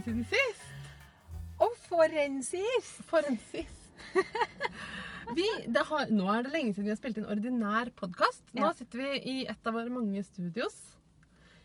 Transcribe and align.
lenge 0.00 0.24
siden 0.24 0.24
sist. 0.24 0.66
Og 1.60 1.72
for 1.88 2.04
en 2.24 2.42
sist! 2.42 3.00
For 3.08 3.26
en 3.28 3.38
sist. 3.50 3.76
Vi, 5.36 5.44
det 5.70 5.82
har, 5.86 6.08
nå 6.10 6.26
er 6.32 6.42
det 6.46 6.50
lenge 6.54 6.72
siden 6.74 6.88
vi 6.88 6.90
har 6.90 6.98
spilt 6.98 7.18
inn 7.20 7.26
ordinær 7.30 7.90
podkast. 7.94 8.42
Nå 8.56 8.64
Ja. 8.64 8.72
sitter 8.74 8.98
vi 8.98 9.10
i 9.30 9.34
et 9.46 9.66
av 9.68 9.74
våre 9.76 9.90
mange 9.92 10.24
studios. 10.26 10.74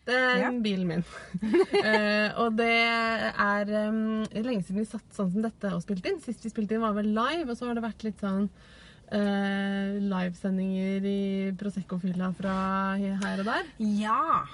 Det 0.06 0.14
er 0.14 0.38
Ja. 0.38 0.50
bilen 0.52 0.86
min. 0.86 1.02
uh, 1.02 2.30
og 2.44 2.54
det 2.60 2.68
er 2.70 3.72
um, 3.88 4.22
lenge 4.30 4.62
siden 4.62 4.78
vi 4.78 4.84
satt 4.86 5.08
sånn 5.16 5.32
som 5.32 5.42
dette 5.42 5.72
og 5.74 5.82
spilte 5.82 6.12
inn. 6.12 6.20
Sist 6.22 6.44
vi 6.46 6.52
spilte 6.52 6.76
inn, 6.76 6.84
var 6.84 6.94
vel 6.94 7.10
live, 7.10 7.48
og 7.50 7.56
så 7.58 7.66
har 7.66 7.74
det 7.74 7.82
vært 7.88 8.04
litt 8.06 8.22
sånn 8.22 8.46
uh, 8.46 9.98
livesendinger 10.14 11.02
i 11.10 11.18
Prosecco-fylla 11.58 12.30
fra 12.38 12.54
her 13.02 13.42
og 13.42 13.50
der. 13.50 13.66
Ja. 13.82 14.44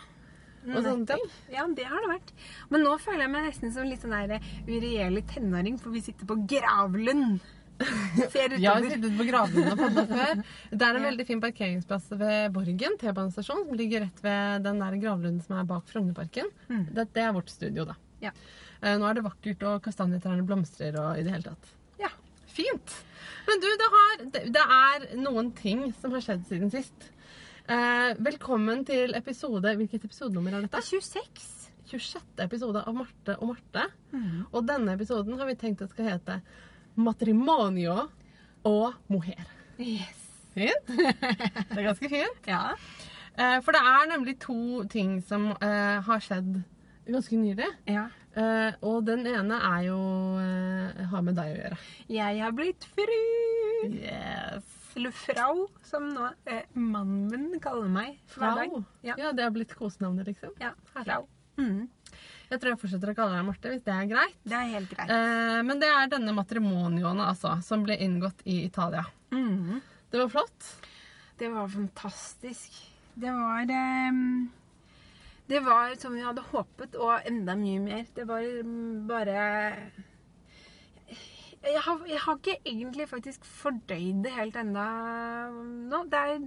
Og 0.68 0.82
sånne 0.84 1.06
ting. 1.08 1.24
Ja, 1.50 1.64
det 1.74 1.84
har 1.90 2.04
det 2.04 2.10
vært. 2.12 2.30
Men 2.70 2.84
nå 2.86 2.92
føler 3.02 3.24
jeg 3.26 3.32
meg 3.32 3.48
nesten 3.48 3.72
som 3.74 3.88
litt 3.88 4.04
sånn 4.04 4.14
der 4.14 4.38
uregjerlig 4.68 5.24
tenåring, 5.32 5.78
for 5.82 5.90
vi 5.94 6.00
sitter 6.04 6.28
på 6.28 6.36
Gravlund. 6.46 7.40
Ser 8.30 8.52
har 8.52 8.58
utover. 8.60 8.90
sittet 8.92 9.16
på 9.18 9.24
Gravlund 9.26 9.72
og 9.72 9.80
podda 9.80 10.04
før. 10.06 10.42
Det 10.70 10.86
er 10.86 10.94
en 10.94 11.02
Ja. 11.02 11.08
veldig 11.08 11.26
fin 11.26 11.40
parkeringsplass 11.42 12.10
ved 12.14 12.52
Borgen 12.54 12.94
T-banestasjon, 13.00 13.64
som 13.66 13.74
ligger 13.78 14.04
rett 14.04 14.20
ved 14.22 14.62
den 14.68 14.78
der 14.84 14.98
gravlunden 15.02 15.42
som 15.42 15.56
er 15.58 15.64
bak 15.66 15.88
Frognerparken. 15.90 16.50
Mm. 16.68 16.84
Det, 16.94 17.08
det 17.16 17.24
er 17.24 17.32
vårt 17.34 17.50
studio, 17.50 17.84
da. 17.88 17.96
Ja. 18.22 18.30
Eh, 18.82 18.94
Nå 18.98 19.08
er 19.08 19.14
det 19.18 19.24
vakkert, 19.26 19.64
og 19.66 19.82
kastanjetrærne 19.82 20.46
blomstrer 20.46 20.94
og 21.00 21.18
i 21.18 21.24
det 21.26 21.32
hele 21.34 21.48
tatt. 21.48 21.72
Ja. 21.98 22.12
Fint! 22.52 22.94
Men 23.48 23.60
du, 23.64 23.66
det, 23.80 23.88
har, 23.96 24.24
det, 24.36 24.44
det 24.54 24.62
er 24.78 25.08
noen 25.18 25.50
ting 25.58 25.88
som 25.98 26.12
har 26.14 26.22
skjedd 26.22 26.46
siden 26.46 26.70
sist. 26.70 27.08
Eh, 27.70 28.12
velkommen 28.18 28.82
til 28.86 29.14
episode 29.14 29.70
Hvilket 29.78 30.04
episodenummer 30.08 30.56
er 30.56 30.64
Det 30.64 30.70
dette? 30.72 30.80
er 30.82 31.00
26. 31.00 31.70
26. 31.92 32.22
episode 32.44 32.82
av 32.88 32.94
Marte 32.96 33.36
og 33.38 33.52
Marte. 33.52 33.84
Mm. 34.12 34.46
Og 34.52 34.66
denne 34.66 34.94
episoden 34.96 35.36
har 35.38 35.46
vi 35.46 35.54
tenkt 35.60 35.82
at 35.84 35.90
skal 35.92 36.08
hete 36.10 36.40
Matrimonio 36.96 38.08
og 38.64 38.94
mohair. 39.08 39.44
Yes. 39.78 40.18
Fint? 40.54 40.88
Det 40.88 41.78
er 41.78 41.86
ganske 41.86 42.08
fint. 42.12 42.42
Ja. 42.50 42.74
Eh, 43.38 43.60
for 43.64 43.72
det 43.72 43.80
er 43.80 44.10
nemlig 44.10 44.34
to 44.42 44.82
ting 44.92 45.20
som 45.24 45.46
eh, 45.62 46.00
har 46.04 46.20
skjedd 46.20 46.58
ganske 47.08 47.36
nylig. 47.38 47.70
ja. 47.88 48.08
Eh, 48.32 48.72
og 48.80 49.02
den 49.04 49.26
ene 49.28 49.58
er 49.60 49.82
jo 49.90 49.96
eh, 50.40 51.02
har 51.10 51.20
med 51.20 51.34
deg 51.36 51.50
å 51.52 51.56
gjøre. 51.58 51.76
Jeg 52.08 52.38
har 52.40 52.52
blitt 52.56 52.86
fru. 52.96 53.16
Yes. 53.92 54.64
Eller 54.96 55.14
frau, 55.16 55.66
som 55.88 56.08
nå 56.12 56.28
eh, 56.44 56.66
mannen 56.76 57.28
min 57.30 57.60
kaller 57.62 57.88
meg 57.88 58.18
hver 58.34 58.58
dag. 58.58 58.76
Ja. 59.06 59.16
Ja, 59.18 59.32
det 59.32 59.46
har 59.46 59.54
blitt 59.54 59.72
kosenavnet, 59.78 60.28
liksom. 60.28 60.52
Ja, 60.60 60.74
frau. 60.92 61.24
Mm. 61.56 61.88
Jeg 62.52 62.60
tror 62.60 62.74
jeg 62.74 62.80
fortsetter 62.82 63.12
å 63.12 63.16
kalle 63.16 63.38
deg 63.38 63.46
Marte, 63.48 63.72
hvis 63.72 63.84
det 63.86 63.92
er 63.96 64.08
greit. 64.10 64.38
Det 64.44 64.56
er 64.58 64.70
helt 64.74 64.90
greit. 64.92 65.12
Eh, 65.14 65.60
men 65.64 65.80
det 65.80 65.88
er 65.88 66.10
denne 66.12 66.34
matrimonioen, 66.36 67.22
altså, 67.24 67.54
som 67.64 67.84
ble 67.86 67.96
inngått 68.04 68.44
i 68.44 68.62
Italia. 68.66 69.06
Mm. 69.32 69.80
Det 70.12 70.20
var 70.20 70.32
flott. 70.34 70.72
Det 71.40 71.48
var 71.48 71.68
fantastisk. 71.72 72.76
Det 73.14 73.32
var 73.32 73.70
ehm, 73.70 74.50
Det 75.46 75.60
var 75.60 75.94
som 76.00 76.14
vi 76.14 76.22
hadde 76.24 76.44
håpet, 76.52 76.96
og 77.00 77.24
enda 77.28 77.56
mye 77.56 77.80
mer. 77.80 78.04
Det 78.14 78.28
var 78.28 78.44
mm, 78.44 79.06
bare 79.08 79.40
jeg 81.62 81.80
har, 81.86 82.00
jeg 82.08 82.20
har 82.24 82.38
ikke 82.38 82.58
egentlig 82.66 83.08
faktisk 83.08 83.44
fordøyd 83.46 84.22
det 84.24 84.32
helt 84.34 84.56
enda 84.58 84.86
nå. 85.54 86.04
Det 86.10 86.20
er 86.20 86.38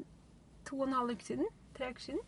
to 0.68 0.80
og 0.82 0.88
en 0.90 0.98
halv 0.98 1.16
uke 1.16 1.28
siden. 1.28 1.48
Tre 1.78 1.92
uker 1.94 2.08
siden. 2.10 2.24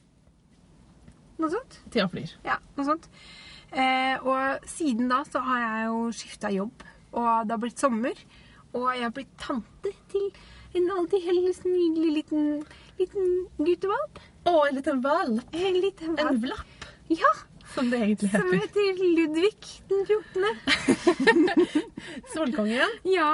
Noe 1.37 1.51
sånt. 1.53 1.79
Tida 1.93 2.07
flyr. 2.09 2.31
Ja, 2.45 2.57
noe 2.77 2.85
sånt. 2.87 3.09
Eh, 3.69 4.15
og 4.25 4.67
siden 4.69 5.11
da 5.11 5.21
så 5.27 5.41
har 5.45 5.59
jeg 5.61 5.89
jo 5.89 5.97
skifta 6.15 6.49
jobb, 6.53 6.85
og 7.11 7.31
det 7.45 7.53
har 7.53 7.61
blitt 7.61 7.83
sommer. 7.83 8.23
Og 8.73 8.87
jeg 8.95 9.03
har 9.05 9.13
blitt 9.15 9.35
tante 9.41 9.91
til 10.11 10.31
en 10.77 10.89
alltid 10.97 11.23
helt 11.27 11.67
nydelig 11.67 12.13
liten, 12.21 12.47
liten 12.99 13.29
guttevalp. 13.59 14.19
Å, 14.47 14.55
en 14.69 14.79
liten 14.79 15.03
valp. 15.03 15.55
En 15.57 15.79
liten 15.81 16.17
valp. 16.17 16.33
En 16.33 16.41
vlapp, 16.43 16.89
Ja, 17.11 17.31
som 17.73 17.89
det 17.91 17.99
egentlig 18.01 18.29
heter. 18.31 18.39
som 18.39 18.51
heter. 18.59 18.89
Ludvig 19.17 19.65
den 19.89 20.05
14. 20.05 21.57
Solkongen. 22.33 22.97
Ja. 23.03 23.31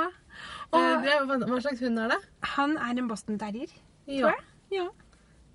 Og 0.73 0.79
Og 0.81 1.03
det, 1.05 1.17
hva, 1.29 1.59
slags 1.61 1.81
hund 1.85 1.99
er 2.01 2.07
det? 2.15 2.19
han 2.55 2.77
er 2.77 2.97
en 2.97 3.07
Boston 3.07 3.37
terrier, 3.39 3.69
Ja. 4.07 4.21
tror 4.21 4.31
jeg. 4.31 4.43
Ja. 4.71 4.87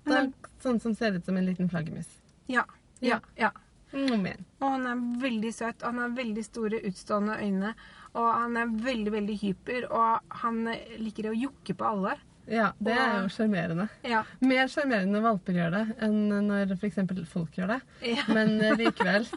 Er 0.09 0.29
sånn 0.63 0.79
som 0.81 0.93
ser 0.95 1.17
ut 1.17 1.25
som 1.25 1.37
en 1.37 1.45
liten 1.45 1.69
flaggermus. 1.69 2.07
Ja. 2.47 2.63
Ja. 3.01 3.19
ja. 3.37 3.51
Mm. 3.91 4.25
Og 4.61 4.69
han 4.71 4.85
er 4.87 4.95
veldig 5.21 5.51
søt. 5.53 5.81
Og 5.83 5.89
Han 5.91 5.97
har 5.99 6.09
veldig 6.17 6.43
store 6.45 6.79
utstående 6.87 7.35
øyne. 7.41 7.73
Og 8.13 8.25
han 8.33 8.57
er 8.57 8.65
veldig, 8.65 9.11
veldig 9.13 9.37
hyper, 9.41 9.85
og 9.91 10.19
han 10.41 10.63
liker 10.97 11.29
å 11.29 11.35
jokke 11.37 11.75
på 11.77 11.85
alle. 11.85 12.15
Ja, 12.49 12.71
det 12.81 12.95
er 12.97 13.19
jo 13.21 13.29
sjarmerende. 13.31 13.85
Ja. 14.07 14.23
Mer 14.41 14.69
sjarmerende 14.71 15.13
når 15.13 15.25
valper 15.27 15.57
gjør 15.59 15.75
det, 15.75 15.83
enn 16.05 16.17
når 16.47 16.73
f.eks. 16.75 16.97
folk 17.29 17.59
gjør 17.59 17.75
det. 17.75 17.79
Ja. 18.09 18.23
Men 18.35 18.55
eh, 18.57 18.77
likevel, 18.79 19.27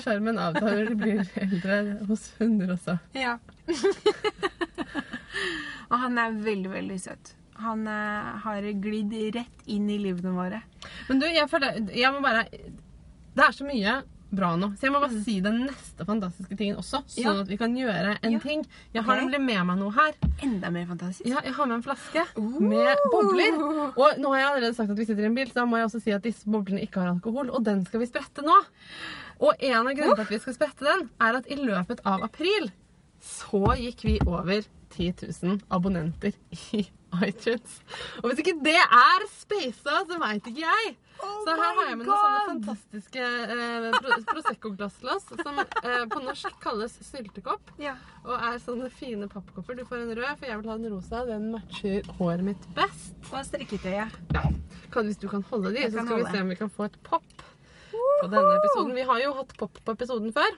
sjarmen 0.00 0.38
avtar 0.38 0.78
når 0.78 0.92
de 0.92 0.98
blir 1.00 1.32
eldre 1.46 1.80
hos 2.10 2.30
hunder 2.38 2.76
også. 2.76 2.98
ja. 3.18 3.38
og 5.90 5.98
han 6.04 6.18
er 6.18 6.38
veldig, 6.42 6.70
veldig 6.72 6.98
søt. 7.02 7.34
Han 7.60 7.84
eh, 7.90 8.30
har 8.44 8.66
glidd 8.82 9.12
rett 9.36 9.66
inn 9.70 9.90
i 9.90 9.98
livene 10.00 10.32
våre. 10.36 10.62
Men 11.10 11.20
du, 11.20 11.26
jeg 11.28 11.50
føler 11.50 11.82
Jeg 11.92 12.08
må 12.14 12.22
bare 12.24 12.46
Det 12.48 13.42
er 13.44 13.52
så 13.52 13.66
mye 13.68 13.98
bra 14.30 14.52
nå, 14.58 14.70
så 14.78 14.86
jeg 14.86 14.94
må 14.94 15.00
bare 15.02 15.22
si 15.24 15.36
den 15.44 15.64
neste 15.66 16.06
fantastiske 16.06 16.56
tingen 16.58 16.78
også, 16.80 17.02
sånn 17.10 17.24
Ja. 17.24 17.40
at 17.42 17.48
vi 17.50 17.56
kan 17.60 17.74
gjøre 17.76 18.18
en 18.22 18.32
Ja. 18.32 18.38
ting. 18.38 18.64
Jeg 18.94 19.02
har 19.02 19.16
okay. 19.16 19.24
nemlig 19.26 19.40
med 19.46 19.66
meg 19.66 19.78
noe 19.78 19.92
her. 19.92 20.12
Enda 20.42 20.70
mer 20.70 20.86
fantastisk. 20.86 21.26
Ja, 21.26 21.40
jeg 21.44 21.52
har 21.54 21.66
med 21.66 21.76
en 21.76 21.82
flaske 21.82 22.26
uh. 22.38 22.60
med 22.60 22.96
bobler. 23.12 23.58
Og 23.96 24.18
nå 24.18 24.28
har 24.32 24.38
jeg 24.38 24.48
allerede 24.50 24.74
sagt 24.74 24.90
at 24.90 24.98
vi 24.98 25.04
sitter 25.04 25.22
i 25.22 25.26
en 25.26 25.34
bil, 25.34 25.48
så 25.48 25.60
da 25.60 25.64
må 25.66 25.76
jeg 25.76 25.86
også 25.90 26.02
si 26.02 26.10
at 26.10 26.22
disse 26.22 26.44
boblene 26.46 26.82
ikke 26.82 27.00
har 27.00 27.12
alkohol, 27.14 27.50
og 27.50 27.64
den 27.64 27.84
skal 27.86 28.00
vi 28.00 28.06
sprette 28.06 28.42
nå. 28.46 28.56
Og 29.40 29.54
en 29.58 29.86
av 29.86 29.94
grunnene 29.94 30.16
til 30.16 30.26
at 30.28 30.30
vi 30.30 30.38
skal 30.38 30.54
sprette 30.54 30.84
den, 30.84 31.08
er 31.20 31.40
at 31.40 31.48
i 31.50 31.56
løpet 31.56 32.00
av 32.04 32.22
april 32.22 32.70
så 33.20 33.74
gikk 33.76 34.04
vi 34.04 34.18
over 34.26 34.62
10 34.90 35.12
000 35.42 35.60
abonnenter 35.70 36.32
i 36.72 36.86
iTunes. 37.28 37.80
Og 38.22 38.30
hvis 38.30 38.42
ikke 38.42 38.58
det 38.64 38.78
er 38.80 39.26
spasa, 39.32 40.02
så 40.08 40.18
veit 40.20 40.46
ikke 40.46 40.64
jeg. 40.64 40.96
Oh 41.22 41.36
så 41.44 41.54
her 41.56 41.74
har 41.78 41.88
jeg 41.90 41.98
med 42.00 42.06
noen 42.08 42.22
sånne 42.24 42.42
fantastiske 42.50 43.24
eh, 43.24 43.86
pro- 43.96 44.18
Prosecco-glass 44.30 44.98
til 45.00 45.10
oss, 45.14 45.26
som 45.42 45.58
eh, 45.60 46.04
på 46.12 46.20
norsk 46.24 46.56
kalles 46.62 46.94
syltekopp. 47.06 47.72
Ja. 47.80 47.94
Og 48.24 48.34
er 48.36 48.58
sånne 48.62 48.90
fine 48.94 49.28
pappkopper. 49.32 49.78
Du 49.80 49.84
får 49.88 50.04
en 50.04 50.14
rød, 50.18 50.32
for 50.40 50.46
jeg 50.50 50.60
vil 50.62 50.70
ha 50.72 50.76
den 50.80 50.94
rosa. 50.94 51.22
Den 51.28 51.50
matcher 51.54 52.10
håret 52.18 52.44
mitt 52.46 52.68
best. 52.76 53.14
Og 53.32 53.44
strikketøyet. 53.48 54.18
Ja. 54.36 54.44
Kan, 54.92 55.06
hvis 55.08 55.20
du 55.22 55.28
kan 55.30 55.44
holde 55.50 55.72
de, 55.74 55.84
Jeg 55.84 55.92
så 55.92 56.00
skal 56.04 56.06
skal 56.10 56.24
vi 56.24 56.30
se 56.36 56.42
om 56.46 56.52
vi 56.54 56.58
kan 56.60 56.70
få 56.76 56.88
et 56.90 56.98
pop 57.06 57.26
på 57.90 58.26
denne 58.30 58.56
episoden. 58.60 58.94
Vi 58.96 59.04
har 59.08 59.20
jo 59.22 59.32
hatt 59.38 59.52
pop 59.58 59.78
på 59.84 59.92
episoden 59.96 60.32
før. 60.36 60.56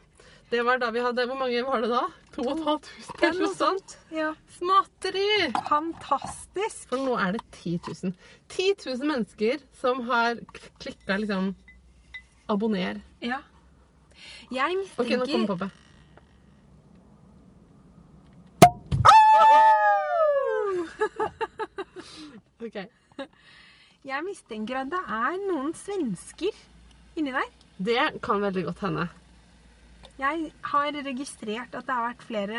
Det 0.52 0.60
var 0.62 0.76
da 0.78 0.90
vi 0.92 1.00
hadde 1.00 1.24
Hvor 1.26 1.38
mange 1.40 1.62
var 1.64 1.80
det 1.80 1.88
da? 1.88 2.02
2500? 2.34 2.88
Ja, 3.22 3.28
eller 3.28 3.40
noe 3.40 3.54
sånt. 3.56 3.94
Ja. 4.12 4.26
Småtteri! 4.52 5.52
Fantastisk. 5.68 6.88
For 6.90 7.00
nå 7.00 7.14
er 7.20 7.38
det 7.38 7.40
10 7.56 7.78
000. 7.88 8.12
10 8.52 8.74
000 8.84 9.08
mennesker 9.08 9.64
som 9.80 10.02
har 10.10 10.40
klikka 10.80 11.16
liksom 11.22 11.54
abonner. 12.52 13.00
Ja. 13.24 13.40
Jeg 14.52 14.76
mistenker 14.76 15.24
OK, 15.24 15.24
nå 15.24 15.26
kommer 15.32 15.48
pappa. 15.56 15.70
OK. 22.60 22.76
Jeg 24.12 24.24
mistenker 24.26 24.82
at 24.82 24.92
det 24.92 25.00
er 25.16 25.40
noen 25.46 25.72
svensker 25.78 26.52
inni 27.16 27.32
der. 27.32 27.48
Det 27.80 28.20
kan 28.24 28.42
veldig 28.44 28.68
godt 28.68 28.80
hende. 28.84 29.08
Jeg 30.22 30.52
har 30.70 30.96
registrert 31.02 31.72
at 31.74 31.86
det 31.88 31.94
har 31.96 32.04
vært 32.12 32.20
flere 32.22 32.58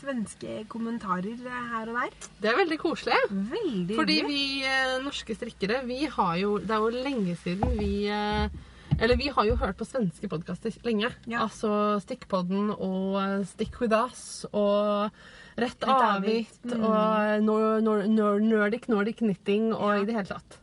svenske 0.00 0.62
kommentarer 0.72 1.40
her 1.44 1.90
og 1.90 1.98
der. 1.98 2.14
Det 2.40 2.48
er 2.48 2.56
veldig 2.56 2.78
koselig. 2.80 3.18
Veldig 3.28 3.96
Fordi 3.98 4.16
vi 4.24 4.42
eh, 4.64 4.94
norske 5.04 5.36
strikkere, 5.36 5.82
vi 5.88 6.06
har 6.08 6.36
jo 6.40 6.54
Det 6.62 6.72
er 6.72 6.86
jo 6.86 7.02
lenge 7.04 7.34
siden 7.42 7.74
vi 7.76 8.06
eh, 8.08 8.48
Eller 8.96 9.20
vi 9.20 9.28
har 9.34 9.44
jo 9.44 9.58
hørt 9.60 9.76
på 9.76 9.88
svenske 9.88 10.30
podkaster 10.32 10.72
lenge. 10.88 11.10
Ja. 11.26 11.44
Altså 11.44 12.00
Stikkpodden 12.06 12.72
og 12.72 13.20
eh, 13.20 13.44
Stick 13.50 13.76
With 13.82 13.98
Us 13.98 14.46
og 14.52 15.12
Rett 15.60 15.84
Avgitt 15.84 16.64
mm. 16.64 16.80
og 16.80 17.44
nor, 17.44 17.66
nor, 17.84 18.06
nor, 18.08 18.40
Nordic 18.40 18.88
Nordic 18.88 19.20
Knitting 19.20 19.68
og 19.74 19.98
Ja. 19.98 20.00
i 20.00 20.08
det 20.08 20.16
hele 20.16 20.30
tatt. 20.32 20.58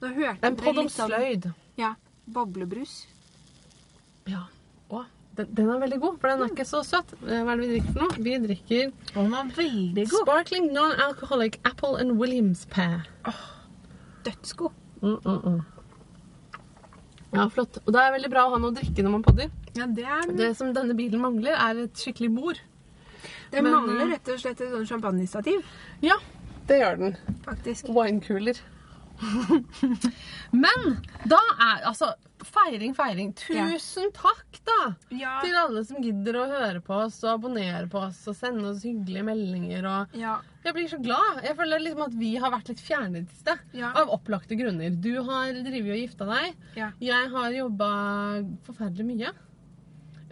Nå 0.00 0.14
hørte 0.14 0.46
En 0.46 0.56
podd 0.56 0.78
om 0.84 0.88
sløyd. 0.88 1.50
Ja. 1.80 1.96
Boblebrus. 2.30 3.08
Ja. 4.30 4.46
Den, 5.40 5.48
den 5.58 5.70
er 5.74 5.80
veldig 5.82 5.98
god, 6.02 6.18
for 6.20 6.28
den 6.32 6.42
er 6.46 6.52
ikke 6.52 6.66
så 6.68 6.80
søt. 6.86 7.12
Eh, 7.24 7.40
Hva 7.44 7.52
er 7.54 7.60
det 7.60 7.66
vi 7.66 7.72
drikker 7.74 7.92
for 7.96 8.04
noe? 8.04 8.24
Vi 8.28 8.36
drikker 8.46 8.92
den 9.14 9.34
er 9.40 9.50
veldig 9.56 10.04
god. 10.10 10.22
Sparkling 10.26 10.70
Non-Alcoholic 10.76 11.58
Apple 11.64 11.96
and 12.02 12.16
Williams 12.20 12.66
Pear. 12.70 13.04
Dødsgod. 14.26 14.72
Mm, 15.02 15.16
mm, 15.24 15.38
mm. 15.44 15.60
Ja, 17.32 17.46
flott. 17.54 17.78
Og 17.86 17.92
det 17.94 18.00
er 18.02 18.12
veldig 18.16 18.30
bra 18.32 18.42
å 18.48 18.50
ha 18.52 18.58
noe 18.58 18.72
å 18.72 18.76
drikke 18.76 19.04
når 19.06 19.14
man 19.14 19.22
podder. 19.24 19.50
Ja, 19.78 19.86
det 19.86 20.04
er 20.04 20.32
Det 20.36 20.48
som 20.58 20.72
denne 20.74 20.96
bilen 20.98 21.20
mangler, 21.22 21.54
er 21.54 21.84
et 21.84 21.94
skikkelig 22.02 22.32
bord. 22.34 22.58
Den 23.52 23.64
Men- 23.64 23.72
mangler 23.76 24.10
rett 24.16 24.28
og 24.32 24.38
slett 24.42 24.60
et 24.60 24.70
sånn 24.72 24.86
champagnestativ, 24.86 25.62
Ja, 26.02 26.16
det 26.66 26.80
gjør 26.80 26.98
den. 26.98 27.16
faktisk. 27.44 27.88
Winecooler. 27.88 28.58
Men 30.52 30.98
da 31.28 31.38
er 31.60 31.86
altså 31.90 32.12
Feiring, 32.46 32.94
feiring. 32.96 33.32
Tusen 33.36 34.10
takk, 34.16 34.58
da! 34.66 34.94
Ja. 35.12 35.34
Til 35.44 35.56
alle 35.60 35.82
som 35.84 36.00
gidder 36.02 36.38
å 36.40 36.46
høre 36.50 36.80
på 36.84 36.94
oss 37.04 37.18
og 37.24 37.34
abonnere 37.34 37.88
på 37.92 38.00
oss 38.06 38.22
og 38.30 38.36
sende 38.38 38.70
oss 38.70 38.82
hyggelige 38.86 39.24
meldinger. 39.26 39.84
og 39.90 40.16
Ja. 40.16 40.38
Jeg 40.64 40.74
blir 40.76 40.88
så 40.88 40.98
glad. 41.02 41.42
Jeg 41.44 41.56
føler 41.56 41.80
liksom 41.80 42.02
at 42.06 42.14
vi 42.20 42.34
har 42.36 42.50
vært 42.52 42.68
litt 42.72 42.80
fjernet 42.84 43.28
i 43.30 43.36
sted. 43.40 43.58
Ja. 43.76 43.92
Av 43.96 44.08
opplagte 44.16 44.56
grunner. 44.60 44.90
Du 45.00 45.22
har 45.22 45.52
drevet 45.52 45.92
og 45.94 46.00
gifta 46.00 46.26
deg. 46.32 46.56
Ja. 46.76 46.90
Jeg 47.00 47.30
har 47.30 47.50
jobba 47.52 47.90
forferdelig 48.66 49.06
mye. 49.12 49.32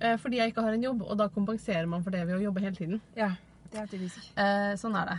Eh, 0.00 0.16
Fordi 0.16 0.36
jeg 0.38 0.52
ikke 0.52 0.62
har 0.62 0.72
en 0.76 0.82
jobb, 0.82 1.02
og 1.02 1.16
da 1.18 1.28
kompenserer 1.28 1.86
man 1.88 2.02
for 2.04 2.10
det 2.14 2.26
ved 2.26 2.36
å 2.38 2.42
jobbe 2.48 2.60
hele 2.60 2.76
tiden. 2.76 3.00
ja. 3.16 3.32
Det 3.70 3.80
er 3.82 3.86
typisk. 3.86 4.30
Eh, 4.34 4.72
sånn 4.80 4.94
er 4.96 5.04
det. 5.10 5.18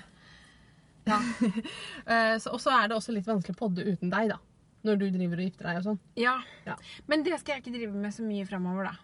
Ja. 1.06 1.20
Eh, 2.10 2.36
Og 2.50 2.58
så 2.60 2.72
er 2.74 2.88
det 2.90 2.96
også 2.98 3.14
litt 3.14 3.28
vanskelig 3.28 3.54
å 3.56 3.60
podde 3.60 3.84
uten 3.86 4.10
deg, 4.10 4.30
da. 4.32 4.38
Når 4.88 5.00
du 5.02 5.06
driver 5.12 5.42
og 5.42 5.48
gifter 5.50 5.68
deg 5.68 5.78
og 5.81 5.86
sånn. 5.90 6.02
ja. 6.20 6.38
Ja. 6.66 6.76
Men 7.12 7.24
det 7.26 7.40
skal 7.42 7.58
jeg 7.58 7.66
ikke 7.66 7.76
drive 7.76 8.02
med 8.06 8.16
så 8.16 8.24
mye 8.24 8.48
framover, 8.48 8.92
da. 8.92 8.96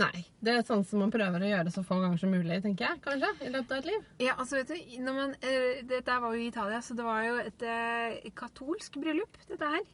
Nei. 0.00 0.24
Det 0.40 0.52
er 0.54 0.64
sånn 0.64 0.84
som 0.86 1.02
man 1.02 1.10
prøver 1.12 1.42
å 1.44 1.48
gjøre 1.50 1.72
så 1.74 1.82
få 1.84 1.98
ganger 2.00 2.20
som 2.22 2.32
mulig, 2.32 2.60
tenker 2.64 2.86
jeg. 2.86 3.00
Kanskje, 3.04 3.30
i 3.44 3.50
løpet 3.52 3.72
av 3.74 3.80
et 3.82 3.88
liv. 3.90 4.04
Ja, 4.22 4.34
altså 4.40 4.60
vet 4.60 4.70
du, 4.72 5.00
man, 5.10 5.34
eh, 5.44 5.82
Dette 5.86 6.18
var 6.22 6.34
jo 6.34 6.40
i 6.40 6.48
Italia, 6.48 6.80
så 6.80 6.96
det 6.96 7.04
var 7.04 7.24
jo 7.26 7.34
et 7.42 7.64
eh, 7.66 8.30
katolsk 8.38 8.96
bryllup, 9.02 9.36
dette 9.50 9.72
her. 9.74 9.84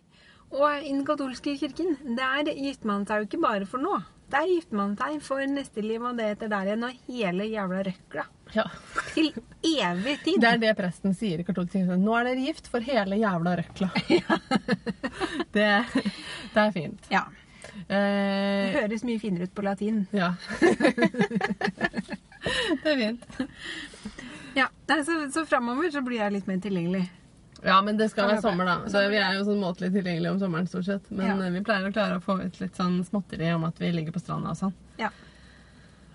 Og 0.55 0.69
i 0.79 0.93
den 0.93 1.03
katolske 1.09 1.57
kirken, 1.59 1.97
der 2.17 2.53
gifter 2.53 2.87
man 2.87 3.07
seg 3.09 3.25
jo 3.25 3.29
ikke 3.31 3.43
bare 3.43 3.67
for 3.67 3.83
nå. 3.83 3.97
Der 4.31 4.47
gifter 4.47 4.79
man 4.79 4.95
seg 4.99 5.19
for 5.27 5.43
neste 5.51 5.83
liv 5.83 6.03
og 6.03 6.19
det 6.21 6.33
etter 6.37 6.53
der 6.53 6.71
igjen, 6.71 6.87
og 6.87 7.07
hele 7.09 7.49
jævla 7.51 7.83
røkla. 7.89 8.27
Ja. 8.55 8.65
Til 9.15 9.33
evig 9.67 10.19
tid. 10.25 10.39
Det 10.41 10.49
er 10.55 10.59
det 10.63 10.75
presten 10.79 11.15
sier 11.19 11.41
i 11.43 11.45
katolsk 11.45 11.73
kirke. 11.75 11.97
Nå 11.99 12.15
er 12.21 12.29
dere 12.31 12.45
gift 12.47 12.69
for 12.71 12.81
hele 12.87 13.19
jævla 13.19 13.57
røkla. 13.59 13.89
det, 15.57 15.67
det 16.55 16.63
er 16.63 16.73
fint. 16.77 17.11
Ja. 17.13 17.25
Det 17.31 17.43
Eh, 17.93 18.73
høres 18.73 19.03
mye 19.05 19.19
finere 19.21 19.45
ut 19.49 19.53
på 19.55 19.63
latin. 19.67 20.07
ja. 20.17 20.31
det 22.83 22.91
er 22.93 22.97
fint. 23.01 23.27
Ja, 24.57 24.69
Nei, 24.89 25.01
Så, 25.05 25.17
så 25.35 25.43
framover 25.47 25.91
så 25.93 26.01
blir 26.07 26.23
jeg 26.23 26.33
litt 26.39 26.47
mer 26.49 26.61
tilgjengelig. 26.65 27.05
Ja, 27.67 27.81
men 27.85 27.99
det 27.99 28.09
skal 28.13 28.29
være 28.31 28.43
sommer, 28.45 28.69
da. 28.69 28.77
Så 28.93 29.03
vi 29.11 29.19
er 29.21 29.35
jo 29.37 29.45
sånn 29.49 29.61
måtelig 29.61 29.91
tilgjengelige 29.95 30.33
om 30.37 30.41
sommeren, 30.41 30.69
stort 30.71 30.87
sett. 30.89 31.11
Men 31.11 31.27
Ja. 31.43 31.51
vi 31.53 31.63
pleier 31.67 31.89
å 31.89 31.93
klare 31.95 32.19
å 32.21 32.25
få 32.25 32.39
ut 32.45 32.61
litt 32.63 32.77
sånn 32.79 33.01
småtteri 33.05 33.51
om 33.57 33.65
at 33.69 33.79
vi 33.83 33.91
ligger 33.93 34.13
på 34.15 34.23
stranda 34.23 34.53
og 34.55 34.61
sånn. 34.61 34.75
Ja. 35.01 35.11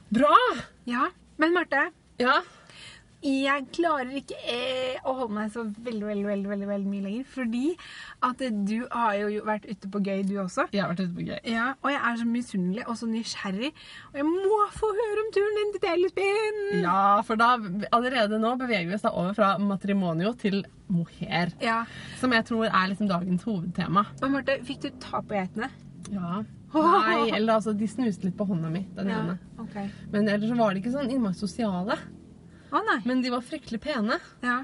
Bra! 0.09 0.35
ja. 0.85 1.09
Men 1.41 1.53
Marte, 1.55 1.87
Ja. 2.21 2.39
jeg 3.21 3.65
klarer 3.75 4.11
ikke 4.17 4.37
eh, 4.49 4.99
å 5.05 5.13
holde 5.17 5.35
meg 5.35 5.51
så 5.53 5.63
veldig, 5.65 6.05
veldig, 6.07 6.25
veldig, 6.25 6.49
veldig, 6.51 6.67
veldig 6.69 6.91
mye 6.91 7.05
lenger. 7.05 7.27
Fordi 7.33 7.63
at 8.27 8.43
du 8.69 8.75
har 8.91 9.17
jo 9.19 9.43
vært 9.47 9.67
ute 9.69 9.91
på 9.93 10.01
gøy, 10.05 10.23
du 10.29 10.35
også. 10.41 10.67
Jeg 10.73 10.83
har 10.83 10.93
vært 10.93 11.03
ute 11.05 11.17
på 11.17 11.27
gøy. 11.27 11.39
Ja, 11.53 11.67
og 11.81 11.93
jeg 11.93 12.01
er 12.09 12.21
så 12.21 12.27
misunnelig 12.29 12.85
og 12.87 12.99
så 13.01 13.09
nysgjerrig. 13.09 13.73
Og 14.11 14.21
jeg 14.21 14.29
må 14.29 14.61
få 14.77 14.93
høre 15.01 15.25
om 15.25 15.33
turen 15.37 15.59
din 15.59 15.75
til 15.75 15.85
Telespinn! 15.85 16.61
Ja, 16.85 17.03
for 17.27 17.41
da 17.41 17.51
allerede 17.91 18.41
nå 18.41 18.55
beveger 18.61 18.89
vi 18.89 18.97
oss 18.97 19.05
da 19.05 19.13
over 19.13 19.37
fra 19.37 19.53
matrimonio 19.61 20.33
til 20.41 20.63
mohair. 20.91 21.53
Ja. 21.63 21.83
Som 22.21 22.33
jeg 22.35 22.47
tror 22.49 22.69
er 22.69 22.89
liksom 22.91 23.11
dagens 23.11 23.45
hovedtema. 23.47 24.07
Og 24.21 24.33
Marte, 24.33 24.61
fikk 24.67 24.85
du 24.85 24.91
ta 25.01 25.21
på 25.21 25.37
geitene? 25.37 25.71
Ja. 26.11 26.41
Nei, 26.73 27.29
eller 27.35 27.57
altså, 27.57 27.73
de 27.77 27.87
snuste 27.89 28.27
litt 28.27 28.37
på 28.37 28.47
hånda 28.47 28.71
mi, 28.71 28.85
den 28.95 29.11
ene. 29.11 29.37
Okay. 29.65 29.89
Men 30.13 30.29
ellers 30.31 30.51
så 30.51 30.59
var 30.59 30.73
de 30.73 30.83
ikke 30.83 30.93
sånn 30.93 31.11
innmari 31.11 31.37
sosiale. 31.39 31.97
Å. 32.71 32.81
Men 33.03 33.23
de 33.23 33.33
var 33.33 33.43
fryktelig 33.43 33.81
pene. 33.83 34.17
Ja. 34.45 34.61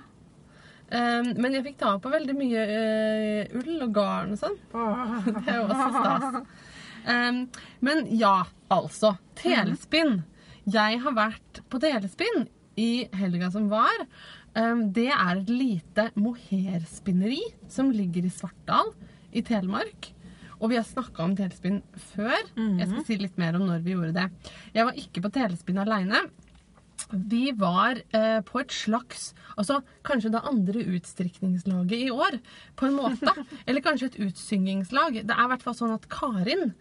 Um, 0.87 1.33
men 1.35 1.57
jeg 1.57 1.65
fikk 1.65 1.81
ta 1.81 1.97
på 1.99 2.11
veldig 2.13 2.33
mye 2.37 2.61
uh, 2.71 3.57
ull 3.59 3.81
og 3.83 3.91
garn 3.95 4.31
og 4.35 4.39
sånn. 4.39 4.55
Det 5.41 5.51
er 5.51 5.59
jo 5.59 5.65
også 5.67 5.87
stas. 5.97 6.67
Um, 7.07 7.41
men 7.83 8.05
ja, 8.15 8.37
altså. 8.71 9.17
Telespinn. 9.39 10.21
Jeg 10.67 11.01
har 11.03 11.15
vært 11.15 11.61
på 11.71 11.79
telespinn 11.83 12.47
i 12.79 13.07
helga 13.15 13.51
som 13.51 13.67
var. 13.71 14.05
Um, 14.55 14.87
det 14.95 15.09
er 15.11 15.41
et 15.41 15.51
lite 15.51 16.09
mohairspinneri 16.15 17.41
som 17.71 17.91
ligger 17.91 18.27
i 18.27 18.31
Svartdal 18.33 18.93
i 19.35 19.43
Telemark. 19.45 20.13
Og 20.57 20.71
vi 20.71 20.79
har 20.79 20.85
snakka 20.87 21.23
om 21.25 21.35
telespinn 21.37 21.81
før. 22.13 22.37
Jeg 22.79 22.89
skal 22.89 23.05
si 23.05 23.17
litt 23.21 23.37
mer 23.37 23.57
om 23.59 23.67
når 23.69 23.83
vi 23.85 23.93
gjorde 23.93 24.15
det. 24.17 24.51
Jeg 24.73 24.87
var 24.87 24.99
ikke 25.03 25.23
på 25.25 25.33
telespinn 25.35 25.81
aleine. 25.83 26.23
Vi 27.13 27.51
var 27.55 27.99
eh, 28.17 28.39
på 28.43 28.59
et 28.59 28.73
slags 28.73 29.29
Altså 29.57 29.79
kanskje 30.05 30.31
det 30.33 30.41
andre 30.49 30.81
utstrikningslaget 30.97 32.07
i 32.07 32.09
år, 32.11 32.39
på 32.75 32.87
en 32.89 32.97
måte. 32.97 33.33
Eller 33.67 33.81
kanskje 33.85 34.11
et 34.11 34.19
utsyngingslag. 34.27 35.21
Det 35.23 35.33
er 35.33 35.45
i 35.45 35.51
hvert 35.53 35.63
fall 35.65 35.77
sånn 35.77 35.95
at 35.95 36.09
Karin, 36.13 36.73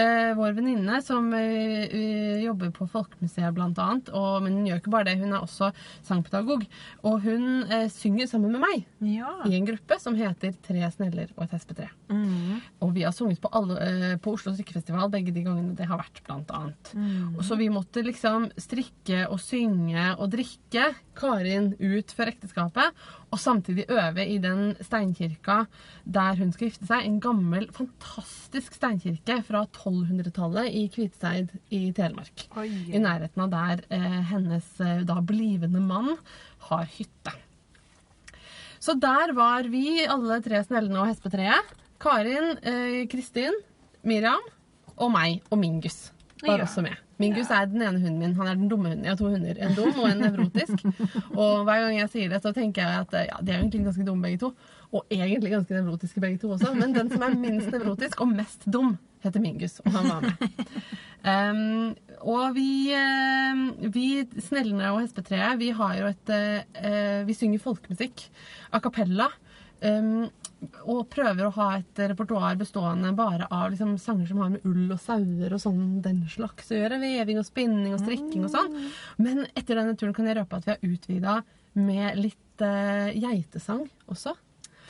eh, 0.00 0.32
vår 0.36 0.54
venninne 0.56 1.00
som 1.04 1.28
uh, 1.32 1.38
uh, 1.38 2.36
jobber 2.42 2.72
på 2.74 2.86
Folkemuseet 2.90 3.58
annet, 3.58 4.10
men 4.44 4.58
hun 4.58 4.68
gjør 4.68 4.80
ikke 4.80 4.92
bare 4.92 5.08
det, 5.08 5.16
hun 5.20 5.32
er 5.32 5.44
også 5.44 5.70
sangpedagog, 6.06 6.64
og 7.04 7.20
hun 7.24 7.64
synger 7.92 8.28
sammen 8.30 8.54
med 8.54 8.62
meg 8.64 8.84
Ja. 9.04 9.30
i 9.48 9.56
en 9.56 9.66
gruppe 9.68 9.98
som 10.00 10.16
heter 10.18 10.54
Tre 10.64 10.90
sneller 10.92 11.30
og 11.36 11.44
et 11.46 11.54
hespetre. 11.56 11.88
Mm. 12.08 12.60
Og 12.84 12.94
vi 12.94 13.04
har 13.04 13.12
sunget 13.16 13.40
på, 13.42 13.50
alle, 13.52 14.18
på 14.22 14.34
Oslo 14.36 14.54
Strikkefestival 14.54 15.10
begge 15.12 15.34
de 15.34 15.44
gangene 15.44 15.74
det 15.76 15.88
har 15.88 16.00
vært, 16.00 16.22
annet. 16.54 16.92
Mm. 16.94 17.36
Og 17.36 17.42
så 17.46 17.58
vi 17.60 17.70
måtte 17.72 18.04
liksom 18.04 18.48
strikke 18.60 19.24
og 19.28 19.40
synge 19.42 20.14
og 20.18 20.30
drikke 20.34 20.90
Karin 21.14 21.72
ut 21.80 22.12
før 22.16 22.30
ekteskapet, 22.32 22.92
og 23.32 23.38
samtidig 23.40 23.86
øve 23.90 24.24
i 24.26 24.38
den 24.42 24.74
steinkirka 24.84 25.64
der 26.04 26.36
hun 26.40 26.52
skal 26.54 26.68
gifte 26.70 26.86
seg. 26.88 27.04
En 27.06 27.20
gammel, 27.24 27.68
fantastisk 27.74 28.76
steinkirke 28.78 29.40
fra 29.46 29.64
1200-tallet 29.70 30.68
i 30.74 30.84
Kviteseid 30.94 31.54
i 31.74 31.82
Telemark. 31.96 32.46
Oi. 32.60 32.68
I 32.94 33.00
nærheten 33.02 33.44
av 33.46 33.50
der 33.54 33.84
eh, 33.94 34.20
hennes 34.30 34.68
eh, 34.80 35.02
da 35.08 35.20
blivende 35.24 35.82
mann 35.82 36.14
har 36.70 36.86
hytte. 36.98 37.34
Så 38.84 38.94
der 39.00 39.32
var 39.36 39.64
vi, 39.72 40.02
alle 40.04 40.40
tre 40.44 40.60
snellene 40.66 41.00
og 41.00 41.08
hespetreet. 41.08 41.70
Karin, 42.04 42.58
eh, 42.60 43.06
Kristin, 43.08 43.54
Miriam 44.04 44.42
og 44.98 45.08
meg 45.14 45.40
og 45.50 45.58
Mingus 45.62 46.10
var 46.44 46.58
Ja. 46.58 46.64
også 46.66 46.82
med. 46.84 46.98
Mingus 47.22 47.50
er 47.54 47.68
den 47.70 47.82
ene 47.82 48.00
hunden 48.00 48.18
min. 48.18 48.34
Han 48.38 48.50
er 48.50 48.58
den 48.58 48.70
dumme 48.70 48.90
hunden. 48.90 49.04
Jeg 49.06 49.14
har 49.14 49.20
to 49.20 49.30
hunder. 49.30 49.58
En 49.62 49.76
dum 49.76 50.00
og 50.02 50.08
en 50.10 50.22
nevrotisk. 50.24 50.84
Og 51.42 51.64
hver 51.66 51.82
gang 51.84 51.98
jeg 51.98 52.10
sier 52.12 52.32
det, 52.32 52.40
så 52.42 52.54
tenker 52.56 52.82
jeg 52.82 53.04
at 53.04 53.14
eh, 53.18 53.28
ja, 53.30 53.40
de 53.40 53.54
er 53.54 53.60
egentlig 53.62 53.84
ganske 53.86 54.06
dumme 54.06 54.26
begge 54.26 54.42
to. 54.42 54.52
Og 54.94 55.06
egentlig 55.14 55.52
ganske 55.54 55.76
nevrotiske 55.76 56.22
begge 56.22 56.42
to 56.42 56.50
også. 56.56 56.74
Men 56.78 56.94
den 56.96 57.10
som 57.12 57.22
er 57.26 57.36
minst 57.38 57.70
nevrotisk 57.74 58.22
og 58.24 58.34
mest 58.34 58.66
dum, 58.70 58.96
heter 59.24 59.42
Mingus. 59.42 59.80
Og 59.84 59.94
han 59.94 60.10
var 60.10 60.26
med. 60.26 60.58
Um, 61.24 61.94
og 62.20 62.50
vi, 62.52 62.92
vi 63.94 64.08
snellene 64.44 64.90
og 64.92 65.00
hespetreet, 65.00 65.56
vi 65.56 65.70
har 65.72 65.94
jo 65.96 66.10
et 66.10 66.32
eh, 66.36 67.22
Vi 67.24 67.32
synger 67.32 67.62
folkemusikk 67.64 68.26
a 68.76 68.80
cappella. 68.84 69.30
Um, 69.80 70.26
og 70.82 71.08
prøver 71.12 71.46
å 71.46 71.54
ha 71.56 71.68
et 71.78 72.00
repertoar 72.12 72.58
bestående 72.60 73.12
bare 73.16 73.48
av 73.50 73.72
liksom, 73.72 73.96
sanger 74.00 74.30
som 74.30 74.40
har 74.42 74.54
med 74.54 74.64
ull 74.68 74.92
og 74.94 75.00
sauer 75.02 75.52
og 75.54 75.62
sånn 75.62 75.82
den 76.04 76.22
slags 76.30 76.70
å 76.72 76.78
gjøre. 76.78 77.00
Veving 77.02 77.40
og 77.40 77.48
spinning 77.48 77.96
og 77.96 78.02
strikking 78.04 78.46
og 78.46 78.54
sånn. 78.54 78.80
Men 79.22 79.44
etter 79.52 79.80
denne 79.80 79.96
turen 79.98 80.14
kan 80.16 80.30
jeg 80.30 80.38
røpe 80.40 80.60
at 80.60 80.68
vi 80.68 80.74
har 80.74 80.88
utvida 80.90 81.36
med 81.74 82.20
litt 82.20 82.64
uh, 82.64 83.10
geitesang 83.10 83.86
også. 84.10 84.36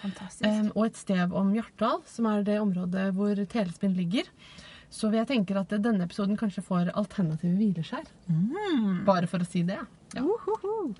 Fantastisk. 0.03 0.45
Um, 0.45 0.71
og 0.75 0.91
et 0.91 1.01
stev 1.01 1.33
om 1.37 1.55
Hjartdal, 1.57 2.03
som 2.09 2.29
er 2.29 2.45
det 2.47 2.61
området 2.61 3.09
hvor 3.17 3.39
Telespinn 3.51 3.97
ligger. 3.97 4.29
Så 4.95 5.11
jeg 5.11 5.27
tenker 5.27 5.59
at 5.59 5.73
denne 5.83 6.07
episoden 6.07 6.39
kanskje 6.39 6.63
får 6.67 6.93
alternative 6.95 7.57
hvileskjær. 7.59 8.05
Bare 9.09 9.31
for 9.31 9.43
å 9.43 9.49
si 9.49 9.65
det. 9.67 9.81
Ja. 10.15 10.23
Uhuhu. 10.23 10.93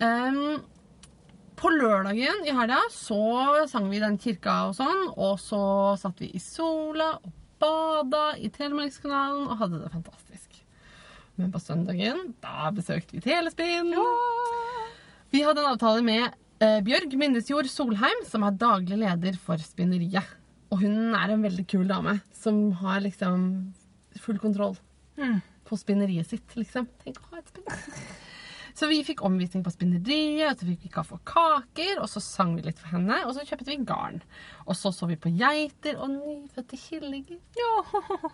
Um, 0.00 0.62
på 1.56 1.70
lørdagen 1.70 2.44
i 2.48 2.52
helga 2.56 2.80
så 2.92 3.18
sang 3.70 3.88
vi 3.90 3.96
i 3.98 4.02
den 4.02 4.18
kirka 4.20 4.54
og 4.68 4.74
sånn, 4.78 5.04
og 5.16 5.38
så 5.42 5.60
satt 6.00 6.18
vi 6.22 6.30
i 6.34 6.40
sola 6.42 7.12
og 7.22 7.32
bada 7.62 8.34
i 8.42 8.50
Telemarkskanalen 8.52 9.46
og 9.48 9.58
hadde 9.62 9.80
det 9.84 9.92
fantastisk. 9.94 10.58
Men 11.38 11.50
på 11.54 11.60
søndagen, 11.62 12.34
da 12.42 12.70
besøkte 12.74 13.16
vi 13.16 13.22
Telespinn. 13.24 13.94
Vi 15.34 15.42
hadde 15.42 15.62
en 15.64 15.70
avtale 15.72 16.02
med 16.06 16.26
eh, 16.62 16.80
Bjørg 16.86 17.14
Minnesjord 17.18 17.66
Solheim, 17.70 18.20
som 18.28 18.44
er 18.46 18.58
daglig 18.60 18.98
leder 19.00 19.38
for 19.42 19.58
Spinneriet. 19.62 20.26
Og 20.70 20.82
hun 20.82 21.14
er 21.14 21.32
en 21.34 21.42
veldig 21.46 21.64
kul 21.70 21.86
dame 21.90 22.18
som 22.34 22.68
har 22.82 23.02
liksom 23.06 23.48
full 24.22 24.38
kontroll 24.42 24.76
Mm. 25.14 25.36
på 25.62 25.76
spinneriet 25.78 26.26
sitt, 26.26 26.56
liksom. 26.58 26.88
Tenk 27.04 27.20
å 27.22 27.28
ha 27.30 27.38
et 27.38 27.50
spinneri. 27.52 28.06
Så 28.74 28.88
vi 28.90 29.04
fikk 29.06 29.20
omvisning 29.22 29.62
på 29.62 29.70
spinneriet, 29.70 30.48
og 30.50 30.58
så 30.58 30.66
fikk 30.66 30.82
vi 30.82 30.88
kaffe 30.90 31.14
og 31.14 31.24
kaker, 31.30 32.00
og 32.02 32.08
så 32.10 32.18
sang 32.20 32.56
vi 32.56 32.64
litt 32.66 32.80
for 32.82 32.90
henne, 32.96 33.20
og 33.28 33.34
så 33.36 33.44
kjøpte 33.46 33.68
vi 33.70 33.76
garn. 33.86 34.16
Og 34.66 34.74
så 34.74 34.90
så 34.92 35.06
vi 35.06 35.14
på 35.16 35.30
geiter 35.38 36.00
og 36.02 36.10
nyfødte 36.10 36.76
killinger. 36.80 37.38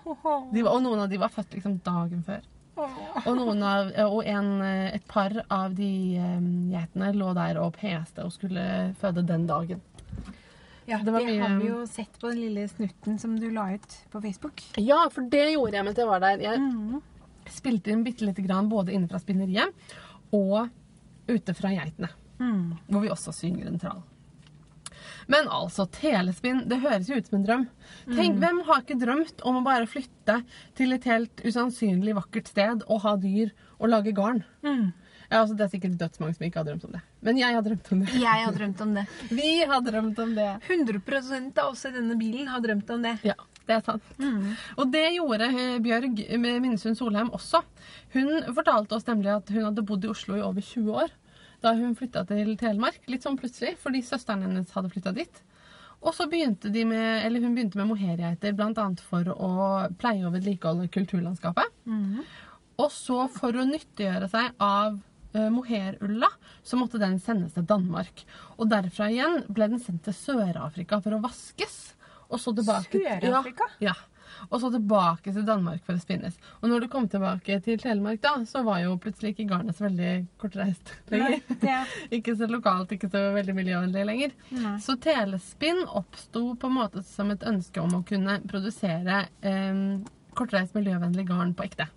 Var, 0.06 0.70
og 0.72 0.80
noen 0.84 1.02
av 1.04 1.10
de 1.12 1.18
var 1.20 1.28
født 1.34 1.58
liksom 1.58 1.76
dagen 1.84 2.24
før. 2.26 2.40
Og, 2.80 3.38
av, 3.60 3.90
og 4.06 4.22
en, 4.24 4.48
eh, 4.64 4.94
et 4.96 5.04
par 5.10 5.34
av 5.52 5.74
de 5.76 5.90
eh, 6.16 6.40
geitene 6.72 7.10
lå 7.18 7.34
der 7.36 7.58
og 7.60 7.74
peste 7.76 8.24
og 8.24 8.32
skulle 8.32 8.64
føde 9.02 9.26
den 9.28 9.44
dagen. 9.50 9.82
Ja, 10.88 10.96
Det 11.04 11.12
det, 11.12 11.12
mye- 11.26 11.40
har 11.42 11.58
vi 11.60 11.68
jo 11.68 11.82
sett 11.86 12.16
på 12.18 12.30
den 12.32 12.40
lille 12.40 12.64
snutten 12.72 13.18
som 13.20 13.36
du 13.38 13.50
la 13.52 13.68
ut 13.76 13.98
på 14.10 14.22
Facebook. 14.24 14.62
Ja, 14.80 15.02
for 15.12 15.28
det 15.28 15.50
gjorde 15.52 15.76
jeg 15.76 15.84
mens 15.86 16.00
jeg 16.00 16.08
var 16.08 16.20
der. 16.24 16.40
Jeg 16.40 16.58
Mm. 16.58 17.02
spilte 17.50 17.90
inn 17.92 18.02
bitte 18.04 18.24
lite 18.24 18.42
grann 18.46 18.68
både 18.70 18.92
inne 18.96 19.08
fra 19.10 19.18
spinneriet 19.18 19.74
og 20.36 20.70
ute 21.30 21.54
fra 21.54 21.72
geitene. 21.74 22.10
Mm. 22.40 22.78
Hvor 22.88 23.04
vi 23.04 23.12
også 23.12 23.34
synger 23.36 23.68
en 23.68 23.80
trall. 23.80 24.00
Men 25.30 25.46
altså, 25.52 25.86
telespinn, 25.94 26.64
det 26.68 26.80
høres 26.82 27.08
jo 27.10 27.18
ut 27.18 27.28
som 27.28 27.38
en 27.38 27.44
drøm. 27.46 27.66
Tenk, 28.08 28.40
Hvem 28.42 28.62
har 28.66 28.82
ikke 28.82 28.98
drømt 28.98 29.44
om 29.46 29.60
å 29.60 29.66
bare 29.66 29.86
flytte 29.90 30.40
til 30.78 30.96
et 30.96 31.06
helt 31.06 31.44
usannsynlig 31.44 32.16
vakkert 32.18 32.50
sted 32.50 32.82
og 32.88 33.04
ha 33.04 33.14
dyr 33.20 33.52
og 33.78 33.92
lage 33.92 34.14
garn? 34.16 34.42
Mm. 34.66 34.90
Ja, 35.30 35.44
altså, 35.44 35.54
det 35.54 35.68
er 35.68 35.70
sikkert 35.76 35.98
dødsmange 36.00 36.34
som 36.34 36.46
ikke 36.48 36.58
har 36.58 36.66
drømt 36.66 36.88
om 36.88 36.96
det. 36.96 37.04
Men 37.22 37.38
jeg 37.38 37.54
har 37.54 37.62
drømt 37.62 37.92
om 37.94 38.02
det. 38.02 38.14
Jeg 38.18 38.44
har 38.44 38.56
drømt 38.56 38.82
om 38.82 38.96
det. 38.98 39.04
Vi 39.38 39.52
har 39.72 39.84
drømt 39.86 40.24
om 40.24 40.34
det. 40.34 40.48
100 40.66 40.98
av 41.62 41.68
oss 41.68 41.86
i 41.86 41.94
denne 41.94 42.18
bilen 42.18 42.50
har 42.50 42.64
drømt 42.64 42.90
om 42.90 43.06
det. 43.06 43.14
Ja, 43.28 43.36
det 43.70 43.78
er 43.78 43.86
sant. 43.86 44.12
Og 44.76 44.90
det 44.90 45.06
gjorde 45.14 45.48
eh, 45.54 45.78
Bjørg 45.84 46.20
med 46.42 46.60
Minnesund 46.64 46.98
Solheim 46.98 47.30
også. 47.36 47.62
Hun 48.16 48.32
fortalte 48.56 48.98
oss 48.98 49.06
nemlig 49.06 49.32
at 49.36 49.52
hun 49.54 49.68
hadde 49.68 49.86
bodd 49.86 50.04
i 50.04 50.10
Oslo 50.10 50.38
i 50.38 50.44
over 50.44 50.64
20 50.64 51.02
år 51.04 51.14
da 51.60 51.74
hun 51.76 51.94
flytta 51.96 52.24
til 52.28 52.54
Telemark. 52.56 53.02
Litt 53.12 53.26
sånn 53.26 53.36
plutselig, 53.36 53.74
fordi 53.82 54.00
søsteren 54.04 54.46
hennes 54.46 54.70
hadde 54.72 54.90
flytta 54.92 55.12
dit. 55.16 55.42
Og 56.00 56.14
så 56.16 56.24
begynte 56.32 56.70
de 56.72 56.86
med, 56.88 57.26
eller 57.26 57.42
hun 57.44 57.52
begynte 57.56 57.76
med 57.76 57.90
mohairgeiter 57.90 58.54
bl.a. 58.56 58.86
for 59.04 59.28
å 59.34 59.50
pleie 60.00 60.24
og 60.24 60.32
vedlikeholde 60.38 60.88
kulturlandskapet. 60.94 61.74
Og 62.80 62.88
så 62.94 63.26
for 63.34 63.56
å 63.60 63.66
nyttiggjøre 63.68 64.30
seg 64.32 64.54
av 64.64 64.96
uh, 64.96 65.48
mohairulla, 65.52 66.30
så 66.64 66.80
måtte 66.80 67.00
den 67.02 67.18
sendes 67.20 67.52
til 67.56 67.68
Danmark. 67.68 68.24
Og 68.56 68.70
derfra 68.72 69.10
igjen 69.12 69.42
ble 69.52 69.68
den 69.74 69.82
sendt 69.84 70.06
til 70.08 70.16
Sør-Afrika 70.16 71.02
for 71.04 71.18
å 71.18 71.20
vaskes. 71.26 71.76
Og 72.30 72.40
så 72.40 72.52
tilbake 72.54 73.00
Sør-Afrika? 73.02 73.66
Ja. 73.82 73.90
ja. 73.92 73.96
Og 74.50 74.60
så 74.62 74.70
tilbake 74.72 75.32
til 75.34 75.44
Danmark 75.44 75.82
for 75.84 75.98
å 75.98 76.00
spinnes. 76.00 76.36
Og 76.62 76.70
når 76.70 76.84
du 76.84 76.88
kom 76.92 77.08
tilbake 77.10 77.58
til 77.64 77.76
Telemark, 77.82 78.20
da, 78.22 78.32
så 78.48 78.62
var 78.64 78.78
jo 78.84 78.94
plutselig 79.02 79.34
ikke 79.34 79.48
garnet 79.50 79.76
så 79.76 79.84
veldig 79.88 80.12
kortreist 80.40 80.92
lenger. 81.12 81.40
Det- 81.60 81.74
ikke 82.20 82.36
så 82.38 82.48
lokalt, 82.48 82.94
ikke 82.96 83.10
så 83.12 83.24
veldig 83.34 83.56
miljøvennlig 83.58 84.04
lenger. 84.08 84.32
Nei. 84.54 84.76
Så 84.80 84.96
telespinn 85.02 85.82
oppsto 85.90 86.54
på 86.56 86.70
en 86.70 86.78
måte 86.78 87.02
som 87.04 87.30
et 87.34 87.44
ønske 87.50 87.82
om 87.82 87.98
å 87.98 88.04
kunne 88.08 88.38
produsere 88.48 89.24
eh, 89.42 89.82
kortreist 90.38 90.78
miljøvennlig 90.78 91.26
garn 91.28 91.52
på 91.58 91.66
ekte. 91.66 91.90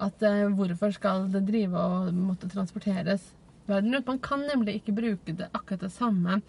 At 0.00 0.22
eh, 0.26 0.46
hvorfor 0.56 0.96
skal 0.96 1.28
det 1.30 1.44
drive 1.52 1.76
og 1.76 2.16
måtte 2.16 2.48
transporteres 2.50 3.28
verden 3.68 3.94
rundt? 3.94 4.08
Man 4.08 4.18
kan 4.24 4.42
nemlig 4.48 4.80
ikke 4.80 4.96
bruke 4.96 5.36
det 5.38 5.50
akkurat 5.54 5.84
det 5.84 5.92
samme 5.94 6.40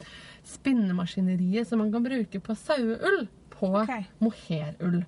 spinnemaskineriet 0.48 1.69
som 1.69 1.81
man 1.83 1.91
kan 1.93 2.05
bruke 2.05 2.41
på 2.43 2.55
saueull 2.57 3.25
på 3.53 3.74
okay. 3.81 4.07
mohairull. 4.24 5.03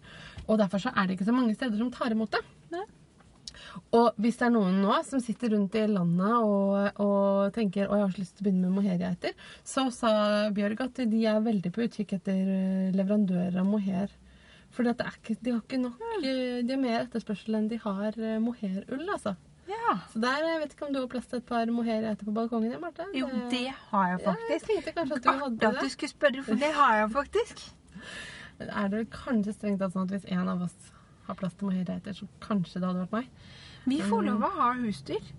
Og 0.47 0.59
derfor 0.59 0.83
så 0.83 0.91
er 0.93 1.07
det 1.07 1.17
ikke 1.17 1.29
så 1.29 1.35
mange 1.35 1.55
steder 1.55 1.79
som 1.79 1.91
tar 1.93 2.13
imot 2.13 2.35
det. 2.35 2.43
Ne? 2.73 2.83
Og 3.97 4.17
hvis 4.21 4.37
det 4.39 4.47
er 4.47 4.53
noen 4.53 4.81
nå 4.83 4.97
som 5.07 5.21
sitter 5.23 5.53
rundt 5.53 5.77
i 5.79 5.85
landet 5.89 6.33
og, 6.45 6.99
og 7.01 7.53
tenker 7.55 7.87
å, 7.87 7.97
jeg 7.97 8.05
har 8.05 8.13
så 8.15 8.21
lyst 8.23 8.35
til 8.37 8.43
å 8.43 8.47
begynne 8.47 8.67
med 8.67 8.77
mohairgeiter, 8.77 9.47
så 9.65 9.87
sa 9.93 10.11
Bjørg 10.53 10.83
at 10.85 11.01
de 11.09 11.23
er 11.29 11.45
veldig 11.45 11.71
på 11.73 11.87
utkikk 11.87 12.17
etter 12.19 12.53
eh, 12.57 12.91
leverandører 12.95 13.57
av 13.61 13.69
mohair. 13.69 14.13
For 14.73 14.85
de 14.85 14.93
har 15.05 15.17
ikke 15.61 15.79
nok 15.81 16.01
eh, 16.25 16.61
De 16.65 16.73
har 16.73 16.81
mer 16.81 17.03
etterspørsel 17.03 17.59
enn 17.59 17.69
de 17.71 17.81
har 17.83 18.17
eh, 18.17 18.39
mohairull, 18.41 19.05
altså. 19.15 19.35
Ja. 19.69 19.93
Så 20.11 20.19
der, 20.19 20.43
jeg 20.47 20.59
vet 20.63 20.73
ikke 20.75 20.87
om 20.87 20.93
du 20.95 20.99
har 20.99 21.07
plass 21.11 21.27
til 21.31 21.39
et 21.39 21.45
par 21.47 21.69
mohair 21.71 22.03
etter 22.09 22.27
på 22.27 22.33
balkongen? 22.35 22.71
Ja, 22.73 22.79
Marte? 22.81 23.05
Jo, 23.15 23.29
det 23.51 23.67
har 23.91 24.09
jeg 24.11 24.23
Ja, 24.25 24.33
jeg 24.49 24.61
tenkte 24.67 24.93
kanskje 24.97 25.19
at 25.19 25.23
du 25.23 25.29
Artig 25.29 25.43
hadde 25.43 25.69
at 25.69 25.83
du 25.83 25.89
skulle 25.93 26.11
spørre, 26.11 26.43
for 26.43 26.55
det 26.65 26.71
har 26.79 26.97
jeg 27.01 27.11
faktisk. 27.19 27.63
Er 28.63 28.87
det 28.91 29.05
kanskje 29.11 29.53
strengt 29.55 29.79
tatt 29.81 29.95
sånn 29.95 30.05
at 30.05 30.11
hvis 30.13 30.27
en 30.31 30.49
av 30.51 30.61
oss 30.67 30.91
har 31.27 31.35
plass 31.39 31.55
til 31.57 31.67
mohairgeiter, 31.69 32.13
så 32.15 32.27
kanskje 32.43 32.79
det 32.79 32.85
hadde 32.89 33.01
vært 33.05 33.15
meg? 33.15 33.31
Vi 33.89 33.97
får 34.03 34.21
lov 34.27 34.43
å 34.45 34.51
ha 34.59 34.67
husdyr. 34.77 35.31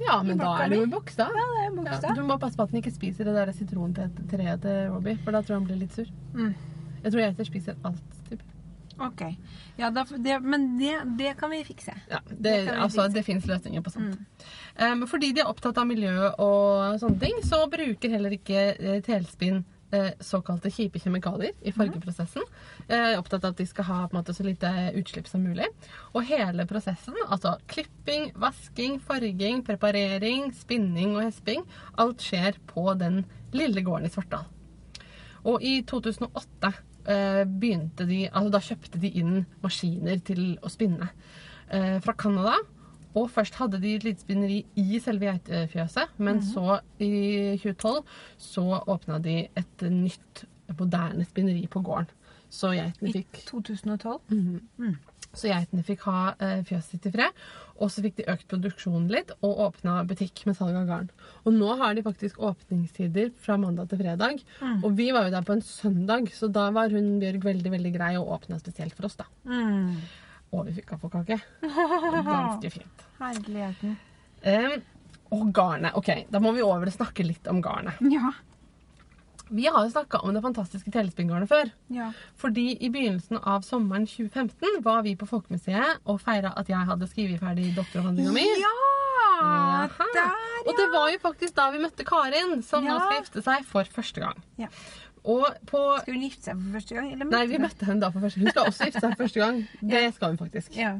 Ja, 0.00 0.22
men 0.24 0.38
da 0.40 0.50
er 0.62 0.70
det 0.72 0.78
jo 0.80 0.84
i 0.86 0.90
boks, 0.90 1.16
da. 1.18 1.26
Ja, 1.28 1.46
det 1.50 1.60
er 1.60 1.64
Ja, 1.64 1.72
Bogstad. 1.76 2.14
du 2.16 2.22
må 2.24 2.36
passe 2.40 2.56
på 2.56 2.64
at 2.64 2.70
den 2.72 2.80
ikke 2.80 2.92
spiser 2.94 3.28
det 3.28 3.34
der 3.36 3.50
sitrontreet 3.52 4.62
til 4.62 4.78
Robbie, 4.94 5.16
for 5.24 5.32
da 5.36 5.42
tror 5.42 5.56
jeg 5.56 5.60
han 5.60 5.66
blir 5.68 5.80
litt 5.82 5.96
sur. 5.96 6.08
Mm. 6.34 6.54
Jeg 7.02 7.12
tror 7.12 7.20
geiter 7.24 7.48
spiser 7.48 7.76
alt. 7.84 8.16
Typ. 8.28 8.42
Ok. 9.00 9.22
Ja, 9.80 9.90
da, 9.90 10.04
det, 10.04 10.40
men 10.44 10.78
det, 10.78 10.92
det 11.18 11.34
kan 11.40 11.50
vi 11.50 11.62
fikse. 11.64 11.94
Ja, 12.10 12.20
det, 12.28 12.36
Det 12.40 12.74
altså, 12.76 13.02
fikse. 13.02 13.14
det 13.16 13.24
fins 13.24 13.46
løsninger 13.48 13.84
på 13.84 13.92
sånt. 13.94 14.46
Um, 14.76 15.06
fordi 15.08 15.32
de 15.32 15.40
er 15.44 15.48
opptatt 15.48 15.80
av 15.80 15.88
miljø 15.88 16.30
og 16.30 17.00
sånne 17.00 17.20
ting, 17.22 17.40
så 17.44 17.64
bruker 17.72 18.12
heller 18.12 18.36
ikke 18.36 18.66
eh, 18.76 18.98
telespinn 19.06 19.62
eh, 19.92 20.10
såkalte 20.20 20.70
kjipe 20.70 21.00
kjemikalier 21.00 21.56
i 21.64 21.72
fargeprosessen. 21.74 22.44
Jeg 22.88 22.98
er 22.98 23.18
opptatt 23.18 23.44
av 23.44 23.54
at 23.54 23.62
de 23.62 23.66
skal 23.68 23.88
ha 23.88 23.98
måte, 24.14 24.34
så 24.36 24.44
lite 24.46 24.70
utslipp 24.98 25.28
som 25.30 25.44
mulig. 25.44 25.68
Og 26.12 26.26
hele 26.28 26.66
prosessen, 26.70 27.16
altså 27.26 27.56
klipping, 27.70 28.30
vasking, 28.40 29.00
farging, 29.00 29.64
preparering, 29.66 30.50
spinning 30.56 31.16
og 31.16 31.24
hesping, 31.28 31.64
alt 32.00 32.22
skjer 32.24 32.60
på 32.70 32.86
den 33.00 33.24
lille 33.56 33.84
gården 33.86 34.08
i 34.08 34.12
Svartdal. 34.12 34.46
Og 35.48 35.64
i 35.64 35.80
2008 35.88 36.68
eh, 36.68 36.86
begynte 37.46 38.06
de, 38.08 38.24
altså 38.28 38.52
da 38.54 38.60
kjøpte 38.64 39.00
de 39.02 39.10
inn 39.20 39.40
maskiner 39.64 40.20
til 40.26 40.44
å 40.62 40.70
spinne 40.72 41.10
eh, 41.72 41.98
fra 42.04 42.14
Canada. 42.18 42.58
Og 43.18 43.26
først 43.34 43.56
hadde 43.58 43.80
de 43.82 43.96
et 43.96 44.04
lite 44.06 44.22
spinneri 44.22 44.60
i 44.78 45.00
selve 45.02 45.26
geitefjøset, 45.26 46.12
men 46.22 46.38
så 46.46 46.78
i 47.02 47.56
2012 47.58 48.04
så 48.38 48.66
åpna 48.86 49.18
de 49.24 49.40
et 49.58 49.86
nytt, 49.90 50.44
moderne 50.78 51.26
spinneri 51.26 51.64
på 51.66 51.82
gården. 51.82 52.12
Så 52.50 52.70
geitene 52.74 53.10
I 53.10 53.16
fikk 53.18 53.40
2012. 53.48 54.20
så 55.34 55.50
geitene 55.50 55.82
fikk 55.86 56.06
ha 56.08 56.20
eh, 56.42 56.60
fjøset 56.66 56.94
sitt 56.96 57.04
i 57.06 57.12
fred. 57.14 57.42
Og 57.80 57.88
så 57.92 58.02
fikk 58.04 58.18
de 58.18 58.28
økt 58.28 58.46
produksjonen 58.50 59.08
litt 59.12 59.32
og 59.40 59.62
åpna 59.66 60.02
butikk 60.08 60.42
med 60.48 60.58
salg 60.58 60.76
av 60.76 60.88
garn. 60.88 61.10
Og 61.48 61.56
nå 61.56 61.70
har 61.80 61.96
de 61.96 62.04
faktisk 62.04 62.40
åpningstider 62.44 63.30
fra 63.40 63.56
mandag 63.60 63.88
til 63.90 64.02
fredag. 64.02 64.42
Og 64.82 64.90
vi 64.98 65.08
var 65.16 65.26
jo 65.26 65.34
der 65.34 65.46
på 65.48 65.56
en 65.56 65.64
søndag, 65.64 66.28
så 66.36 66.50
da 66.52 66.68
var 66.76 66.92
hun 66.92 67.14
Bjørg 67.22 67.46
veldig 67.48 67.72
veldig 67.76 67.94
grei 67.96 68.12
og 68.20 68.34
åpna 68.36 68.60
spesielt 68.60 68.96
for 68.98 69.08
oss. 69.08 69.16
da. 69.20 69.28
Mm. 69.48 69.96
Og 70.52 70.66
vi 70.68 70.76
fikk 70.76 70.92
kaffekake. 70.92 71.40
Ganske 72.28 72.74
fint. 72.76 73.04
Herligheten. 73.20 73.96
Um, 74.44 74.78
og 75.30 75.50
garnet. 75.54 75.96
Ok, 75.98 76.10
da 76.32 76.40
må 76.42 76.52
vi 76.56 76.64
over 76.66 76.90
og 76.90 76.96
snakke 76.96 77.24
litt 77.26 77.48
om 77.50 77.62
garnet. 77.64 78.00
Ja. 78.12 78.32
Vi 79.50 79.66
har 79.66 79.82
jo 79.82 79.90
snakka 79.90 80.20
om 80.22 80.34
det 80.34 80.42
fantastiske 80.44 80.92
telespinngarnet 80.94 81.50
før. 81.50 81.70
Ja. 81.90 82.10
Fordi 82.38 82.68
i 82.78 82.90
begynnelsen 82.92 83.40
av 83.42 83.64
sommeren 83.66 84.06
2015 84.06 84.78
var 84.86 85.02
vi 85.06 85.16
på 85.18 85.26
Folkemuseet 85.26 86.04
og 86.06 86.20
feira 86.22 86.52
at 86.60 86.70
jeg 86.70 86.86
hadde 86.86 87.08
skrevet 87.10 87.42
ferdig 87.42 87.72
doktoravhandlinga 87.76 88.34
mi. 88.36 88.46
Ja! 88.62 88.76
Der, 89.40 90.34
Og 90.68 90.74
det 90.76 90.86
var 90.92 91.08
jo 91.08 91.18
faktisk 91.22 91.54
da 91.56 91.70
vi 91.72 91.80
møtte 91.80 92.04
Karin, 92.04 92.60
som 92.62 92.84
nå 92.84 92.98
skal 92.98 93.22
gifte 93.22 93.42
seg 93.44 93.64
for 93.68 93.88
første 93.94 94.20
gang. 94.20 94.42
Ja. 94.60 94.68
Og 95.24 95.46
på 95.68 95.80
Skal 96.00 96.14
hun 96.16 96.24
gifte 96.24 96.50
seg 96.50 96.60
for 96.60 96.76
første 96.78 96.98
gang? 96.98 97.08
Eller 97.14 97.30
Nei, 97.30 97.46
vi 97.48 97.60
møtte 97.60 97.88
henne 97.88 98.04
da 98.04 98.12
for 98.12 98.24
første 98.24 98.40
gang. 98.40 98.46
Hun 98.50 98.54
skal 98.54 98.70
også 98.70 98.88
gifte 98.88 99.02
seg 99.04 99.16
for 99.16 99.24
første 99.24 99.42
gang. 99.42 99.62
Det 99.94 100.04
skal 100.16 100.34
hun 100.34 100.40
faktisk. 100.40 100.76
Ja. 100.76 100.92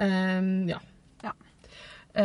Um, 0.00 0.68
ja. 0.70 0.78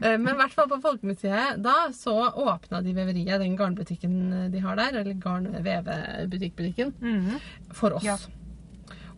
Men 0.00 0.28
i 0.32 0.36
hvert 0.38 0.54
fall 0.56 0.68
på 0.70 0.78
Folkemuseet, 0.82 1.58
da 1.64 1.74
så 1.96 2.14
åpna 2.40 2.80
de 2.84 2.94
veveriet, 2.96 3.40
den 3.42 3.56
garnbutikken 3.58 4.14
de 4.52 4.62
har 4.64 4.78
der, 4.80 5.00
eller 5.02 5.18
garn-veve-butikkbutikken, 5.20 6.94
Mhm. 7.00 7.40
for 7.76 7.96
oss. 7.98 8.04
Ja. 8.04 8.16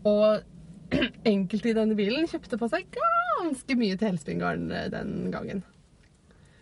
Og 0.04 0.42
enkelte 1.24 1.70
i 1.70 1.76
denne 1.76 1.94
bilen 1.96 2.26
kjøpte 2.28 2.58
på 2.60 2.68
seg 2.72 2.88
ganske 2.98 3.76
mye 3.78 3.96
telespinngarn 4.00 4.66
eh, 4.72 4.88
den 4.92 5.30
gangen. 5.32 5.62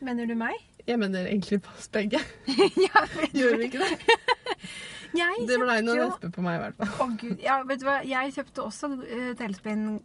Mener 0.00 0.26
du 0.28 0.34
meg? 0.38 0.54
Jeg 0.86 0.98
mener 0.98 1.26
egentlig 1.26 1.60
på 1.64 1.72
oss 1.76 1.88
begge. 1.92 2.20
ja, 2.86 3.02
Gjør 3.36 3.56
vi 3.60 3.66
ikke 3.68 3.82
det? 3.82 3.98
Det 5.10 5.56
blei 5.58 5.80
noen 5.82 5.98
jo 6.04 6.30
på 6.30 6.42
meg 6.44 6.56
i 6.56 6.62
hvert 6.62 6.76
fall. 6.78 6.92
Å 7.02 7.16
gud, 7.18 7.40
ja, 7.42 7.56
vet 7.66 7.80
du 7.82 7.86
hva? 7.88 7.98
Jeg 8.06 8.32
kjøpte 8.36 8.62
også 8.64 8.92
uh, 8.94 9.32
telespinn. 9.38 10.00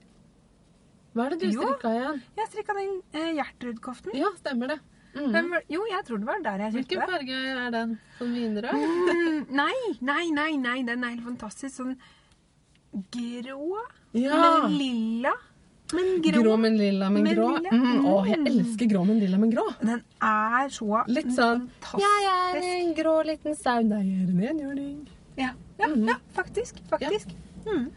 Hva 1.16 1.26
er 1.26 1.30
det 1.36 1.40
du 1.40 1.52
strikka 1.56 1.92
igjen? 1.96 2.18
Jeg 2.38 2.48
strikka 2.52 2.74
den 2.76 2.90
eh, 3.16 3.30
Gjertrud-koften. 3.38 4.16
Ja, 4.20 4.28
stemmer 4.42 4.68
det. 4.74 4.80
Mm. 5.16 5.30
Hvem, 5.32 5.54
Jo, 5.72 5.86
jeg 5.88 6.04
tror 6.06 6.20
det 6.20 6.28
var 6.28 6.42
der 6.44 6.60
jeg 6.66 6.74
kjøpte 6.74 6.82
Hvilken 6.82 7.08
farge 7.08 7.36
er 7.66 7.72
den? 7.72 7.94
Sånn 8.20 8.34
vinrød? 8.36 8.74
Mm, 8.76 9.46
nei, 9.56 9.78
nei, 10.02 10.24
nei, 10.36 10.50
nei, 10.60 10.78
den 10.84 11.04
er 11.08 11.14
helt 11.16 11.24
fantastisk. 11.24 11.72
Sånn 11.78 11.96
grå 13.16 13.78
Ja. 14.14 14.42
med 14.68 14.76
lilla. 14.76 15.32
Men 15.94 16.22
grå, 16.26 16.42
Grå, 16.44 16.58
men 16.60 16.76
lilla, 16.80 17.10
men 17.14 17.24
Men 17.24 17.36
grå. 17.36 17.48
lilla. 17.56 17.70
Mm, 17.72 18.06
å, 18.10 18.26
jeg 18.28 18.40
Mm. 18.40 18.48
elsker 18.52 18.88
grå, 18.92 19.06
men 19.08 19.20
lilla, 19.20 19.38
men 19.38 19.52
grå. 19.52 19.66
Den 19.80 20.02
er 20.22 20.68
så 20.70 21.04
Litt 21.08 21.28
sånn 21.32 21.70
fantastisk. 21.80 22.02
Jeg 22.02 22.26
er 22.26 22.62
en 22.82 22.94
grå 22.96 23.16
liten 23.26 23.56
sau, 23.56 23.82
nei, 23.84 24.04
jeg 24.04 24.24
er 24.24 24.32
en 24.32 24.58
enhjørning. 24.60 25.08
Ja, 25.38 25.52
ja, 25.80 25.88
Mhm. 25.88 26.08
ja 26.10 26.16
faktisk. 26.36 26.74
Faktisk. 26.90 27.28
Mm. 27.68 27.92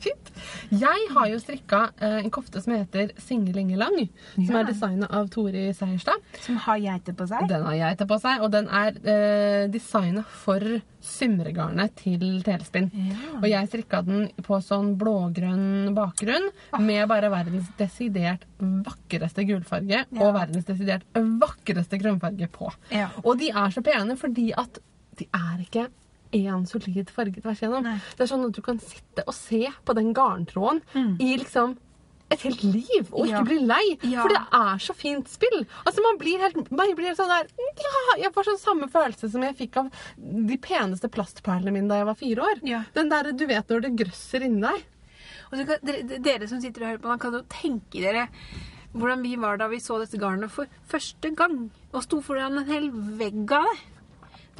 Fint. 0.00 0.30
Jeg 0.72 1.08
har 1.14 1.26
jo 1.28 1.38
strikka 1.42 1.80
eh, 2.00 2.18
en 2.24 2.30
kofte 2.32 2.60
som 2.64 2.72
heter 2.72 3.10
Singelingelang, 3.20 4.08
som 4.34 4.44
Ja. 4.54 4.60
er 4.62 4.70
designa 4.70 5.06
av 5.10 5.28
Tori 5.28 5.66
Seierstad. 5.76 6.22
Som 6.40 6.56
har 6.56 6.78
geiter 6.80 7.12
på 7.18 7.26
seg. 7.28 7.46
Den 7.50 7.62
har 7.66 7.76
geiter 7.76 8.06
på 8.08 8.18
seg, 8.22 8.40
og 8.40 8.50
den 8.54 8.68
er 8.68 8.96
eh, 9.04 9.66
designa 9.68 10.24
for 10.24 10.64
symregarnet 11.04 11.94
til 12.00 12.40
telespinn. 12.46 12.90
Ja. 12.94 13.16
Og 13.40 13.46
jeg 13.48 13.68
strikka 13.70 14.00
den 14.06 14.28
på 14.46 14.58
sånn 14.64 14.94
blågrønn 15.00 15.92
bakgrunn 15.96 16.48
med 16.80 17.06
bare 17.10 17.30
verdens 17.32 17.68
desidert 17.78 18.44
vakreste 18.60 19.44
gulfarge 19.48 20.04
Ja. 20.04 20.04
og 20.20 20.34
verdens 20.36 20.64
desidert 20.68 21.02
vakreste 21.14 21.98
grønnfarge 22.00 22.48
på. 22.52 22.70
Ja. 22.92 23.08
Og 23.24 23.38
de 23.40 23.50
er 23.50 23.70
så 23.74 23.82
pene 23.84 24.16
fordi 24.16 24.50
at 24.56 24.78
de 25.20 25.26
er 25.34 25.58
ikke 25.64 25.88
én 26.32 26.66
solid 26.68 27.10
farge 27.10 27.40
tvers 27.42 27.60
igjennom. 27.62 27.82
Nei. 27.82 27.98
Det 28.16 28.24
er 28.26 28.30
sånn 28.30 28.44
at 28.46 28.52
du 28.56 28.62
kan 28.62 28.78
sitte 28.78 29.24
og 29.26 29.34
se 29.34 29.66
på 29.84 29.94
den 29.98 30.12
garntråden 30.14 30.82
Mm. 30.94 31.16
i 31.20 31.36
liksom 31.38 31.76
et 32.30 32.40
helt 32.46 32.62
liv 32.62 33.08
og 33.12 33.26
ikke 33.26 33.30
Ja. 33.30 33.42
bli 33.42 33.58
lei. 33.66 33.98
Ja. 34.04 34.22
For 34.22 34.28
det 34.28 34.38
er 34.52 34.78
så 34.78 34.94
fint 34.94 35.26
spill. 35.28 35.66
Altså 35.84 36.00
Man 36.04 36.16
blir 36.18 36.38
helt, 36.38 36.70
man 36.70 36.94
blir 36.94 37.06
helt 37.08 37.18
sånn 37.18 37.26
der 37.26 37.48
ja, 37.58 38.22
Jeg 38.22 38.32
får 38.32 38.44
sånn 38.44 38.58
samme 38.60 38.88
følelse 38.88 39.30
som 39.32 39.42
jeg 39.42 39.56
fikk 39.56 39.76
av 39.78 39.90
de 40.16 40.56
peneste 40.56 41.08
plastperlene 41.10 41.72
mine 41.72 41.88
da 41.88 41.96
jeg 41.96 42.06
var 42.06 42.14
fire 42.14 42.36
år. 42.38 42.60
Ja. 42.62 42.84
Den 42.94 43.08
der 43.08 43.32
du 43.32 43.46
vet 43.46 43.66
når 43.68 43.80
det 43.82 43.96
grøsser 43.96 44.42
inni 44.46 44.60
deg. 44.62 44.84
Og 45.52 45.66
kan, 45.66 45.78
dere, 45.82 46.18
dere 46.22 46.46
som 46.48 46.60
sitter 46.60 46.82
og 46.82 46.88
hører 46.92 47.02
på, 47.02 47.18
kan 47.20 47.32
jo 47.32 47.42
tenke 47.48 48.00
dere 48.00 48.28
hvordan 48.94 49.22
vi 49.22 49.34
var 49.36 49.56
da 49.56 49.66
vi 49.68 49.78
så 49.78 49.98
dette 49.98 50.18
garnet 50.18 50.50
for 50.50 50.66
første 50.88 51.34
gang. 51.34 51.70
Og 51.92 52.02
sto 52.04 52.20
foran 52.22 52.58
en 52.58 52.64
hel 52.66 52.90
vegg 52.90 53.50
av 53.50 53.64
det. 53.64 53.78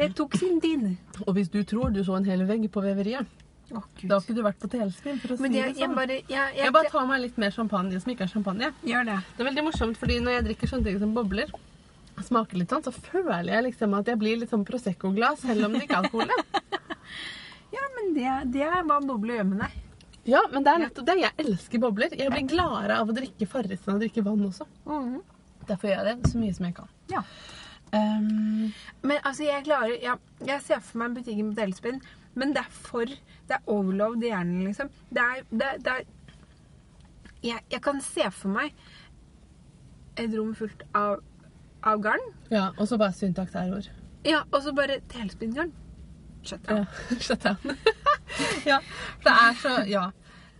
Det 0.00 0.10
tok 0.18 0.34
sin 0.40 0.60
tid. 0.64 0.88
Og 1.26 1.34
hvis 1.36 1.50
du 1.52 1.60
tror 1.68 1.92
du 1.94 2.02
så 2.06 2.16
en 2.18 2.26
hel 2.28 2.44
vegg 2.48 2.66
på 2.72 2.82
veveriet, 2.84 3.26
oh, 3.72 3.84
da 4.02 4.16
har 4.16 4.22
ikke 4.24 4.36
du 4.38 4.42
vært 4.46 4.60
på 4.62 4.70
telespinn. 4.72 5.18
for 5.22 5.34
å 5.34 5.36
si 5.38 5.42
Men 5.44 5.52
det 5.56 5.64
sånn. 5.70 5.80
jeg 5.82 5.94
bare 5.96 6.14
jeg, 6.20 6.28
jeg, 6.34 6.56
Jeg 6.64 6.72
bare 6.76 6.92
tar 6.94 7.06
meg 7.10 7.20
litt 7.26 7.36
mer 7.38 7.50
champagne 7.54 8.00
som 8.00 8.12
ikke 8.14 8.24
er 8.26 8.32
champagne. 8.32 8.70
Gjør 8.86 9.04
det. 9.10 9.18
Det 9.36 9.44
er 9.44 9.50
veldig 9.50 9.66
morsomt, 9.68 10.00
fordi 10.00 10.20
når 10.24 10.38
jeg 10.38 10.46
drikker 10.50 10.72
sånne 10.72 10.88
ting 10.88 10.98
som 11.02 11.12
bobler, 11.14 11.52
smaker 12.20 12.58
litt 12.60 12.72
sånn, 12.72 12.82
så 12.84 12.92
føler 12.92 13.48
jeg 13.52 13.64
liksom 13.70 13.94
at 13.96 14.08
jeg 14.12 14.18
blir 14.20 14.40
litt 14.42 14.50
sånn 14.52 14.64
Prosecco-glass, 14.68 15.40
selv 15.46 15.64
om 15.68 15.72
det 15.76 15.86
ikke 15.86 16.00
er 16.00 16.08
alkohol. 16.08 16.34
Ja, 17.70 17.84
men 17.94 18.14
det, 18.16 18.30
det 18.56 18.64
er 18.66 18.80
hva 18.82 18.96
bobler 19.04 19.36
gjør 19.38 19.44
med 19.52 19.60
deg. 19.62 19.76
Ja, 20.26 20.40
men 20.52 20.64
det 20.66 20.72
er 20.72 20.80
nettopp 20.82 21.06
det. 21.06 21.14
Jeg 21.22 21.32
elsker 21.44 21.80
bobler. 21.82 22.12
Jeg 22.18 22.32
blir 22.32 22.48
gladere 22.50 22.96
av 23.00 23.08
å 23.08 23.14
drikke 23.14 23.46
Farris 23.48 23.84
enn 23.86 23.94
å 23.94 24.00
drikke 24.02 24.24
vann 24.26 24.42
også. 24.48 24.66
Mhm. 24.90 25.20
Derfor 25.68 25.86
gjør 25.92 26.08
jeg 26.10 26.18
det 26.24 26.30
så 26.32 26.40
mye 26.42 26.54
som 26.56 26.66
jeg 26.66 26.74
kan. 26.80 26.88
Ja. 27.12 27.22
Um, 27.92 28.72
Men 29.02 29.18
altså, 29.24 29.42
jeg 29.44 29.64
klarer 29.66 29.96
ja, 30.02 30.12
Jeg 30.46 30.62
ser 30.62 30.78
for 30.80 30.98
meg 31.02 31.16
butikken 31.16 31.48
på 31.50 31.56
Telespinn, 31.58 31.96
men 32.38 32.52
det 32.54 32.62
er 32.62 32.70
for 32.70 33.04
Det 33.10 33.56
er 33.56 33.64
overlovd 33.66 34.22
i 34.22 34.30
hjernen, 34.30 34.60
liksom. 34.68 34.90
Det 35.10 35.18
er, 35.24 35.40
det, 35.50 35.70
det 35.84 35.94
er 35.96 36.04
jeg, 37.42 37.58
jeg 37.72 37.80
kan 37.82 38.00
se 38.04 38.26
for 38.36 38.52
meg 38.52 38.74
et 40.20 40.34
rom 40.36 40.50
fullt 40.54 40.82
av, 40.94 41.22
av 41.82 42.02
garn. 42.04 42.20
ja, 42.52 42.66
og 42.76 42.86
så 42.90 42.98
bare 43.00 43.16
syntakkterror. 43.16 43.86
Ja, 44.28 44.42
og 44.52 44.60
så 44.62 44.74
bare 44.76 44.98
telespinngarn. 45.08 45.70
Shut 46.44 46.60
Ja, 46.68 46.82
up. 46.82 47.20
shut 47.20 47.42
down. 47.42 47.78
ja, 48.68 48.78
det 49.24 49.32
er 49.32 49.56
så 49.62 49.72
Ja. 49.88 50.10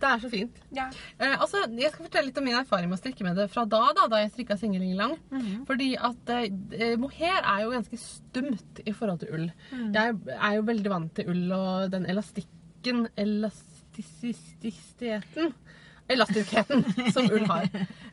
Det 0.01 0.09
er 0.09 0.21
så 0.23 0.29
fint. 0.31 0.55
Ja. 0.73 0.87
Eh, 1.19 1.35
altså, 1.35 1.57
jeg 1.77 1.91
skal 1.93 2.05
fortelle 2.07 2.27
litt 2.29 2.39
om 2.41 2.45
min 2.47 2.57
erfaring 2.57 2.89
med 2.89 2.97
å 2.97 3.01
strikke 3.01 3.25
med 3.27 3.35
det 3.37 3.45
fra 3.53 3.63
da, 3.69 3.81
da, 3.97 4.03
da 4.09 4.17
jeg 4.23 4.33
strikka 4.33 4.55
singelingelang. 4.57 5.13
-hmm. 5.29 5.65
Fordi 5.67 5.89
at 6.09 6.23
eh, 6.33 6.97
mohair 6.97 7.39
er 7.43 7.59
jo 7.63 7.73
ganske 7.75 7.97
stumt 7.97 8.81
i 8.85 8.93
forhold 8.93 9.19
til 9.19 9.33
ull. 9.33 9.51
Mm. 9.71 9.93
Jeg 9.93 10.15
er 10.37 10.53
jo 10.55 10.61
veldig 10.71 10.89
vant 10.89 11.15
til 11.15 11.29
ull 11.29 11.51
og 11.51 11.91
den 11.91 12.05
elastikken 12.05 13.07
Elastisiteten 13.17 15.53
Elastikheten 16.11 16.83
som 17.15 17.29
ull 17.31 17.45
har. 17.47 17.69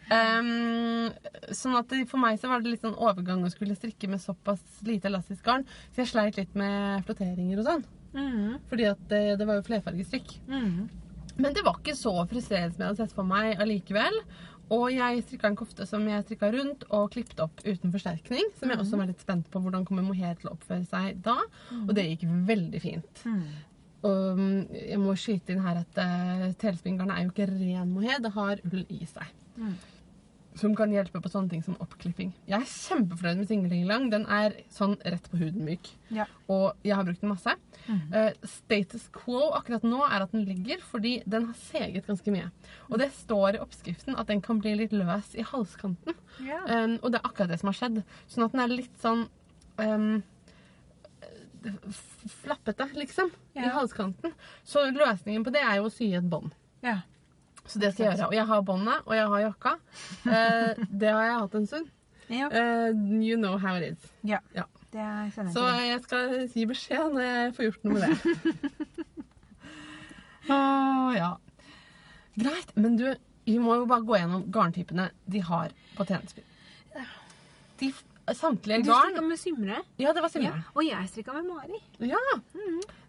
Um, 0.08 1.10
sånn 1.52 1.74
at 1.76 1.88
det, 1.90 2.04
for 2.08 2.18
meg 2.22 2.38
så 2.40 2.48
var 2.48 2.62
det 2.62 2.70
litt 2.70 2.84
sånn 2.84 2.94
overgang 2.94 3.42
å 3.44 3.50
skulle 3.50 3.74
strikke 3.76 4.08
med 4.08 4.20
såpass 4.22 4.62
lite 4.86 5.08
elastisk 5.10 5.42
garn. 5.44 5.66
Så 5.92 6.04
jeg 6.04 6.10
sleit 6.12 6.36
litt 6.36 6.54
med 6.54 7.02
flotteringer 7.08 7.58
og 7.58 7.64
sånn. 7.68 7.84
Mhm. 8.14 8.54
Fordi 8.70 8.84
at 8.88 9.00
det, 9.10 9.22
det 9.40 9.46
var 9.48 9.54
jo 9.58 9.66
flerfargestrikk. 9.66 10.38
Mhm. 10.46 10.88
Men 11.38 11.54
det 11.54 11.64
var 11.66 11.78
ikke 11.78 11.96
så 11.96 12.12
frustrerende 12.28 12.74
som 12.74 12.82
jeg 12.82 12.90
hadde 12.90 13.02
sett 13.04 13.16
for 13.16 13.28
meg 13.28 13.60
allikevel. 13.62 14.16
Og 14.74 14.90
jeg 14.92 15.22
strikka 15.24 15.48
en 15.48 15.56
kofte 15.56 15.86
som 15.88 16.04
jeg 16.10 16.24
strikka 16.26 16.50
rundt 16.52 16.84
og 16.92 17.06
klippet 17.14 17.40
opp 17.40 17.62
uten 17.64 17.92
forsterkning. 17.94 18.50
Som 18.58 18.72
jeg 18.72 18.82
også 18.82 19.00
var 19.00 19.08
litt 19.08 19.22
spent 19.24 19.48
på 19.52 19.62
hvordan 19.64 19.86
kommer 19.88 20.04
mohair 20.04 20.36
til 20.40 20.50
å 20.50 20.56
oppføre 20.58 20.84
seg 20.90 21.22
da. 21.24 21.38
Og 21.86 21.94
det 21.96 22.04
gikk 22.10 22.28
veldig 22.50 22.82
fint. 22.84 23.24
Mhm. 23.24 23.64
Og 24.06 24.38
mm, 24.38 24.58
jeg 24.78 24.98
må 25.02 25.12
skyte 25.18 25.50
inn 25.50 25.64
her 25.64 25.80
at 25.80 25.96
uh, 25.98 26.44
telespinngarnet 26.60 27.16
er 27.16 27.24
jo 27.24 27.32
ikke 27.32 27.48
ren 27.50 27.88
mohair. 27.90 28.20
Det 28.22 28.30
har 28.36 28.60
ull 28.68 28.84
i 28.94 29.00
seg. 29.10 29.32
Som 30.58 30.74
kan 30.78 30.90
hjelpe 30.92 31.20
på 31.22 31.30
sånne 31.30 31.52
ting 31.52 31.62
som 31.62 31.76
oppklipping. 31.82 32.32
Jeg 32.48 32.58
er 32.58 32.70
kjempefornøyd 32.70 33.40
med 33.40 33.50
singelingelang. 33.50 34.08
Den 34.10 34.24
er 34.32 34.56
sånn 34.74 34.96
rett 35.04 35.28
på 35.30 35.38
huden 35.38 35.62
myk. 35.66 35.90
Ja. 36.14 36.26
Og 36.50 36.78
jeg 36.86 36.96
har 36.98 37.06
brukt 37.06 37.22
den 37.22 37.30
masse. 37.30 37.54
Mm 37.86 37.98
-hmm. 37.98 38.26
uh, 38.28 38.48
status 38.48 39.08
quo 39.12 39.50
akkurat 39.54 39.82
nå 39.82 40.02
er 40.04 40.22
at 40.22 40.32
den 40.32 40.44
ligger 40.44 40.80
fordi 40.80 41.22
den 41.26 41.46
har 41.46 41.54
seget 41.54 42.06
ganske 42.06 42.30
mye. 42.30 42.50
Og 42.90 42.98
det 42.98 43.12
står 43.12 43.54
i 43.54 43.58
oppskriften 43.58 44.16
at 44.16 44.26
den 44.26 44.40
kan 44.40 44.58
bli 44.58 44.74
litt 44.74 44.92
løs 44.92 45.34
i 45.34 45.42
halskanten. 45.42 46.14
Ja. 46.40 46.84
Um, 46.84 46.98
og 47.02 47.12
det 47.12 47.20
er 47.20 47.28
akkurat 47.28 47.48
det 47.48 47.60
som 47.60 47.68
har 47.68 47.74
skjedd. 47.74 48.02
Sånn 48.26 48.44
at 48.44 48.52
den 48.52 48.60
er 48.60 48.68
litt 48.68 49.00
sånn 49.00 49.28
um, 49.78 50.22
flappete, 52.42 52.88
liksom, 52.94 53.30
i 53.54 53.68
halskanten. 53.68 54.32
Så 54.64 54.90
løsningen 54.90 55.44
på 55.44 55.50
det 55.50 55.60
er 55.60 55.76
jo 55.76 55.86
å 55.86 55.90
sy 55.92 56.12
et 56.14 56.30
bånd. 56.30 56.54
ja. 56.82 57.00
Så 57.68 57.78
det 57.82 57.92
skal 57.94 58.06
jeg 58.08 58.16
gjøre. 58.18 58.28
Og 58.30 58.34
jeg 58.38 58.46
har 58.48 58.62
båndet, 58.64 59.02
og 59.06 59.14
jeg 59.16 59.26
har 59.34 59.44
jakka. 59.44 59.74
Eh, 60.38 60.82
det 60.90 61.10
har 61.12 61.24
jeg 61.28 61.38
hatt 61.42 61.54
en 61.60 61.66
stund. 61.70 61.88
Ja. 62.28 62.48
Eh, 62.52 62.90
you 63.22 63.36
know 63.40 63.58
how 63.60 63.76
it 63.78 63.92
is. 63.92 64.10
ja. 64.24 64.40
Ja. 64.56 64.64
Det 64.88 65.04
kjenner 65.34 65.50
jeg 65.50 65.52
Så 65.52 65.62
til. 65.68 65.86
jeg 65.88 66.00
skal 66.02 66.30
gi 66.48 66.62
beskjed 66.70 67.10
når 67.12 67.26
jeg 67.28 67.54
får 67.58 67.66
gjort 67.66 67.82
noe 67.84 67.92
med 67.92 68.02
det. 68.08 68.12
Åh, 70.48 71.10
ja. 71.16 71.38
Greit. 72.34 72.70
Men 72.76 72.96
du, 72.96 73.14
vi 73.44 73.58
må 73.60 73.74
jo 73.82 73.86
bare 73.90 74.06
gå 74.08 74.16
gjennom 74.16 74.46
garntypene 74.54 75.10
de 75.28 75.42
har 75.44 75.74
på 75.98 76.06
tjenestespinn. 76.08 76.44
De 77.78 77.90
samtlige 78.36 78.82
Du 78.84 78.90
garn 78.90 79.10
strikka 79.12 79.22
med 79.28 79.38
Simre? 79.40 79.78
Ja, 79.98 80.12
det 80.12 80.22
var 80.22 80.28
Ja. 80.28 80.50
Simre. 80.50 80.64
Og 80.74 80.84
jeg 80.84 81.08
strikka 81.08 81.32
med 81.34 81.44
Mari. 81.48 81.80
Ja. 82.00 82.16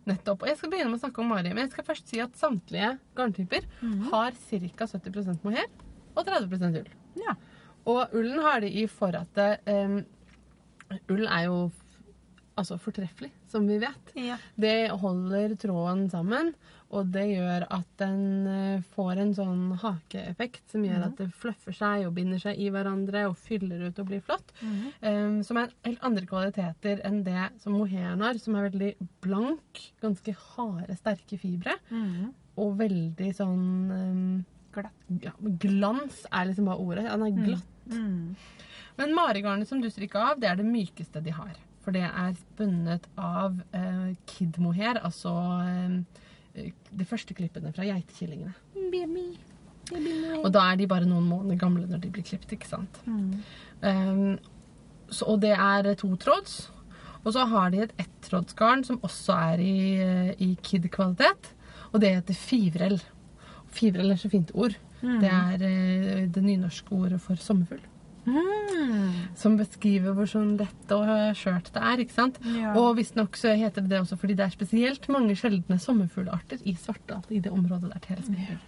Nettopp. 0.08 0.44
Og 0.44 0.48
jeg 0.48 0.58
skal 0.58 0.70
begynne 0.72 0.90
med 0.92 1.00
å 1.00 1.04
snakke 1.04 1.20
om 1.20 1.28
Mari. 1.30 1.50
Men 1.54 1.66
jeg 1.68 1.72
skal 1.72 1.86
først 1.86 2.08
si 2.08 2.20
at 2.24 2.32
samtlige 2.40 2.98
garntyper 3.16 3.66
har 4.12 4.32
ca. 4.32 4.86
70% 4.86 5.44
mohair 5.44 5.68
og 6.16 6.26
30% 6.26 6.80
ull. 6.82 6.90
Ja. 7.16 7.36
Og 7.86 8.14
ullen 8.14 8.40
har 8.44 8.62
de 8.62 8.68
i 8.84 8.88
for 8.88 9.16
at 9.16 9.34
det, 9.36 10.06
Ull 11.10 11.28
er 11.28 11.44
jo 11.46 11.72
altså 12.58 12.80
fortreffelig, 12.82 13.30
som 13.48 13.68
vi 13.70 13.78
vet. 13.80 14.14
Ja. 14.18 14.38
Det 14.60 14.90
holder 15.00 15.54
tråden 15.62 16.10
sammen, 16.12 16.54
og 16.92 17.12
det 17.14 17.26
gjør 17.30 17.68
at 17.70 17.86
den 18.02 18.48
eh, 18.50 18.82
får 18.96 19.20
en 19.22 19.34
sånn 19.38 19.60
hakeeffekt 19.78 20.72
som 20.72 20.84
gjør 20.88 21.04
at 21.06 21.18
det 21.20 21.28
fluffer 21.38 21.76
seg 21.78 22.08
og 22.08 22.16
binder 22.16 22.40
seg 22.42 22.58
i 22.58 22.70
hverandre 22.74 23.28
og 23.30 23.36
fyller 23.38 23.84
ut 23.90 24.00
og 24.02 24.08
blir 24.10 24.22
flott. 24.26 24.50
Mhm. 24.62 24.88
um, 25.06 25.44
som 25.44 25.58
er 25.62 25.70
helt 25.86 26.02
andre 26.04 26.26
kvaliteter 26.26 27.02
enn 27.06 27.24
det 27.24 27.50
som 27.62 27.74
mohairen 27.78 28.22
har, 28.26 28.40
som 28.42 28.56
er 28.56 28.70
veldig 28.72 28.94
blank, 29.22 29.84
ganske 30.02 30.34
harde, 30.56 30.98
sterke 30.98 31.38
fibre, 31.40 31.76
Mhm. 31.92 32.34
og 32.58 32.78
veldig 32.78 33.30
sånn 33.36 33.92
um, 33.92 34.46
Glatt. 34.74 34.94
ja, 35.22 35.32
Glans 35.62 36.26
er 36.32 36.46
liksom 36.46 36.66
bare 36.66 36.78
ordet. 36.78 37.06
Den 37.10 37.24
er 37.24 37.32
glatt. 37.46 37.64
Mm. 37.90 38.36
Men 39.00 39.14
maregarnet 39.16 39.68
som 39.68 39.80
du 39.82 39.88
strikker 39.90 40.20
av, 40.22 40.40
det 40.40 40.50
er 40.50 40.56
det 40.60 40.66
mykeste 40.66 41.24
de 41.24 41.32
har. 41.32 41.56
For 41.82 41.92
det 41.96 42.04
er 42.04 42.34
spunnet 42.38 43.08
av 43.18 43.56
eh, 43.74 44.12
kid-mohair, 44.28 45.00
altså 45.04 45.32
eh, 45.66 46.04
de 46.56 47.06
første 47.08 47.36
klippene 47.38 47.72
fra 47.76 47.86
geitekillingene. 47.88 48.54
Baby. 48.92 49.28
Baby 49.90 50.16
Og 50.44 50.52
da 50.54 50.66
er 50.72 50.80
de 50.80 50.88
bare 50.90 51.08
noen 51.10 51.28
måneder 51.30 51.60
gamle 51.62 51.86
når 51.90 52.04
de 52.04 52.12
blir 52.14 52.26
klippet, 52.26 52.58
ikke 52.58 52.70
sant? 52.70 53.00
Mm. 53.06 53.32
Um, 53.82 54.36
så, 55.10 55.26
og 55.26 55.40
det 55.42 55.56
er 55.56 55.94
totråds. 55.98 56.70
Og 57.26 57.34
så 57.36 57.46
har 57.52 57.72
de 57.74 57.84
et 57.84 57.96
ettrådsgarn 58.00 58.86
som 58.88 59.00
også 59.04 59.36
er 59.52 59.64
i, 59.64 59.80
eh, 60.00 60.30
i 60.40 60.54
kid-kvalitet. 60.64 61.52
Og 61.92 62.02
det 62.02 62.14
heter 62.16 62.38
fivrel. 62.38 63.00
Fivrel 63.76 64.14
er 64.14 64.22
så 64.22 64.30
fint 64.32 64.54
ord. 64.54 64.78
Mm. 65.02 65.20
Det 65.20 65.32
er 65.32 65.66
eh, 65.68 66.28
det 66.32 66.44
nynorske 66.44 66.96
ordet 66.96 67.20
for 67.22 67.36
sommerfugl. 67.36 67.84
Mhm. 68.30 69.14
Som 69.40 69.56
beskriver 69.60 70.16
hvor 70.18 70.28
sånn 70.30 70.58
lett 70.60 70.92
og 70.96 71.10
skjørt 71.38 71.72
det 71.74 71.82
er. 71.82 72.02
ikke 72.04 72.16
sant? 72.16 72.40
Ja. 72.56 72.74
Og 72.80 72.98
visstnok 73.00 73.38
heter 73.38 73.82
det 73.82 73.90
det 73.94 74.02
også 74.02 74.18
fordi 74.20 74.36
det 74.38 74.46
er 74.46 74.56
spesielt 74.56 75.08
mange 75.10 75.36
sjeldne 75.40 75.80
sommerfuglarter 75.80 76.62
i 76.66 76.76
Svartdal, 76.76 77.24
i 77.30 77.40
det 77.40 77.52
området 77.52 77.94
der 77.94 78.06
telespinn 78.06 78.46
Ja. 78.50 78.60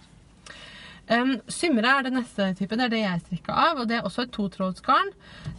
Um, 1.10 1.34
Symre 1.50 1.90
er 1.98 2.06
det 2.06 2.12
neste 2.14 2.46
type. 2.56 2.76
Det 2.78 2.84
er 2.86 2.92
det 2.92 3.00
jeg 3.02 3.22
strikka 3.24 3.56
av. 3.58 3.80
Og 3.82 3.88
det 3.90 3.98
er 3.98 4.06
også 4.06 4.22
et 4.24 4.32
totrådsgarn. 4.32 5.10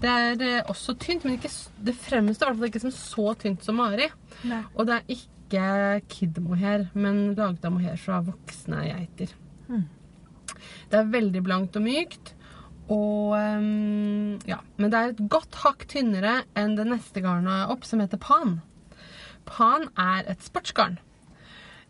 Det 0.02 0.10
er 0.10 0.42
eh, 0.42 0.70
også 0.72 0.96
tynt, 0.98 1.26
men 1.26 1.36
ikke, 1.38 1.52
det 1.84 1.96
fremste 2.00 2.46
i 2.46 2.48
hvert 2.48 2.60
fall 2.62 2.72
ikke 2.72 2.84
som 2.86 2.96
så 2.96 3.34
tynt 3.42 3.66
som 3.66 3.78
Mari. 3.78 4.08
Nei. 4.50 4.62
Og 4.74 4.88
det 4.88 4.96
er 4.96 5.18
ikke 5.18 5.66
kid-mohair, 6.10 6.88
men 6.98 7.36
laget 7.38 7.68
av 7.68 7.76
mohair 7.76 8.00
fra 8.02 8.22
voksne 8.26 8.86
geiter. 8.88 9.36
Mm. 9.68 9.84
Det 10.90 10.98
er 11.00 11.12
veldig 11.12 11.44
blankt 11.46 11.78
og 11.78 11.86
mykt. 11.86 12.34
Og 12.92 13.32
um, 13.38 14.40
ja, 14.50 14.58
Men 14.78 14.92
det 14.92 15.00
er 15.00 15.14
et 15.14 15.22
godt 15.32 15.56
hakk 15.64 15.86
tynnere 15.88 16.42
enn 16.60 16.76
det 16.76 16.86
neste 16.90 17.22
garnet 17.24 17.70
opp, 17.72 17.86
som 17.88 18.02
heter 18.04 18.20
pan. 18.20 18.58
Pan 19.48 19.88
er 20.00 20.28
et 20.32 20.44
sportsgarn. 20.44 20.98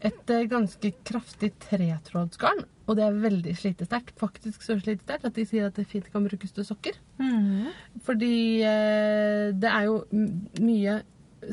Et 0.04 0.30
eh, 0.36 0.44
ganske 0.52 0.90
kraftig 1.08 1.54
tretrådsgarn. 1.64 2.66
Og 2.90 2.98
det 3.00 3.06
er 3.06 3.20
veldig 3.24 3.54
slitesterkt. 3.56 4.18
Faktisk 4.20 4.62
så 4.66 4.76
slitesterkt 4.82 5.26
at 5.30 5.38
de 5.38 5.46
sier 5.48 5.70
at 5.70 5.78
det 5.80 5.86
fint 5.88 6.10
kan 6.12 6.26
brukes 6.28 6.52
til 6.52 6.66
sokker. 6.68 6.98
Mhm. 7.22 7.70
Fordi 8.04 8.34
eh, 8.68 9.54
det 9.56 9.70
er 9.72 9.88
jo 9.88 10.02
mye 10.60 11.00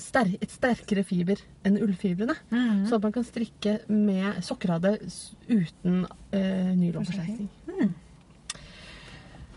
ster 0.01 0.29
et 0.39 0.51
sterkere 0.53 1.03
fiber 1.07 1.41
enn 1.67 1.79
ullfibrene. 1.83 2.35
Mm. 2.53 2.85
Så 2.87 2.99
at 2.99 3.03
man 3.07 3.15
kan 3.15 3.25
strikke 3.27 3.73
med 3.91 4.39
sokkerade 4.47 4.93
s- 5.09 5.33
uten 5.51 6.05
eh, 6.31 6.71
nylonforsterkning. 6.79 7.49
Mm. 7.67 7.95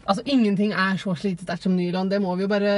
Altså, 0.04 0.24
ingenting 0.28 0.74
er 0.76 0.98
så 1.00 1.14
slitesterkt 1.16 1.64
som 1.64 1.76
nylon. 1.78 2.10
Det 2.12 2.20
må 2.22 2.34
vi 2.36 2.44
jo 2.44 2.52
bare 2.52 2.74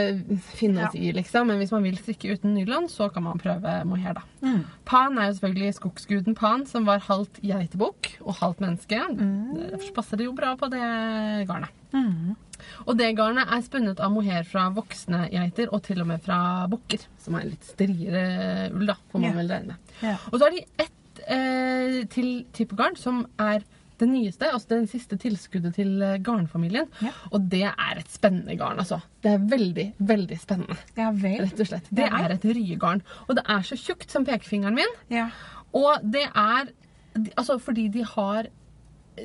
finne 0.54 0.86
oss 0.86 0.94
Ja. 0.96 1.02
i, 1.02 1.12
liksom. 1.16 1.48
Men 1.48 1.58
hvis 1.58 1.72
man 1.74 1.84
vil 1.84 1.98
strikke 1.98 2.36
uten 2.36 2.54
nylon, 2.54 2.88
så 2.90 3.10
kan 3.14 3.24
man 3.24 3.40
prøve 3.42 3.84
mohair, 3.86 4.14
da. 4.14 4.22
Mm. 4.46 4.66
Pan 4.86 5.18
er 5.18 5.32
jo 5.32 5.38
selvfølgelig 5.40 5.74
skogsguden 5.74 6.36
Pan, 6.36 6.66
som 6.66 6.86
var 6.86 7.00
halvt 7.00 7.42
geitebukk 7.42 8.12
og 8.22 8.36
halvt 8.36 8.62
menneske. 8.62 9.00
Mm. 9.10 9.72
Derfor 9.72 9.96
passer 9.96 10.18
det 10.18 10.26
jo 10.26 10.36
bra 10.38 10.56
på 10.56 10.70
det 10.70 11.48
garnet. 11.50 11.74
Mm. 11.94 12.36
Og 12.86 12.98
det 12.98 13.16
garnet 13.18 13.50
er 13.52 13.64
spunnet 13.66 14.00
av 14.00 14.12
mohair 14.14 14.46
fra 14.48 14.70
voksne 14.76 15.26
geiter, 15.34 15.72
og 15.74 15.84
til 15.84 16.02
og 16.02 16.08
med 16.08 16.22
fra 16.26 16.68
bukker, 16.72 17.08
som 17.22 17.36
er 17.40 17.50
litt 17.50 17.66
striere 17.66 18.70
ull, 18.72 18.86
da, 18.86 18.98
får 19.12 19.24
man 19.24 19.32
yeah. 19.32 19.40
vel 19.42 19.56
regne. 19.56 19.80
Ja. 20.04 20.18
Og 20.32 20.38
så 20.38 20.46
har 20.46 20.56
de 20.56 20.64
ett 20.86 21.24
eh, 21.26 22.06
til 22.14 22.46
type 22.54 22.78
garn, 22.78 22.96
som 23.00 23.26
er 23.42 23.66
det 23.98 24.08
nyeste, 24.10 24.50
altså 24.52 24.68
den 24.74 24.88
siste 24.92 25.18
tilskuddet 25.22 25.76
til 25.78 26.02
eh, 26.04 26.18
garnfamilien. 26.26 26.88
Ja. 27.02 27.12
Og 27.32 27.46
det 27.52 27.64
er 27.70 28.00
et 28.02 28.10
spennende 28.12 28.58
garn, 28.60 28.80
altså. 28.82 29.02
Det 29.24 29.32
er 29.36 29.46
veldig, 29.52 29.86
veldig 30.00 30.40
spennende, 30.42 30.78
Ja 30.98 31.12
rett 31.12 31.60
og 31.60 31.68
slett. 31.70 31.88
Det 31.96 32.06
er 32.10 32.34
et 32.36 32.44
ryegarn. 32.46 33.02
Og 33.28 33.36
det 33.40 33.46
er 33.48 33.62
så 33.68 33.78
tjukt 33.80 34.12
som 34.12 34.26
pekefingeren 34.28 34.76
min. 34.76 34.98
Ja. 35.10 35.30
Og 35.74 36.04
det 36.04 36.26
er 36.32 36.74
Altså 37.38 37.56
fordi 37.64 37.86
de 37.94 38.02
har 38.04 38.50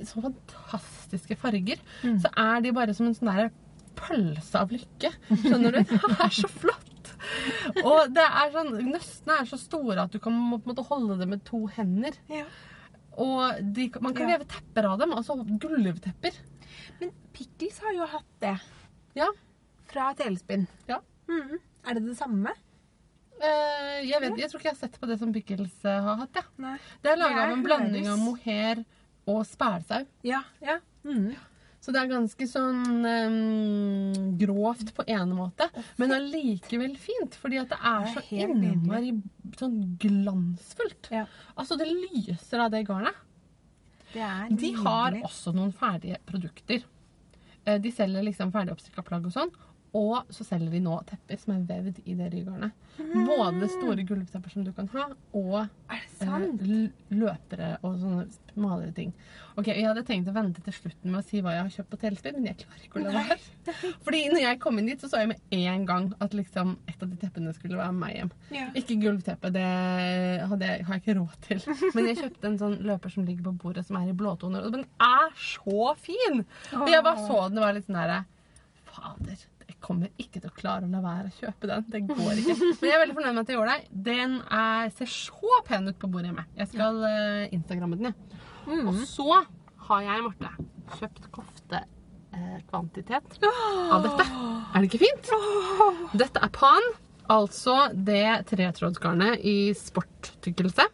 så 0.06 0.20
fantastiske 0.22 1.35
farger, 1.37 1.80
Mm. 2.04 2.20
så 2.22 2.28
er 2.38 2.61
de 2.62 2.70
bare 2.72 2.94
som 2.94 3.06
en 3.09 3.14
sånn 3.14 3.26
derre 3.33 3.50
pølse 3.98 4.54
av 4.61 4.70
lykke. 4.70 5.11
Skjønner 5.42 5.72
du? 5.72 5.80
Det 5.90 6.20
er 6.22 6.30
så 6.30 6.46
flott! 6.48 6.87
Og 7.83 8.14
det 8.14 8.22
er 8.24 8.52
sånn, 8.54 8.70
nøstene 8.92 9.40
er 9.42 9.48
så 9.50 9.59
store 9.59 10.04
at 10.06 10.12
du 10.14 10.20
kan 10.22 10.33
må- 10.33 10.61
på 10.62 10.87
holde 10.87 11.18
det 11.18 11.26
med 11.28 11.42
to 11.44 11.66
hender. 11.66 12.12
ja. 12.30 12.44
Og 13.18 13.61
de, 13.75 13.90
man 14.01 14.14
kan 14.14 14.29
Ja. 14.29 14.37
leve 14.37 14.46
tepper 14.49 14.85
av 14.92 14.99
dem, 14.99 15.11
altså 15.12 15.37
gulvtepper. 15.59 16.33
Men 17.01 17.11
Pickles 17.33 17.79
har 17.81 17.92
jo 17.92 18.07
hatt 18.07 18.31
det 18.40 18.61
Ja. 19.16 19.27
fra 19.87 20.12
telespinn. 20.14 20.66
Ja. 20.88 21.01
Mhm. 21.29 21.59
Er 21.87 21.94
det 21.94 22.07
det 22.07 22.16
samme? 22.16 22.53
Eh, 23.42 24.05
jeg, 24.05 24.20
vet, 24.20 24.37
jeg 24.38 24.51
tror 24.51 24.61
ikke 24.61 24.68
jeg 24.68 24.77
har 24.77 24.88
sett 24.88 25.01
på 25.01 25.07
det 25.09 25.18
som 25.18 25.33
Pickles 25.33 25.85
eh, 25.85 26.01
har 26.03 26.16
hatt. 26.16 26.35
Ja. 26.35 26.77
Det 27.03 27.11
er 27.12 27.16
laga 27.16 27.46
av 27.46 27.53
en 27.53 27.62
blanding 27.64 28.07
av 28.09 28.18
mohair 28.18 28.85
og 29.27 29.46
spælsau. 29.46 30.05
Ja. 30.23 30.42
ja. 30.61 30.79
Mm. 31.05 31.35
Så 31.81 31.92
det 31.94 32.03
er 32.03 32.11
ganske 32.12 32.44
sånn 32.44 33.07
um, 33.09 34.37
grovt 34.37 34.90
på 34.94 35.05
en 35.09 35.31
måte, 35.33 35.70
men 35.96 36.12
allikevel 36.12 36.92
fint. 37.01 37.38
Fordi 37.40 37.57
at 37.62 37.70
det 37.73 37.79
er 37.81 38.03
Det 38.05 38.11
er 38.11 38.14
så 38.20 38.25
helt 38.29 38.64
innmari 38.68 39.14
sånn 39.58 39.96
glansfullt. 39.98 41.08
Ja. 41.10 41.26
Altså, 41.56 41.76
det 41.78 41.88
lyser 41.88 42.60
av 42.60 42.70
det 42.70 42.84
garnet. 42.86 43.14
Det 44.12 44.56
De 44.58 44.72
har 44.74 45.12
også 45.22 45.52
noen 45.54 45.72
ferdige 45.72 46.18
produkter. 46.26 46.82
Eh, 47.64 47.78
De 47.78 47.90
selger 47.92 48.22
liksom 48.22 48.52
ferdig 48.52 48.72
oppstrikka 48.72 49.02
plagg 49.06 49.26
og 49.26 49.32
sånn. 49.32 49.50
Og 49.96 50.29
så 50.31 50.44
selger 50.46 50.70
de 50.70 50.81
nå 50.85 50.94
tepper 51.09 51.38
som 51.40 51.57
er 51.57 51.64
vevd 51.66 51.96
i 52.07 52.14
det 52.14 52.29
rygarnet. 52.31 52.76
Både 53.00 53.66
store 53.72 54.05
gulvtepper 54.07 54.53
som 54.53 54.62
du 54.66 54.70
kan 54.76 54.87
ha, 54.92 55.07
og 55.35 55.57
eh, 55.90 56.98
løpere 57.16 57.70
og 57.81 57.96
sånne 57.98 58.26
smalere 58.53 58.92
ting. 58.94 59.11
Ok, 59.59 59.70
Jeg 59.72 59.87
hadde 59.88 60.05
tenkt 60.07 60.29
å 60.31 60.35
vente 60.37 60.62
til 60.62 60.74
slutten 60.76 61.11
med 61.11 61.22
å 61.22 61.26
si 61.26 61.40
hva 61.42 61.57
jeg 61.57 61.64
har 61.64 61.72
kjøpt 61.74 61.90
på 61.90 62.00
telespill, 62.05 62.37
men 62.38 62.50
jeg 62.50 62.61
klarer 62.62 62.85
ikke 62.87 63.00
å 63.00 63.05
la 63.05 63.14
være. 63.16 63.92
Fordi 64.07 64.20
når 64.31 64.42
jeg 64.44 64.61
kom 64.62 64.79
inn 64.81 64.90
dit, 64.92 65.03
så 65.03 65.11
så 65.11 65.22
jeg 65.24 65.33
med 65.33 65.57
en 65.59 65.87
gang 65.88 66.09
at 66.22 66.37
liksom 66.38 66.74
et 66.90 67.03
av 67.03 67.11
de 67.11 67.18
teppene 67.24 67.55
skulle 67.57 67.81
være 67.81 67.96
meg 67.96 68.16
hjem. 68.18 68.33
Ja. 68.55 68.66
Ikke 68.79 68.98
gulvteppe, 69.03 69.53
det 69.55 69.66
hadde 70.53 70.70
jeg, 70.70 70.87
har 70.87 70.98
jeg 70.98 71.05
ikke 71.05 71.18
råd 71.18 71.38
til. 71.48 71.64
Men 71.96 72.11
jeg 72.12 72.20
kjøpte 72.22 72.53
en 72.53 72.61
sånn 72.62 72.79
løper 72.87 73.14
som 73.16 73.26
ligger 73.26 73.48
på 73.50 73.57
bordet, 73.64 73.87
som 73.88 73.98
er 73.98 74.12
i 74.12 74.16
blåtoner. 74.16 74.66
Og 74.68 74.76
den 74.76 74.87
er 75.03 75.35
så 75.40 75.94
fin! 75.98 76.44
Og 76.79 76.92
jeg 76.94 77.07
bare 77.07 77.26
så 77.26 77.46
den 77.48 77.59
og 77.59 77.66
var 77.66 77.74
litt 77.76 77.88
sånn 77.90 77.98
herre 78.00 78.22
Fader, 78.90 79.42
kommer 79.90 80.11
ikke 80.20 80.38
til 80.38 80.50
å 80.50 80.55
klare 80.55 80.87
å 80.87 80.90
la 80.92 81.00
være 81.03 81.29
å 81.31 81.37
kjøpe 81.40 81.66
den. 81.70 81.87
Det 81.90 82.00
går 82.07 82.40
ikke. 82.40 82.55
Men 82.62 82.87
jeg 82.87 82.94
er 82.94 83.03
veldig 83.03 83.16
fornøyd 83.16 83.35
med 83.35 83.42
at 83.42 83.50
jeg 83.50 83.57
gjorde 83.59 83.74
det. 83.74 83.83
Den 84.09 84.37
er, 84.46 84.83
ser 84.94 85.11
så 85.11 85.53
pen 85.66 85.88
ut 85.90 85.98
på 86.00 86.11
bordet 86.12 86.29
hjemme. 86.31 86.44
Jeg 86.61 86.66
skal 86.70 86.94
uh, 87.03 87.55
instagramme 87.57 87.98
den, 87.98 88.07
jeg. 88.11 88.16
Mm. 88.70 88.85
Og 88.87 88.94
så 89.11 89.29
har 89.88 90.00
jeg, 90.07 90.22
Marte, 90.26 90.50
kjøpt 91.00 91.24
koftekvantitet 91.35 93.29
av 93.42 94.00
dette. 94.07 94.24
Er 94.31 94.79
det 94.79 94.87
ikke 94.90 95.03
fint? 95.03 95.24
Dette 96.22 96.38
er 96.46 96.53
pan, 96.55 96.87
altså 97.31 97.76
det 97.94 98.46
tretrådsgarnet 98.53 99.42
i 99.42 99.74
sporttykkelse. 99.79 100.87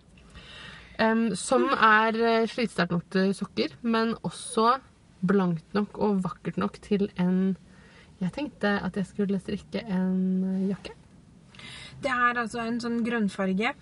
Um, 0.96 1.34
som 1.36 1.66
er 1.74 2.16
eh, 2.16 2.48
slitesterkt 2.48 2.94
nok 2.94 3.04
til 3.12 3.34
sokker, 3.36 3.74
men 3.84 4.14
også 4.24 4.78
blankt 5.28 5.74
nok 5.76 5.98
og 6.00 6.22
vakkert 6.24 6.56
nok 6.60 6.78
til 6.84 7.10
en 7.20 7.56
Jeg 8.20 8.32
tenkte 8.32 8.70
at 8.82 8.96
jeg 8.96 9.06
skulle 9.10 9.38
strikke 9.42 9.82
en 9.92 10.68
jakke. 10.70 10.94
Det 12.02 12.10
er 12.12 12.34
altså 12.42 12.60
en 12.64 12.78
sånn 12.80 13.02
grønnfarge. 13.04 13.72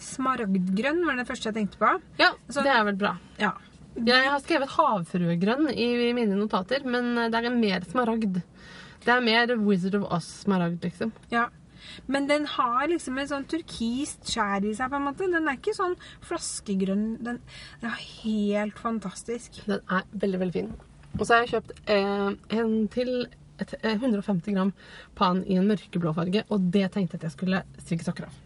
Smaragdgrønn 0.00 1.02
var 1.06 1.18
det 1.20 1.26
første 1.28 1.50
jeg 1.50 1.56
tenkte 1.58 1.80
på. 1.80 1.90
Ja, 2.18 2.30
Så- 2.48 2.62
det 2.64 2.72
er 2.72 2.84
vel 2.84 2.96
bra. 2.96 3.18
Ja. 3.38 3.52
Jeg 3.96 4.30
har 4.30 4.38
skrevet 4.40 4.68
havfruegrønn 4.68 5.70
i 5.74 6.12
mine 6.12 6.36
notater, 6.36 6.84
men 6.84 7.30
det 7.30 7.34
er 7.44 7.50
mer 7.50 7.80
smaragd. 7.80 8.42
Det 9.04 9.08
er 9.08 9.20
mer 9.20 9.56
Wizard 9.58 9.94
of 9.96 10.10
Oz-smaragd, 10.12 10.80
liksom. 10.80 11.12
ja. 11.30 11.48
Men 12.06 12.26
den 12.26 12.44
har 12.44 12.86
liksom 12.88 13.18
et 13.18 13.28
sånn 13.30 13.46
turkist 13.46 14.22
skjær 14.24 14.64
i 14.68 14.74
seg, 14.74 14.90
på 14.90 14.96
en 14.96 15.04
måte. 15.04 15.30
Den 15.30 15.48
er 15.48 15.56
ikke 15.56 15.74
sånn 15.74 15.96
flaskegrønn. 16.20 17.22
Den, 17.22 17.40
den 17.80 17.90
er 17.90 17.96
helt 18.24 18.74
fantastisk. 18.78 19.64
Den 19.66 19.80
er 19.88 20.02
veldig, 20.12 20.38
veldig 20.40 20.52
fin. 20.52 20.74
Og 21.18 21.24
så 21.26 21.34
har 21.38 21.46
jeg 21.46 21.62
kjøpt 21.62 21.72
eh, 21.88 22.58
en 22.58 22.88
til 22.88 23.26
et, 23.60 23.74
eh, 23.82 23.96
150 23.98 24.52
gram 24.54 24.72
pan 25.18 25.42
i 25.46 25.56
en 25.58 25.66
mørkeblå 25.68 26.14
farge, 26.14 26.44
og 26.50 26.70
det 26.72 26.86
tenkte 26.94 27.16
jeg 27.16 27.22
at 27.22 27.28
jeg 27.28 27.36
skulle 27.36 27.62
strikke 27.78 28.04
sokker 28.06 28.28
av. 28.28 28.36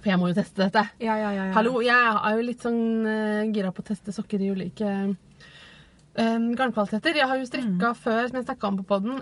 For 0.00 0.08
jeg 0.08 0.18
må 0.20 0.28
jo 0.30 0.36
teste 0.38 0.62
dette. 0.64 0.86
Ja, 1.04 1.16
ja, 1.20 1.30
ja. 1.36 1.44
ja. 1.50 1.52
Hallo, 1.52 1.80
jeg 1.84 1.92
er 2.16 2.36
jo 2.38 2.44
litt 2.46 2.62
sånn 2.64 2.80
uh, 3.04 3.52
gira 3.52 3.72
på 3.76 3.82
å 3.84 3.88
teste 3.90 4.12
sokker 4.16 4.40
i 4.40 4.48
ulike 4.54 4.92
um, 6.16 6.46
garnkvaliteter. 6.56 7.18
Jeg 7.20 7.28
har 7.28 7.40
jo 7.40 7.48
strikka 7.48 7.90
før, 7.98 8.28
som 8.30 8.38
jeg 8.40 8.46
snakka 8.46 8.70
om 8.70 8.78
på 8.80 8.86
poden, 8.88 9.18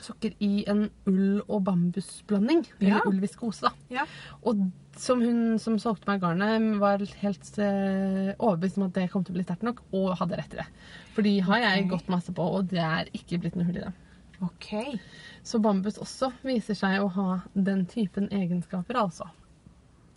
sokker 0.00 0.32
i 0.40 0.64
en 0.72 0.86
ull- 1.10 1.42
og 1.48 1.64
bambusblanding. 1.68 2.64
Eller 2.80 2.94
Ja. 2.96 3.02
ull-viskose, 3.10 3.66
da. 3.68 3.72
Ja. 3.92 4.06
Og 4.42 4.70
som 4.96 5.20
hun 5.20 5.58
som 5.58 5.78
solgte 5.80 6.08
meg 6.08 6.20
garnet, 6.20 6.78
var 6.80 6.98
helt 7.22 7.52
uh, 7.58 8.32
overbevist 8.38 8.78
om 8.78 8.86
at 8.88 8.96
det 8.96 9.10
kom 9.12 9.24
til 9.24 9.34
å 9.34 9.38
bli 9.38 9.44
sterkt 9.44 9.64
nok, 9.68 9.80
og 9.92 10.16
hadde 10.20 10.36
rett 10.40 10.54
i 10.56 10.60
det. 10.62 10.66
For 11.14 11.22
de 11.28 11.38
har 11.44 11.58
jeg 11.64 11.88
gått 11.92 12.08
masse 12.12 12.32
på, 12.32 12.44
og 12.56 12.68
det 12.72 12.80
er 12.80 13.08
ikke 13.16 13.40
blitt 13.40 13.56
noe 13.56 13.68
hull 13.68 13.80
i 13.80 13.84
det. 13.84 13.92
OK. 14.42 14.98
Så 15.46 15.58
bambus 15.62 15.98
også 16.02 16.32
viser 16.42 16.74
seg 16.78 16.98
å 17.02 17.08
ha 17.14 17.28
den 17.54 17.84
typen 17.90 18.28
egenskaper, 18.34 18.98
altså. 18.98 19.28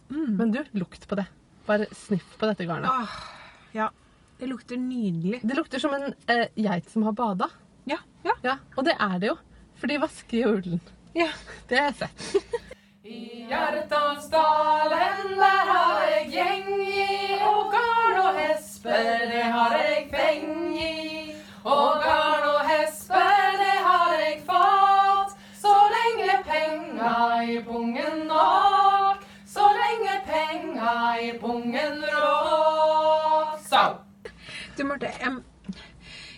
Mm. 0.09 0.35
Men 0.38 0.51
du, 0.53 0.59
lukt 0.77 1.07
på 1.09 1.17
det. 1.19 1.25
Bare 1.65 1.88
sniff 1.97 2.35
på 2.38 2.49
dette 2.49 2.65
garnet. 2.69 2.89
Åh, 2.89 3.15
ja. 3.77 3.89
Det 4.38 4.49
lukter 4.51 4.77
nydelig. 4.77 5.39
Det 5.43 5.55
lukter 5.57 5.79
som 5.81 5.93
en 5.95 6.11
eh, 6.27 6.47
geit 6.59 6.89
som 6.91 7.05
har 7.07 7.15
bada. 7.17 7.49
Ja. 7.89 7.97
Ja. 8.25 8.33
Ja, 8.45 8.57
og 8.75 8.85
det 8.85 8.97
er 8.99 9.17
det 9.21 9.29
jo. 9.31 9.38
For 9.79 9.91
de 9.91 9.99
vasker 10.01 10.38
jo 10.41 10.53
ullen. 10.59 10.81
ja. 11.17 11.29
Det 11.69 11.79
har 11.79 11.91
jeg 11.91 11.97
sett. 12.01 12.61
I 13.05 13.45
Hjertansdalen, 13.49 14.54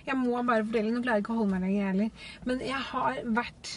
jeg, 0.08 0.18
må 0.18 0.42
bare 0.48 0.66
fortelle, 0.66 0.94
nå 0.94 1.02
klarer 1.04 1.20
jeg 1.20 1.26
ikke 1.26 1.34
å 1.36 1.40
holde 1.42 1.52
meg 1.54 1.66
lenger 1.68 1.92
heller. 1.92 2.10
Men 2.46 2.64
jeg 2.66 2.82
har 2.92 3.20
vært 3.40 3.74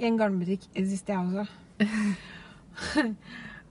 i 0.00 0.06
en 0.08 0.18
garnbutikk 0.20 0.68
i 0.74 0.80
det 0.84 0.90
siste, 0.92 1.12
jeg 1.12 1.20
også. 1.20 1.46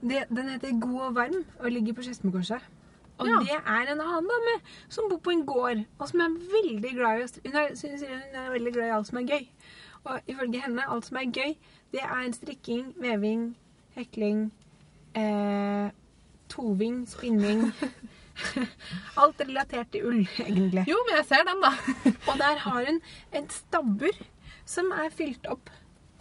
Det, 0.00 0.22
den 0.32 0.46
heter 0.48 0.78
God 0.80 1.00
og 1.10 1.14
varm 1.14 1.42
og 1.58 1.72
ligger 1.72 1.92
på 1.92 2.02
Skedsmokorset. 2.06 2.62
Og 3.20 3.26
Ja. 3.28 3.38
det 3.44 3.56
er 3.66 3.90
en 3.92 4.00
annen 4.00 4.28
dame 4.32 4.54
som 4.88 5.10
bor 5.10 5.18
på 5.18 5.30
en 5.34 5.42
gård, 5.46 5.82
og 5.98 6.08
som 6.08 6.20
er 6.24 6.36
veldig 6.54 6.92
glad 6.96 7.20
i 7.20 7.48
Hun 7.48 7.56
er, 7.60 7.74
synes 7.74 8.00
hun 8.08 8.34
er 8.40 8.50
veldig 8.50 8.72
glad 8.72 8.86
i 8.86 8.94
alt 8.96 9.06
som 9.06 9.18
er 9.18 9.26
gøy. 9.28 9.46
Og 10.04 10.20
ifølge 10.26 10.62
henne, 10.62 10.88
alt 10.88 11.04
som 11.04 11.16
er 11.20 11.28
gøy, 11.28 11.52
det 11.92 12.00
er 12.00 12.32
strikking, 12.32 12.94
veving, 12.96 13.56
hekling, 13.96 14.52
eh, 15.14 15.90
toving, 16.48 17.08
spinning 17.08 17.72
Alt 19.20 19.40
relatert 19.44 19.90
til 19.94 20.06
ull, 20.10 20.20
egentlig. 20.42 20.84
Jo, 20.90 20.98
men 21.08 21.16
jeg 21.20 21.26
ser 21.30 21.44
den, 21.48 21.60
da. 21.64 21.72
Og 22.30 22.38
der 22.40 22.60
har 22.66 22.84
hun 22.88 23.00
et 23.32 23.52
stabbur 23.52 24.20
som 24.70 24.92
er 24.94 25.10
fylt 25.14 25.46
opp. 25.50 25.70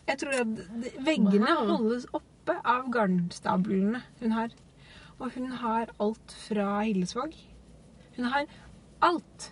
Jeg 0.09 0.17
tror 0.23 0.39
at 0.41 0.47
veggene 1.05 1.45
Wow. 1.59 1.67
holdes 1.75 2.07
oppe 2.17 2.55
av 2.65 2.87
garnstablene 2.93 4.01
hun 4.23 4.31
har. 4.33 4.49
Og 5.19 5.31
hun 5.35 5.51
har 5.61 5.91
alt 6.01 6.33
fra 6.47 6.79
Hillesvåg. 6.87 7.35
Hun 8.15 8.25
har 8.33 8.45
alt 9.05 9.49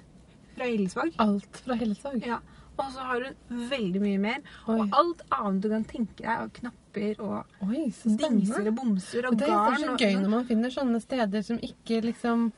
fra 0.56 0.66
Hillesvåg. 0.66 1.14
Alt 1.22 1.60
fra 1.66 1.76
Hillesvåg. 1.78 2.24
Ja. 2.26 2.40
Og 2.78 2.92
så 2.94 3.00
har 3.10 3.24
hun 3.26 3.68
veldig 3.70 4.02
mye 4.02 4.18
mer. 4.22 4.42
Oi. 4.70 4.80
Og 4.80 4.96
alt 4.98 5.22
annet 5.34 5.64
du 5.64 5.70
kan 5.74 5.86
tenke 5.90 6.18
deg 6.24 6.30
av 6.34 6.50
knapper 6.54 6.87
og 7.24 7.68
Oi, 7.68 7.88
så 7.96 8.12
dingser 8.20 8.70
og 8.70 8.76
bomser 8.78 9.28
og 9.30 9.38
Det 9.40 9.50
er 9.50 9.80
så 9.84 9.96
gøy 10.00 10.18
når 10.20 10.32
man 10.34 10.46
finner 10.50 10.74
sånne 10.74 11.02
steder 11.04 11.46
som 11.46 11.60
ikke 11.64 12.02
liksom 12.06 12.50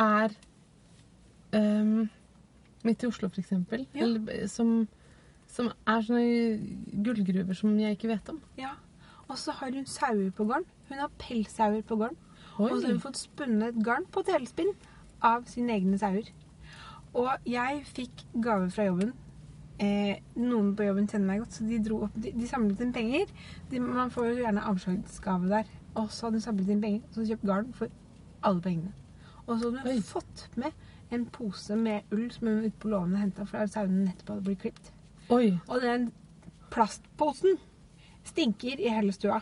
er 0.00 0.34
um, 1.54 2.06
midt 2.84 3.04
i 3.04 3.08
Oslo, 3.08 3.30
eksempel. 3.38 3.86
Ja. 3.94 4.04
Eller 4.06 4.46
som, 4.50 4.86
som 5.50 5.70
er 5.88 6.04
sånne 6.06 7.02
gullgruver 7.06 7.56
som 7.58 7.74
jeg 7.80 7.96
ikke 7.98 8.12
vet 8.12 8.32
om. 8.32 8.40
Ja. 8.60 8.74
Og 9.28 9.38
så 9.40 9.54
har 9.56 9.72
hun 9.72 9.86
sauer 9.88 10.30
på 10.36 10.46
garn. 10.50 10.66
Hun 10.90 11.00
har 11.00 11.12
pelssauer 11.18 11.82
på 11.86 11.96
garn. 12.02 12.16
Oi. 12.58 12.68
Og 12.68 12.76
så 12.76 12.86
har 12.86 12.92
hun 12.92 13.04
fått 13.04 13.22
spunnet 13.22 13.70
et 13.72 13.84
garn 13.86 14.06
på 14.12 14.22
telespinn 14.26 14.74
av 15.24 15.46
sine 15.50 15.78
egne 15.78 15.98
sauer. 15.98 16.28
Og 17.14 17.30
jeg 17.48 17.84
fikk 17.94 18.24
gave 18.42 18.70
fra 18.74 18.88
jobben. 18.88 19.14
Eh, 19.82 20.20
noen 20.38 20.74
på 20.78 20.86
jobben 20.86 21.08
kjenner 21.10 21.26
meg 21.26 21.40
godt, 21.42 21.56
så 21.56 21.64
de, 21.66 21.80
dro 21.82 22.04
opp, 22.06 22.18
de, 22.22 22.30
de 22.36 22.48
samlet 22.48 22.82
inn 22.84 22.92
penger. 22.94 23.30
De, 23.70 23.80
man 23.82 24.12
får 24.14 24.28
jo 24.30 24.42
gjerne 24.44 24.66
avslagsgave 24.70 25.50
der. 25.50 25.70
Og 25.94 26.10
så 26.14 26.28
hadde 26.28 26.40
hun 26.40 26.46
samlet 26.46 26.74
inn 26.74 26.82
penger, 26.84 27.06
og 27.08 27.16
så 27.18 27.28
kjøpt 27.30 27.48
garn 27.50 27.72
for 27.78 27.96
alle 28.44 28.64
pengene. 28.64 28.92
Og 29.44 29.58
så 29.58 29.70
hadde 29.70 29.94
hun 29.96 30.04
fått 30.06 30.48
med 30.60 31.14
en 31.14 31.26
pose 31.30 31.76
med 31.76 32.14
ull 32.14 32.28
som 32.32 32.48
hun 32.48 32.64
ute 32.64 32.78
på 32.80 32.90
låven 32.90 33.18
henta 33.20 33.46
for 33.46 33.70
sauene 33.70 34.06
nettopp 34.06 34.34
hadde 34.34 34.46
blitt 34.46 34.62
klipt. 34.62 34.92
Oi. 35.34 35.56
Og 35.68 35.82
den 35.82 36.08
plastposen 36.74 37.58
stinker 38.26 38.80
i 38.80 38.92
hele 38.92 39.12
stua. 39.14 39.40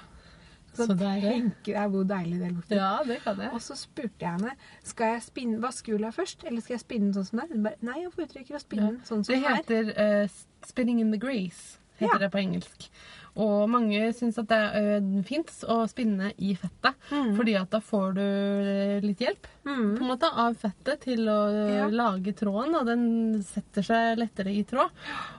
Så, 0.72 0.86
Så 0.86 0.94
deilig. 0.96 1.22
tenk 1.28 1.64
deg 1.64 1.90
hvor 1.92 2.04
deilig 2.08 2.38
det 2.40 2.52
lukter. 2.54 2.76
Ja, 2.76 3.02
det 3.04 3.18
kan 3.22 3.36
jeg. 3.38 3.52
Og 3.52 3.60
så 3.60 3.76
spurte 3.76 4.24
jeg 4.24 4.30
henne 4.38 4.54
skal 4.82 5.14
jeg 5.14 5.22
spinne, 5.22 5.60
vaskehjula 5.60 6.12
først, 6.16 6.44
eller 6.48 6.60
skal 6.64 6.74
jeg 6.78 6.80
spinne 6.86 7.12
den 7.12 7.14
sånn 7.18 7.26
som 7.28 7.38
den 7.40 7.66
er. 7.66 7.70
jeg 7.70 7.78
får 7.78 7.86
nei, 7.90 8.00
jeg 8.02 8.12
foretrekker 8.16 8.56
å 8.56 8.60
spinne 8.62 8.86
den 8.90 9.00
sånn 9.04 9.24
som 9.24 9.34
Det 9.34 9.42
den 9.42 9.52
er. 9.52 9.56
heter 9.60 10.22
uh, 10.24 10.28
'spinning 10.64 11.00
in 11.00 11.10
the 11.12 11.18
grace'. 11.18 11.76
heter 12.00 12.14
Ja. 12.14 12.18
det 12.18 12.32
på 12.32 12.38
engelsk. 12.40 12.88
Og 13.36 13.68
mange 13.70 14.12
syns 14.12 14.36
at 14.38 14.48
det 14.48 14.56
er 14.58 15.00
uh, 15.00 15.22
fint 15.22 15.46
å 15.68 15.86
spinne 15.88 16.32
i 16.38 16.54
fettet, 16.54 16.94
Mm. 17.10 17.36
fordi 17.36 17.54
at 17.60 17.70
da 17.70 17.78
får 17.80 18.14
du 18.14 18.20
eh, 18.20 19.00
litt 19.00 19.18
hjelp 19.20 19.46
Mm. 19.64 19.96
på 19.98 20.00
en 20.02 20.08
måte, 20.08 20.24
av 20.34 20.54
fettet 20.56 21.00
til 21.00 21.20
å 21.28 21.48
eh, 21.52 21.76
Ja. 21.78 21.86
lage 21.88 22.32
tråden. 22.34 22.74
Og 22.74 22.86
den 22.86 23.42
setter 23.42 23.82
seg 23.82 24.18
lettere 24.18 24.48
i 24.50 24.64
tråd. 24.64 24.90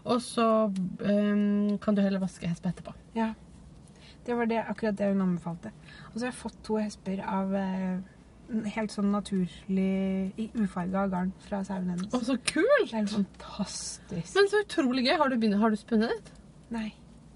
Og 0.06 0.22
så 0.22 0.72
um, 1.02 1.78
kan 1.80 1.96
du 1.96 2.02
heller 2.02 2.19
vaske 2.19 2.48
hespe 2.48 2.69
etterpå. 2.72 2.93
Ja. 3.15 3.34
Det 4.23 4.36
var 4.39 4.47
det, 4.47 4.62
akkurat 4.71 4.97
det 4.97 5.12
hun 5.12 5.21
anbefalte. 5.25 5.71
Og 6.12 6.17
så 6.17 6.25
har 6.25 6.29
jeg 6.31 6.39
fått 6.39 6.59
to 6.63 6.77
hesper 6.79 7.19
av 7.27 7.53
eh, 7.59 7.99
helt 8.75 8.93
sånn 8.93 9.12
naturlig 9.12 10.33
i 10.39 10.49
ufarga 10.55 11.05
garn 11.12 11.33
fra 11.43 11.63
sauen 11.67 11.89
hennes. 11.91 12.09
Å, 12.13 12.21
så 12.23 12.38
kult! 12.39 12.88
Det 12.88 12.93
er 12.93 13.01
helt 13.01 13.15
fantastisk. 13.17 14.33
Men 14.38 14.51
så 14.51 14.63
utrolig 14.63 15.07
gøy. 15.07 15.15
Har 15.19 15.33
du, 15.33 15.38
begynt, 15.41 15.59
har 15.62 15.73
du 15.73 15.79
spunnet? 15.79 16.33
Nei, 16.73 16.91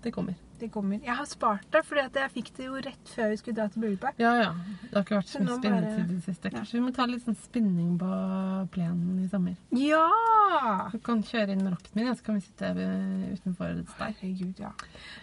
Det 0.06 0.14
kommer. 0.16 0.38
Det 0.60 0.72
kommer. 0.74 1.00
Jeg 1.04 1.16
har 1.16 1.26
spart 1.26 1.66
det, 1.72 1.84
for 1.86 1.96
jeg 2.02 2.32
fikk 2.34 2.52
det 2.58 2.66
jo 2.66 2.74
rett 2.76 3.12
før 3.16 3.30
vi 3.30 3.38
skulle 3.38 3.56
dra 3.60 3.68
til 3.70 3.82
bryllupet. 3.84 4.20
Ja, 4.22 4.34
ja. 4.42 4.52
Det 4.84 4.94
har 4.96 5.04
ikke 5.04 5.18
vært 5.20 5.30
så 5.32 5.38
Så 5.38 5.44
mye 5.44 5.58
spinnetid 5.60 5.98
bare- 5.98 6.08
det 6.08 6.24
siste. 6.26 6.50
Kanskje 6.54 6.74
vi 6.74 6.80
må 6.86 6.94
ta 6.96 7.06
litt 7.06 7.24
sånn 7.26 7.38
spinning 7.38 7.98
på 8.00 8.12
plenen 8.72 9.24
i 9.24 9.28
sommer. 9.28 9.56
Ja! 9.72 10.90
Du 10.92 10.98
kan 11.00 11.22
kjøre 11.24 11.50
inn 11.56 11.68
rocken 11.68 11.96
min, 11.96 12.08
ja, 12.08 12.14
så 12.14 12.24
kan 12.24 12.36
vi 12.36 12.42
sitte 12.42 12.74
utenfor 13.38 13.76
deg. 13.76 13.88
Herregud, 14.00 14.60
ja. 14.60 14.72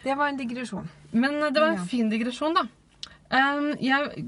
Det 0.04 0.16
var 0.16 0.28
en 0.28 0.36
digresjon. 0.38 0.88
Men 1.12 1.34
eh, 1.42 1.50
det 1.50 1.60
var 1.60 1.68
en 1.74 1.74
Ja. 1.82 1.84
fin 1.84 2.10
digresjon, 2.10 2.54
da. 2.54 2.66
Um, 3.32 3.70
jeg, 3.80 4.26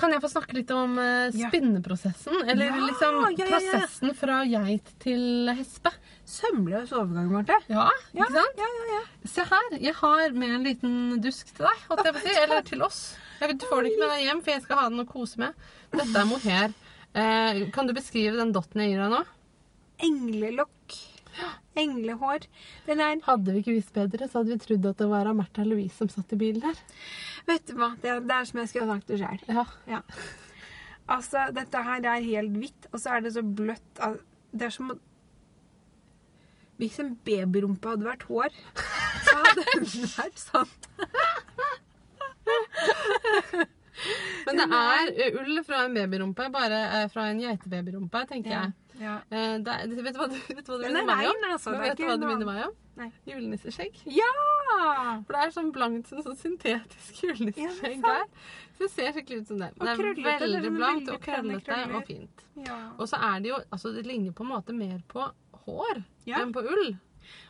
kan 0.00 0.14
jeg 0.14 0.22
få 0.24 0.30
snakke 0.32 0.56
litt 0.56 0.70
om 0.74 0.96
uh, 0.96 1.28
spinneprosessen? 1.30 2.38
Eller 2.48 2.70
Ja, 2.72 2.78
liksom 2.88 3.18
ja, 3.36 3.46
prosessen 3.50 4.14
fra 4.16 4.38
geit 4.48 4.88
til 5.04 5.52
hespe? 5.54 5.92
Sømløs 6.24 6.94
overgang, 6.96 7.28
Marte. 7.30 7.58
Ja, 7.68 7.84
ikke 8.16 8.30
sant? 8.32 8.58
ja, 8.62 8.70
ja, 8.78 8.86
ja. 8.94 9.02
Se 9.28 9.44
her, 9.50 9.68
jeg 9.76 9.94
har 10.00 10.34
med 10.40 10.56
en 10.56 10.66
liten 10.66 10.96
dusk 11.22 11.52
til 11.52 11.68
deg, 11.68 11.84
holdt 11.90 12.08
jeg 12.08 12.16
på 12.16 12.22
å 12.22 12.24
si. 12.24 12.34
Eller 12.46 12.66
til 12.72 12.86
oss. 12.88 13.00
Vet, 13.42 13.54
du 13.60 13.68
får 13.68 13.84
det 13.84 13.92
ikke 13.92 14.02
med 14.06 14.14
deg 14.16 14.24
hjem, 14.24 14.42
for 14.46 14.54
jeg 14.56 14.64
skal 14.64 14.80
ha 14.80 14.88
den 14.88 15.04
å 15.04 15.08
kose 15.10 15.44
med. 15.44 15.64
Dette 15.92 16.24
er 16.24 16.30
mohair. 16.32 16.76
Uh, 17.14 17.64
kan 17.76 17.86
du 17.86 17.94
beskrive 17.94 18.40
den 18.40 18.54
dotten 18.56 18.82
jeg 18.82 18.94
gir 18.94 19.04
deg 19.04 19.18
nå? 19.18 19.20
Englelokk. 20.08 20.96
Englehår. 21.76 22.46
Den 22.86 23.00
er 23.02 23.18
Hadde 23.26 23.52
vi 23.54 23.62
ikke 23.64 23.74
visst 23.76 23.92
bedre, 23.96 24.28
så 24.28 24.38
hadde 24.42 24.54
vi 24.54 24.58
trodd 24.62 24.86
at 24.92 24.98
det 25.02 25.08
var 25.10 25.30
Märtha 25.34 25.64
Louise 25.66 25.96
som 25.96 26.08
satt 26.12 26.32
i 26.32 26.38
bilen 26.40 26.62
der. 26.62 26.78
Vet 27.48 27.66
du 27.66 27.74
hva? 27.78 27.92
Det 28.02 28.10
er, 28.12 28.20
det 28.24 28.36
er 28.36 28.44
som 28.50 28.60
jeg 28.62 28.68
skulle 28.70 28.86
ha 28.88 28.94
sagt 28.98 29.08
det 29.10 29.18
sjøl. 29.22 29.40
Ja. 29.48 29.64
Ja. 29.90 30.00
Altså, 31.10 31.48
dette 31.52 31.82
her 31.84 32.06
er 32.14 32.22
helt 32.24 32.54
hvitt, 32.56 32.86
og 32.92 33.00
så 33.02 33.16
er 33.16 33.24
det 33.26 33.34
så 33.34 33.42
bløtt 33.44 33.98
Det 34.54 34.68
er 34.68 34.72
som 34.72 34.94
Hvis 36.80 36.96
en 37.02 37.12
babyrumpe 37.26 37.90
hadde 37.92 38.06
vært 38.08 38.24
hår, 38.30 38.54
så 39.26 39.34
hadde 39.42 39.66
den 39.74 39.84
vært 40.14 40.40
sånn. 40.40 40.72
Men 44.46 44.58
det 44.60 44.64
er 44.76 45.36
ull 45.40 45.60
fra 45.64 45.84
en 45.86 45.94
babyrumpe, 45.96 46.48
bare 46.52 46.80
eh, 46.98 47.04
fra 47.12 47.28
en 47.30 47.40
geitebabyrumpe, 47.40 48.24
tenker 48.30 48.50
Ja. 48.50 48.62
jeg. 48.64 48.72
Ja. 49.00 49.16
Eh, 49.30 49.56
det 49.64 50.02
vet 50.04 50.14
du 50.14 50.20
hva, 50.20 50.28
vet 50.32 50.64
du 50.66 50.72
hva 50.72 50.78
det 50.78 50.86
er 50.86 50.92
minner 50.94 51.06
meg 51.08 51.28
om? 51.30 51.44
altså. 51.50 51.72
Vet 51.80 51.96
du 51.98 52.04
hva 52.06 52.16
det 52.20 52.28
minner 52.30 52.46
meg 52.46 52.60
om? 52.68 52.74
Nei. 52.96 53.08
Julenisseskjegg. 53.26 53.96
ja! 54.06 54.28
For 55.26 55.34
det 55.34 55.40
er 55.42 55.50
sånn 55.54 55.72
blankt, 55.74 56.06
sånn, 56.10 56.22
sånn 56.22 56.36
syntetisk 56.38 57.18
julenisseskjegg 57.24 57.98
er 57.98 58.04
der. 58.06 58.28
Så 58.76 58.84
det 58.84 58.90
ser 58.94 59.16
skikkelig 59.16 59.40
ut 59.42 59.50
som 59.50 59.58
det. 59.64 59.70
Og 59.74 59.82
det 59.82 59.90
er 59.94 59.98
krøllete, 60.02 60.36
veldig 60.44 60.60
sånn 60.68 60.76
blankt 60.78 61.10
og 61.14 61.18
krøllete 61.24 61.80
og 61.98 62.04
fint. 62.10 62.44
ja. 62.68 62.78
Og 62.98 63.08
så 63.10 63.18
er 63.32 63.40
det 63.42 63.50
jo 63.50 63.58
Altså, 63.74 63.90
det 63.96 64.06
ligner 64.06 64.34
på 64.34 64.46
en 64.46 64.52
måte 64.54 64.74
mer 64.76 65.02
på 65.10 65.26
hår 65.64 66.04
Ja. 66.30 66.40
enn 66.44 66.52
på 66.54 66.62
ull. 66.62 66.94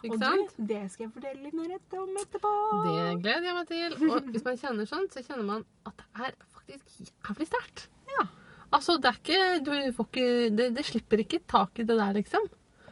Ikke 0.04 0.14
Og 0.14 0.20
sant? 0.22 0.52
du, 0.56 0.64
det 0.70 0.80
skal 0.92 1.08
jeg 1.08 1.12
fortelle 1.16 1.42
litt 1.42 1.54
mer 1.58 1.72
om 1.98 2.12
etterpå. 2.20 2.50
Det 2.86 3.22
gleder 3.24 3.48
jeg 3.48 3.54
meg 3.56 3.68
til. 3.72 3.96
Og 4.10 4.28
hvis 4.30 4.44
man 4.46 4.60
kjenner 4.60 4.86
sånn, 4.86 5.08
så 5.10 5.22
kjenner 5.26 5.44
man 5.48 5.64
at 5.90 5.96
det 5.98 6.28
er 6.28 6.36
faktisk 6.54 7.10
jævlig 7.26 7.48
sterkt. 7.50 7.88
Ja. 8.14 8.26
Altså, 8.74 8.96
det 8.98 9.10
er 9.12 9.18
ikke 9.20 9.64
Du 9.64 9.72
får 9.96 10.08
ikke 10.10 10.28
Det, 10.58 10.68
det 10.74 10.84
slipper 10.88 11.22
ikke 11.22 11.40
tak 11.50 11.78
i 11.78 11.86
det 11.86 11.96
der, 11.98 12.14
liksom. 12.18 12.46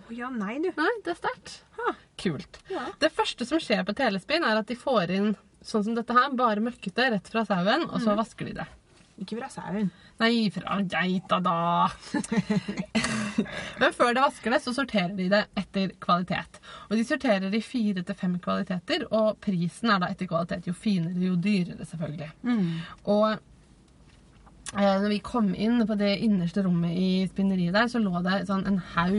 Å 0.06 0.14
ja, 0.14 0.28
nei, 0.34 0.58
du. 0.62 0.68
Nei, 0.78 0.90
det 1.06 1.14
er 1.14 1.18
sterkt. 1.20 1.56
Kult. 2.22 2.58
Ja. 2.70 2.84
Det 3.02 3.08
første 3.16 3.46
som 3.48 3.58
skjer 3.62 3.82
på 3.88 3.94
telespinn, 3.98 4.44
er 4.46 4.60
at 4.60 4.68
de 4.70 4.76
får 4.78 5.10
inn 5.14 5.32
sånn 5.64 5.84
som 5.86 5.94
dette 5.96 6.14
her, 6.14 6.30
bare 6.38 6.62
møkkete 6.62 7.08
rett 7.14 7.28
fra 7.32 7.42
sauen, 7.48 7.88
og 7.88 7.98
Mm. 8.00 8.04
så 8.04 8.14
vasker 8.18 8.46
de 8.50 8.52
det. 8.60 8.66
Ikke 9.22 9.38
fra 9.38 9.48
sauen. 9.52 9.90
Nei, 10.20 10.50
fra 10.54 10.78
geita, 10.82 11.38
da. 11.42 11.88
Men 13.80 13.94
før 13.96 14.12
de 14.16 14.22
vasker 14.24 14.52
det, 14.54 14.60
så 14.64 14.72
sorterer 14.76 15.14
de 15.18 15.28
det 15.32 15.42
etter 15.58 15.92
kvalitet. 16.02 16.58
Og 16.90 16.96
de 16.98 17.04
sorterer 17.08 17.54
i 17.54 17.60
fire 17.64 18.02
til 18.06 18.18
fem 18.18 18.36
kvaliteter, 18.42 19.06
og 19.14 19.38
prisen 19.44 19.90
er 19.94 20.02
da 20.02 20.10
etter 20.12 20.28
kvalitet. 20.30 20.68
Jo 20.70 20.74
finere, 20.76 21.16
jo 21.28 21.36
dyrere, 21.42 21.86
selvfølgelig. 21.88 22.30
Og 23.06 23.24
eh, 23.32 23.40
når 24.72 25.08
vi 25.12 25.18
kom 25.24 25.50
inn 25.52 25.82
på 25.84 25.96
det 26.00 26.14
innerste 26.24 26.62
rommet 26.64 26.96
i 26.96 27.10
spinneriet 27.28 27.74
der, 27.76 27.90
så 27.92 28.00
lå 28.00 28.22
det 28.24 28.38
sånn 28.48 28.64
en 28.70 28.78
haug 28.94 29.18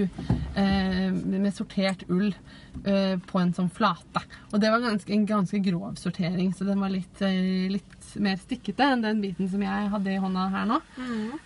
eh, 0.57 1.11
med 1.13 1.53
sortert 1.53 2.01
ull 2.09 2.31
eh, 2.31 3.19
på 3.21 3.41
en 3.41 3.53
sånn 3.53 3.69
flate. 3.73 4.23
Og 4.49 4.63
det 4.63 4.71
var 4.73 4.81
ganske, 4.81 5.13
en 5.13 5.27
ganske 5.29 5.61
grov 5.65 5.99
sortering, 6.01 6.49
så 6.57 6.65
den 6.65 6.81
var 6.81 6.93
litt, 6.93 7.21
eh, 7.21 7.69
litt 7.69 8.09
mer 8.17 8.41
stikkete 8.41 8.89
enn 8.95 9.05
den 9.05 9.21
biten 9.21 9.51
som 9.51 9.61
jeg 9.61 9.93
hadde 9.93 10.15
i 10.15 10.21
hånda 10.23 10.49
her 10.55 10.67
nå. 10.73 10.81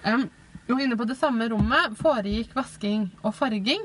Um, 0.08 0.28
og 0.67 0.82
inne 0.84 1.00
på 1.00 1.08
det 1.08 1.20
samme 1.20 1.48
rommet 1.52 2.00
foregikk 2.00 2.56
vasking 2.56 3.10
og 3.24 3.36
farging. 3.36 3.84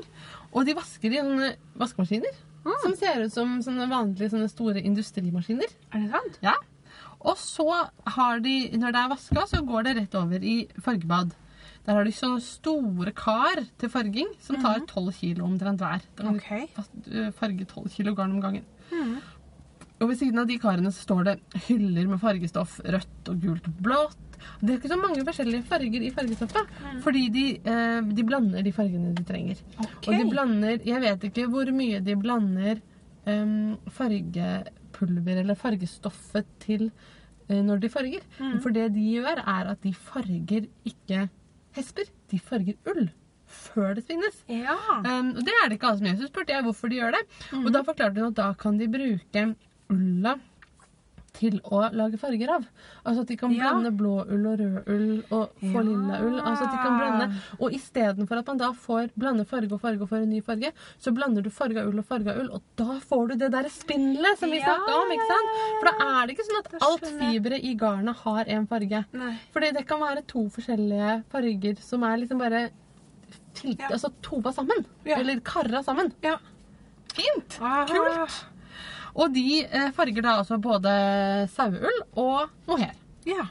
Og 0.53 0.67
de 0.67 0.75
vasker 0.77 1.11
i 1.11 1.21
sånne 1.21 1.53
vaskemaskiner 1.79 2.41
som 2.63 2.95
ser 2.95 3.25
ut 3.25 3.33
som 3.33 3.57
sånne 3.63 3.89
vanlige 3.91 4.31
sånne 4.31 4.49
store 4.51 4.83
industrimaskiner. 4.83 5.71
Er 5.91 6.05
det 6.05 6.11
sant? 6.13 6.39
Ja. 6.43 6.55
Og 7.23 7.37
så 7.39 7.65
har 8.17 8.39
de, 8.43 8.55
når 8.77 8.91
det 8.95 9.01
er 9.03 9.11
vaska, 9.13 9.45
så 9.47 9.61
går 9.65 9.83
det 9.87 9.95
rett 10.01 10.15
over 10.19 10.43
i 10.43 10.57
fargebad. 10.83 11.31
Der 11.85 11.97
har 11.97 12.03
de 12.07 12.11
sånne 12.15 12.39
store 12.43 13.11
kar 13.15 13.59
til 13.79 13.89
farging 13.91 14.29
som 14.43 14.55
tar 14.63 14.83
12 14.87 15.11
kilo 15.17 15.45
omtrent 15.47 15.79
hver. 15.83 16.03
Da 16.15 16.23
kan 16.23 16.35
Ok. 16.35 16.75
de 17.05 17.11
øh, 17.27 17.31
farge 17.35 17.65
12 17.67 17.89
kilo 17.95 18.13
garn 18.15 18.31
om 18.37 18.41
gangen. 18.43 18.63
Og 20.01 20.09
ved 20.09 20.17
siden 20.19 20.39
av 20.39 20.47
de 20.47 20.57
karene 20.59 20.91
så 20.91 21.03
står 21.05 21.23
det 21.27 21.35
hyller 21.67 22.07
med 22.11 22.19
fargestoff 22.19 22.79
rødt 22.83 23.29
og 23.31 23.39
gult 23.43 23.67
og 23.67 23.81
blått. 23.83 24.19
Det 24.59 24.73
er 24.73 24.79
ikke 24.79 24.91
så 24.91 24.97
mange 24.99 25.23
forskjellige 25.23 25.63
farger 25.69 26.03
i 26.03 26.09
fargestoffet, 26.11 26.71
fordi 27.03 27.21
de, 27.31 27.43
eh, 27.63 28.01
de 28.11 28.23
blander 28.27 28.63
de 28.65 28.73
fargene 28.75 29.13
de 29.15 29.23
trenger. 29.23 29.61
Okay. 29.79 30.09
Og 30.11 30.17
de 30.19 30.29
blander 30.33 30.81
Jeg 30.83 30.99
vet 31.01 31.23
ikke 31.29 31.47
hvor 31.47 31.71
mye 31.71 32.01
de 32.03 32.15
blander 32.19 32.81
em, 33.25 33.77
fargepulver 34.93 35.41
eller 35.41 35.57
fargestoffet 35.57 36.47
til 36.59 36.91
eh, 37.49 37.61
når 37.61 37.81
de 37.81 37.89
farger. 37.89 38.23
For 38.61 38.71
det 38.71 38.93
de 38.95 39.01
gjør, 39.17 39.41
er 39.41 39.71
at 39.73 39.83
de 39.83 39.93
farger 39.93 40.67
ikke 40.85 41.27
hesper. 41.75 42.09
De 42.31 42.39
farger 42.39 42.77
ull 42.89 43.09
før 43.53 43.93
det 43.93 44.03
spinnes. 44.03 44.39
Ja. 44.49 44.75
Um, 45.05 45.35
og 45.37 45.43
det 45.45 45.53
er 45.53 45.67
det 45.69 45.77
ikke 45.77 45.87
alle 45.91 45.99
som 45.99 46.07
gjør. 46.07 46.17
Så 46.21 46.29
spurte 46.31 46.53
jeg 46.53 46.65
hvorfor 46.65 46.89
de 46.89 46.97
gjør 46.97 47.13
det. 47.13 47.21
Og 47.59 47.69
da 47.73 47.83
forklarte 47.85 48.21
hun 48.21 48.31
at 48.31 48.39
da 48.39 48.47
kan 48.57 48.79
de 48.79 48.87
bruke 48.89 49.45
ulla 49.93 50.37
til 51.51 51.59
å 51.63 51.81
lage 51.93 52.17
farger 52.21 52.49
av. 52.55 52.65
Altså 53.05 53.21
at 53.21 53.27
de 53.27 53.35
kan 53.37 53.51
Ja. 53.53 53.69
blande 53.73 53.91
blå 53.97 54.13
ull 54.27 54.45
og 54.47 54.59
rød 54.59 54.87
ull 54.87 55.23
og 55.31 55.49
få 55.59 55.73
Ja. 55.73 55.81
lilla 55.81 56.19
ull. 56.23 56.39
Altså 56.41 56.63
at 56.63 56.71
de 56.71 56.77
kan 56.83 56.97
blande. 56.99 57.41
Og 57.59 57.71
istedenfor 57.73 58.37
at 58.39 58.47
man 58.47 58.57
da 58.57 58.71
får 58.71 59.09
blande 59.17 59.45
farge 59.45 59.71
og 59.73 59.81
farge 59.81 60.01
og 60.01 60.09
får 60.09 60.23
en 60.23 60.29
ny 60.29 60.41
farge, 60.41 60.71
så 60.99 61.13
blander 61.13 61.41
du 61.43 61.49
farga 61.49 61.85
ull 61.87 61.99
og 61.99 62.05
farga 62.05 62.37
ull, 62.39 62.49
og 62.51 62.61
da 62.75 62.99
får 62.99 63.27
du 63.29 63.35
det 63.35 63.51
der 63.51 63.63
spindelet 63.69 64.37
som 64.37 64.49
vi 64.49 64.59
Ja, 64.59 64.65
snakka 64.75 64.93
om. 65.01 65.11
ikke 65.11 65.27
sant? 65.27 65.49
For 65.79 65.85
da 65.91 66.21
er 66.23 66.27
det 66.27 66.37
ikke 66.37 66.47
sånn 66.47 66.59
at 66.59 66.83
alt 66.83 67.01
fiberet 67.19 67.63
i 67.63 67.75
garnet 67.75 68.15
har 68.15 68.45
en 68.47 68.67
farge. 68.67 69.05
Nei. 69.13 69.37
Fordi 69.53 69.71
det 69.73 69.87
kan 69.87 69.99
være 69.99 70.25
to 70.27 70.47
forskjellige 70.49 71.23
farger 71.29 71.77
som 71.81 72.03
er 72.03 72.17
liksom 72.17 72.37
bare 72.39 72.69
til, 73.53 73.75
Ja. 73.79 73.87
altså 73.89 74.11
tova 74.21 74.51
sammen. 74.51 74.85
Ja. 75.05 75.17
Eller 75.19 75.39
karra 75.41 75.83
sammen. 75.83 76.11
Ja. 76.23 76.37
Fint! 77.13 77.59
Aha. 77.61 77.85
Kult! 77.85 78.45
Og 79.13 79.33
de 79.33 79.63
eh, 79.63 79.91
farger 79.93 80.25
da 80.25 80.37
altså 80.41 80.57
både 80.61 80.93
saueull 81.53 81.99
og 82.17 82.49
mohair. 82.69 82.95
Ja. 83.29 83.45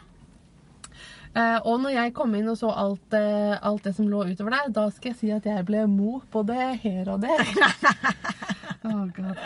Eh, 1.33 1.59
og 1.65 1.79
når 1.81 1.95
jeg 1.95 2.15
kom 2.17 2.35
inn 2.37 2.51
og 2.53 2.59
så 2.61 2.73
alt, 2.77 3.15
eh, 3.17 3.55
alt 3.57 3.87
det 3.87 3.95
som 3.97 4.09
lå 4.11 4.25
utover 4.29 4.57
der, 4.57 4.73
da 4.75 4.89
skal 4.93 5.13
jeg 5.13 5.21
si 5.21 5.31
at 5.33 5.47
jeg 5.49 5.65
ble 5.69 5.87
mo 5.89 6.21
både 6.33 6.75
her 6.83 7.09
og 7.15 7.23
der. 7.25 7.47
oh, 8.91 9.07
God. 9.17 9.39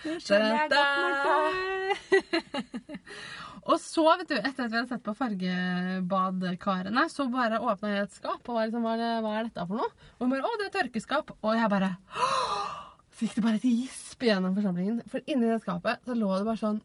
Nå 0.00 0.16
skjønner 0.20 0.56
jeg 0.56 0.72
godt, 0.72 0.96
Marte. 1.04 2.50
Og 3.70 3.76
så, 3.78 4.02
vet 4.18 4.30
du, 4.30 4.36
etter 4.38 4.64
at 4.64 4.72
vi 4.72 4.78
hadde 4.78 4.88
sett 4.88 5.02
på 5.04 5.12
fargebadkarene, 5.14 7.04
så 7.12 7.26
bare 7.30 7.60
åpna 7.60 7.92
jeg 7.92 8.06
et 8.06 8.16
skap 8.16 8.48
og 8.48 8.56
var 8.56 8.66
liksom, 8.66 8.86
hva 8.86 8.94
er, 8.96 9.20
det, 9.20 9.50
dette 9.50 9.66
for 9.68 9.82
noe? 9.82 9.90
Og 10.16 10.24
hun 10.24 10.32
bare, 10.32 10.48
å, 10.48 10.56
det 10.58 10.70
er 10.70 10.76
tørkeskap. 10.78 11.34
Og 11.44 11.58
jeg 11.58 11.70
bare, 11.70 11.92
så 13.12 13.28
gikk 13.28 13.36
det 13.36 13.44
bare 13.44 13.60
et 13.60 13.68
gisp 14.20 14.28
gjennom 14.28 14.54
forsamlingen. 14.54 15.02
For 15.08 15.20
inni 15.26 15.48
det 15.48 15.60
skapet 15.62 16.00
så 16.04 16.14
lå 16.14 16.30
det 16.38 16.44
bare 16.46 16.60
sånn 16.60 16.80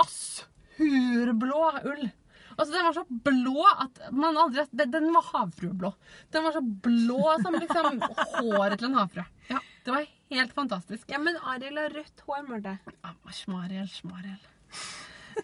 assurblå 0.00 1.62
ull. 1.84 2.08
Altså, 2.56 2.72
Den 2.74 2.84
var 2.84 2.92
så 2.92 3.04
blå 3.08 3.64
at 3.70 4.00
man 4.12 4.36
aldri 4.36 4.66
Den, 4.72 4.90
den 4.90 5.12
var 5.14 5.24
havfrueblå. 5.32 5.92
Den 6.30 6.44
var 6.44 6.52
så 6.52 6.60
blå 6.60 7.36
som 7.42 7.54
liksom 7.56 8.00
håret 8.36 8.78
til 8.78 8.90
en 8.90 8.98
havfrue. 8.98 9.24
Ja, 9.48 9.60
det 9.84 9.94
var 9.94 10.06
helt 10.30 10.52
fantastisk. 10.52 11.06
Ja, 11.08 11.18
men 11.18 11.38
Ariel 11.40 11.78
har 11.78 11.90
rødt 11.94 12.24
hår, 12.26 12.42
Marte. 12.48 12.78
Ah, 13.02 13.14
Smariel, 13.32 13.88
smariel. 13.88 14.40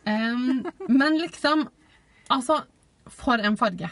Um, 0.05 0.67
men 0.89 1.19
liksom 1.19 1.69
Altså, 2.29 2.65
for 3.07 3.39
en 3.39 3.55
farge. 3.57 3.87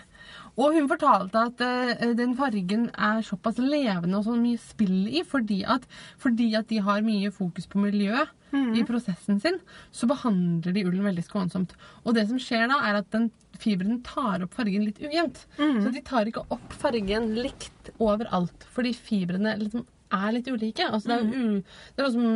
Og 0.54 0.76
hun 0.76 0.86
fortalte 0.90 1.44
at 1.48 1.64
uh, 1.64 2.12
den 2.14 2.36
fargen 2.38 2.88
er 2.94 3.24
såpass 3.26 3.58
levende 3.58 4.20
og 4.20 4.26
så 4.28 4.36
mye 4.38 4.60
spill 4.62 5.08
i 5.10 5.24
fordi 5.26 5.62
at, 5.66 5.86
fordi 6.22 6.52
at 6.58 6.68
de 6.70 6.80
har 6.84 7.04
mye 7.06 7.32
fokus 7.34 7.66
på 7.70 7.82
miljø 7.82 8.24
i 8.54 8.84
prosessen 8.86 9.40
sin, 9.42 9.56
så 9.90 10.06
behandler 10.06 10.76
de 10.76 10.84
ullen 10.86 11.02
veldig 11.08 11.24
skånsomt. 11.26 11.72
Og 12.04 12.14
det 12.14 12.28
som 12.28 12.38
skjer 12.38 12.68
da, 12.70 12.76
er 12.86 13.00
at 13.00 13.08
den 13.10 13.24
fiberen 13.58 13.98
tar 14.06 14.44
opp 14.44 14.54
fargen 14.54 14.84
litt 14.86 15.00
ujevnt. 15.02 15.40
Så 15.58 15.90
de 15.90 16.02
tar 16.06 16.30
ikke 16.30 16.44
opp 16.54 16.76
fargen 16.78 17.32
likt 17.34 17.90
overalt, 17.98 18.68
fordi 18.70 18.94
fibrene 18.94 19.56
liksom 19.58 19.82
er 20.12 20.32
litt 20.36 20.48
ulike. 20.52 20.84
Altså 20.90 21.08
det, 21.08 21.16
er 21.16 21.30
u, 21.34 21.62
det 21.96 22.04
er 22.04 22.10
som 22.12 22.26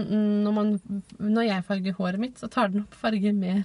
når, 0.45 0.53
man, 0.57 0.71
når 1.19 1.43
jeg 1.49 1.65
farger 1.69 1.93
håret 1.99 2.19
mitt, 2.23 2.39
så 2.41 2.49
tar 2.51 2.69
den 2.73 2.83
opp 2.87 2.95
farger 2.95 3.33
mer 3.37 3.63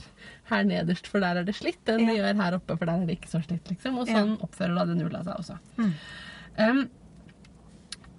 her 0.52 0.64
nederst, 0.68 1.08
for 1.08 1.20
der 1.24 1.40
er 1.42 1.44
det 1.48 1.56
slitt, 1.56 1.82
enn 1.90 2.06
det 2.08 2.18
gjør 2.20 2.42
her 2.42 2.58
oppe, 2.60 2.78
for 2.78 2.86
der 2.86 3.02
er 3.02 3.06
det 3.10 3.18
ikke 3.20 3.32
så 3.32 3.42
slitt. 3.46 3.70
liksom. 3.72 3.98
Og 3.98 4.08
Ja. 4.08 4.20
sånn 4.20 4.36
oppfører 4.44 4.76
da 4.76 4.86
den 4.92 5.02
ulla 5.06 5.24
seg 5.24 5.40
også. 5.40 5.58
Um, 6.58 6.84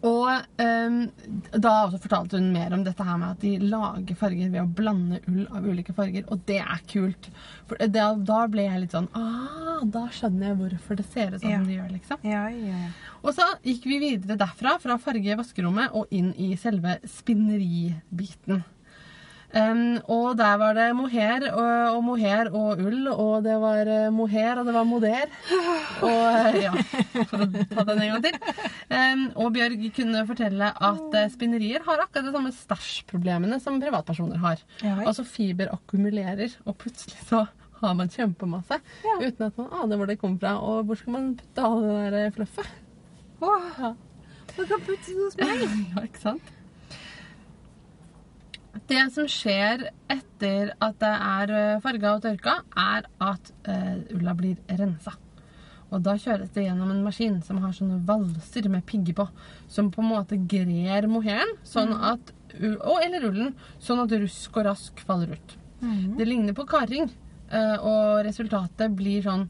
og 0.05 0.29
um, 0.61 0.97
da 1.65 1.73
fortalte 1.97 2.37
hun 2.37 2.51
mer 2.53 2.75
om 2.77 2.83
dette 2.85 3.05
her 3.07 3.17
med 3.21 3.31
at 3.35 3.41
de 3.41 3.55
lager 3.63 4.19
farger 4.21 4.51
ved 4.53 4.61
å 4.61 4.69
blande 4.77 5.21
ull 5.31 5.47
av 5.49 5.65
ulike 5.65 5.95
farger, 5.97 6.27
og 6.29 6.43
det 6.49 6.59
er 6.61 6.83
kult. 6.91 7.31
For 7.71 7.81
det, 7.81 8.05
da 8.29 8.41
ble 8.53 8.67
jeg 8.67 8.83
litt 8.83 8.93
sånn 8.93 9.07
ah, 9.17 9.81
Da 9.89 10.03
skjønner 10.13 10.51
jeg 10.51 10.59
hvorfor 10.59 10.99
det 11.01 11.07
ser 11.09 11.33
ut 11.33 11.41
som 11.41 11.49
Ja. 11.49 11.63
det 11.65 11.79
gjør, 11.79 11.89
liksom. 11.95 12.21
Ja, 12.29 12.43
ja. 12.53 12.83
Og 13.25 13.33
så 13.37 13.47
gikk 13.65 13.89
vi 13.89 14.03
videre 14.03 14.37
derfra, 14.41 14.77
fra 14.83 14.99
farge 15.01 15.39
vaskerommet 15.41 15.97
og 15.97 16.13
inn 16.13 16.35
i 16.37 16.53
selve 16.61 16.99
spinneribiten. 17.09 18.61
Um, 19.55 20.01
og 20.11 20.33
der 20.39 20.57
var 20.59 20.73
det 20.75 20.89
mohair 20.99 21.45
og, 21.53 21.97
og 21.97 22.01
mohair 22.03 22.49
og 22.51 22.81
ull, 22.83 23.05
og 23.13 23.45
det 23.47 23.55
var 23.63 23.87
eh, 23.87 24.09
mohair 24.11 24.59
og 24.59 24.67
det 24.67 24.75
var 24.75 24.87
moder. 24.89 25.29
Og 26.03 26.23
eh, 26.27 26.57
ja, 26.65 26.73
for 27.31 27.45
å 27.45 27.47
ta 27.71 27.85
den 27.87 28.01
en 28.03 28.11
gang 28.17 28.25
til. 28.25 28.39
Um, 28.91 29.23
og 29.45 29.53
Bjørg 29.55 29.85
kunne 29.95 30.25
fortelle 30.27 30.71
at 30.91 31.15
eh, 31.21 31.29
spinnerier 31.31 31.85
har 31.87 32.03
akkurat 32.03 32.27
de 32.27 32.33
samme 32.35 32.51
stæsjproblemene 32.57 33.61
som 33.63 33.79
privatpersoner 33.83 34.43
har. 34.43 34.65
Ja. 34.83 34.97
Altså 35.07 35.23
fiber 35.29 35.71
akkumulerer, 35.77 36.57
og 36.67 36.75
plutselig 36.83 37.23
så 37.29 37.45
har 37.85 37.95
man 37.99 38.11
kjempemasse 38.11 38.81
Ja. 39.05 39.15
uten 39.23 39.47
at 39.53 39.59
man 39.61 39.71
aner 39.85 40.01
hvor 40.01 40.11
det 40.11 40.19
kommer 40.19 40.43
fra. 40.43 40.57
Og 40.67 40.83
hvor 40.89 40.99
skal 40.99 41.15
man 41.15 41.31
putte 41.39 41.63
all 41.71 41.79
det 41.87 42.13
der 42.17 42.35
fluffet? 42.41 42.75
Wow. 43.39 43.71
Ja. 43.79 43.95
du 44.57 44.63
kan 44.67 44.83
putte 44.87 45.15
det 45.15 45.23
hos 45.23 45.39
meg. 45.39 45.65
ja, 45.95 46.05
ikke 46.11 46.23
sant? 46.27 46.53
Det 48.89 49.03
som 49.15 49.29
skjer 49.31 49.87
etter 50.11 50.73
at 50.83 50.97
det 51.03 51.13
er 51.13 51.53
eh, 51.55 51.83
farga 51.85 52.17
og 52.17 52.25
tørka, 52.25 52.57
er 52.77 53.07
at 53.23 53.53
eh, 53.71 54.01
ulla 54.17 54.35
blir 54.37 54.59
rensa. 54.81 55.15
Og 55.95 56.03
da 56.03 56.17
kjøres 56.19 56.51
det 56.55 56.67
gjennom 56.67 56.91
en 56.91 57.05
maskin 57.07 57.37
som 57.47 57.61
har 57.63 57.75
sånne 57.77 58.01
valser 58.09 58.67
med 58.73 58.83
pigger 58.89 59.15
på, 59.21 59.29
som 59.71 59.93
på 59.95 60.03
en 60.03 60.11
måte 60.11 60.39
grer 60.51 61.07
mohairen, 61.11 61.55
sånn 61.67 61.95
at, 61.95 62.33
eller 62.59 63.29
ullen, 63.29 63.53
sånn 63.79 64.03
at 64.03 64.15
rusk 64.19 64.59
og 64.59 64.67
rask 64.67 65.05
faller 65.07 65.37
ut. 65.37 65.57
Det 66.19 66.27
ligner 66.27 66.57
på 66.57 66.67
karring, 66.67 67.11
eh, 67.51 67.77
og 67.79 68.25
resultatet 68.27 68.95
blir 68.99 69.23
sånn 69.23 69.47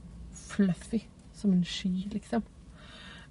fluffy, 0.50 1.04
som 1.32 1.54
en 1.54 1.64
sky, 1.64 2.10
liksom. 2.12 2.44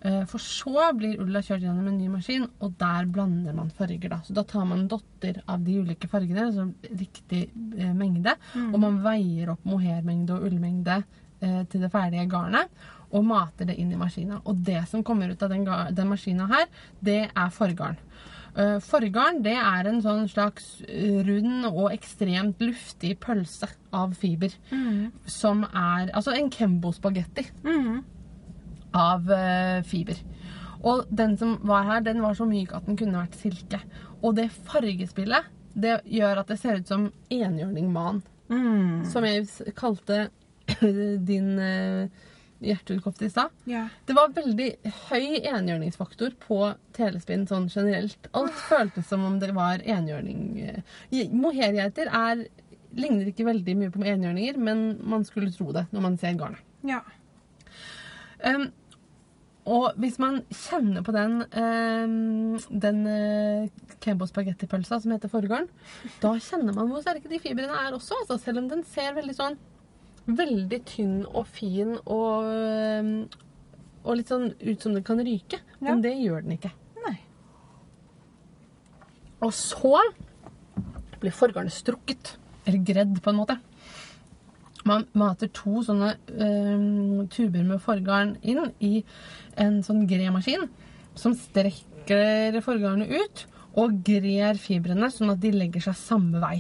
Eh, 0.04 0.26
For 0.28 0.38
så 0.44 0.89
blir 0.98 1.20
ulla 1.24 1.39
kjørt 1.39 1.62
gjennom 1.63 1.88
en 1.88 1.98
ny 1.98 2.10
maskin, 2.12 2.48
og 2.60 2.74
der 2.78 3.06
blander 3.08 3.54
man 3.56 3.70
farger. 3.72 4.10
da. 4.10 4.18
Så 4.26 4.34
da 4.36 4.44
tar 4.44 4.66
man 4.66 4.88
dotter 4.92 5.42
av 5.48 5.63
de 5.63 5.78
ulike 5.80 6.10
fargene, 6.12 6.48
altså 6.50 6.66
riktig 7.00 7.46
eh, 7.78 7.94
mengde, 7.94 8.36
og 8.74 8.80
man 8.84 9.02
veier 9.04 9.50
opp 9.56 9.63
mohairmengde 9.66 10.34
og 10.36 10.44
ullmengde 10.50 11.04
eh, 11.42 11.63
til 11.72 11.82
det 11.82 11.92
ferdige 11.92 12.28
garnet, 12.30 12.68
og 13.13 13.24
mater 13.30 13.66
det 13.70 13.78
inn 13.80 13.92
i 13.94 13.96
maskina. 13.96 14.42
Og 14.46 14.63
det 14.66 14.88
som 14.89 15.04
kommer 15.04 15.30
ut 15.32 15.42
av 15.44 15.50
den, 15.54 15.63
den 15.96 16.08
maskina 16.10 16.48
her, 16.52 16.66
det 17.00 17.30
er 17.32 17.50
forgarn. 17.54 17.96
Uh, 18.54 18.78
forgarn 18.86 19.39
det 19.42 19.56
er 19.58 19.88
en 19.89 20.02
sånn 20.04 20.28
slags 20.30 20.84
rund 21.26 21.66
og 21.72 21.88
ekstremt 21.94 22.60
luftig 22.62 23.16
pølse 23.20 23.66
av 23.92 24.12
fiber. 24.13 24.54
Som 25.26 25.63
er 25.65 26.12
Altså 26.13 26.36
en 26.38 26.52
Kembo-spagetti 26.54 27.48
Mhm. 27.63 28.04
Av 28.98 29.29
eh, 29.31 29.81
fiber. 29.87 30.19
Og 30.83 31.06
den 31.10 31.37
som 31.39 31.58
var 31.67 31.87
her, 31.87 32.04
den 32.06 32.21
var 32.23 32.35
så 32.35 32.48
myk 32.48 32.73
at 32.75 32.87
den 32.89 32.98
kunne 33.00 33.21
vært 33.21 33.39
silke. 33.39 33.79
Og 34.21 34.35
det 34.39 34.50
fargespillet 34.67 35.52
det 35.73 36.02
gjør 36.06 36.44
at 36.44 36.52
det 36.52 36.60
ser 36.62 36.81
ut 36.81 36.89
som 36.91 37.08
enhjørningman. 37.33 38.21
Mm. 38.52 39.06
Som 39.10 39.25
jeg 39.25 39.73
kalte 39.79 40.27
din 41.29 41.56
uh, 41.58 42.12
hjertehudkofte 42.63 43.25
i 43.25 43.31
stad. 43.31 43.54
Ja. 43.69 43.87
Det 44.06 44.15
var 44.17 44.35
veldig 44.35 44.69
høy 45.10 45.39
enhjørningsfaktor 45.39 46.35
på 46.44 46.60
telespinn 46.96 47.48
sånn 47.50 47.69
generelt. 47.73 48.29
Alt 48.37 48.60
føltes 48.67 49.10
som 49.10 49.25
om 49.27 49.39
det 49.41 49.52
var 49.56 49.83
enhjørning. 49.83 50.44
eh, 50.62 51.33
Mohairgeiter 51.33 52.12
er 52.12 52.46
ligner 52.94 53.29
ikke 53.31 53.48
veldig 53.48 53.75
mye 53.79 53.91
på 53.94 54.04
enhjørninger, 54.06 54.58
men 54.62 54.85
man 55.02 55.25
skulle 55.25 55.52
tro 55.54 55.71
det 55.75 55.87
når 55.91 56.06
man 56.06 56.17
ser 56.21 56.37
garnet. 56.37 56.62
Ja. 56.85 57.02
Um, 58.44 58.69
og 59.64 60.00
hvis 60.02 60.18
man 60.20 60.42
kjenner 60.52 61.04
på 61.06 61.14
den, 61.16 61.38
eh, 61.56 62.16
den 62.84 62.98
uh, 63.08 63.94
Kembo 64.04 64.28
spagettipølsa 64.28 65.00
som 65.00 65.14
heter 65.16 65.32
Forgården, 65.32 65.70
da 66.20 66.34
kjenner 66.36 66.76
man 66.76 66.92
hvor 66.92 67.04
sterke 67.04 67.32
de 67.32 67.40
fibrene 67.40 67.78
er 67.86 67.96
også. 67.96 68.18
Altså, 68.24 68.40
selv 68.44 68.64
om 68.64 68.68
den 68.72 68.84
ser 68.88 69.16
veldig 69.20 69.38
sånn 69.38 69.62
Veldig 70.24 70.78
tynn 70.88 71.16
og 71.28 71.50
fin 71.52 71.98
og, 72.00 72.46
og 74.08 74.16
litt 74.16 74.30
sånn 74.32 74.54
ut 74.56 74.86
som 74.86 74.94
den 74.96 75.04
kan 75.04 75.20
ryke. 75.20 75.60
Men 75.84 76.00
det 76.00 76.14
gjør 76.16 76.46
den 76.46 76.54
ikke. 76.56 76.72
Nei. 77.04 77.18
Og 79.44 79.52
så 79.52 80.00
blir 81.20 81.36
forgarnet 81.36 81.76
strukket. 81.76 82.38
Eller 82.64 82.86
gredd, 82.88 83.20
på 83.20 83.34
en 83.34 83.42
måte. 83.42 83.58
Man 84.88 85.06
mater 85.15 85.48
to 85.56 85.84
sånne 85.86 86.15
øhm, 86.34 87.27
tuber 87.31 87.63
med 87.63 87.81
forgarn 87.84 88.36
inn 88.42 88.60
i 88.84 88.98
en 89.60 89.79
sånn 89.86 90.04
gremaskin 90.10 90.67
som 91.15 91.36
strekker 91.38 92.60
forgarnet 92.65 93.13
ut 93.13 93.46
og 93.79 94.02
grer 94.06 94.60
fibrene 94.62 95.10
sånn 95.13 95.34
at 95.34 95.42
de 95.42 95.54
legger 95.56 95.88
seg 95.88 95.98
samme 95.98 96.42
vei. 96.44 96.58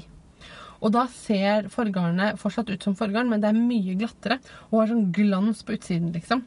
Og 0.83 0.91
da 0.91 1.05
ser 1.11 1.69
forgarnet 1.71 2.39
fortsatt 2.41 2.71
ut 2.73 2.83
som 2.83 2.95
forgarn, 2.99 3.29
men 3.31 3.43
det 3.43 3.51
er 3.51 3.59
mye 3.59 3.95
glattere 3.99 4.39
og 4.69 4.81
har 4.81 4.89
sånn 4.91 5.11
glans 5.15 5.61
på 5.63 5.77
utsiden, 5.77 6.11
liksom. 6.15 6.43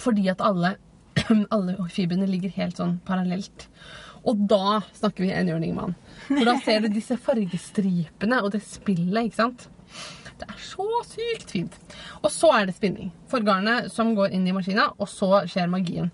Fordi 0.00 0.26
at 0.32 0.42
alle, 0.44 0.74
alle 1.54 1.76
fibrene 1.92 2.28
ligger 2.28 2.52
helt 2.58 2.80
sånn 2.80 2.98
parallelt. 3.08 3.68
Og 4.28 4.44
da 4.50 4.80
snakker 4.96 5.24
vi 5.24 5.32
enhjørningmann. 5.36 5.94
For 6.28 6.48
da 6.48 6.56
ser 6.64 6.84
du 6.84 6.90
disse 6.92 7.16
fargestripene 7.20 8.40
og 8.44 8.52
det 8.54 8.62
spillet, 8.66 9.30
ikke 9.30 9.40
sant? 9.40 9.66
Det 10.38 10.48
er 10.50 10.58
så 10.58 10.86
sykt 11.06 11.50
fint. 11.54 11.74
Og 12.22 12.30
så 12.34 12.50
er 12.58 12.66
det 12.66 12.74
spinning. 12.76 13.12
Forgarnet 13.30 13.90
som 13.94 14.14
går 14.16 14.32
inn 14.34 14.46
i 14.50 14.54
maskina, 14.56 14.88
og 14.98 15.08
så 15.08 15.44
skjer 15.50 15.70
magien. 15.70 16.10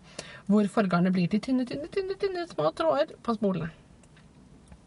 Hvor 0.51 0.67
forgarnet 0.69 1.15
blir 1.15 1.29
til 1.31 1.41
tynne, 1.41 1.65
tynne, 1.69 1.89
tynne, 1.95 2.17
tynne 2.21 2.47
små 2.51 2.73
tråder 2.77 3.15
på 3.25 3.35
spolene. 3.39 3.71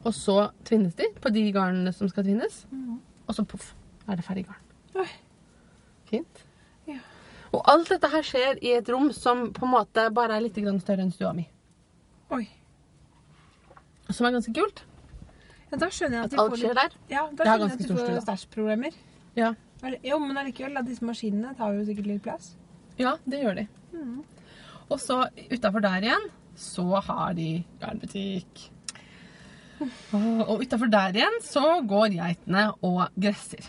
Og 0.04 0.12
så 0.14 0.50
tvinnes 0.68 0.94
de 1.00 1.08
på 1.24 1.32
de 1.34 1.46
garnene 1.56 1.94
som 1.96 2.10
skal 2.12 2.26
tvinnes. 2.28 2.66
Og 3.28 3.36
så 3.38 3.46
poff, 3.48 3.72
er 4.08 4.20
det 4.20 4.26
ferdig 4.28 4.46
garn. 4.50 4.60
Oi. 5.00 5.08
Fint. 6.12 6.42
Ja. 6.90 7.00
Og 7.54 7.64
alt 7.72 7.90
dette 7.90 8.10
her 8.12 8.26
skjer 8.28 8.60
i 8.62 8.74
et 8.78 8.90
rom 8.92 9.10
som 9.16 9.48
på 9.56 9.64
en 9.66 9.72
måte 9.74 10.10
bare 10.14 10.36
er 10.38 10.44
litt 10.46 10.60
større 10.84 11.02
enn 11.06 11.14
stua 11.16 11.32
mi. 11.34 11.48
Oi. 12.30 12.44
Som 14.12 14.28
er 14.28 14.36
ganske 14.36 14.54
kult. 14.54 14.84
Ja, 15.72 15.78
da 15.82 15.88
skjønner 15.90 16.20
jeg 16.20 16.26
at, 16.28 16.34
At 16.34 16.40
alt 16.40 16.52
får 16.52 16.58
skjer 16.60 16.76
litt- 16.76 16.84
der. 16.84 17.16
Ja, 17.16 17.24
da 17.32 17.44
skjønner 17.44 17.70
jeg 17.70 17.72
at 17.72 17.88
du 17.88 17.96
får 17.98 18.22
stæsjproblemer. 18.28 18.94
Ja, 19.36 19.54
Jo, 20.04 20.20
men 20.20 20.38
allikevel, 20.40 20.78
disse 20.88 21.04
maskinene 21.04 21.52
tar 21.58 21.74
jo 21.76 21.84
sikkert 21.88 22.06
litt 22.08 22.24
plass. 22.24 22.54
ja 22.98 23.18
det 23.28 23.42
gjør 23.44 23.56
de. 23.58 23.68
Og 24.90 25.00
så 25.02 25.24
utafor 25.52 25.82
der 25.84 26.06
igjen 26.08 26.30
så 26.56 26.86
har 27.02 27.34
de 27.34 27.64
garnbutikk. 27.82 28.70
Og- 30.14 30.62
utafor 30.64 30.90
der 30.92 31.14
igjen 31.18 31.40
så 31.44 31.66
går 31.88 32.14
geitene 32.16 32.68
og 32.82 33.08
gresser. 33.20 33.66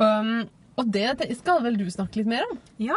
Um, 0.00 0.48
og 0.76 0.90
det 0.90 1.18
det 1.20 1.36
skal 1.38 1.62
vel 1.62 1.76
du 1.78 1.84
snakke 1.90 2.16
litt 2.18 2.26
mer 2.26 2.42
om? 2.50 2.58
Ja. 2.82 2.96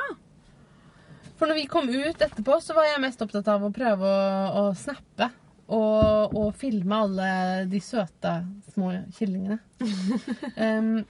For 1.38 1.46
når 1.46 1.60
vi 1.60 1.68
kom 1.70 1.90
ut 1.90 2.18
etterpå, 2.26 2.58
så 2.64 2.74
var 2.74 2.88
jeg 2.90 3.02
mest 3.04 3.22
opptatt 3.22 3.48
av 3.54 3.62
å 3.68 3.70
prøve 3.76 4.02
å, 4.02 4.64
å 4.64 4.74
snappe. 4.74 5.30
Og, 5.68 6.34
og 6.34 6.54
filme 6.56 6.96
alle 6.96 7.66
de 7.68 7.80
søte 7.84 8.32
små 8.72 8.94
kyllingene. 9.18 9.60
um, 10.56 11.04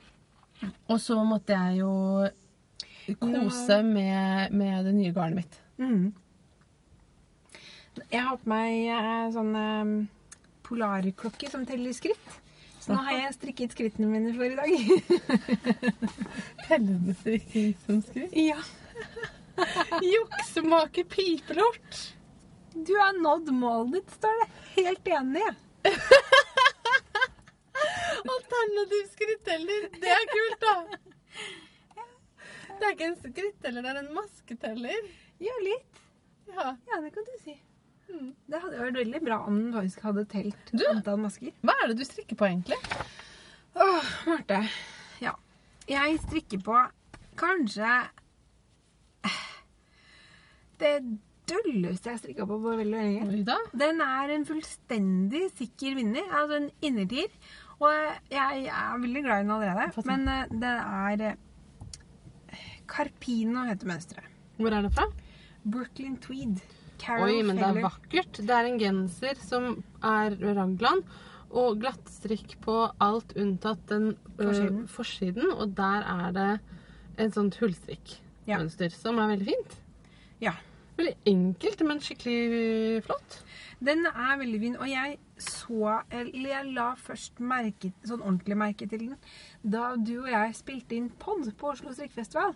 og 0.88 1.00
så 1.02 1.18
måtte 1.28 1.56
jeg 1.56 1.82
jo 1.84 1.92
kose 3.22 3.82
med, 3.86 4.52
med 4.52 4.88
det 4.88 4.96
nye 4.98 5.14
garnet 5.16 5.42
mitt. 5.42 5.60
Mm. 5.78 6.14
Jeg 8.12 8.24
har 8.24 8.38
på 8.38 8.50
meg 8.52 8.90
eh, 8.94 9.24
sånn 9.34 9.54
eh, 9.58 9.94
polarklokke 10.68 11.50
som 11.52 11.66
teller 11.68 11.96
skritt. 11.96 12.36
Så 12.82 12.94
nå 12.96 13.02
har 13.04 13.18
jeg 13.18 13.36
strikket 13.36 13.74
skrittene 13.76 14.08
mine 14.08 14.34
for 14.36 14.48
i 14.48 14.56
dag. 14.56 14.70
Tellende 16.68 17.16
strikking 17.20 17.74
som 17.86 18.04
skritt. 18.06 18.36
ja. 18.38 18.62
Juksemake 20.14 21.04
pipelort! 21.10 22.04
Du 22.74 22.94
har 23.00 23.18
nådd 23.18 23.50
målet 23.58 23.94
ditt, 23.98 24.12
står 24.20 24.44
det. 24.44 24.50
Helt 24.78 25.08
enig. 25.18 25.48
Alternativ 28.36 29.06
skritteller. 29.14 29.88
Det 30.02 30.12
er 30.14 30.26
kult, 30.32 30.66
da. 30.66 30.76
Det 32.78 32.86
er 32.86 32.94
ikke 32.94 33.08
en 33.10 33.18
skritteller, 33.22 33.82
det 33.86 33.92
er 33.94 34.02
en 34.04 34.12
masketeller. 34.16 35.08
Ja, 35.42 35.56
litt. 35.66 36.02
Ja. 36.52 36.68
Ja, 36.90 37.00
det 37.04 37.12
kan 37.16 37.26
du 37.28 37.34
si. 37.44 37.56
Mm. 38.08 38.30
Det 38.48 38.60
hadde 38.64 38.80
vært 38.80 39.00
veldig 39.02 39.22
bra 39.26 39.38
om 39.50 39.58
den 39.60 39.74
faktisk 39.76 40.06
hadde 40.08 40.24
telt 40.32 40.70
Du? 40.72 40.86
antall 40.92 41.20
masker. 41.20 41.52
Hva 41.66 41.76
er 41.84 41.92
det 41.92 41.98
du 42.00 42.06
strikker 42.08 42.40
på, 42.40 42.48
egentlig? 42.48 42.78
Åh, 43.76 44.12
Marte. 44.30 44.62
Ja. 45.22 45.34
Jeg 45.90 46.20
strikker 46.24 46.62
på 46.66 46.78
kanskje 47.38 47.90
eh, 49.28 49.42
det 50.82 50.94
dølleste 51.48 52.12
jeg 52.12 52.22
strikka 52.24 52.48
på 52.50 52.58
på 52.64 52.74
veldig 52.80 52.96
lenge. 52.96 53.58
Den 53.78 54.02
er 54.04 54.34
en 54.36 54.46
fullstendig 54.48 55.46
sikker 55.58 55.96
vinner, 56.00 56.26
altså 56.32 56.58
en 56.62 56.70
innertier. 56.84 57.30
Og 57.78 57.92
jeg, 57.94 58.64
jeg 58.66 58.74
er 58.74 58.98
veldig 59.04 59.22
glad 59.26 59.40
i 59.40 59.46
den 59.46 59.54
allerede. 59.54 60.06
Men 60.10 60.28
eh, 60.34 60.56
det 60.64 60.74
er 60.74 61.24
eh, 61.30 62.66
Carpino 62.90 63.66
heter 63.68 63.90
mønsteret. 63.92 64.34
Hvor 64.58 64.74
er 64.74 64.88
det 64.88 64.94
fra? 64.96 65.06
Brooklyn 65.68 66.18
Tweed. 66.24 66.62
Carol 66.98 67.30
Oi, 67.30 67.44
men 67.46 67.60
det 67.60 67.68
er 67.68 67.82
vakkert. 67.84 68.40
Det 68.42 68.54
er 68.56 68.70
en 68.72 68.80
genser 68.82 69.38
som 69.44 69.68
er 70.02 70.34
raglan. 70.58 71.04
Og 71.54 71.78
glattstrikk 71.80 72.58
på 72.66 72.80
alt 73.04 73.36
unntatt 73.40 73.84
den 73.92 74.16
forsiden. 74.40 74.48
Forsiden. 74.48 74.88
forsiden. 74.96 75.52
Og 75.54 75.76
der 75.78 76.08
er 76.16 76.32
det 76.36 76.50
et 77.22 77.38
sånt 77.38 77.56
Ja. 77.58 77.62
hullstrikkmønster 77.62 78.92
som 78.96 79.20
er 79.20 79.30
veldig 79.36 79.46
fint. 79.52 79.78
Ja. 80.42 80.56
Veldig 80.98 81.16
enkelt, 81.30 81.86
men 81.86 82.02
skikkelig 82.02 83.04
flott. 83.06 83.42
Den 83.84 84.06
er 84.08 84.38
veldig 84.42 84.60
fin, 84.60 84.76
og 84.82 84.90
jeg 84.90 85.18
så 85.38 86.02
Eller 86.12 86.50
jeg 86.50 86.74
la 86.74 86.88
først 87.00 87.40
merke, 87.40 87.92
sånn 88.06 88.24
ordentlig 88.24 88.58
merke 88.58 88.88
til 88.90 89.08
den 89.08 89.16
da 89.68 89.96
du 90.00 90.14
og 90.22 90.30
jeg 90.32 90.54
spilte 90.56 90.96
inn 90.96 91.10
pod 91.20 91.48
på 91.60 91.72
Oslo 91.74 91.92
strikkefestival. 91.92 92.54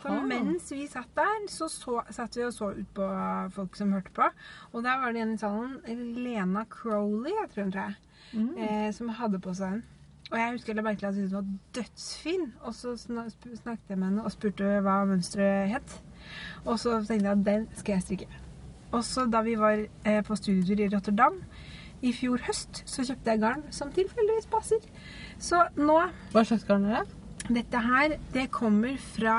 For 0.00 0.22
mens 0.24 0.70
vi 0.72 0.86
satt 0.88 1.10
der, 1.18 1.42
så, 1.52 1.68
så 1.68 2.00
satt 2.10 2.38
vi 2.38 2.46
og 2.46 2.54
så 2.54 2.70
ut 2.76 2.94
på 2.96 3.08
folk 3.52 3.76
som 3.76 3.92
hørte 3.92 4.14
på. 4.16 4.30
Og 4.72 4.86
der 4.86 5.02
var 5.02 5.12
det 5.12 5.24
en 5.24 5.34
i 5.34 5.40
salen, 5.40 5.76
Lena 6.16 6.64
Crowley, 6.70 7.34
jeg 7.34 7.50
tror 7.52 7.66
hun 7.66 7.74
tror 7.74 7.90
jeg, 7.90 7.98
eh, 8.56 8.88
som 8.96 9.12
hadde 9.18 9.42
på 9.42 9.52
seg 9.58 9.76
den. 9.76 9.84
Og 10.30 10.38
jeg 10.40 10.54
husker 10.56 10.72
jeg 10.74 10.82
la 10.82 10.90
at 10.90 11.02
den 11.04 11.28
var 11.32 11.44
dødsfin. 11.76 12.48
Og 12.66 12.74
så 12.74 12.96
snakket 12.96 13.92
jeg 13.92 13.98
med 13.98 14.08
henne 14.08 14.24
og 14.24 14.32
spurte 14.34 14.80
hva 14.82 15.04
mønsteret 15.06 15.70
het. 15.76 16.00
Og 16.64 16.80
så 16.82 16.98
tenkte 16.98 17.28
jeg 17.28 17.38
at 17.38 17.46
den 17.46 17.68
skal 17.74 17.98
jeg 17.98 18.02
strikke. 18.02 18.42
Og 18.96 19.04
så 19.04 19.26
da 19.30 19.42
vi 19.42 19.54
var 19.58 19.82
eh, 20.04 20.22
på 20.24 20.36
studietur 20.38 20.82
i 20.82 20.88
Rotterdam 20.94 21.38
i 22.02 22.12
fjor 22.12 22.42
høst, 22.46 22.82
så 22.86 23.04
kjøpte 23.06 23.32
jeg 23.32 23.40
garn 23.42 23.62
som 23.74 23.92
tilfeldigvis 23.94 24.48
passer. 24.52 24.82
Så 25.38 25.62
nå 25.76 25.98
Hva 26.32 26.44
slags 26.44 26.64
garn 26.68 26.84
er 26.90 27.04
det? 27.04 27.22
Dette 27.60 27.80
her, 27.84 28.16
det 28.34 28.48
kommer 28.50 28.96
fra 29.14 29.36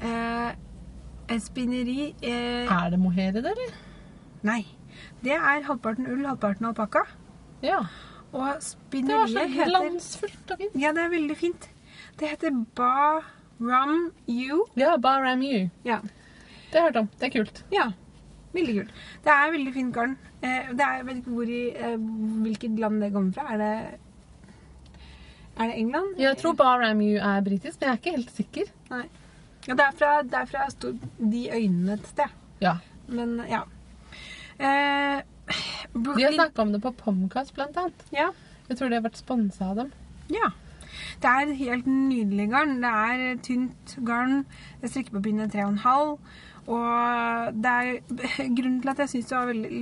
eh, 0.00 0.54
et 1.28 1.42
spinneri 1.44 2.14
eh, 2.22 2.64
Er 2.64 2.90
det 2.94 2.98
mohair 3.02 3.36
i 3.36 3.42
det, 3.44 3.52
eller? 3.52 3.76
Nei. 4.46 4.62
Det 5.22 5.34
er 5.36 5.64
halvparten 5.66 6.06
ull, 6.08 6.24
halvparten 6.26 6.68
alpakka. 6.70 7.02
Ja. 7.62 7.82
Og 8.32 8.40
Det 8.40 8.46
var 8.46 8.60
så 8.60 8.70
spinneriet 8.76 9.50
heter 9.52 9.70
glansfullt 9.70 10.52
og 10.54 10.62
fint. 10.62 10.78
Ja, 10.80 10.92
det 10.96 11.04
er 11.04 11.12
veldig 11.12 11.36
fint. 11.36 11.68
Det 12.20 12.30
heter 12.32 12.56
Ba 12.76 13.20
Ram 13.60 14.10
U. 14.28 14.64
Ja, 14.76 14.96
Baram 15.00 15.42
You. 15.42 15.68
Ja. 15.84 16.00
Det 16.72 16.80
har 16.80 16.88
jeg 16.88 16.88
hørt 16.90 16.96
om. 17.04 17.08
Det 17.20 17.28
er 17.28 17.38
kult. 17.38 17.64
ja. 17.72 17.90
Veldig 18.56 18.74
kult. 18.80 18.96
Det 19.26 19.32
er 19.34 19.52
veldig 19.54 19.72
fint 19.74 19.94
garn. 19.94 20.16
Eh, 20.40 20.72
det 20.72 20.80
er, 20.86 20.96
jeg 21.00 21.06
vet 21.10 21.20
ikke 21.20 21.36
hvor 21.36 21.52
i, 21.52 21.60
eh, 21.76 21.96
hvilket 22.46 22.78
land 22.82 23.02
det 23.04 23.12
kommer 23.14 23.36
fra. 23.36 23.46
Er 23.54 23.62
det 23.62 23.72
Er 25.56 25.70
det 25.70 25.78
England? 25.80 26.18
Jeg 26.20 26.36
tror 26.36 26.52
Baram 26.58 27.00
You 27.00 27.16
er 27.20 27.40
britisk, 27.44 27.80
men 27.80 27.88
jeg 27.88 27.94
er 27.94 28.00
ikke 28.02 28.16
helt 28.16 28.34
sikker. 28.36 28.72
Nei. 28.90 29.04
Ja, 29.66 29.74
det 29.74 29.84
er 29.86 29.94
fra, 29.98 30.10
det 30.22 30.34
er 30.40 30.44
fra 30.50 30.66
stor, 30.70 30.92
de 31.18 31.40
øynene 31.52 31.94
et 31.96 32.06
sted. 32.10 32.34
Ja. 32.60 32.74
Men 33.08 33.40
ja. 33.48 33.62
Eh, 34.58 35.22
De 35.22 35.54
har 35.54 36.02
Brooklyn 36.02 36.34
snakka 36.36 36.62
om 36.62 36.72
det 36.74 36.82
på 36.82 36.92
Pomcast, 36.98 37.54
blant 37.54 37.76
annet. 37.76 38.04
ja. 38.12 38.30
Jeg 38.68 38.78
tror 38.78 38.88
de 38.90 38.96
har 38.98 39.02
vært 39.04 39.16
sponsa 39.20 39.68
av 39.70 39.76
dem. 39.76 39.92
ja. 40.30 40.48
Det 41.22 41.28
er 41.30 41.52
helt 41.54 41.86
nydelig 41.86 42.50
garn. 42.50 42.80
Det 42.82 42.90
er 42.90 43.36
tynt 43.42 43.96
garn. 44.04 44.44
På 45.12 45.20
pinne 45.22 45.46
3,5. 45.48 46.18
Og 46.66 47.58
det 47.62 47.72
er, 47.72 47.98
grunnen 48.58 48.80
til 48.82 48.92
at 48.92 49.02
jeg 49.04 49.12
syns 49.14 49.30
det 49.30 49.38
var 49.38 49.50
veldig, 49.52 49.72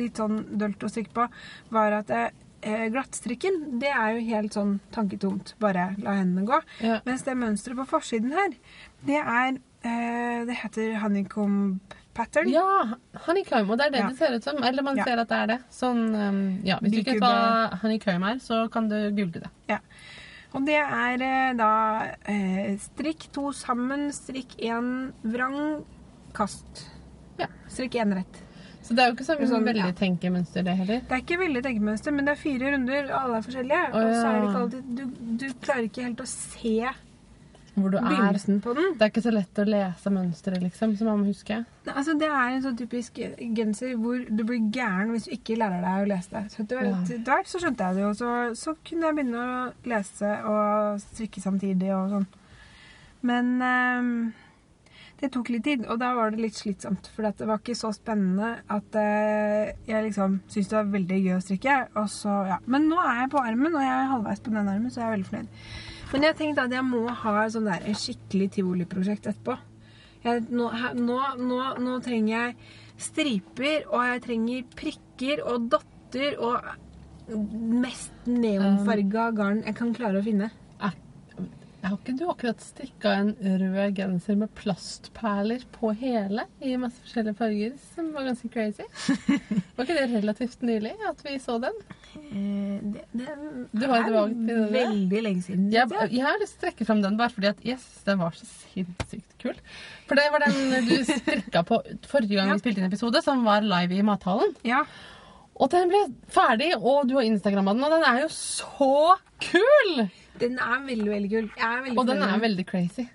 litt 0.00 0.20
sånn 0.20 0.40
dølt 0.60 0.84
å 0.84 0.90
strikke 0.92 1.14
på, 1.16 1.28
var 1.74 2.00
at 2.00 2.12
jeg 2.12 2.32
glattstrikken, 2.64 3.58
det 3.80 3.90
er 3.92 4.14
jo 4.16 4.22
helt 4.30 4.54
sånn 4.56 4.78
tanketomt. 4.94 5.52
Bare 5.60 5.90
la 6.00 6.14
hendene 6.16 6.46
gå. 6.48 6.60
Ja. 6.80 7.00
Mens 7.04 7.26
det 7.26 7.36
mønsteret 7.36 7.76
på 7.82 7.84
forsiden 7.90 8.32
her, 8.32 8.54
det 9.04 9.20
er 9.20 9.58
eh, 9.84 10.46
Det 10.48 10.56
heter 10.62 10.94
honeycomb 11.02 11.80
pattern. 12.14 12.48
Ja, 12.48 12.96
honeycomb. 13.26 13.70
Og 13.70 13.78
det 13.78 13.86
er 13.86 13.90
det 13.90 14.00
Ja. 14.00 14.08
det 14.08 14.16
ser 14.16 14.34
ut 14.34 14.44
som. 14.44 14.62
Eller 14.64 14.82
man 14.82 14.96
Ja. 14.96 15.04
ser 15.04 15.18
at 15.18 15.28
det 15.28 15.36
er 15.36 15.46
det. 15.46 15.58
Sånn, 15.70 16.14
um, 16.14 16.60
ja, 16.64 16.78
hvis 16.80 16.92
du 16.92 16.98
ikke 16.98 17.14
vet 17.14 17.22
hva 17.22 17.80
honeycomb 17.82 18.24
er, 18.24 18.36
så 18.38 18.70
kan 18.70 18.88
du 18.88 19.10
google 19.10 19.40
det. 19.44 19.80
Og 20.54 20.64
det 20.64 20.76
er 20.78 21.20
eh, 21.20 21.52
da 21.58 21.70
eh, 22.30 22.76
strikk 22.78 23.26
to 23.32 23.50
sammen, 23.50 24.12
strikk 24.14 24.54
én 24.62 25.12
vrang, 25.24 25.84
kast. 26.36 26.84
Ja. 27.40 27.48
Strikk 27.68 27.96
én 28.02 28.12
rett. 28.20 28.40
Så 28.84 28.92
det 28.92 29.00
er 29.00 29.08
jo 29.08 29.14
ikke 29.16 29.24
sånn, 29.24 29.46
Sånn, 29.48 29.62
veldig 29.64 29.80
ja. 29.80 29.92
tenkemønster, 29.96 30.64
det 30.66 30.74
heller. 30.76 31.00
Det 31.08 31.16
er 31.16 31.22
ikke 31.22 31.38
veldig 31.40 31.62
tenkemønster, 31.64 32.12
men 32.12 32.26
det 32.28 32.34
er 32.34 32.40
fire 32.42 32.72
runder, 32.74 33.06
alle 33.16 33.38
er 33.40 33.46
forskjellige. 33.46 33.86
Å, 33.88 33.96
Og 33.96 34.12
så 34.12 34.26
er 34.28 34.34
det 34.34 34.44
ikke 34.50 34.60
alltid 34.60 34.90
Du, 34.98 35.04
du 35.40 35.46
klarer 35.64 35.86
ikke 35.88 36.04
helt 36.04 36.20
å 36.20 36.26
se 36.28 36.74
Hvor 37.74 37.90
du 37.90 37.96
er. 37.96 38.36
på 38.62 38.74
den. 38.76 38.92
Det 38.98 39.02
er 39.02 39.10
ikke 39.10 39.22
så 39.24 39.32
lett 39.34 39.58
å 39.58 39.64
lese 39.66 40.12
mønsteret, 40.14 40.60
liksom, 40.62 40.92
som 41.00 41.08
man 41.10 41.22
må 41.24 41.30
huske. 41.32 41.56
Nei, 41.88 41.94
Altså, 41.96 42.12
det 42.20 42.28
er 42.28 42.52
en 42.58 42.62
sånn 42.62 42.76
typisk 42.78 43.16
genser 43.56 43.96
hvor 43.96 44.20
du 44.28 44.44
blir 44.44 44.60
gæren 44.70 45.10
hvis 45.16 45.24
du 45.26 45.32
ikke 45.34 45.56
lærer 45.58 45.80
deg 45.80 46.04
å 46.04 46.12
lese 46.12 46.30
det. 46.36 46.44
Så 46.52 46.62
etter 46.62 46.84
Ja. 46.84 47.00
hvert 47.24 47.48
så 47.50 47.58
skjønte 47.64 47.88
jeg 47.88 47.94
det 47.96 48.04
jo, 48.04 48.12
så, 48.20 48.30
så 48.54 48.76
kunne 48.84 49.08
jeg 49.08 49.16
begynne 49.16 49.48
å 49.48 49.72
lese 49.90 50.36
og 50.44 51.00
strikke 51.08 51.40
samtidig 51.40 51.90
og 51.96 52.10
sånn. 52.18 52.26
Men 53.24 53.54
ehm, 53.64 54.14
det 55.20 55.30
tok 55.32 55.50
litt 55.54 55.64
tid, 55.64 55.84
og 55.88 55.98
da 56.02 56.10
var 56.16 56.32
det 56.34 56.42
litt 56.42 56.58
slitsomt. 56.58 57.08
For 57.14 57.26
det 57.26 57.46
var 57.46 57.60
ikke 57.60 57.76
så 57.78 57.92
spennende 57.94 58.50
at 58.72 58.96
eh, 58.98 59.74
jeg 59.88 60.06
liksom 60.08 60.40
syntes 60.48 60.70
det 60.72 60.78
var 60.78 60.94
veldig 60.94 61.18
gøy 61.22 61.34
å 61.36 61.42
strikke. 61.44 61.76
Og 62.00 62.08
så, 62.12 62.38
ja. 62.50 62.60
Men 62.70 62.88
nå 62.90 62.98
er 63.00 63.22
jeg 63.22 63.32
på 63.34 63.42
armen, 63.42 63.74
og 63.74 63.84
jeg 63.84 63.94
er 63.94 64.10
halvveis 64.10 64.42
på 64.44 64.54
den 64.54 64.72
armen, 64.72 64.90
så 64.90 65.02
jeg 65.02 65.06
er 65.06 65.14
veldig 65.16 65.28
fornøyd. 65.30 65.60
Men 66.14 66.26
jeg 66.28 66.38
tenkte 66.38 66.66
at 66.66 66.74
jeg 66.76 66.86
må 66.86 67.04
ha 67.22 67.36
sånn 67.50 67.70
der, 67.70 67.86
en 67.88 67.98
skikkelig 67.98 68.50
tivoliprosjekt 68.58 69.30
etterpå. 69.32 69.56
Jeg, 70.24 70.46
nå, 70.50 70.70
nå, 70.96 71.20
nå, 71.40 71.60
nå 71.84 71.98
trenger 72.04 72.34
jeg 72.34 72.56
striper, 73.04 73.86
og 73.90 74.04
jeg 74.08 74.24
trenger 74.24 74.66
prikker 74.78 75.42
og 75.44 75.70
dotter 75.72 76.38
og 76.42 76.68
mest 77.84 78.28
neonfarga 78.28 79.30
garn 79.36 79.62
jeg 79.64 79.76
kan 79.78 79.94
klare 79.96 80.20
å 80.20 80.24
finne. 80.24 80.50
Har 81.84 81.98
ikke 81.98 82.14
du 82.16 82.22
akkurat 82.32 82.62
strikka 82.64 83.10
en 83.20 83.30
rød 83.60 83.94
genser 83.98 84.38
med 84.40 84.48
plastperler 84.56 85.66
på 85.74 85.90
hele 86.00 86.46
i 86.64 86.74
masse 86.80 86.96
forskjellige 87.04 87.36
farger, 87.36 87.74
som 87.94 88.06
var 88.14 88.24
ganske 88.30 88.48
crazy? 88.54 88.86
Var 89.76 89.84
ikke 89.84 89.96
det 89.98 90.06
relativt 90.14 90.62
nylig 90.64 90.92
at 91.10 91.20
vi 91.26 91.34
så 91.42 91.58
den? 91.60 91.76
Eh, 92.14 92.78
det, 92.94 93.02
det 93.12 93.36
Du 93.74 93.84
har 93.90 94.04
et 94.06 94.14
vagt 94.14 94.52
veldig 94.72 95.22
lenge 95.26 95.42
siden. 95.44 95.66
Jeg, 95.74 95.90
jeg. 96.08 96.22
har 96.24 96.40
lyst 96.40 96.56
til 96.56 96.62
å 96.62 96.66
trekke 96.70 96.88
fram 96.88 97.02
den 97.04 97.18
bare 97.20 97.34
fordi 97.34 97.50
at 97.52 97.60
yes, 97.66 97.84
den 98.06 98.20
var 98.22 98.36
så 98.38 98.48
sinnssykt 98.48 99.36
kul. 99.42 99.58
For 100.08 100.16
det 100.16 100.28
var 100.32 100.46
den 100.46 100.88
du 100.88 100.94
strikka 101.10 101.64
på 101.68 101.82
forrige 102.08 102.38
gang 102.38 102.48
Ja. 102.52 102.56
vi 102.56 102.64
spilte 102.64 102.80
inn 102.84 102.88
episode, 102.88 103.20
som 103.26 103.44
var 103.44 103.66
live 103.66 103.98
i 103.98 104.06
mathallen. 104.06 104.54
Ja. 104.64 104.84
Og 105.54 105.68
den 105.70 105.90
ble 105.92 106.00
ferdig, 106.32 106.72
og 106.80 107.04
du 107.10 107.18
har 107.18 107.26
Instagramma 107.28 107.76
den, 107.76 107.84
og 107.86 107.92
den 107.98 108.06
er 108.08 108.24
jo 108.24 108.30
så 108.32 109.18
kul! 109.44 110.06
Den 110.40 110.58
er 110.58 110.80
veldig, 110.86 111.10
veldig 111.10 111.30
kul. 111.30 111.50
Veldig 111.58 111.98
Og 111.98 112.08
den 112.08 112.22
er 112.26 112.40
veldig 112.42 112.66
crazy. 112.66 113.06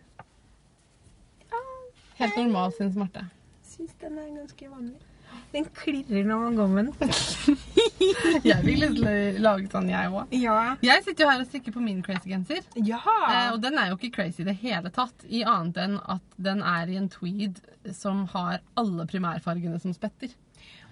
Helt 2.19 2.35
normal 2.35 2.73
syns 2.75 2.97
Marte. 2.99 3.23
Syns 3.63 3.95
den 4.01 4.17
er 4.19 4.27
ganske 4.35 4.69
vanlig. 4.69 4.97
Den 5.53 5.65
klirrer 5.73 6.25
når 6.25 6.41
man 6.43 6.55
går 6.57 6.67
med 6.67 6.89
den. 6.89 7.13
Jeg 8.49 8.57
vil 8.65 8.85
å 8.85 8.89
lage 9.41 9.69
sånn, 9.71 9.89
jeg 9.91 10.11
òg. 10.13 10.33
Ja. 10.37 10.57
Jeg 10.83 11.03
sitter 11.05 11.25
jo 11.25 11.29
her 11.29 11.43
og 11.43 11.47
strikker 11.49 11.73
på 11.75 11.83
min 11.83 12.01
crazy 12.05 12.31
genser. 12.31 12.61
Ja. 12.75 12.99
Eh, 13.01 13.49
og 13.53 13.59
den 13.63 13.77
er 13.81 13.91
jo 13.91 13.97
ikke 13.97 14.11
crazy 14.19 14.43
i 14.43 14.47
det 14.49 14.57
hele 14.61 14.91
tatt, 14.93 15.25
i 15.25 15.41
annet 15.47 15.79
enn 15.81 15.97
at 16.11 16.37
den 16.37 16.61
er 16.65 16.91
i 16.91 16.97
en 16.99 17.09
tweed 17.11 17.61
som 17.95 18.25
har 18.33 18.59
alle 18.79 19.07
primærfargene 19.09 19.79
som 19.81 19.95
spetter. 19.95 20.33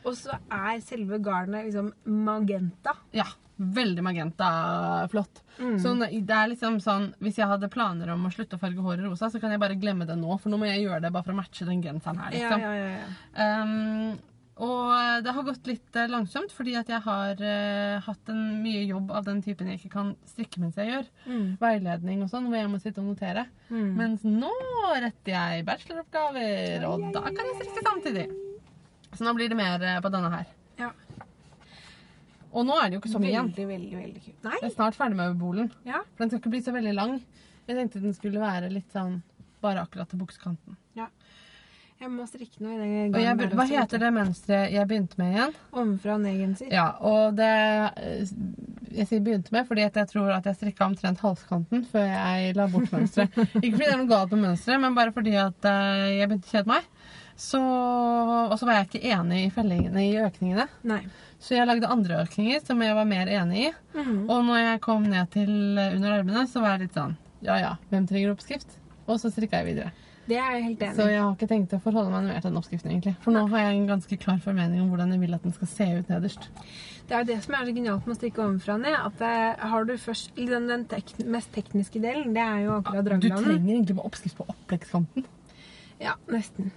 Og 0.03 0.15
så 0.17 0.37
er 0.53 0.81
selve 0.85 1.19
garnet 1.23 1.69
liksom 1.69 1.91
magenta. 2.25 2.95
Ja, 3.15 3.27
veldig 3.57 4.03
magenta 4.05 4.47
flott. 5.11 5.41
Mm. 5.57 5.75
Så 5.81 5.93
det 5.97 6.37
er 6.37 6.51
liksom 6.51 6.79
sånn, 6.83 7.11
hvis 7.23 7.39
jeg 7.41 7.49
hadde 7.49 7.71
planer 7.73 8.13
om 8.13 8.27
å 8.27 8.31
slutte 8.33 8.57
å 8.57 8.61
farge 8.61 8.83
håret 8.85 9.05
rosa, 9.05 9.31
så 9.33 9.41
kan 9.41 9.53
jeg 9.53 9.61
bare 9.61 9.79
glemme 9.81 10.07
det 10.07 10.17
nå, 10.19 10.37
for 10.41 10.53
nå 10.53 10.61
må 10.61 10.69
jeg 10.69 10.85
gjøre 10.85 11.03
det 11.07 11.13
bare 11.13 11.25
for 11.25 11.35
å 11.35 11.41
matche 11.41 11.67
den 11.67 11.83
genseren 11.83 12.21
her, 12.21 12.33
liksom. 12.35 12.65
ja, 12.65 12.73
ja, 12.77 12.89
ja. 12.97 13.61
Um, 13.63 14.17
og 14.57 15.21
det 15.21 15.33
har 15.35 15.45
gått 15.45 15.67
litt 15.69 15.97
eh, 15.99 16.09
langsomt, 16.09 16.49
fordi 16.55 16.73
at 16.79 16.87
jeg 16.89 16.97
har 17.05 17.37
uh, 17.37 17.99
hatt 18.07 18.31
en 18.33 18.39
mye 18.63 18.81
jobb 18.89 19.11
av 19.13 19.27
den 19.27 19.43
typen 19.45 19.69
jeg 19.69 19.77
ikke 19.77 19.93
kan 19.93 20.09
strikke 20.25 20.63
mens 20.63 20.79
jeg 20.81 20.89
gjør. 20.89 21.11
Mm. 21.27 21.45
Veiledning 21.61 22.23
og 22.25 22.31
sånn, 22.31 22.49
hvor 22.49 22.57
jeg 22.57 22.71
må 22.71 22.81
sitte 22.81 23.03
og 23.03 23.11
notere. 23.11 23.45
Mm. 23.69 23.91
Mens 23.99 24.25
nå 24.25 24.49
retter 24.97 25.35
jeg 25.35 25.67
bacheloroppgaver, 25.67 26.87
og 26.89 27.05
da 27.13 27.27
kan 27.29 27.43
jeg 27.51 27.59
strikke 27.59 27.85
samtidig. 27.85 28.27
Så 29.13 29.27
nå 29.27 29.37
blir 29.37 29.53
det 29.53 29.61
mer 29.61 29.85
eh, 29.85 30.01
på 30.01 30.13
denne 30.13 30.33
her. 30.33 30.49
Ja. 32.47 32.57
Og 32.57 32.67
nå 32.67 32.77
er 32.79 32.89
det 32.89 32.97
jo 32.97 33.03
ikke 33.03 33.13
så 33.13 33.21
mye 33.21 33.33
igjen. 33.33 33.51
Veldig, 33.51 33.67
veldig, 33.73 33.95
veldig 34.01 34.25
kult. 34.25 34.37
Nei? 34.47 34.57
Jeg 34.61 34.69
er 34.71 34.75
snart 34.75 34.97
ferdig 34.97 35.19
med 35.19 35.39
bolen. 35.41 35.71
Ja. 35.87 36.01
For 36.15 36.25
den 36.25 36.31
skal 36.33 36.41
ikke 36.41 36.53
bli 36.55 36.63
så 36.65 36.75
veldig 36.75 36.95
lang. 36.97 37.17
Jeg 37.67 37.79
tenkte 37.81 38.03
den 38.03 38.15
skulle 38.15 38.41
være 38.41 38.71
litt 38.71 38.93
sånn 38.95 39.19
bare 39.63 39.83
akkurat 39.83 40.09
til 40.11 40.21
buksekanten. 40.21 40.77
Jeg 41.97 42.11
må 42.13 42.27
strikke 42.29 42.61
noe 42.61 42.75
i 42.75 42.77
den 42.77 43.15
Og 43.17 43.23
jeg, 43.23 43.53
hva 43.57 43.65
heter 43.65 44.01
det 44.01 44.09
mønsteret 44.13 44.73
jeg 44.75 44.85
begynte 44.89 45.17
med 45.17 45.31
igjen? 45.33 45.53
Ovenfra 45.73 46.13
og 46.13 46.21
ned-genser. 46.21 46.69
Ja, 46.69 46.91
og 47.01 47.39
det 47.39 47.47
eh, 47.49 48.33
Jeg 48.99 49.07
sier 49.09 49.23
begynte 49.25 49.55
med 49.55 49.65
fordi 49.65 49.87
jeg 49.87 50.09
tror 50.11 50.29
at 50.35 50.45
jeg 50.45 50.59
strikka 50.59 50.85
omtrent 50.85 51.23
halskanten 51.25 51.87
før 51.89 52.05
jeg 52.05 52.53
la 52.57 52.67
bort 52.69 52.93
mønsteret. 52.93 53.33
ikke 53.63 53.79
fordi 53.79 53.87
det 53.87 53.95
er 53.95 54.01
noe 54.03 54.11
galt 54.11 54.35
med 54.35 54.45
mønsteret, 54.45 54.83
men 54.83 54.97
bare 54.97 55.15
fordi 55.15 55.33
at 55.41 55.69
eh, 55.71 56.03
jeg 56.19 56.29
begynte 56.29 56.51
å 56.51 56.53
kjede 56.53 56.73
meg. 56.75 56.91
Så, 57.37 57.61
og 57.61 58.55
så 58.57 58.65
var 58.65 58.79
jeg 58.79 58.87
ikke 58.87 59.13
enig 59.13 59.43
i 59.43 59.49
fellingene 59.53 60.05
i 60.05 60.13
økningene. 60.21 60.67
Nei. 60.89 61.03
Så 61.39 61.53
jeg 61.53 61.69
lagde 61.69 61.89
andre 61.93 62.23
økninger 62.23 62.63
som 62.65 62.81
jeg 62.81 62.95
var 62.97 63.05
mer 63.05 63.29
enig 63.29 63.67
i. 63.67 63.69
Mhm. 63.93 64.25
Og 64.25 64.43
når 64.47 64.63
jeg 64.63 64.81
kom 64.81 65.05
ned 65.05 65.29
til 65.35 65.77
eh, 65.77 65.93
under 65.95 66.19
armene, 66.19 66.47
så 66.49 66.63
var 66.63 66.75
jeg 66.75 66.87
litt 66.87 66.97
sånn 66.97 67.15
Ja 67.45 67.59
ja, 67.61 67.71
hvem 67.91 68.07
trenger 68.09 68.33
oppskrift? 68.33 68.79
Og 69.07 69.19
så 69.21 69.29
strikka 69.31 69.61
jeg 69.61 69.75
videre. 69.75 69.93
Det 70.27 70.35
er 70.35 70.57
jeg 70.57 70.63
helt 70.63 70.81
enig 70.83 70.97
Så 70.97 71.05
jeg 71.07 71.21
har 71.21 71.35
ikke 71.37 71.47
tenkt 71.47 71.73
å 71.77 71.79
forholde 71.79 72.11
meg 72.11 72.25
mer 72.27 72.41
til 72.41 72.49
den 72.49 72.59
oppskriften, 72.59 72.91
egentlig. 72.91 73.13
For 73.23 73.31
nå 73.31 73.45
har 73.53 73.63
jeg 73.63 73.77
en 73.77 73.87
ganske 73.87 74.17
klar 74.19 74.41
formening 74.43 74.81
om 74.83 74.89
hvordan 74.91 75.13
jeg 75.15 75.21
vil 75.21 75.37
at 75.37 75.45
den 75.45 75.55
skal 75.55 75.69
se 75.71 75.87
ut 76.01 76.09
nederst. 76.11 76.49
Det 77.07 77.15
er 77.15 77.23
jo 77.23 77.29
det 77.29 77.37
som 77.45 77.55
er 77.55 77.69
så 77.69 77.75
genialt 77.77 78.09
med 78.09 78.15
å 78.15 78.17
strikke 78.17 78.43
ovenfra 78.43 78.75
og 78.75 78.83
ned. 78.83 78.97
At 78.99 79.21
det, 79.21 79.35
har 79.71 79.87
du 79.87 79.93
først 80.01 80.35
Den, 80.35 80.67
den 80.67 80.83
tek 80.91 81.13
mest 81.23 81.53
tekniske 81.55 82.01
delen, 82.03 82.33
det 82.35 82.43
er 82.43 82.65
jo 82.65 82.75
akkurat 82.81 83.07
Du 83.07 83.29
trenger 83.29 83.55
egentlig 83.55 83.95
bare 83.95 84.11
oppskrift 84.11 84.41
på 84.41 84.49
oppleggskanten. 84.51 85.29
Ja, 86.03 86.17
nesten. 86.27 86.73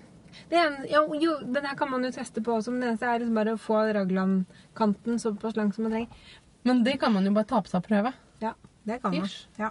En, 0.50 0.80
ja, 0.90 1.04
jo, 1.22 1.36
den 1.46 1.66
her 1.66 1.76
kan 1.78 1.90
man 1.92 2.04
jo 2.04 2.10
teste 2.10 2.42
på 2.42 2.56
også, 2.58 2.72
men 2.74 2.80
det 2.82 2.88
eneste 2.90 3.06
er 3.06 3.20
liksom 3.22 3.36
bare 3.38 3.54
å 3.54 3.60
få 3.60 3.82
raglankanten 3.94 5.20
såpass 5.22 5.54
lang 5.56 5.70
som 5.74 5.86
man 5.86 5.94
trenger. 5.94 6.32
Men 6.66 6.82
det 6.84 6.96
kan 7.00 7.14
man 7.14 7.24
jo 7.28 7.32
bare 7.36 7.48
ta 7.52 7.60
på 7.62 7.70
seg 7.70 7.78
og 7.80 7.86
prøve. 7.86 8.12
Ja, 8.42 8.52
det 8.88 8.98
kan 9.02 9.14
man. 9.14 9.30
Ja. 9.60 9.70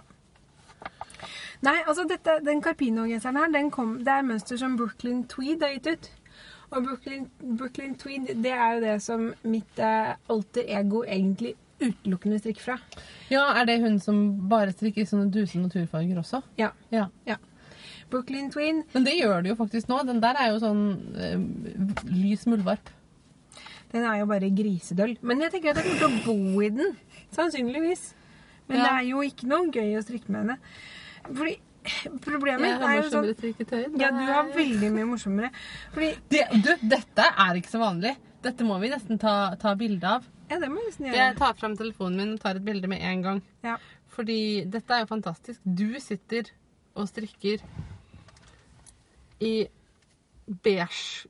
Nei, 1.60 1.76
altså 1.84 2.06
dette, 2.08 2.38
den 2.46 2.62
Carpino-genseren 2.64 3.36
her, 3.36 3.50
den 3.52 3.68
kom, 3.70 3.98
det 4.04 4.14
er 4.14 4.24
mønster 4.24 4.56
som 4.56 4.78
Brooklyn 4.80 5.26
Tweed 5.28 5.60
har 5.62 5.74
gitt 5.76 5.90
ut. 5.92 6.08
Og 6.70 6.86
Brooklyn, 6.86 7.26
Brooklyn 7.58 7.96
Tweed, 8.00 8.30
det 8.40 8.54
er 8.54 8.76
jo 8.78 8.80
det 8.86 8.94
som 9.04 9.26
mitt 9.42 9.82
eh, 9.82 10.14
alter 10.30 10.70
ego 10.78 11.02
egentlig 11.04 11.56
utelukkende 11.80 12.38
strikker 12.40 12.62
fra. 12.62 12.78
Ja, 13.32 13.44
Er 13.58 13.66
det 13.68 13.80
hun 13.82 13.98
som 14.00 14.48
bare 14.48 14.72
strikker 14.72 15.04
sånne 15.08 15.30
duse 15.32 15.58
naturfarger 15.60 16.20
også? 16.22 16.42
Ja. 16.60 16.70
Ja. 16.92 17.08
Ja. 17.26 17.36
Brooklyn 18.10 18.50
Twin. 18.52 18.82
Men 18.94 19.04
det 19.06 19.14
gjør 19.18 19.42
det 19.44 19.52
jo 19.52 19.58
faktisk 19.58 19.88
nå. 19.90 20.00
Den 20.08 20.20
der 20.22 20.38
er 20.40 20.52
jo 20.52 20.60
sånn 20.62 20.82
øh, 21.14 21.44
lys 22.10 22.46
muldvarp. 22.50 22.90
den 23.92 24.04
er 24.06 24.20
jo 24.20 24.26
bare 24.30 24.50
grisedøll. 24.54 25.16
Men 25.26 25.40
jeg 25.42 25.50
tenker 25.56 25.70
at 25.72 25.80
jeg 25.82 25.98
kommer 25.98 26.22
til 26.22 26.30
å 26.30 26.52
bo 26.52 26.60
i 26.62 26.68
den. 26.70 26.92
Sannsynligvis. 27.34 28.12
Men 28.68 28.78
Ja. 28.78 28.84
det 28.84 28.92
er 29.00 29.08
jo 29.10 29.22
ikke 29.26 29.48
noe 29.50 29.66
gøy 29.74 29.96
å 29.98 30.02
strikke 30.04 30.30
med 30.30 30.44
henne. 30.44 30.58
Fordi 31.34 31.56
problemet 32.22 32.82
er 32.86 33.00
jo 33.00 33.08
sånn 33.10 33.98
Ja, 33.98 34.10
du 34.14 34.20
har 34.30 34.50
veldig 34.54 34.90
mye 34.94 35.06
morsommere. 35.08 35.50
Fordi 35.94 36.12
det, 36.30 36.44
Du, 36.62 36.70
dette 36.86 37.24
er 37.32 37.58
ikke 37.58 37.72
så 37.72 37.80
vanlig. 37.82 38.14
Dette 38.44 38.64
må 38.64 38.78
vi 38.80 38.88
nesten 38.92 39.18
ta, 39.20 39.54
ta 39.60 39.74
bilde 39.74 40.06
av. 40.06 40.24
Ja, 40.50 40.58
det 40.58 40.68
må 40.70 40.80
jeg 40.82 40.90
nesten 40.90 41.06
gjøre. 41.08 41.16
Jeg 41.18 41.36
tar 41.38 41.54
fram 41.58 41.74
telefonen 41.78 42.16
min 42.16 42.32
og 42.34 42.40
tar 42.42 42.56
et 42.58 42.64
bilde 42.64 42.88
med 42.90 43.02
en 43.02 43.22
gang. 43.22 43.42
Ja. 43.66 43.76
Fordi 44.14 44.38
dette 44.70 44.94
er 44.96 45.04
jo 45.04 45.10
fantastisk. 45.10 45.60
Du 45.64 45.98
sitter 46.02 46.48
og 46.98 47.06
strikker 47.10 47.60
i 49.40 49.66
beige 50.62 51.28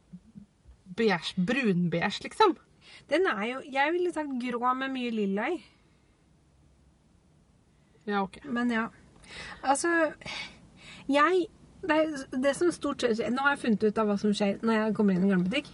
Beige, 0.97 1.35
brunbeige, 1.47 2.11
liksom. 2.25 2.57
Den 3.11 3.27
er 3.31 3.45
jo 3.47 3.61
Jeg 3.73 3.93
ville 3.93 4.13
sagt 4.13 4.29
grå 4.43 4.75
med 4.75 4.91
mye 4.93 5.11
lilla 5.15 5.47
i. 5.55 5.61
Ja, 8.07 8.23
ok. 8.23 8.39
Men 8.45 8.71
ja. 8.73 8.87
Altså 9.63 9.89
Jeg 11.09 11.47
det, 11.83 12.27
det 12.43 12.57
som 12.59 12.73
stort 12.75 13.01
sett 13.01 13.17
skjer 13.17 13.31
Nå 13.33 13.41
har 13.47 13.55
jeg 13.55 13.63
funnet 13.63 13.85
ut 13.89 13.99
av 14.03 14.11
hva 14.11 14.17
som 14.21 14.35
skjer 14.37 14.59
når 14.67 14.75
jeg 14.77 14.95
kommer 14.99 15.15
inn 15.17 15.23
i 15.25 15.31
en 15.31 15.35
garnbutikk. 15.37 15.71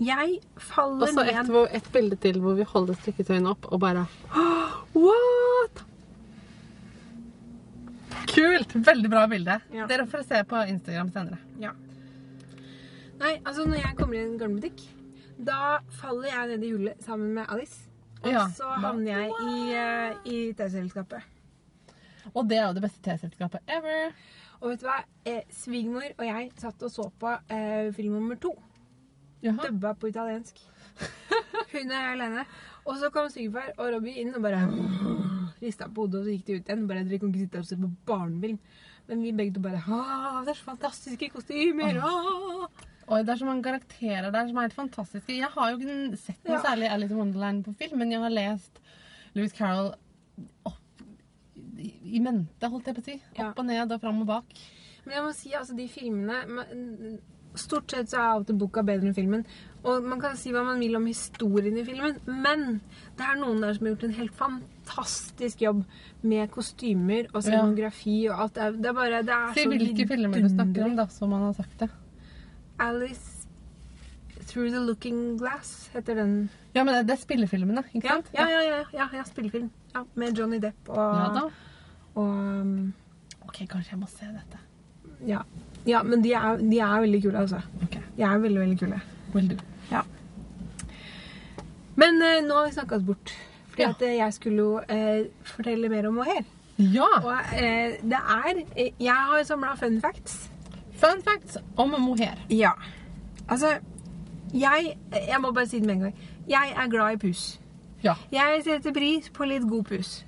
Jeg 0.00 0.36
Og 0.56 0.62
faller 0.62 1.10
så 1.12 1.24
et, 1.26 1.34
ned 1.36 1.50
hvor- 1.52 1.72
et 1.76 1.88
bilde 1.92 2.16
til 2.16 2.38
hvor 2.40 2.54
vi 2.56 2.62
holder 2.64 2.94
strikketøyene 3.00 3.50
opp 3.50 3.66
og 3.72 3.80
bare 3.82 4.06
What?! 4.96 5.82
Kult! 8.26 8.74
Veldig 8.74 9.10
bra 9.10 9.26
bilde. 9.30 9.60
Ja. 9.72 9.86
Dere 9.90 10.06
får 10.06 10.22
se 10.28 10.42
på 10.44 10.60
Instagram 10.68 11.10
senere. 11.14 11.38
Ja. 11.60 11.72
Nei, 13.20 13.34
altså 13.44 13.66
når 13.68 13.80
jeg 13.82 13.96
kommer 13.98 14.16
i 14.16 14.22
en 14.24 14.38
garnbutikk, 14.40 14.80
da 15.40 15.78
faller 16.00 16.28
jeg 16.32 16.48
ned 16.54 16.64
i 16.64 16.70
hullet 16.74 17.04
sammen 17.04 17.34
med 17.36 17.46
Alice. 17.52 17.86
Og 18.22 18.30
Ja. 18.32 18.46
så 18.52 18.68
havner 18.80 19.12
jeg 19.12 19.30
i, 19.30 19.72
eh, 19.72 20.14
i 20.24 20.52
T-selskapet. 20.52 21.22
Og 22.34 22.46
det 22.48 22.58
er 22.58 22.66
jo 22.68 22.74
det 22.74 22.82
beste 22.82 23.02
T-selskapet 23.02 23.60
ever. 23.66 24.12
Og 24.60 24.70
vet 24.70 24.80
du 24.80 24.86
hva? 24.86 24.98
Eh, 25.24 25.42
Svigermor 25.50 26.04
og 26.18 26.24
jeg 26.26 26.50
satt 26.60 26.82
og 26.82 26.90
så 26.92 27.10
på 27.18 27.32
eh, 27.50 27.90
film 27.96 28.12
nummer 28.18 28.36
to. 28.36 28.54
Jaha. 29.42 29.56
Dubba 29.70 29.94
på 29.94 30.08
italiensk. 30.08 30.58
Hun 31.72 31.90
er 31.90 32.12
alene. 32.12 32.44
Og 32.84 32.96
så 33.00 33.10
kom 33.12 33.28
svigerfar 33.32 33.72
og 33.78 33.94
Robbie 33.94 34.20
inn 34.20 34.34
og 34.34 34.42
bare 34.42 34.66
rista 35.62 35.88
på 35.88 36.06
hodet, 36.06 36.20
og 36.20 36.26
så 36.28 36.34
gikk 36.34 36.46
de 36.46 36.58
ut 36.60 36.68
igjen. 36.70 36.86
Bare, 36.90 37.04
Dere 37.04 37.18
kan 37.22 37.32
ikke 37.32 37.42
sitte 37.44 37.58
her 37.60 37.64
og 37.66 37.70
se 37.70 37.76
på 37.80 37.90
barnefilm. 38.10 38.58
Men 39.10 39.22
vi 39.24 39.32
begge 39.34 39.54
to 39.56 39.60
bare 39.64 39.80
det 40.44 40.52
er 40.52 40.58
så 40.60 40.68
fantastiske 40.70 41.30
kostymer! 41.34 41.98
Oi, 43.10 43.22
det 43.26 43.32
er 43.32 43.40
så 43.40 43.46
mange 43.48 43.64
karakterer 43.66 44.30
der 44.30 44.46
som 44.46 44.58
er 44.60 44.68
helt 44.68 44.76
fantastiske. 44.76 45.34
Jeg 45.34 45.48
har 45.50 45.72
jo 45.72 45.78
ikke 45.80 46.16
sett 46.20 46.44
noe 46.46 46.58
Ja. 46.58 46.62
særlig 46.62 46.90
Alice 46.92 47.10
in 47.12 47.18
Wonderland 47.18 47.64
på 47.66 47.74
film, 47.74 47.98
men 47.98 48.12
jeg 48.12 48.20
har 48.22 48.30
lest 48.30 48.78
Louis 49.34 49.52
Carroll 49.52 49.94
opp 50.64 50.76
i, 51.80 52.20
mente, 52.20 52.68
holdt 52.70 52.86
jeg 52.86 52.94
på 52.94 53.02
å 53.02 53.04
si. 53.04 53.16
Opp 53.32 53.38
Ja. 53.38 53.52
og 53.56 53.66
ned 53.66 53.90
og 53.92 54.00
fram 54.00 54.20
og 54.20 54.26
bak. 54.28 54.44
Men 55.04 55.14
jeg 55.16 55.24
må 55.24 55.32
si, 55.34 55.50
altså, 55.58 55.74
de 55.76 55.88
filmene 55.88 56.46
men, 56.46 57.18
Stort 57.58 57.90
sett 57.90 58.12
så 58.12 58.20
er 58.20 58.28
alltid 58.36 58.58
boka 58.60 58.82
bedre 58.86 59.08
enn 59.10 59.16
filmen. 59.16 59.44
Og 59.80 60.04
man 60.04 60.20
kan 60.20 60.36
si 60.36 60.52
hva 60.52 60.60
man 60.66 60.80
vil 60.82 60.94
om 60.98 61.06
historien 61.08 61.78
i 61.80 61.84
filmen, 61.86 62.18
men 62.28 62.80
det 63.16 63.24
er 63.24 63.38
noen 63.40 63.62
der 63.64 63.74
som 63.74 63.86
har 63.86 63.94
gjort 63.94 64.04
en 64.06 64.16
helt 64.18 64.36
fantastisk 64.36 65.64
jobb 65.64 65.80
med 66.22 66.50
kostymer 66.52 67.30
og 67.32 67.42
scenografi 67.46 68.18
og 68.28 68.44
alt. 68.44 68.60
Det 68.76 68.90
er, 68.90 68.96
bare 68.96 69.22
det 69.24 69.34
er 69.34 69.54
Si 69.56 69.64
så 69.64 69.72
hvilke 69.72 70.06
filmer 70.10 70.44
du 70.44 70.50
snakker 70.52 70.84
om, 70.86 70.96
da, 71.00 71.08
som 71.10 71.32
man 71.32 71.46
har 71.48 71.56
sagt 71.56 71.86
det. 71.86 71.90
Alice 72.80 73.48
Through 74.50 74.70
the 74.74 74.80
Looking 74.84 75.38
Glass 75.40 75.90
heter 75.94 76.14
den. 76.20 76.50
Ja, 76.74 76.84
men 76.84 76.94
det, 76.94 77.16
er 77.16 77.40
er 77.42 77.74
da? 77.80 77.82
ikke 77.94 78.06
Ja, 78.06 78.14
sant? 78.14 78.30
ja, 78.34 78.46
ja, 78.48 78.60
ja, 78.62 78.84
ja, 78.92 79.08
ja 79.14 79.24
spillefilm. 79.24 79.70
Ja, 79.94 80.04
med 80.14 80.38
Johnny 80.38 80.58
Depp 80.58 80.88
og, 80.88 80.96
Ja 80.96 81.50
og 82.14 82.26
um, 82.26 82.92
Ok, 83.46 83.64
kanskje 83.66 83.90
jeg 83.90 83.98
må 83.98 84.06
se 84.06 84.26
dette. 84.26 84.58
ja. 85.26 85.42
Ja, 85.86 86.02
men 86.02 86.22
de 86.22 86.32
er, 86.34 86.56
de 86.60 86.78
er 86.78 87.00
veldig 87.00 87.22
kule, 87.22 87.38
altså. 87.38 87.60
Okay. 87.82 88.00
De 88.16 88.22
er 88.22 88.38
veldig, 88.38 88.60
veldig 88.60 88.78
kule. 88.78 89.00
do. 89.32 89.56
Ja. 89.90 90.02
Men 91.96 92.22
eh, 92.22 92.40
nå 92.46 92.54
har 92.56 92.66
vi 92.68 92.72
snakka 92.74 92.96
oss 92.96 93.02
bort. 93.06 93.32
Fordi 93.70 93.82
Ja. 93.82 93.90
at 93.90 94.02
eh, 94.02 94.16
jeg 94.16 94.32
skulle 94.34 94.56
jo 94.56 94.78
eh, 94.88 95.26
fortelle 95.44 95.88
mer 95.88 96.08
om 96.08 96.14
mohair. 96.14 96.44
Ja! 96.78 97.06
Og 97.24 97.32
eh, 97.56 97.96
det 98.02 98.18
er 98.18 98.62
eh, 98.76 98.90
Jeg 99.00 99.12
har 99.14 99.42
samla 99.44 99.74
fun 99.76 100.00
facts. 100.00 100.50
Fun 101.00 101.22
facts 101.24 101.58
om 101.76 101.94
mohair. 102.00 102.38
Ja. 102.50 102.72
Altså 103.48 103.78
Jeg 104.54 104.96
Jeg 105.12 105.40
må 105.40 105.50
bare 105.52 105.66
si 105.66 105.78
det 105.78 105.86
med 105.86 105.94
en 105.94 106.00
gang. 106.00 106.14
Jeg 106.48 106.72
er 106.76 106.88
glad 106.90 107.12
i 107.12 107.16
pus. 107.16 107.60
Ja. 108.02 108.14
Jeg 108.32 108.62
setter 108.64 108.92
pris 108.92 109.28
på 109.30 109.44
litt 109.44 109.68
god 109.68 109.84
pus. 109.84 110.24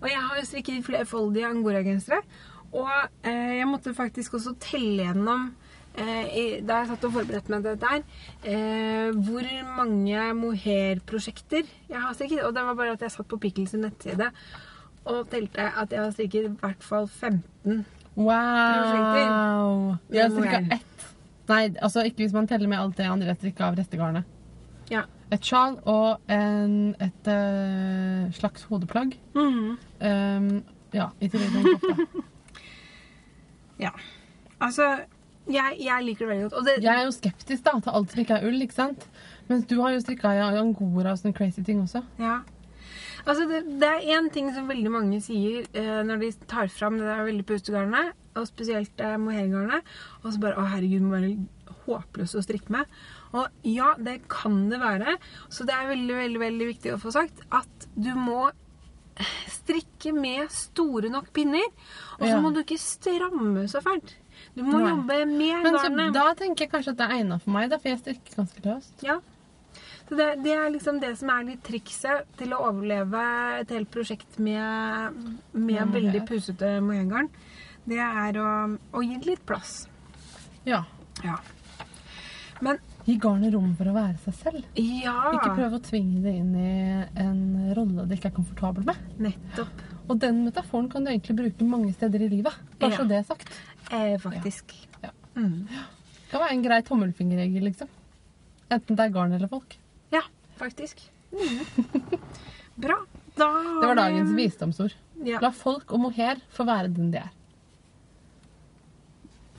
Og 0.00 0.08
jeg 0.08 0.18
har 0.18 0.44
strikket 0.44 0.84
flerfoldige 0.84 1.46
angoragensere. 1.46 2.22
Og 2.72 2.88
eh, 3.28 3.58
jeg 3.58 3.68
måtte 3.68 3.94
faktisk 3.96 4.38
også 4.38 4.54
telle 4.62 5.04
gjennom 5.04 5.50
eh, 6.00 6.60
da 6.64 6.80
jeg 6.80 6.90
satt 6.92 7.06
og 7.08 7.14
forberedte 7.18 7.52
meg 7.52 7.64
til 7.64 7.74
dette 7.74 7.90
her, 7.90 8.04
eh, 8.48 9.22
hvor 9.26 9.48
mange 9.76 10.26
mohair-prosjekter 10.40 11.66
jeg 11.90 12.00
har 12.00 12.16
strikket. 12.16 12.44
Og 12.46 12.54
det 12.56 12.64
var 12.68 12.78
bare 12.78 12.96
at 12.96 13.04
jeg 13.04 13.14
satt 13.14 13.28
på 13.28 13.40
Pickles 13.42 13.76
nettside 13.76 14.30
og 15.02 15.26
telte 15.32 15.66
at 15.66 15.92
jeg 15.92 16.00
har 16.00 16.12
strikket 16.14 16.46
i 16.46 16.54
hvert 16.60 16.84
fall 16.86 17.08
15. 17.08 17.84
Wow! 18.16 19.96
Jeg 20.12 20.22
har 20.22 20.30
strikka 20.30 20.62
ett. 20.78 21.08
Nei, 21.48 21.64
altså 21.82 22.04
ikke 22.06 22.22
hvis 22.22 22.36
man 22.36 22.46
teller 22.48 22.70
med 22.70 22.78
alt 22.78 22.96
det 22.96 23.08
andre 23.10 23.32
jeg 23.32 23.40
strikka 23.40 23.70
av 23.70 23.80
rettegarnet. 23.80 24.28
Ja. 24.92 25.06
Et 25.32 25.44
sjal 25.44 25.78
og 25.88 26.20
en, 26.30 26.92
et 27.00 27.28
uh, 27.28 28.28
slags 28.36 28.66
hodeplagg. 28.68 29.16
Mm. 29.34 29.78
Um, 30.04 30.50
ja, 30.92 31.08
i 31.20 31.30
tillegg 31.32 31.56
til 31.56 31.64
en 31.64 31.80
kofte. 31.80 32.22
ja. 33.80 33.92
Altså, 34.62 34.88
jeg, 35.50 35.76
jeg 35.82 36.06
liker 36.06 36.26
det 36.26 36.30
veldig 36.30 36.48
godt. 36.48 36.66
Det, 36.66 36.74
Jeg 36.84 36.94
er 36.94 37.04
jo 37.06 37.14
skeptisk 37.14 37.64
da, 37.66 37.76
til 37.82 37.96
alt 37.98 38.12
som 38.12 38.22
ikke 38.22 38.38
er 38.38 38.48
ull, 38.48 38.60
ikke 38.62 38.78
sant? 38.78 39.06
Mens 39.48 39.66
du 39.70 39.78
har 39.80 39.94
jo 39.94 40.02
strikka 40.02 40.34
i 40.36 40.42
angora 40.44 41.14
og 41.14 41.18
sånne 41.20 41.36
crazy 41.36 41.64
ting 41.66 41.82
også. 41.82 42.04
Ja. 42.22 42.40
Altså, 43.22 43.46
det, 43.50 43.62
det 43.80 43.88
er 43.88 44.06
én 44.16 44.28
ting 44.34 44.50
som 44.54 44.70
veldig 44.70 44.90
mange 44.90 45.20
sier 45.22 45.66
eh, 45.78 46.00
når 46.06 46.22
de 46.22 46.30
tar 46.50 46.70
fram 46.72 46.98
det 46.98 47.06
der 47.06 47.26
veldig 47.26 47.46
pustegarnet, 47.46 48.14
og 48.38 48.46
spesielt 48.48 49.02
eh, 49.04 49.18
mohairgarnet, 49.20 49.90
og 50.22 50.32
så 50.32 50.40
bare 50.40 50.56
'Å, 50.56 50.70
herregud, 50.72 51.02
det 51.02 51.08
må 51.08 51.18
være 51.18 51.76
håpløst 51.84 52.38
å 52.38 52.44
strikke 52.46 52.72
med'. 52.74 52.96
Og 53.32 53.68
ja, 53.68 53.92
det 53.98 54.22
kan 54.32 54.68
det 54.70 54.80
være. 54.80 55.16
Så 55.50 55.66
det 55.68 55.74
er 55.76 55.90
veldig, 55.90 56.16
veldig, 56.16 56.40
veldig 56.40 56.66
viktig 56.72 56.94
å 56.94 57.00
få 57.00 57.12
sagt 57.14 57.44
at 57.50 57.88
du 57.94 58.12
må 58.18 58.50
strikke 59.50 60.12
med 60.14 60.50
store 60.50 61.10
nok 61.12 61.32
pinner, 61.32 61.68
og 62.18 62.26
så 62.26 62.32
Ja. 62.34 62.40
må 62.40 62.52
du 62.54 62.60
ikke 62.62 62.78
stramme 62.78 63.66
så 63.68 63.82
fælt. 63.82 64.14
Du 64.56 64.62
må 64.64 64.78
Nei. 64.80 64.88
jobbe 64.90 65.26
med 65.26 65.62
Men 65.62 65.74
garnet. 65.74 66.12
da 66.14 66.34
tenker 66.34 66.64
jeg 66.66 66.70
kanskje 66.72 66.88
at 66.92 66.96
det 66.98 67.06
er 67.10 67.14
egna 67.20 67.38
for 67.40 67.50
meg, 67.54 67.70
da, 67.70 67.78
for 67.78 67.88
jeg 67.88 67.98
strikker 68.00 68.36
ganske 68.36 68.62
løst. 68.64 69.02
Ja. 69.02 69.20
Så 70.08 70.16
det, 70.18 70.42
det 70.42 70.52
er 70.52 70.68
liksom 70.70 71.00
det 71.00 71.16
som 71.18 71.30
er 71.30 71.44
litt 71.44 71.62
trikset 71.62 72.26
til 72.36 72.50
å 72.52 72.58
overleve 72.68 73.60
et 73.60 73.70
helt 73.70 73.90
prosjekt 73.90 74.38
med, 74.38 75.14
med 75.54 75.74
ja, 75.76 75.84
veldig 75.84 76.26
pusete 76.28 76.80
mohairgarn. 76.82 77.30
Det 77.86 77.98
er 77.98 78.32
å, 78.42 78.78
å 78.92 79.00
gi 79.02 79.16
litt 79.24 79.46
plass. 79.46 79.86
Ja. 80.66 80.84
Ja. 81.24 81.38
Men 82.60 82.78
Gi 83.06 83.16
garnet 83.18 83.52
rom 83.54 83.72
for 83.78 83.90
å 83.90 83.94
være 83.96 84.18
seg 84.22 84.34
selv. 84.38 84.66
ja 84.78 85.14
Ikke 85.34 85.54
prøve 85.56 85.78
å 85.78 85.82
tvinge 85.82 86.20
det 86.22 86.34
inn 86.38 86.52
i 86.54 86.74
en 87.18 87.72
rolle 87.74 88.04
du 88.06 88.14
ikke 88.14 88.30
er 88.30 88.36
komfortabel 88.36 88.84
med. 88.86 89.00
Nettopp. 89.18 89.82
Og 90.08 90.20
den 90.22 90.44
metaforen 90.46 90.88
kan 90.92 91.04
du 91.04 91.10
egentlig 91.10 91.36
bruke 91.40 91.66
mange 91.66 91.92
steder 91.96 92.22
i 92.22 92.28
livet. 92.28 92.54
Bare 92.78 92.90
Ja. 92.92 92.96
så 92.98 93.08
det 93.08 93.18
er 93.18 93.26
sagt. 93.26 93.50
Eh, 93.90 94.16
faktisk. 94.18 94.74
Ja. 95.02 95.10
Mm. 95.36 95.66
Det 95.66 96.30
kan 96.30 96.40
være 96.40 96.52
en 96.52 96.62
grei 96.62 96.80
tommelfingerregel, 96.82 97.64
liksom. 97.64 97.88
Enten 98.70 98.96
det 98.96 99.04
er 99.04 99.10
garn 99.10 99.32
eller 99.32 99.48
folk. 99.48 99.76
Ja, 100.12 100.22
faktisk. 100.56 101.02
Mm. 101.32 102.18
Bra. 102.86 102.96
Da 103.36 103.48
Det 103.80 103.88
var 103.88 103.94
dagens 103.96 104.30
visdomsord. 104.36 104.94
Ja. 105.24 105.38
La 105.42 105.50
folk 105.50 105.92
og 105.92 106.00
mohair 106.00 106.36
få 106.52 106.64
være 106.68 106.92
den 106.94 107.10
de 107.10 107.18
er. 107.18 107.30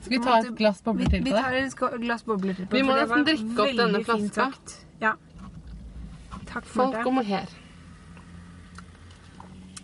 Skal 0.04 0.18
vi 0.18 0.24
ta 0.24 0.38
et 0.38 0.56
glass 0.58 0.82
bobler 0.84 1.06
vi, 1.06 1.10
til 1.10 1.22
vi 1.24 1.30
på 1.30 1.36
det? 1.36 1.42
tar 1.42 1.94
et 1.94 2.00
glass 2.02 2.24
bobler 2.28 2.56
til 2.58 2.66
på 2.68 2.76
Vi 2.76 2.82
må 2.84 2.96
nesten 2.98 3.24
drikke 3.24 3.62
opp 3.64 3.76
denne 3.78 4.00
flaska. 4.04 4.48
Ja. 5.00 5.12
Takk 6.50 6.66
Folk 6.68 6.92
det. 6.92 7.06
og 7.06 7.14
mohair. 7.14 7.54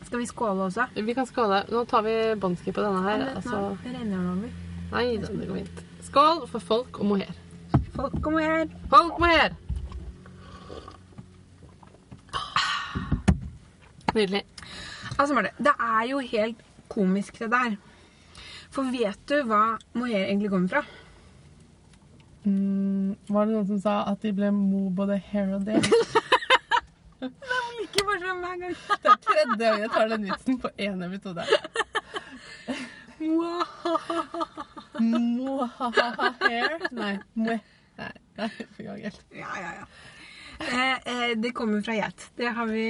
Skal 0.05 0.19
vi 0.21 0.27
skåle 0.27 0.67
også? 0.67 0.87
Vi 0.95 1.15
kan 1.17 1.27
skåle. 1.27 1.63
Nå 1.73 1.85
tar 1.89 2.03
vi 2.05 2.17
båndski 2.43 2.75
på 2.75 2.85
denne 2.85 3.01
her. 3.07 3.25
Altså. 3.37 3.57
nå 3.57 3.77
renner 3.87 4.17
den 4.17 4.29
over. 4.35 4.53
Nei, 4.93 5.07
det 5.23 5.49
går 5.49 5.57
fint. 5.63 5.83
Skål 6.05 6.45
for 6.51 6.59
folk 6.69 7.01
og 7.01 7.07
mohair. 7.15 7.37
Folk 7.95 8.21
og 8.27 8.33
mohair. 8.33 8.67
Folk 8.91 9.13
og 9.15 9.21
mohair! 9.25 9.55
Nydelig. 14.15 14.43
Altså, 15.19 15.35
Marte, 15.35 15.51
det 15.59 15.73
er 15.79 16.09
jo 16.11 16.19
helt 16.19 16.57
komisk, 16.89 17.39
det 17.39 17.51
der. 17.53 17.77
For 18.71 18.91
vet 18.95 19.21
du 19.27 19.41
hva 19.51 19.79
mohair 19.99 20.29
egentlig 20.29 20.51
kommer 20.53 20.69
fra? 20.71 20.85
Mm, 22.47 23.17
var 23.29 23.47
det 23.47 23.55
noen 23.55 23.69
som 23.69 23.81
sa 23.83 23.95
at 24.09 24.23
de 24.25 24.33
ble 24.33 24.53
mo 24.55 24.89
både 24.95 25.19
hair 25.31 25.57
og 25.59 25.67
day? 25.67 25.81
liker 27.81 28.07
bare 28.07 28.35
hver 28.39 28.57
gang. 28.61 28.75
Det 29.03 29.11
er 29.11 29.19
tredje 29.25 29.57
gang 29.59 29.81
jeg 29.83 29.91
tar 29.95 30.09
den 30.13 30.25
vitsen 30.29 30.59
på 30.61 30.69
én 30.79 31.05
episode. 31.07 31.45
Mohahair 35.01 36.79
Nei, 36.97 37.15
moe... 37.35 37.59
Nei, 38.01 38.13
nei, 38.39 38.49
for 38.49 38.83
gang 38.87 39.01
helt. 39.05 39.21
Ja, 39.37 39.51
ja, 39.61 39.71
ja. 39.81 39.85
Eh, 40.61 40.97
eh, 41.13 41.33
det 41.41 41.55
kommer 41.57 41.83
fra 41.85 41.95
geit. 41.97 42.31
Det 42.37 42.49
har 42.57 42.67
vi 42.69 42.87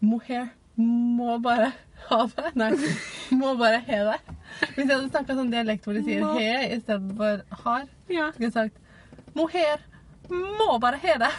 Mohair 0.00 0.50
må 0.80 1.38
bare 1.44 1.72
ha 2.08 2.18
det. 2.26 2.50
Nei, 2.58 2.70
må 3.38 3.52
bare 3.60 3.80
he 3.86 3.98
det. 4.08 4.18
Hvis 4.74 4.86
jeg 4.86 4.90
hadde 4.96 5.10
snakka 5.12 5.36
sånn 5.38 5.50
dialekt 5.52 5.84
hvor 5.86 5.94
de 5.96 6.02
sier 6.06 6.24
Må. 6.24 6.32
he 6.38 6.50
istedenfor 6.76 7.42
har, 7.64 7.84
Ja. 8.10 8.30
skulle 8.32 8.48
jeg 8.48 8.56
sagt 8.56 8.76
mohair 9.38 9.78
må 10.30 10.78
bare 10.82 10.98
he 11.02 11.14
det. 11.22 11.30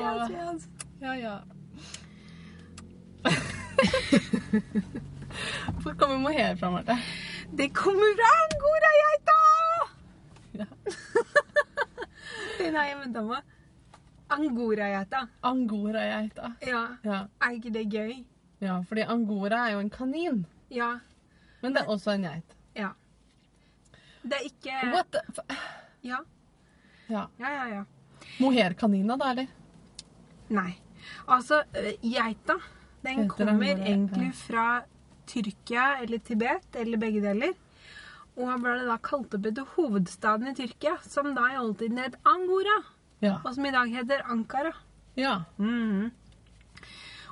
Yes, 0.00 0.30
yes. 0.30 0.68
ja, 1.00 1.12
ja. 1.14 1.34
Hvor 5.82 5.94
kommer 5.98 6.18
mohair 6.18 6.56
fra, 6.56 6.70
Marte? 6.70 6.96
Det 7.56 7.68
kommer 7.76 8.14
fra 8.18 8.28
angorageita! 8.44 9.38
Ja. 10.60 10.66
Den 12.58 12.74
har 12.76 12.84
jeg 12.90 12.98
venta 13.04 13.22
på. 13.26 13.38
Angorageita. 14.30 15.26
Angorageita. 15.42 16.52
Ja. 16.66 16.82
Ja. 17.04 17.24
Er 17.42 17.56
ikke 17.56 17.72
det 17.74 17.86
gøy? 17.92 18.24
ja, 18.60 18.80
fordi 18.88 19.04
angora 19.08 19.66
er 19.68 19.72
jo 19.72 19.78
en 19.80 19.90
kanin. 19.90 20.42
Ja. 20.70 20.98
Men 21.62 21.74
det 21.74 21.82
er 21.82 21.92
også 21.92 22.14
en 22.14 22.26
geit. 22.28 22.56
Ja. 22.76 22.90
Det 24.22 24.36
er 24.36 24.44
ikke 24.44 24.76
What 24.92 25.08
the 25.12 25.22
f... 25.32 25.38
Ja. 26.04 26.20
Ja. 27.08 27.26
Ja, 27.40 27.48
ja, 27.48 27.64
ja. 27.74 27.84
Moherkanina, 28.40 29.16
da, 29.16 29.30
eller? 29.30 29.48
Nei. 30.50 30.74
Altså, 31.28 31.62
øh, 31.76 31.92
geita 32.02 32.58
Den 33.02 33.22
Heter 33.22 33.28
kommer 33.28 33.52
angora, 33.52 33.88
egentlig 33.88 34.34
fra 34.34 34.82
Tyrkia 35.26 36.02
eller 36.02 36.18
Tibet, 36.18 36.76
eller 36.76 36.98
begge 36.98 37.22
deler. 37.24 37.56
Og 38.36 38.60
ble 38.60 38.76
det 38.78 38.88
da 38.88 38.96
kalt 39.02 39.34
opp 39.34 39.46
etter 39.48 39.68
hovedstaden 39.76 40.52
i 40.52 40.54
Tyrkia, 40.54 40.98
som 41.02 41.32
da 41.34 41.48
i 41.52 41.58
oldtiden 41.60 41.98
het 41.98 42.18
Angora, 42.28 42.76
Ja. 43.22 43.38
og 43.44 43.54
som 43.54 43.66
i 43.66 43.70
dag 43.70 43.90
heter 43.92 44.22
Ankara. 44.30 44.72
ja. 45.16 45.42
Mhm. 45.58 46.10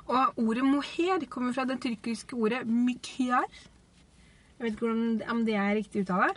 Og 0.09 0.33
ordet 0.41 0.63
moher 0.65 1.25
kommer 1.29 1.53
fra 1.53 1.65
det 1.65 1.81
tyrkiske 1.81 2.33
ordet 2.33 2.63
mykyar. 2.65 3.45
Jeg 4.59 4.65
vet 4.65 4.73
ikke 4.73 5.29
om 5.31 5.45
det 5.45 5.53
er 5.55 5.75
riktig 5.75 6.01
uttale, 6.01 6.33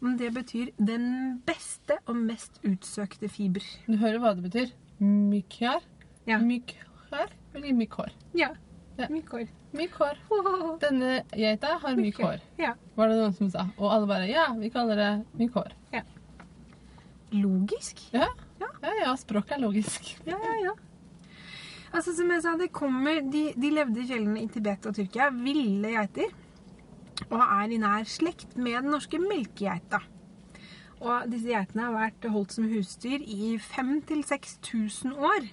men 0.00 0.16
det 0.18 0.32
betyr 0.34 0.72
'den 0.78 1.38
beste 1.46 1.98
og 2.06 2.16
mest 2.16 2.58
utsøkte 2.64 3.28
fiber'. 3.28 3.78
Du 3.86 3.96
hører 3.96 4.18
hva 4.18 4.34
det 4.34 4.42
betyr? 4.50 4.72
Mykkjær? 5.00 5.80
Ja. 6.26 6.38
Mykkjær 6.38 7.30
eller 7.54 7.72
mykhår? 7.72 8.10
Ja. 8.34 8.48
Ja. 8.98 9.06
Mykhår. 9.08 9.48
Myk 9.72 9.92
hår. 9.94 10.18
Denne 10.80 11.22
geita 11.32 11.78
har 11.78 11.94
myk 11.96 12.16
hår, 12.20 12.40
Ja. 12.58 12.74
var 12.96 13.08
det 13.08 13.16
noen 13.16 13.32
som 13.34 13.48
sa. 13.50 13.70
Og 13.78 13.90
alle 13.92 14.06
bare 14.06 14.28
ja, 14.28 14.52
vi 14.52 14.68
kaller 14.68 14.96
det 14.96 15.26
myk 15.38 15.52
hår. 15.54 15.72
Logisk. 17.32 17.96
Ja, 18.12 18.26
Ja. 18.62 18.70
ja, 18.86 18.94
ja 19.02 19.12
språk 19.20 19.52
er 19.52 19.62
logisk. 19.62 20.14
Ja, 20.28 20.38
ja, 20.38 20.56
ja. 20.68 20.74
Altså, 21.92 22.14
som 22.16 22.30
jeg 22.32 22.40
sa, 22.40 22.54
det 22.56 22.70
kommer, 22.72 23.20
de, 23.28 23.50
de 23.52 23.70
levde 23.74 24.00
i 24.00 24.08
fjellene 24.08 24.40
i 24.40 24.48
Tibet 24.48 24.86
og 24.88 24.96
Tyrkia, 24.96 25.28
ville 25.36 25.90
geiter, 25.92 26.30
og 27.28 27.40
er 27.42 27.74
i 27.74 27.80
nær 27.80 28.06
slekt 28.08 28.56
med 28.56 28.78
den 28.78 28.94
norske 28.94 29.20
melkegeita. 29.20 30.00
Og 31.02 31.26
disse 31.28 31.50
geitene 31.50 31.88
har 31.88 31.96
vært 31.98 32.30
holdt 32.32 32.54
som 32.54 32.68
husdyr 32.70 33.24
i 33.26 33.56
5000-6000 33.60 35.18
år. 35.18 35.50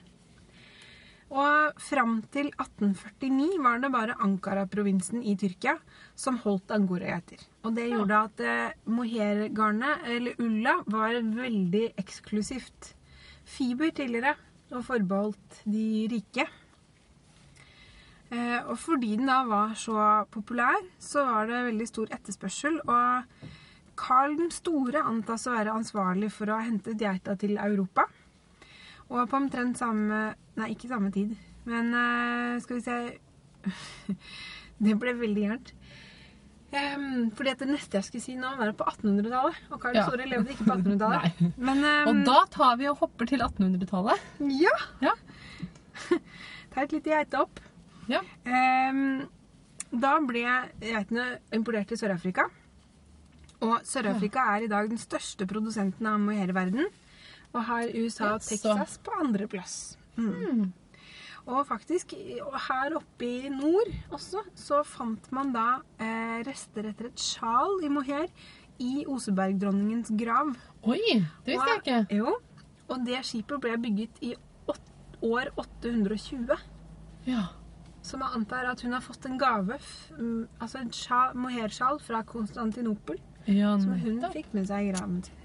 Og 1.30 1.82
fram 1.86 2.16
til 2.34 2.47
1849 2.55 3.60
var 3.62 3.84
det 3.84 3.91
bare 3.93 4.16
Ankara-provinsen 4.24 5.22
i 5.22 5.36
Tyrkia 5.38 5.76
som 6.18 6.39
holdt 6.45 6.72
angorageiter. 6.74 7.43
Og 7.68 7.76
det 7.76 7.89
gjorde 7.91 8.22
at 8.30 8.41
eh, 8.41 8.78
mohairgarnet, 8.89 10.07
eller 10.16 10.39
ulla, 10.41 10.80
var 10.89 11.20
veldig 11.20 11.84
eksklusivt 12.01 12.95
fiber 13.50 13.93
tidligere 13.95 14.36
og 14.76 14.86
forbeholdt 14.86 15.62
de 15.66 15.86
rike. 16.12 16.45
Eh, 18.30 18.60
og 18.70 18.76
fordi 18.78 19.16
den 19.18 19.30
da 19.30 19.41
var 19.50 19.74
så 19.80 20.26
populær, 20.30 20.78
så 21.02 21.26
var 21.26 21.50
det 21.50 21.64
veldig 21.72 21.88
stor 21.89 22.12
etterspørsel. 22.14 22.78
Og 22.86 23.47
Karl 24.00 24.38
den 24.38 24.52
store 24.54 25.02
antas 25.04 25.47
å 25.50 25.56
være 25.56 25.74
ansvarlig 25.76 26.30
for 26.32 26.52
å 26.52 26.60
ha 26.60 26.68
hentet 26.68 27.02
geita 27.02 27.36
til 27.39 27.58
Europa. 27.58 28.06
Og 29.10 29.26
på 29.26 29.39
omtrent 29.39 29.80
samme 29.80 30.30
Nei, 30.60 30.74
ikke 30.74 30.89
samme 30.91 31.08
tid, 31.16 31.32
men 31.70 31.93
eh, 31.95 32.58
skal 32.60 32.82
vi 32.82 32.84
se 32.84 32.97
Det 34.84 34.95
ble 35.00 35.14
veldig 35.16 35.43
gærent. 35.45 35.70
Em, 36.72 37.32
fordi 37.34 37.50
at 37.50 37.62
det 37.64 37.68
neste 37.72 37.98
jeg 37.98 38.06
skulle 38.06 38.22
si 38.22 38.36
nå, 38.38 38.52
var 38.60 38.70
på 38.78 38.86
1800-tallet. 38.92 39.56
Og 39.74 39.80
Karl 39.82 39.96
Ja. 39.98 40.04
store 40.06 40.28
levde 40.30 40.54
ikke 40.54 40.68
på 40.68 40.76
1800-tallet. 40.76 41.42
Nei. 41.70 41.96
Og 42.12 42.22
da 42.28 42.44
tar 42.54 42.76
vi 42.78 42.88
og 42.92 43.00
hopper 43.02 43.26
til 43.32 43.42
1800-tallet. 43.42 44.28
Ja! 44.54 44.76
Ja. 45.02 45.16
Ta 46.74 46.84
et 46.86 46.94
lite 46.94 47.10
geitehopp. 47.10 47.60
Ja. 48.10 48.22
Um, 48.46 49.28
da 49.90 50.16
ble 50.22 50.44
geitene 50.84 51.40
importert 51.58 51.90
til 51.90 51.98
Sør-Afrika. 51.98 52.46
Og 53.66 53.82
Sør-Afrika 53.84 54.46
er 54.56 54.68
i 54.68 54.72
dag 54.72 54.88
den 54.92 55.02
største 55.02 55.48
produsenten 55.50 56.06
av 56.08 56.20
mohair 56.22 56.54
i 56.54 56.56
verden. 56.56 56.86
Og 57.50 57.64
har 57.66 57.90
USA 57.98 58.36
og 58.36 58.46
Texas 58.46 59.00
på 59.04 59.16
andreplass. 59.20 59.98
Mm. 60.22 60.70
Og 61.50 61.64
faktisk, 61.66 62.12
her 62.14 62.93
oppe 63.00 63.26
i 63.26 63.50
nord 63.50 63.89
også, 64.14 64.43
så 64.56 64.84
fant 64.86 65.32
man 65.34 65.50
da 65.56 65.80
eh, 65.97 66.43
rester 66.45 66.91
etter 66.91 67.10
et 67.10 67.20
sjal 67.24 67.80
i 67.84 67.89
mohair 67.89 68.28
i 68.80 69.04
Osebergdronningens 69.10 70.12
grav. 70.20 70.52
Oi, 70.86 71.00
det 71.16 71.56
visste 71.56 71.72
jeg 71.74 71.82
ikke. 71.82 72.20
Jo, 72.20 72.36
og 72.89 73.02
det 73.08 73.24
skipet 73.26 73.62
ble 73.66 73.74
bygget 73.82 74.22
i 74.30 74.36
år 75.26 75.50
820. 75.58 76.54
Ja. 77.28 77.47
Så 78.06 78.18
man 78.22 78.38
antar 78.38 78.70
at 78.70 78.82
hun 78.86 78.93
har 78.95 79.02
fått 79.04 79.26
en 79.28 79.36
gave, 79.41 79.76
mm, 80.16 80.45
altså 80.62 80.80
en 80.80 80.93
sjal- 80.95 81.36
mohairsjal 81.36 82.00
fra 82.00 82.22
Konstantinopel, 82.24 83.18
ja 83.50 83.74
som 83.82 83.97
hun 84.00 84.22
fikk 84.34 84.54
med 84.54 84.70
seg 84.70 84.86
i 84.88 84.93
graven 84.93 85.24
sin. 85.26 85.36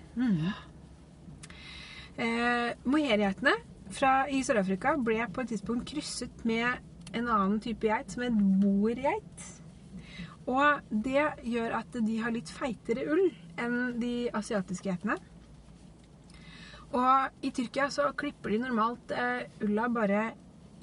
Eh, 2.16 2.70
Mohairgeitene 2.86 3.56
fra- 3.90 4.26
i 4.30 4.42
Sør-Afrika 4.42 4.96
ble 5.02 5.18
jeg 5.20 5.32
på 5.32 5.40
et 5.44 5.48
tidspunkt 5.54 5.86
krysset 5.90 6.44
med 6.44 6.78
en 7.14 7.28
annen 7.28 7.60
type 7.60 7.86
geit, 7.86 8.10
som 8.10 8.22
het 8.22 8.32
boergeit. 8.60 9.44
Og 10.46 10.80
det 10.90 11.24
gjør 11.44 11.76
at 11.78 11.92
de 12.04 12.16
har 12.20 12.30
litt 12.34 12.50
feitere 12.52 13.06
ull 13.10 13.30
enn 13.56 13.98
de 14.00 14.28
asiatiske 14.34 14.90
geitene. 14.90 15.16
Og 16.94 17.30
i 17.42 17.50
Tyrkia 17.50 17.88
så 17.90 18.10
klipper 18.18 18.50
de 18.54 18.58
normalt 18.62 19.10
eh, 19.14 19.46
ulla 19.64 19.88
bare 19.90 20.34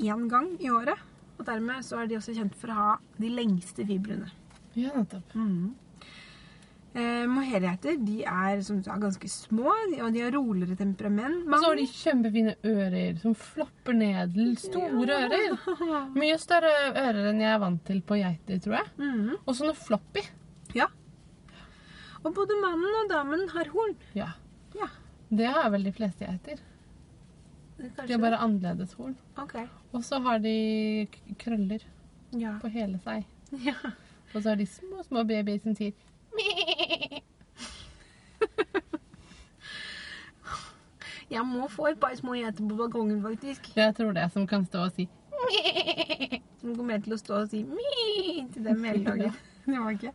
én 0.01 0.25
gang 0.31 0.49
i 0.59 0.69
året. 0.73 0.97
Og 1.39 1.45
dermed 1.47 1.85
så 1.87 2.01
er 2.01 2.07
de 2.11 2.17
også 2.17 2.33
kjent 2.35 2.55
for 2.59 2.71
å 2.73 2.79
ha 2.79 2.89
de 3.17 3.29
lengste 3.31 3.85
fibrene. 3.87 4.27
Ja, 4.75 4.91
nettopp. 4.95 5.35
Eh, 6.91 7.23
Mohairgeiter 7.31 7.95
de 8.03 8.17
er 8.27 8.59
som 8.67 8.81
du 8.81 8.83
sa, 8.83 8.97
ganske 8.99 9.29
små, 9.31 9.71
og 10.03 10.09
de 10.11 10.23
har 10.25 10.33
roligere 10.35 10.75
temperament. 10.75 11.45
Og 11.47 11.53
så 11.61 11.69
har 11.69 11.77
de 11.79 11.85
kjempefine 11.87 12.55
ører 12.67 13.19
som 13.21 13.35
flopper 13.39 13.95
ned. 13.95 14.35
Store 14.59 15.19
ører. 15.21 15.55
Mye 16.17 16.35
større 16.41 16.71
ører 16.91 17.29
enn 17.29 17.39
jeg 17.39 17.53
er 17.53 17.61
vant 17.63 17.85
til 17.87 18.01
på 18.03 18.17
geiter, 18.19 18.59
tror 18.65 18.75
jeg. 18.81 18.89
Mhm. 18.99 19.37
Og 19.45 19.55
sånne 19.55 19.77
floppy. 19.79 20.25
Ja. 20.75 20.89
Og 22.25 22.35
både 22.35 22.59
mannen 22.59 22.99
og 23.05 23.07
damen 23.09 23.47
har 23.55 23.71
horn. 23.71 23.95
Ja. 24.17 24.33
Ja. 24.75 24.89
Det 25.31 25.47
har 25.47 25.71
vel 25.71 25.87
de 25.87 25.95
fleste 25.95 26.27
geiter. 26.27 26.59
er 27.79 28.05
De 28.05 28.13
har 28.13 28.19
bare 28.21 28.37
annerledes 28.43 28.93
horn. 28.99 29.15
Okay. 29.39 29.63
Og 29.95 30.03
så 30.03 30.19
har 30.27 30.39
de 30.43 31.07
krøller 31.39 31.79
Ja. 32.35 32.57
på 32.61 32.67
hele 32.69 32.99
seg. 33.03 33.23
ja. 33.63 33.73
Og 34.35 34.41
så 34.43 34.49
har 34.49 34.55
de 34.59 34.65
små, 34.67 35.01
små 35.07 35.23
babyer 35.27 35.59
som 35.63 35.73
sier 35.75 35.95
Jeg 41.31 41.45
må 41.47 41.67
få 41.71 41.87
et 41.91 41.99
par 41.99 42.15
små 42.19 42.33
geiter 42.35 42.65
på 42.67 42.75
balkongen, 42.75 43.21
faktisk. 43.23 43.69
Jeg 43.77 43.95
tror 43.95 44.11
det, 44.17 44.25
som 44.33 44.47
kan 44.47 44.65
stå 44.67 44.79
og 44.89 44.91
si 44.97 45.05
Som 46.61 46.75
kommer 46.77 46.99
til 47.01 47.15
å 47.15 47.19
stå 47.19 47.37
og 47.39 47.47
si 47.53 47.61
til 48.53 48.65
dem 48.65 48.83
hele 48.83 49.05
dagen. 49.05 49.37
Det 49.65 49.77
var 49.77 49.91
ikke 49.95 50.11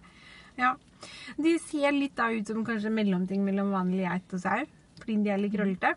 Ja. 0.58 0.74
De 1.36 1.52
ser 1.60 1.92
litt 1.92 2.14
da 2.16 2.28
ut 2.32 2.48
som 2.48 2.64
kanskje 2.66 2.90
mellomting 2.92 3.44
mellom 3.44 3.72
vanlig 3.74 4.04
geit 4.06 4.34
og 4.36 4.40
sau. 4.42 4.62
Fordi 5.00 5.16
de 5.24 5.30
er 5.32 5.40
litt 5.42 5.52
krøllete. 5.52 5.90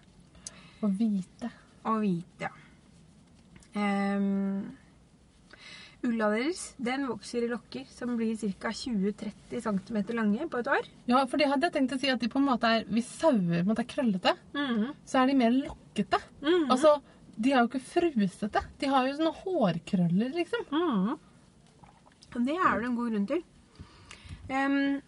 og 0.83 0.89
hvite. 0.99 1.49
Og 1.87 1.99
hvite, 2.03 2.47
ja. 2.47 2.51
Ehm, 3.79 4.65
ulla 6.07 6.29
deres 6.31 6.61
den 6.79 7.05
vokser 7.09 7.43
i 7.43 7.49
lokker 7.51 7.85
som 7.91 8.15
blir 8.17 8.37
ca. 8.59 8.71
20-30 8.71 9.63
cm 9.65 9.97
lange 10.15 10.47
på 10.49 10.61
et 10.61 10.71
år. 10.71 10.89
Ja, 11.09 11.25
for 11.27 11.41
det 11.41 11.49
hadde 11.51 11.67
jeg 11.67 11.75
tenkt 11.75 11.95
å 11.97 11.99
si 11.99 12.11
at 12.11 12.21
de 12.21 12.29
på 12.31 12.39
en 12.39 12.47
måte 12.47 12.71
er 12.79 12.85
Hvis 12.87 13.09
sauer 13.19 13.59
på 13.59 13.61
en 13.61 13.71
måte 13.71 13.83
er 13.83 13.91
krøllete, 13.93 14.35
så 15.05 15.21
er 15.21 15.31
de 15.31 15.39
mer 15.39 15.55
lokkete. 15.55 16.21
Mhm. 16.41 16.69
Altså, 16.71 16.95
de 17.39 17.53
er 17.53 17.61
jo 17.61 17.69
ikke 17.69 17.83
frusete. 17.83 18.63
De 18.79 18.91
har 18.91 19.07
jo 19.07 19.15
sånne 19.15 19.35
hårkrøller, 19.43 20.33
liksom. 20.35 20.65
Mm 20.71 21.07
-hmm. 21.07 22.45
det 22.45 22.55
er 22.55 22.79
det 22.79 22.85
en 22.85 22.95
god 22.95 23.11
grunn 23.11 23.27
til. 23.27 23.43
Um, 24.49 25.01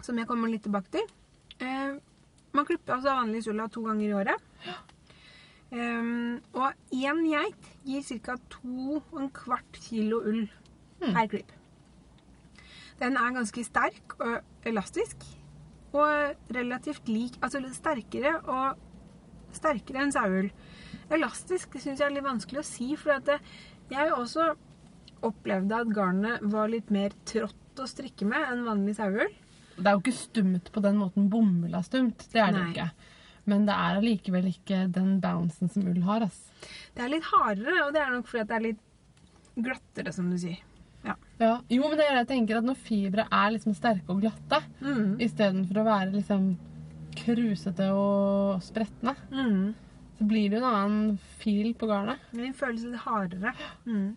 som 0.00 0.18
jeg 0.18 0.26
kommer 0.26 0.48
litt 0.48 0.62
tilbake 0.62 0.90
til. 0.90 1.06
Ehm, 1.58 2.00
man 2.52 2.66
klipper 2.68 2.96
altså 2.96 3.14
vanligvis 3.14 3.50
ulla 3.52 3.68
to 3.68 3.82
ganger 3.82 4.06
i 4.06 4.14
året. 4.14 4.47
Ehm, 5.68 6.40
og 6.56 6.72
én 6.94 7.24
geit 7.28 7.70
gir 7.84 8.20
ca. 8.24 8.36
to 8.48 9.02
og 9.12 9.18
en 9.20 9.30
kvart 9.30 9.80
kilo 9.84 10.22
ull 10.24 10.46
mm. 11.02 11.12
per 11.12 11.26
klipp. 11.28 11.52
Den 12.98 13.16
er 13.16 13.34
ganske 13.34 13.64
sterk 13.64 14.16
og 14.18 14.40
elastisk. 14.66 15.16
Og 15.92 16.34
relativt 16.52 17.08
lik 17.08 17.38
Altså 17.40 17.62
sterkere 17.72 18.34
og 18.44 18.76
sterkere 19.56 20.02
enn 20.04 20.12
saueull. 20.12 20.50
Elastisk 21.10 21.72
det 21.72 21.82
syns 21.84 22.00
jeg 22.02 22.10
er 22.10 22.16
litt 22.16 22.26
vanskelig 22.26 22.60
å 22.60 22.66
si, 22.66 22.90
for 23.00 23.16
at 23.16 23.28
det, 23.28 23.38
jeg 23.88 24.12
også 24.12 24.50
opplevde 25.24 25.78
at 25.78 25.92
garnet 25.94 26.42
var 26.52 26.68
litt 26.68 26.90
mer 26.94 27.14
trått 27.28 27.80
å 27.80 27.86
strikke 27.88 28.26
med 28.28 28.50
enn 28.52 28.66
vanlig 28.66 28.98
saueull. 28.98 29.32
Det 29.78 29.86
er 29.86 29.94
jo 29.94 30.02
ikke 30.02 30.18
stumt 30.18 30.72
på 30.74 30.82
den 30.84 30.98
måten 31.00 31.30
bomull 31.32 31.76
er 31.78 31.86
stumt. 31.86 32.26
Det 32.32 32.42
er 32.42 32.52
det 32.52 32.60
Nei. 32.60 32.70
ikke. 32.74 33.16
Men 33.48 33.64
det 33.68 33.74
er 33.74 33.98
allikevel 33.98 34.48
ikke 34.50 34.82
den 34.92 35.14
bouncen 35.24 35.70
som 35.72 35.86
ull 35.88 36.02
har. 36.04 36.26
ass. 36.28 36.40
Det 36.94 37.04
er 37.04 37.08
litt 37.14 37.24
hardere, 37.30 37.86
og 37.86 37.94
det 37.94 38.02
er 38.02 38.10
nok 38.12 38.26
fordi 38.28 38.42
at 38.44 38.48
det 38.50 38.56
er 38.58 38.66
litt 38.68 38.84
glattere, 39.58 40.12
som 40.12 40.28
du 40.30 40.36
sier. 40.38 40.58
Ja. 41.06 41.14
Ja. 41.40 41.52
Jo, 41.70 41.88
men 41.88 41.96
det 41.96 42.04
er 42.06 42.16
det 42.18 42.22
jeg 42.26 42.30
tenker 42.34 42.58
at 42.60 42.66
når 42.66 42.76
fibre 42.82 43.24
er 43.32 43.52
liksom 43.54 43.74
sterke 43.78 44.10
og 44.12 44.20
glatte, 44.22 44.60
Mm. 44.82 45.16
istedenfor 45.22 45.80
å 45.80 45.84
være 45.86 46.12
liksom 46.18 46.56
krusete 47.18 47.88
og 47.94 48.60
spretne, 48.62 49.14
Mm. 49.32 49.74
så 50.18 50.26
blir 50.28 50.50
det 50.50 50.58
jo 50.60 50.64
en 50.66 50.74
annen 50.74 51.18
fil 51.38 51.72
på 51.74 51.86
garnet. 51.88 52.18
Men 52.32 52.46
det 52.52 52.56
føles 52.56 52.84
litt 52.84 53.00
hardere. 53.00 53.54
Mm. 53.86 54.16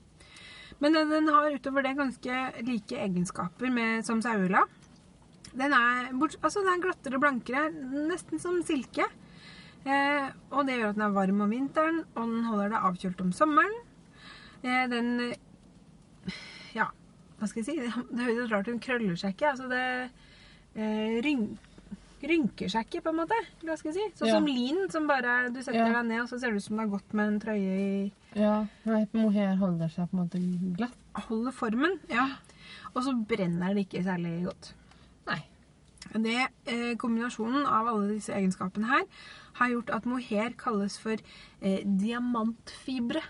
Men 0.81 0.93
den, 0.93 1.09
den 1.09 1.27
har 1.27 1.51
utover 1.51 1.83
det 1.83 1.95
ganske 1.97 2.65
like 2.65 2.97
egenskaper 2.97 3.69
med, 3.71 4.03
som 4.05 4.21
sauela. 4.21 4.63
Den 5.57 5.73
er, 5.75 6.11
bort, 6.15 6.37
altså 6.41 6.61
den 6.63 6.73
er 6.77 6.83
glattere 6.85 7.17
og 7.17 7.21
blankere, 7.25 7.65
nesten 8.07 8.39
som 8.39 8.61
silke. 8.63 9.03
Eh, 9.83 10.27
og 10.53 10.67
det 10.67 10.77
gjør 10.77 10.89
at 10.93 10.95
den 10.99 11.05
er 11.07 11.15
varm 11.15 11.41
om 11.41 11.49
vinteren, 11.51 12.03
og 12.15 12.29
den 12.29 12.43
holder 12.47 12.69
deg 12.69 12.85
avkjølt 12.91 13.21
om 13.25 13.31
sommeren. 13.35 13.73
Eh, 14.63 14.85
den 14.91 15.33
Ja, 16.77 16.85
hva 17.39 17.49
skal 17.49 17.63
jeg 17.63 17.67
si? 17.67 17.75
Det, 17.81 18.21
høres 18.21 18.51
rart 18.51 18.67
ut, 18.69 18.71
den 18.75 18.79
krøller 18.83 19.17
seg 19.19 19.33
ikke. 19.35 19.49
Altså 19.55 19.67
det 19.71 19.81
eh, 20.77 21.17
ryn, 21.25 21.47
rynker 22.21 22.69
seg 22.71 22.85
ikke, 22.87 23.01
på 23.07 23.11
en 23.11 23.19
måte. 23.23 23.39
Hva 23.65 23.75
skal 23.79 23.91
jeg 23.91 23.97
si? 23.97 24.19
Sånn 24.21 24.29
Ja. 24.31 24.37
som 24.37 24.45
lin, 24.47 24.83
som 24.93 25.07
bare 25.09 25.49
Du 25.51 25.59
setter 25.61 25.81
Ja. 25.81 25.89
deg 25.97 26.05
ned, 26.13 26.21
og 26.21 26.29
så 26.29 26.39
ser 26.39 26.51
det 26.51 26.61
ut 26.61 26.67
som 26.69 26.77
det 26.77 26.85
har 26.85 26.93
gått 26.99 27.13
med 27.17 27.27
en 27.27 27.39
trøye 27.41 27.79
i 27.81 28.11
Ja, 28.39 28.65
nei, 28.85 29.07
mohair 29.13 29.57
holder 29.59 29.89
seg 29.89 30.07
på 30.11 30.15
en 30.15 30.23
måte 30.23 30.39
glatt. 30.77 30.95
Holder 31.27 31.51
formen. 31.51 31.99
Ja. 32.07 32.29
Og 32.95 33.03
så 33.03 33.11
brenner 33.27 33.73
det 33.75 33.89
ikke 33.89 34.03
særlig 34.05 34.45
godt. 34.45 34.73
Nei. 35.29 35.41
Det, 36.11 36.47
eh, 36.67 36.95
kombinasjonen 36.99 37.65
av 37.65 37.87
alle 37.87 38.15
disse 38.17 38.33
egenskapene 38.35 38.89
her 38.89 39.05
har 39.59 39.69
gjort 39.71 39.93
at 39.95 40.07
mohair 40.09 40.55
kalles 40.59 40.97
for 40.99 41.15
eh, 41.61 41.81
diamantfibre. 41.85 43.23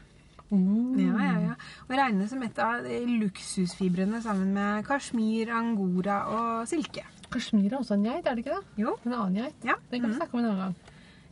Mm. 0.52 0.98
Ja, 1.00 1.16
ja, 1.24 1.36
ja. 1.46 1.56
Og 1.88 1.96
regnes 1.96 2.32
som 2.34 2.42
et 2.44 2.58
av 2.60 2.84
de 2.84 3.00
luksusfibrene 3.22 4.20
sammen 4.24 4.52
med 4.58 4.86
kasjmir, 4.88 5.54
angora 5.56 6.24
og 6.28 6.68
silke. 6.68 7.06
Kashmir 7.32 7.72
er 7.72 7.78
også 7.80 7.96
en 7.96 8.04
geit, 8.04 8.26
er 8.28 8.36
det 8.36 8.44
ikke 8.44 8.58
det? 8.58 8.82
Jo, 8.82 8.98
En 9.06 9.14
annen 9.14 9.38
geit. 9.40 9.56
ja. 9.64 9.78
Det 9.90 10.02
kan 10.02 10.10
vi 10.10 10.16
mm. 10.16 10.20
snakke 10.20 10.36
om 10.36 10.40
en 10.42 10.50
annen 10.50 10.60
gang. 10.60 10.76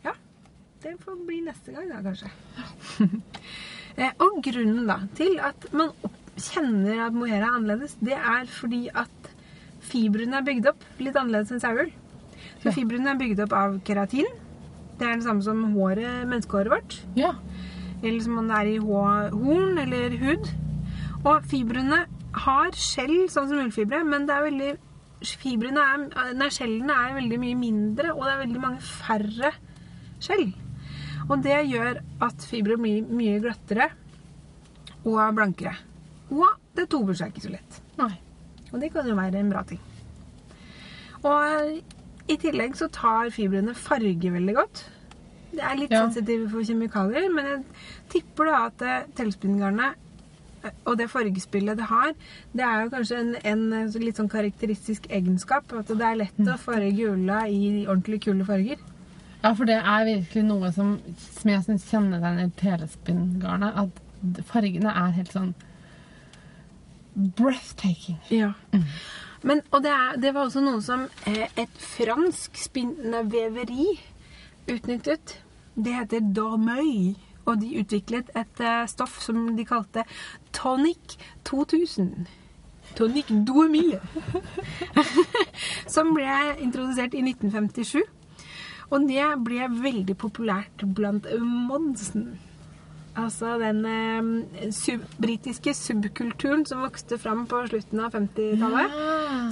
Ja. 0.05 0.13
Det 0.83 0.93
får 1.03 1.17
bli 1.27 1.41
neste 1.43 1.73
gang, 1.75 1.89
da, 1.91 1.99
kanskje. 2.05 2.29
eh, 3.99 4.13
og 4.23 4.39
grunnen 4.45 4.87
da, 4.87 5.01
til 5.19 5.35
at 5.43 5.67
man 5.75 5.91
kjenner 6.39 7.03
at 7.09 7.17
mohair 7.17 7.41
er 7.41 7.49
annerledes, 7.49 7.97
det 7.99 8.15
er 8.15 8.47
fordi 8.47 8.85
at 8.95 9.33
fibrene 9.89 10.39
er 10.39 10.45
bygd 10.47 10.69
opp 10.71 10.83
litt 11.01 11.17
annerledes 11.19 11.51
enn 11.55 11.61
sauehull. 11.63 11.91
Så 12.61 12.69
Ja. 12.69 12.71
fibrene 12.75 13.11
er 13.13 13.19
bygd 13.19 13.39
opp 13.45 13.53
av 13.53 13.79
keratin. 13.87 14.27
Det 14.99 15.07
er 15.07 15.15
det 15.15 15.23
samme 15.25 15.43
som 15.43 15.63
håret, 15.75 16.27
menneskehåret 16.27 16.69
vårt. 16.73 16.99
Ja. 17.15 17.33
Eller 18.03 18.19
som 18.23 18.37
om 18.37 18.47
det 18.47 18.55
er 18.55 18.67
i 18.73 18.77
horn 18.77 19.77
eller 19.79 20.15
hud. 20.19 20.49
Og 21.25 21.43
fibrene 21.43 22.05
har 22.33 22.71
skjell, 22.71 23.27
sånn 23.31 23.49
som 23.49 23.57
ullfibre, 23.59 24.03
men 24.05 24.25
det 24.27 24.35
er 24.35 24.45
veldig 24.51 24.77
Fibrene 25.19 25.81
er, 25.83 26.33
nei, 26.33 26.47
skjellene 26.47 26.93
er 26.95 27.15
veldig 27.17 27.37
mye 27.41 27.55
mindre, 27.59 28.13
og 28.15 28.21
det 28.23 28.31
er 28.31 28.45
veldig 28.45 28.61
mange 28.63 28.79
færre 28.79 29.49
skjell. 30.23 30.53
Og 31.29 31.41
det 31.43 31.57
gjør 31.67 31.99
at 32.23 32.45
fibre 32.47 32.77
blir 32.79 33.03
mye 33.03 33.41
glattere 33.43 33.89
og 35.03 35.35
blankere. 35.35 35.75
Og 36.31 36.47
det 36.73 36.87
tober 36.89 37.13
seg 37.19 37.33
ikke 37.33 37.43
så 37.49 37.51
lett. 37.51 37.81
Nei. 37.99 38.13
Og 38.73 38.79
det 38.81 38.91
kan 38.93 39.07
jo 39.09 39.15
være 39.17 39.39
en 39.39 39.49
bra 39.51 39.63
ting. 39.67 39.79
Og 41.25 41.79
i 42.29 42.37
tillegg 42.39 42.75
så 42.77 42.87
tar 42.93 43.31
fibrene 43.33 43.73
farge 43.77 44.31
veldig 44.33 44.55
godt. 44.55 44.83
Det 45.51 45.63
er 45.65 45.79
litt 45.79 45.91
Ja. 45.91 46.03
sensitive 46.05 46.49
for 46.51 46.61
kjemikalier, 46.61 47.25
men 47.33 47.45
jeg 47.45 47.63
tipper 48.09 48.45
da 48.45 48.59
at 48.67 48.81
eh, 48.85 49.07
tellespinngarnet 49.17 49.95
eh, 50.63 50.69
og 50.85 50.97
det 50.99 51.09
fargespillet 51.09 51.75
det 51.79 51.87
har, 51.89 52.13
det 52.53 52.61
er 52.63 52.83
jo 52.83 52.91
kanskje 52.93 53.17
en, 53.19 53.31
en 53.43 53.73
eh, 53.73 53.97
litt 53.99 54.15
sånn 54.21 54.29
karakteristisk 54.29 55.09
egenskap. 55.09 55.73
At 55.73 55.87
det 55.89 56.05
er 56.05 56.19
lett 56.21 56.39
å 56.45 56.57
farge 56.61 57.09
ulla 57.15 57.47
i 57.49 57.87
ordentlig 57.87 58.21
kule 58.27 58.45
farger. 58.45 58.77
Ja, 59.41 59.53
for 59.55 59.65
det 59.65 59.79
er 59.81 60.05
virkelig 60.05 60.43
noe 60.45 60.69
som, 60.75 60.99
som 61.17 61.49
jeg 61.49 61.63
syns 61.65 61.89
kjennetegner 61.89 62.51
telespinngarnet. 62.59 63.73
At 63.87 64.45
fargene 64.45 64.91
er 64.93 65.13
helt 65.17 65.31
sånn 65.33 65.53
breathtaking. 67.19 68.17
Ja. 68.29 68.53
Men, 69.41 69.61
og 69.71 69.83
det, 69.83 69.91
er, 69.91 70.17
det 70.19 70.33
var 70.35 70.47
også 70.47 70.63
noe 70.63 70.81
som 70.83 71.05
eh, 71.29 71.47
et 71.59 71.85
fransk 71.95 72.59
spinneveveri 72.59 73.93
utnyttet. 74.69 75.39
Det 75.79 75.95
heter 75.95 76.25
Dormeuil, 76.35 77.15
og 77.45 77.61
de 77.61 77.71
utviklet 77.79 78.31
et 78.37 78.61
eh, 78.63 78.83
stoff 78.91 79.19
som 79.23 79.53
de 79.57 79.65
kalte 79.67 80.03
Tonic 80.55 81.17
2000. 81.47 82.27
Tonic 82.97 83.31
Douemille. 83.47 84.01
som 85.95 86.11
ble 86.15 86.35
introdusert 86.59 87.15
i 87.15 87.23
1957. 87.23 88.01
Og 88.89 89.05
det 89.05 89.25
ble 89.45 89.69
veldig 89.69 90.15
populært 90.17 90.83
blant 90.97 91.27
Monsen. 91.39 92.31
Altså 93.17 93.55
den 93.59 93.79
eh, 93.89 94.69
sub 94.75 95.01
britiske 95.19 95.73
subkulturen 95.75 96.65
som 96.69 96.83
vokste 96.85 97.17
fram 97.19 97.45
på 97.49 97.63
slutten 97.67 97.99
av 98.05 98.13
50-tallet. 98.15 98.93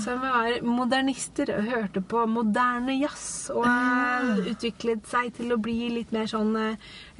Som 0.04 0.22
var 0.22 0.62
modernister 0.64 1.50
og 1.58 1.66
hørte 1.72 2.02
på 2.02 2.26
moderne 2.30 2.96
jazz. 3.02 3.50
Og 3.54 3.66
ja. 3.66 4.38
utviklet 4.54 5.08
seg 5.10 5.34
til 5.40 5.52
å 5.56 5.60
bli 5.62 5.90
litt 5.98 6.14
mer 6.16 6.30
sånn 6.32 6.54
eh, 6.56 6.78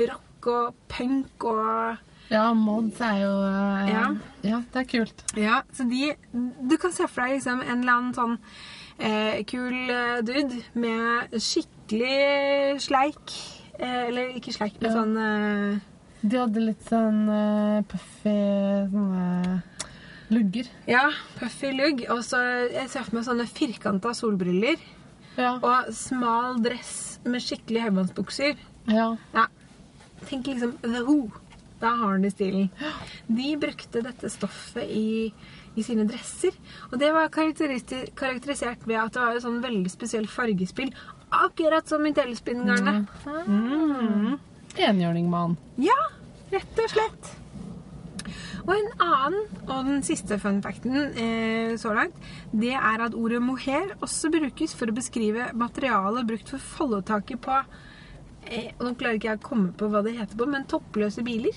rock 0.08 0.48
og 0.48 0.76
punk 0.88 1.44
og 1.50 2.04
Ja, 2.32 2.54
mods 2.54 3.00
er 3.02 3.22
jo 3.24 3.34
eh, 3.48 3.90
Ja. 3.92 4.06
ja, 4.44 4.62
det 4.74 4.82
er 4.84 4.90
kult. 4.94 5.24
Ja, 5.40 5.62
så 5.74 5.84
de 5.90 6.14
Du 6.70 6.78
kan 6.78 6.92
se 6.96 7.08
for 7.08 7.24
deg 7.26 7.38
liksom 7.40 7.62
en 7.66 7.82
eller 7.84 7.94
annen 7.98 8.16
sånn 8.16 8.38
eh, 9.00 9.44
kul 9.48 9.76
eh, 9.90 10.18
dude 10.28 10.62
med 10.76 11.36
skikkelig 11.44 12.82
sleik. 12.84 13.36
Eh, 13.80 14.08
eller 14.08 14.36
ikke 14.38 14.54
sleik, 14.56 14.80
men 14.82 14.92
Ja. 14.92 14.96
sånn 15.02 15.82
De 16.22 16.40
hadde 16.40 16.64
litt 16.64 16.84
sånn 16.90 17.26
uh, 17.30 17.82
puffy 17.88 18.36
sånne 18.92 19.62
lugger. 20.34 20.70
Ja, 20.90 21.06
puffy 21.38 21.72
lugg. 21.76 22.06
Og 22.14 22.24
så 22.26 22.42
jeg 22.74 22.90
ser 22.92 23.06
for 23.08 23.20
meg 23.20 23.28
sånne 23.28 23.48
firkanta 23.50 24.14
solbriller. 24.18 24.82
Ja. 25.38 25.56
Og 25.62 25.92
smal 25.94 26.58
dress 26.66 27.20
med 27.28 27.44
skikkelig 27.46 27.88
høybåndsbukser. 27.88 28.58
ja. 28.90 29.12
Ja. 29.36 29.48
Tenk 30.28 30.48
liksom 30.50 30.74
The 30.82 31.04
Who. 31.06 31.30
Da 31.80 31.92
har 31.94 32.16
han 32.16 32.24
det 32.26 32.32
i 32.32 32.34
stilen. 32.34 32.70
De 33.30 33.52
brukte 33.62 34.02
dette 34.02 34.32
stoffet 34.34 34.90
i, 34.90 35.30
i 35.78 35.84
sine 35.86 36.08
dresser. 36.10 36.56
Og 36.90 36.98
det 37.00 37.12
var 37.14 37.30
karakterisert 37.30 38.88
ved 38.90 38.98
at 38.98 39.14
det 39.14 39.22
var 39.22 39.38
et 39.38 39.46
sånn 39.46 39.62
veldig 39.62 39.92
spesielt 39.94 40.32
fargespill. 40.34 40.90
Akkurat 41.30 41.88
som 41.88 42.02
i 42.10 42.16
telespinngarnet. 42.18 43.06
Mm. 43.46 44.40
Enhjørningmann. 44.84 45.58
Ja, 45.82 45.98
rett 46.54 46.82
og 46.84 46.94
slett. 46.94 47.34
Og 48.68 48.74
en 48.76 48.90
annen, 49.00 49.46
og 49.70 49.88
den 49.88 50.02
siste 50.04 50.36
fun 50.44 50.60
facten 50.64 50.98
eh, 51.16 51.78
så 51.80 51.94
langt, 51.96 52.18
det 52.52 52.74
er 52.76 53.04
at 53.06 53.16
ordet 53.16 53.40
mohair 53.42 53.94
også 54.04 54.32
brukes 54.34 54.76
for 54.76 54.92
å 54.92 54.96
beskrive 54.98 55.48
materialet 55.56 56.28
brukt 56.28 56.52
for 56.52 56.70
foldetaket 56.76 57.40
på 57.46 57.56
eh, 57.56 58.74
Nå 58.82 58.92
klarer 59.00 59.22
ikke 59.22 59.32
jeg 59.32 59.40
å 59.40 59.46
komme 59.48 59.72
på 59.72 59.88
hva 59.94 60.04
det 60.04 60.18
heter 60.20 60.36
på, 60.36 60.50
men 60.52 60.68
toppløse 60.68 61.24
biler. 61.24 61.56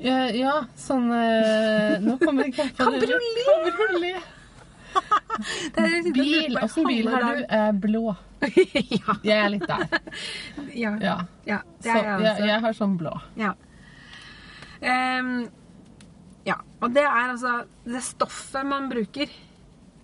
Ja, 0.00 0.28
ja 0.30 0.54
sånn 0.78 1.10
eh, 1.12 1.98
Nå 2.04 2.14
kommer 2.22 2.46
jeg 2.46 2.54
ikke 2.54 2.70
på 2.78 2.92
det. 2.94 3.08
Kabriolet! 3.10 4.36
Bil. 6.14 6.58
Åssen 6.62 6.86
bil 6.86 7.08
har 7.08 7.24
du? 7.24 7.44
Eh, 7.48 7.72
blå. 7.72 8.14
ja, 8.96 9.14
Jeg 9.22 9.36
er 9.36 9.48
litt 9.52 9.66
der. 9.68 9.86
ja, 10.82 10.92
Ja. 11.00 11.16
ja. 11.48 11.60
Det 11.82 11.90
er 11.92 11.96
jeg 11.96 12.04
jeg, 12.06 12.30
altså. 12.30 12.46
jeg 12.50 12.64
har 12.64 12.76
sånn 12.76 12.96
blå. 13.00 13.12
Ja. 13.40 13.54
Um, 14.80 15.32
ja. 16.48 16.56
Og 16.80 16.92
det 16.96 17.04
er 17.04 17.32
altså 17.34 17.54
det 17.84 18.02
stoffet 18.04 18.66
man 18.68 18.88
bruker. 18.92 19.32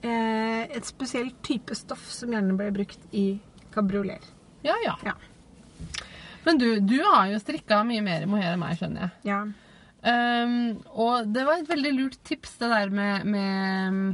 Eh, 0.06 0.62
et 0.76 0.86
spesielt 0.86 1.38
type 1.44 1.74
stoff 1.74 2.04
som 2.12 2.32
gjerne 2.36 2.56
ble 2.58 2.70
brukt 2.76 3.06
i 3.16 3.28
kabriolet. 3.74 4.24
Ja, 4.66 4.76
ja. 4.84 4.96
Ja. 5.04 5.16
Men 6.46 6.60
du, 6.60 6.68
du 6.80 6.98
har 7.02 7.26
jo 7.32 7.38
strikka 7.42 7.80
mye 7.88 8.04
mer 8.06 8.22
i 8.22 8.28
mohair 8.30 8.52
enn 8.54 8.60
meg, 8.62 8.76
skjønner 8.78 9.08
jeg. 9.08 9.32
ja. 9.32 9.44
Um, 10.06 10.76
og 10.94 11.32
det 11.34 11.42
var 11.48 11.58
et 11.58 11.66
veldig 11.66 11.90
lurt 11.96 12.18
tips, 12.28 12.52
det 12.60 12.68
der 12.70 12.92
med, 12.94 13.24
med, 13.26 14.12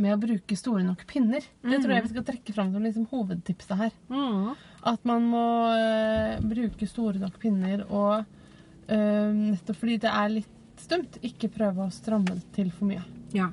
med 0.00 0.14
å 0.14 0.20
bruke 0.22 0.56
store 0.58 0.84
nok 0.86 1.04
pinner. 1.10 1.44
Det 1.62 1.80
tror 1.82 1.94
jeg 1.94 2.06
vi 2.06 2.12
skal 2.14 2.26
trekke 2.30 2.54
fram 2.56 2.72
som 2.74 2.84
liksom 2.84 3.06
hovedtipset 3.10 3.78
her. 3.80 3.94
Mm. 4.12 4.52
At 4.92 5.06
man 5.08 5.26
må 5.30 5.46
uh, 5.74 6.38
bruke 6.44 6.88
store 6.88 7.20
nok 7.22 7.38
pinner, 7.42 7.84
og 7.88 8.22
uh, 8.22 9.30
nettopp 9.34 9.80
fordi 9.80 9.98
det 10.04 10.12
er 10.12 10.36
litt 10.38 10.54
stumt, 10.78 11.18
ikke 11.26 11.50
prøve 11.52 11.88
å 11.88 11.94
stramme 11.94 12.36
det 12.38 12.46
til 12.56 12.70
for 12.74 12.90
mye. 12.90 13.02
Ja. 13.34 13.50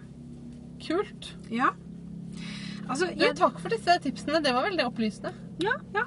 Kult. 0.86 1.34
ja. 1.50 1.72
Altså, 2.86 3.08
Du, 3.18 3.26
takk 3.34 3.58
for 3.62 3.74
disse 3.74 3.96
tipsene. 4.04 4.44
Det 4.46 4.54
var 4.54 4.68
veldig 4.68 4.86
opplysende. 4.86 5.34
ja, 5.64 5.80
ja. 5.96 6.06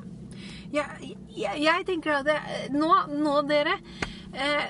Jeg, 0.69 1.15
jeg, 1.33 1.61
jeg 1.65 1.85
tenker 1.89 2.19
at 2.19 2.27
det, 2.29 2.37
nå, 2.75 2.91
nå, 3.09 3.39
dere 3.49 3.79
eh, 4.37 4.67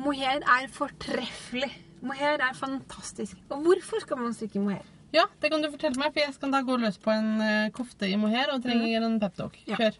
Mohair 0.00 0.44
er 0.46 0.68
fortreffelig. 0.70 1.70
Mohair 2.02 2.40
er 2.40 2.56
fantastisk. 2.56 3.36
Og 3.50 3.64
hvorfor 3.64 4.00
skal 4.04 4.20
man 4.20 4.34
strikke 4.34 4.62
mohair? 4.62 4.86
Ja, 5.12 5.24
det 5.42 5.50
kan 5.50 5.62
du 5.62 5.70
fortelle 5.72 5.98
meg, 5.98 6.12
for 6.14 6.22
jeg 6.22 6.34
skal 6.36 6.52
da 6.54 6.60
gå 6.62 6.76
løs 6.78 6.98
på 7.02 7.10
en 7.12 7.40
eh, 7.42 7.70
kofte 7.74 8.08
i 8.08 8.16
mohair 8.20 8.52
og 8.54 8.62
trenger 8.62 9.06
en 9.06 9.18
peptalk. 9.22 9.58
Ja. 9.66 9.78
Kjør. 9.80 9.98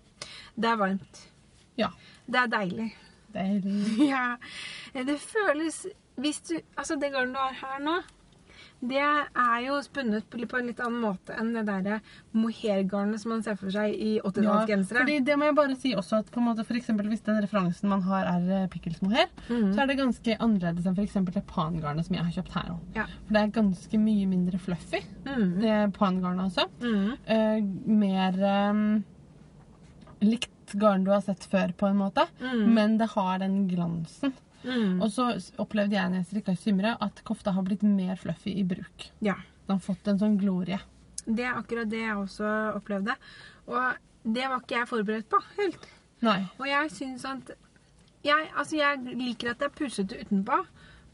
Det 0.55 0.70
er 0.70 0.78
varmt. 0.78 1.24
Ja. 1.80 1.90
Det 2.30 2.44
er 2.44 2.53
deilig. 2.53 2.88
Deilig. 3.34 3.80
Ja, 4.12 4.36
det 5.07 5.20
føles 5.22 5.84
Hvis 6.18 6.40
du 6.48 6.57
Altså, 6.76 6.96
det 6.98 7.12
garnet 7.14 7.36
du 7.36 7.38
har 7.38 7.55
her 7.61 7.82
nå, 7.84 7.92
det 8.81 9.01
er 9.01 9.57
jo 9.66 9.76
spunnet 9.85 10.24
på 10.33 10.41
på 10.49 10.57
en 10.57 10.70
litt 10.70 10.78
annen 10.81 11.03
måte 11.05 11.35
enn 11.37 11.53
det 11.53 11.66
derre 11.68 11.99
mohairgarnet 12.33 13.20
som 13.20 13.35
man 13.35 13.43
ser 13.45 13.59
for 13.61 13.72
seg 13.74 13.93
i 13.93 14.14
80-tallsgensere. 14.24 15.03
fordi 15.03 15.18
det 15.26 15.37
må 15.37 15.51
jeg 15.51 15.57
bare 15.59 15.76
si 15.76 15.93
også 15.93 16.22
at 16.22 16.31
på 16.33 16.41
en 16.41 16.47
måte 16.49 16.64
for 16.64 16.78
hvis 16.81 17.24
den 17.26 17.43
referansen 17.45 17.93
man 17.93 18.03
har 18.09 18.24
er 18.31 18.68
pikkelsmohair, 18.72 19.28
mm 19.49 19.57
-hmm. 19.57 19.74
så 19.74 19.83
er 19.83 19.87
det 19.87 19.99
ganske 19.99 20.37
annerledes 20.41 20.87
enn 20.87 20.99
eksempel 20.99 21.35
det 21.35 21.47
pangarnet 21.47 22.07
som 22.07 22.16
jeg 22.16 22.24
har 22.24 22.33
kjøpt 22.33 22.55
her 22.55 22.70
òg. 22.72 22.81
Ja. 22.95 23.05
For 23.26 23.35
det 23.35 23.43
er 23.43 23.61
ganske 23.62 23.99
mye 23.99 24.26
mindre 24.26 24.59
fluffy, 24.59 25.03
Mm. 25.24 25.61
det 25.61 25.93
pangarnet 25.93 26.45
også. 26.45 26.68
Mm. 26.81 27.12
Eh, 27.26 27.62
mer 27.87 28.70
um, 28.70 29.05
likt 30.22 30.74
garn 30.74 31.05
du 31.05 31.11
har 31.11 31.20
sett 31.20 31.45
før, 31.45 31.72
på 31.76 31.87
en 31.87 31.97
måte. 31.97 32.26
Mm. 32.41 32.74
Men 32.74 32.99
det 32.99 33.11
har 33.11 33.39
den 33.39 33.68
glansen. 33.68 34.33
Mm. 34.64 35.00
Og 35.00 35.08
så 35.12 35.30
opplevde 35.62 35.96
jeg 35.96 36.11
når 36.11 36.20
jeg 36.20 36.28
strikka 36.30 36.54
i 36.54 36.61
Symre, 36.61 36.96
at 37.00 37.22
kofta 37.26 37.54
har 37.56 37.64
blitt 37.66 37.84
mer 37.86 38.18
fluffy 38.20 38.52
i 38.61 38.64
bruk. 38.66 39.08
Ja. 39.24 39.38
Den 39.66 39.78
har 39.78 39.84
fått 39.84 40.11
en 40.11 40.20
sånn 40.20 40.36
glorie. 40.40 40.80
Det 41.24 41.46
er 41.46 41.56
akkurat 41.56 41.90
det 41.90 42.02
jeg 42.02 42.16
også 42.18 42.50
opplevde. 42.76 43.16
Og 43.70 44.30
det 44.34 44.46
var 44.50 44.61
ikke 44.61 44.78
jeg 44.78 44.90
forberedt 44.90 45.30
på 45.30 45.40
helt. 45.56 45.88
Nei. 46.24 46.40
Og 46.58 46.66
jeg 46.68 46.92
syns 46.92 47.24
at 47.28 47.52
jeg, 48.24 48.50
altså 48.52 48.76
jeg 48.76 49.16
liker 49.16 49.52
at 49.52 49.62
det 49.62 49.70
er 49.70 49.76
pusete 49.78 50.18
utenpå, 50.20 50.58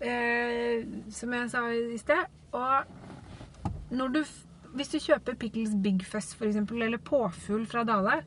eh, 0.02 0.82
som 1.14 1.34
jeg 1.36 1.52
sa 1.52 1.62
i 1.70 2.00
sted. 2.02 2.24
Og 2.56 3.92
når 3.94 4.16
du, 4.16 4.20
hvis 4.74 4.90
du 4.90 4.98
kjøper 4.98 5.38
Pickles 5.38 5.76
Big 5.82 6.02
Fuzz 6.06 6.34
for 6.34 6.48
eksempel, 6.48 6.82
eller 6.82 6.98
Påfugl 6.98 7.66
fra 7.70 7.84
Dale, 7.86 8.22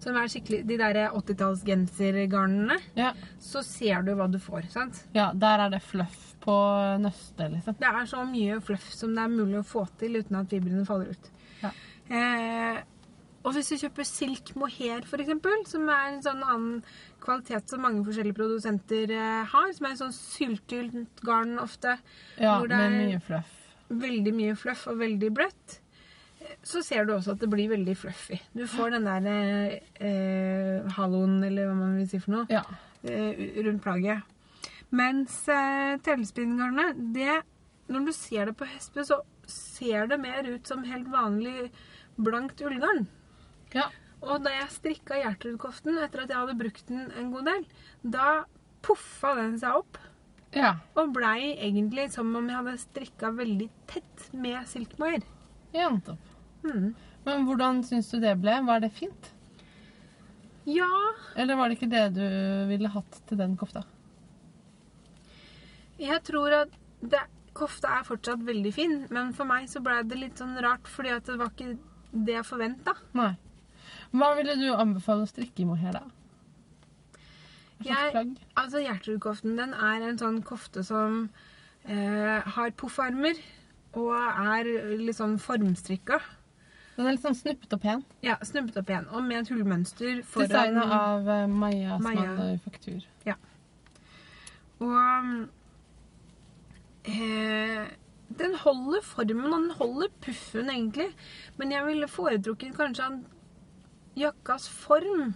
som 0.00 0.16
er 0.16 0.28
skikkelig 0.32 0.62
de 0.66 0.76
der 0.80 0.98
80-tallsgensergarnene, 1.12 2.78
Ja. 2.96 3.12
så 3.38 3.62
ser 3.64 4.02
du 4.02 4.14
hva 4.16 4.30
du 4.30 4.38
får. 4.38 4.68
sant? 4.70 5.04
ja, 5.14 5.32
der 5.32 5.66
er 5.66 5.70
det 5.70 5.82
fluff 5.82 6.34
på 6.40 6.54
nøstet, 7.00 7.50
liksom. 7.52 7.76
Det 7.78 7.86
er 7.88 8.06
så 8.06 8.24
mye 8.26 8.60
fluff 8.64 8.90
som 8.92 9.14
det 9.14 9.22
er 9.24 9.28
mulig 9.28 9.58
å 9.60 9.64
få 9.66 9.86
til 9.98 10.16
uten 10.16 10.36
at 10.40 10.48
fibrene 10.48 10.86
faller 10.86 11.10
ut. 11.10 11.30
Ja. 11.62 11.70
Eh, 12.10 12.80
og 13.44 13.54
hvis 13.54 13.68
du 13.70 13.76
kjøper 13.76 14.04
silk 14.04 14.54
mohair, 14.56 15.00
eksempel, 15.00 15.66
som 15.66 15.88
er 15.88 16.08
en 16.14 16.22
sånn 16.22 16.42
annen 16.44 16.82
kvalitet 17.20 17.68
som 17.68 17.80
mange 17.80 18.04
forskjellige 18.04 18.36
produsenter 18.36 19.10
eh, 19.10 19.44
har, 19.44 19.72
som 19.72 19.86
er 19.86 19.90
en 19.90 19.96
sånn 19.96 20.12
syltynt 20.16 21.20
garn 21.24 21.58
ofte, 21.58 21.98
Ja, 22.38 22.58
med 22.64 22.92
mye 22.92 23.20
fluff. 23.20 23.56
veldig 23.90 24.32
mye 24.34 24.56
fluff 24.56 24.86
og 24.88 24.98
veldig 24.98 25.30
bløtt, 25.34 25.79
så 26.62 26.82
ser 26.84 27.06
du 27.08 27.14
også 27.14 27.32
at 27.32 27.40
det 27.40 27.48
blir 27.50 27.70
veldig 27.72 27.94
fluffy. 27.96 28.36
Du 28.54 28.66
får 28.68 28.90
den 28.96 29.04
der 29.08 29.80
eh, 30.00 30.90
halloen, 30.96 31.38
eller 31.46 31.70
hva 31.70 31.76
man 31.78 31.96
vil 32.00 32.08
si 32.10 32.18
for 32.20 32.34
noe, 32.36 32.46
Ja. 32.52 32.62
eh, 33.04 33.62
rundt 33.64 33.82
plagget. 33.82 34.22
Mens 34.92 35.36
eh, 35.48 35.96
tellespinngarnet, 36.02 36.98
det 37.14 37.42
Når 37.90 38.04
du 38.06 38.12
ser 38.14 38.46
det 38.46 38.56
på 38.56 38.66
hespe, 38.70 39.02
så 39.02 39.16
ser 39.50 40.06
det 40.06 40.20
mer 40.20 40.46
ut 40.46 40.66
som 40.68 40.84
helt 40.86 41.08
vanlig 41.10 41.70
blankt 42.16 42.60
ullgarn. 42.62 43.06
ja. 43.74 43.88
Og 44.22 44.42
da 44.44 44.50
jeg 44.52 44.68
strikka 44.68 45.16
Gjertrud-koften 45.16 45.96
etter 46.04 46.20
at 46.22 46.28
jeg 46.28 46.36
hadde 46.36 46.58
brukt 46.60 46.86
den 46.86 47.10
en 47.16 47.30
god 47.32 47.46
del, 47.48 47.62
da 48.04 48.44
poffa 48.84 49.34
den 49.38 49.58
seg 49.58 49.78
opp. 49.80 49.96
Ja. 50.52 50.74
Og 50.94 51.14
blei 51.16 51.56
egentlig 51.56 52.10
som 52.12 52.30
om 52.36 52.46
jeg 52.46 52.58
hadde 52.58 52.74
strikka 52.82 53.30
veldig 53.34 53.70
tett 53.88 54.26
med 54.36 54.68
silkmoir. 54.68 55.22
ja 55.72 55.88
nettopp. 55.88 56.18
Mm. 56.64 56.90
Men 57.26 57.46
hvordan 57.48 57.84
syns 57.86 58.10
du 58.12 58.18
det 58.22 58.34
ble? 58.40 58.56
Var 58.66 58.82
det 58.84 58.92
fint? 58.96 59.32
Ja, 60.68 60.90
Eller 61.40 61.56
var 61.56 61.68
det 61.68 61.78
ikke 61.78 61.90
det 61.90 62.04
du 62.14 62.26
ville 62.68 62.90
hatt 62.92 63.22
til 63.28 63.40
den 63.40 63.56
kofta? 63.60 63.82
jeg 66.00 66.22
tror 66.24 66.54
at 66.62 66.76
det, 67.00 67.20
kofta 67.56 67.98
er 67.98 68.06
fortsatt 68.06 68.42
veldig 68.46 68.72
fin, 68.72 68.94
men 69.12 69.34
for 69.36 69.48
meg 69.48 69.68
så 69.68 69.82
ble 69.84 69.98
det 70.08 70.16
litt 70.16 70.40
sånn 70.40 70.56
rart, 70.64 70.88
fordi 70.88 71.12
at 71.12 71.28
det 71.28 71.36
var 71.40 71.52
ikke 71.52 71.74
det 72.10 72.36
jeg 72.38 72.46
forventa. 72.48 72.94
Nei. 73.18 73.34
Hva 74.14 74.32
ville 74.38 74.56
du 74.58 74.68
anbefale 74.72 75.26
å 75.26 75.30
strikke 75.30 75.64
i 75.64 75.68
mohair, 75.68 75.98
da? 75.98 76.04
Jeg-? 77.84 78.36
Altså, 78.60 78.80
Gjertrudkoften 78.84 79.56
den 79.58 79.72
er 79.76 80.04
en 80.08 80.18
sånn 80.20 80.40
kofte 80.46 80.84
som 80.86 81.22
eh, 81.84 82.40
har 82.56 82.74
poffarmer 82.80 83.38
og 83.98 84.12
er 84.14 84.68
litt 85.00 85.18
sånn 85.18 85.38
formstrikka. 85.42 86.20
Den 87.00 87.08
er 87.08 87.14
litt 87.16 87.22
sånn 87.24 87.36
snuppet 87.38 87.72
og 87.72 87.80
pen. 87.80 88.02
Ja, 88.20 88.34
snuppet 88.44 88.76
opp 88.76 88.90
igjen. 88.92 89.06
Og 89.08 89.22
med 89.24 89.38
et 89.38 89.48
hullmønster 89.48 90.18
foran. 90.28 90.50
Designet 90.52 90.90
av 90.92 91.30
uh, 91.30 91.46
Maja 91.48 91.96
Maja. 91.96 92.26
Manufaktur. 92.36 93.06
Og 94.80 95.46
eh, 97.08 97.88
den 98.40 98.54
holder 98.62 99.00
formen, 99.04 99.48
og 99.52 99.56
den 99.62 99.70
holder 99.76 100.12
puffen, 100.24 100.68
egentlig. 100.72 101.08
Men 101.56 101.72
jeg 101.72 101.86
ville 101.86 102.08
foretrukket 102.08 102.76
kanskje 102.76 103.08
at 103.08 104.20
jakkas 104.20 104.68
form 104.72 105.32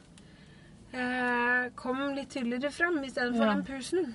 eh, 0.92 1.72
kom 1.80 2.04
litt 2.16 2.32
tydeligere 2.36 2.72
fram 2.72 3.00
istedenfor 3.04 3.44
Ja. 3.48 3.54
den 3.54 3.64
pusen. 3.64 4.14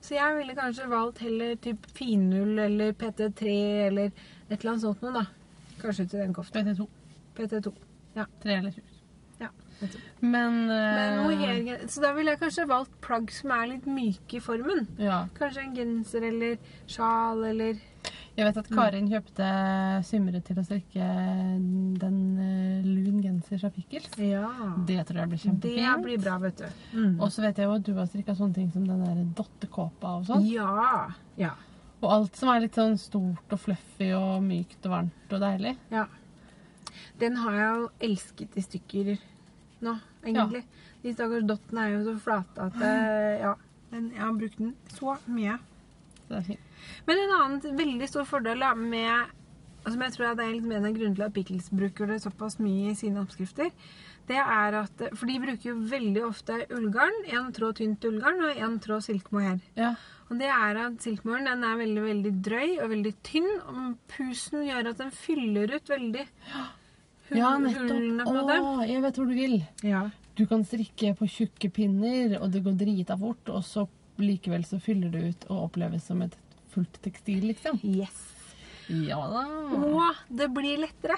Så 0.00 0.14
jeg 0.14 0.36
ville 0.36 0.54
kanskje 0.54 0.88
valgt 0.88 1.18
heller 1.24 1.56
typ 1.56 1.88
finull 1.96 2.58
eller 2.58 2.92
PT3 2.92 3.56
eller 3.88 4.12
et 4.12 4.60
eller 4.60 4.70
annet 4.76 4.84
sånt 4.84 5.02
noe, 5.02 5.12
da. 5.12 5.26
Kanskje 5.80 6.06
til 6.06 6.22
den 6.22 6.36
kofta. 6.36 6.62
PT2. 6.62 6.88
PT2. 7.36 7.72
Ja. 8.16 8.24
Tre 8.42 8.58
eller 8.58 8.72
sju. 8.72 8.84
Ja. 9.38 9.48
Men, 10.20 10.54
uh, 10.70 10.70
Men 10.70 10.70
eh, 10.70 11.24
mohair, 11.24 11.82
så 11.88 12.00
da 12.00 12.12
ville 12.16 12.32
jeg 12.32 12.40
kanskje 12.40 12.64
valgt 12.70 12.94
plagg 13.04 13.28
som 13.34 13.52
er 13.52 13.66
litt 13.74 13.88
myke 13.90 14.38
i 14.38 14.40
formen. 14.40 14.86
Ja. 15.00 15.26
Kanskje 15.36 15.66
en 15.66 15.76
genser 15.76 16.24
eller 16.30 16.56
sjal 16.88 17.44
eller 17.50 17.76
Jeg 18.36 18.44
vet 18.44 18.58
at 18.60 18.66
Karin 18.68 19.06
kjøpte 19.08 19.46
Symre 20.04 20.40
til 20.44 20.58
å 20.60 20.64
strikke 20.64 21.10
den 22.00 22.18
uh, 22.40 22.88
lun 22.88 23.20
genser 23.24 23.60
fra 23.60 23.72
Pickles. 23.76 24.16
Ja. 24.20 24.48
Det 24.88 25.02
tror 25.08 25.22
jeg 25.22 25.32
blir 25.34 25.44
kjempefint. 25.44 25.84
Det 25.84 26.02
blir 26.08 26.24
bra, 26.24 26.40
vet 26.40 26.64
du. 26.64 26.82
Mm. 26.96 27.14
Og 27.20 27.30
så 27.32 27.44
vet 27.44 27.60
jeg 27.60 27.68
jo 27.68 27.76
at 27.76 27.86
du 27.86 27.94
har 28.00 28.08
strikka 28.08 28.36
sånne 28.38 28.62
ting 28.62 28.72
som 28.72 28.88
den 28.88 29.04
der 29.04 29.24
dottekåpa 29.36 30.18
og 30.20 30.28
sånn. 30.30 30.48
Ja. 30.48 31.08
Ja. 31.40 31.52
Og 32.02 32.10
alt 32.12 32.36
som 32.36 32.50
er 32.52 32.60
litt 32.66 32.76
sånn 32.76 32.98
stort 33.00 33.52
og 33.56 33.60
fluffy 33.62 34.10
og 34.16 34.42
mykt 34.44 34.84
og 34.86 34.92
varmt 34.92 35.32
og 35.32 35.40
deilig. 35.42 35.76
ja. 35.90 36.06
Den 37.20 37.36
har 37.40 37.52
jeg 37.56 37.76
jo 37.80 37.86
elsket 38.06 38.56
i 38.56 38.62
stykker 38.64 39.08
nå, 39.84 39.92
egentlig. 40.24 40.62
De 41.02 41.12
stakkars 41.12 41.44
dottene 41.48 41.82
er 41.86 41.94
jo 41.94 42.02
så 42.06 42.14
flate 42.20 42.66
at 42.66 42.76
eh, 42.84 43.40
Ja. 43.40 43.54
den, 43.90 44.10
jeg 44.12 44.20
har 44.20 44.32
brukt 44.36 44.58
den 44.58 44.74
så 44.92 45.16
mye. 45.26 45.58
Det 46.28 46.36
er 46.36 46.42
fint. 46.42 46.60
Men 47.06 47.18
en 47.22 47.34
annen 47.38 47.78
veldig 47.78 48.08
stor 48.08 48.24
fordel 48.28 48.60
da, 48.60 48.74
med 48.74 49.32
Som 49.86 50.02
jeg 50.02 50.12
tror 50.16 50.26
at 50.32 50.36
det 50.40 50.46
er 50.46 50.52
liksom 50.56 50.72
en 50.72 50.84
av 50.88 50.96
grunnene 50.96 51.14
til 51.14 51.22
at 51.28 51.32
Pickles 51.36 51.68
bruker 51.70 52.06
det 52.10 52.20
såpass 52.24 52.58
mye 52.58 52.90
i 52.90 52.94
sine 52.98 53.20
oppskrifter, 53.22 53.70
det 54.26 54.38
er 54.42 54.76
at 54.82 55.02
For 55.14 55.28
de 55.30 55.38
bruker 55.42 55.70
jo 55.70 55.76
veldig 55.90 56.22
ofte 56.26 56.58
ullgarn. 56.74 57.24
Én 57.30 57.52
tråd 57.54 57.78
tynt 57.80 58.04
ullgarn 58.08 58.44
og 58.48 58.60
én 58.66 58.78
tråd 58.82 59.04
silkemohair. 59.06 59.60
Ja. 59.78 59.94
Og 60.26 60.40
det 60.40 60.48
er 60.50 60.80
at 60.82 60.98
silkemohairen 61.04 61.52
den 61.52 61.66
er 61.68 61.76
veldig 61.78 62.04
veldig 62.06 62.32
drøy 62.48 62.70
og 62.82 62.90
veldig 62.90 63.12
tynn. 63.26 63.50
Og 63.70 63.96
pusen 64.10 64.66
gjør 64.66 64.90
at 64.92 65.02
den 65.02 65.12
fyller 65.14 65.76
ut 65.76 65.92
veldig 65.92 66.24
hull, 67.30 67.38
ja, 67.38 67.52
hullene 67.54 68.26
på 68.26 68.34
måte. 68.34 68.56
Å, 68.58 68.72
jeg 68.88 69.04
vet 69.04 69.20
hvor 69.20 69.30
du 69.30 69.36
vil. 69.38 69.60
Ja. 69.86 70.06
Du 70.36 70.44
kan 70.50 70.66
strikke 70.68 71.14
på 71.16 71.28
tjukke 71.32 71.70
pinner, 71.72 72.36
og 72.42 72.50
det 72.52 72.60
går 72.66 72.74
drita 72.76 73.16
fort, 73.16 73.48
og 73.48 73.62
så 73.64 73.86
likevel 74.20 74.66
så 74.68 74.80
fyller 74.82 75.12
det 75.12 75.22
ut 75.22 75.46
og 75.48 75.70
oppleves 75.70 76.10
som 76.10 76.20
et 76.26 76.34
fullt 76.74 76.98
tekstil, 77.04 77.46
liksom. 77.52 77.80
Yes. 77.86 78.18
Ja 78.92 79.22
da. 79.30 79.46
Og 79.78 80.20
det 80.28 80.50
blir 80.54 80.82
lettere. 80.82 81.16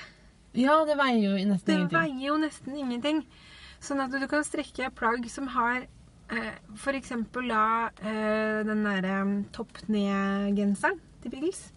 Ja, 0.55 0.85
det 0.89 0.97
veier 0.99 1.21
jo 1.23 1.35
nesten 1.49 1.67
Det 1.67 1.75
ingenting. 1.77 1.99
veier 1.99 2.27
jo 2.29 2.37
nesten 2.39 2.77
ingenting. 2.77 3.25
Sånn 3.81 4.01
at 4.03 4.11
du 4.11 4.27
kan 4.27 4.43
strekke 4.45 4.91
plagg 4.97 5.29
som 5.31 5.47
har 5.55 5.85
eh, 6.31 6.55
eksempel 6.99 7.49
da 7.49 7.91
eh, 8.03 8.65
den 8.67 8.83
derre 8.85 9.45
topp 9.53 9.79
ned-genseren 9.89 10.99
til 11.23 11.31
Biggles. 11.31 11.73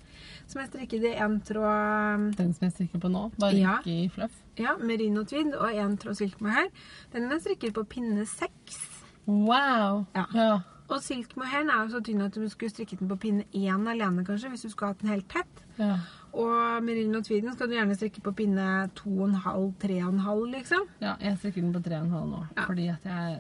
Som 0.48 0.62
jeg 0.62 0.70
strikket 0.72 1.04
i 1.08 1.14
én 1.16 1.38
tråd 1.48 2.36
Den 2.38 2.54
som 2.54 2.66
jeg 2.68 2.74
strikker 2.74 3.00
på 3.00 3.10
nå, 3.10 3.32
bare 3.40 3.56
Ja. 3.58 3.78
ikke 3.80 4.06
i 4.06 4.10
fluff. 4.10 4.32
ja, 4.58 4.74
merino-tweed 4.78 5.54
og 5.56 5.72
én 5.72 5.98
tråd 5.98 6.16
silkemohair. 6.18 6.68
Den 7.14 7.32
er 7.32 7.40
strikket 7.40 7.74
på 7.74 7.84
pinne 7.86 8.26
seks. 8.26 9.04
Wow. 9.28 10.06
Ja. 10.16 10.26
ja. 10.34 10.60
Og 10.90 11.00
silkmohairen 11.02 11.70
er 11.70 11.86
jo 11.88 11.94
så 12.00 12.04
tynn 12.04 12.22
at 12.22 12.34
du 12.36 12.50
skulle 12.50 12.70
strikket 12.70 13.00
den 13.00 13.08
på 13.08 13.16
pinne 13.18 13.46
én 13.54 13.88
alene, 13.88 14.26
kanskje, 14.26 14.50
hvis 14.50 14.62
du 14.66 14.70
skulle 14.70 14.92
hatt 14.92 15.00
den 15.02 15.10
helt 15.10 15.30
tett. 15.30 15.64
ja. 15.78 15.98
Og 16.32 16.84
merino-tweeden 16.86 17.54
skal 17.56 17.68
du 17.68 17.74
gjerne 17.76 17.96
strikke 17.98 18.22
på 18.24 18.32
pinne 18.38 18.66
to 18.96 19.10
og 19.18 19.26
en 19.30 19.40
halv, 19.44 19.72
tre 19.82 19.98
og 20.06 20.14
en 20.14 20.22
halv, 20.24 20.46
liksom. 20.54 20.86
Ja, 21.04 21.16
jeg 21.20 21.38
strikker 21.42 21.62
den 21.66 21.74
på 21.76 21.82
tre 21.84 21.98
og 22.00 22.06
en 22.06 22.14
halv 22.16 22.30
nå, 22.32 22.44
Ja. 22.58 22.66
fordi 22.70 22.88
at 22.94 23.04
jeg 23.06 23.40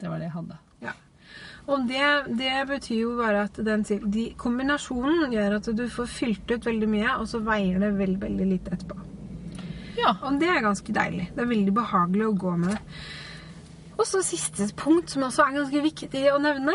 Det 0.00 0.08
var 0.10 0.18
det 0.18 0.26
jeg 0.28 0.32
hadde. 0.32 0.56
Ja. 0.82 0.92
Og 1.66 1.88
det, 1.88 2.38
det 2.38 2.66
betyr 2.68 3.00
jo 3.00 3.16
bare 3.18 3.40
at 3.48 3.56
den, 3.66 3.82
de, 3.82 4.28
kombinasjonen 4.38 5.32
gjør 5.34 5.56
at 5.56 5.70
du 5.76 5.88
får 5.90 6.06
fylt 6.06 6.50
ut 6.54 6.66
veldig 6.66 6.88
mye, 6.88 7.16
og 7.18 7.26
så 7.28 7.40
veier 7.42 7.78
det 7.82 7.92
veldig, 7.98 8.20
veldig 8.22 8.46
lite 8.46 8.70
etterpå. 8.76 8.98
Ja. 9.98 10.12
Og 10.22 10.38
det 10.38 10.48
er 10.48 10.62
ganske 10.62 10.94
deilig. 10.94 11.30
Det 11.34 11.42
er 11.42 11.50
veldig 11.50 11.74
behagelig 11.74 12.26
å 12.28 12.36
gå 12.38 12.52
med 12.62 12.70
det. 12.76 12.78
Og 13.98 14.06
så 14.06 14.22
siste 14.22 14.68
punkt, 14.78 15.10
som 15.10 15.24
også 15.26 15.42
er 15.48 15.56
ganske 15.58 15.82
viktig 15.82 16.22
å 16.30 16.38
nevne, 16.38 16.74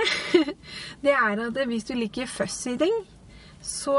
det 1.05 1.15
er 1.15 1.45
at 1.47 1.59
hvis 1.69 1.87
du 1.87 1.93
liker 1.95 2.27
fussy 2.27 2.75
ting, 2.81 2.97
så 3.63 3.95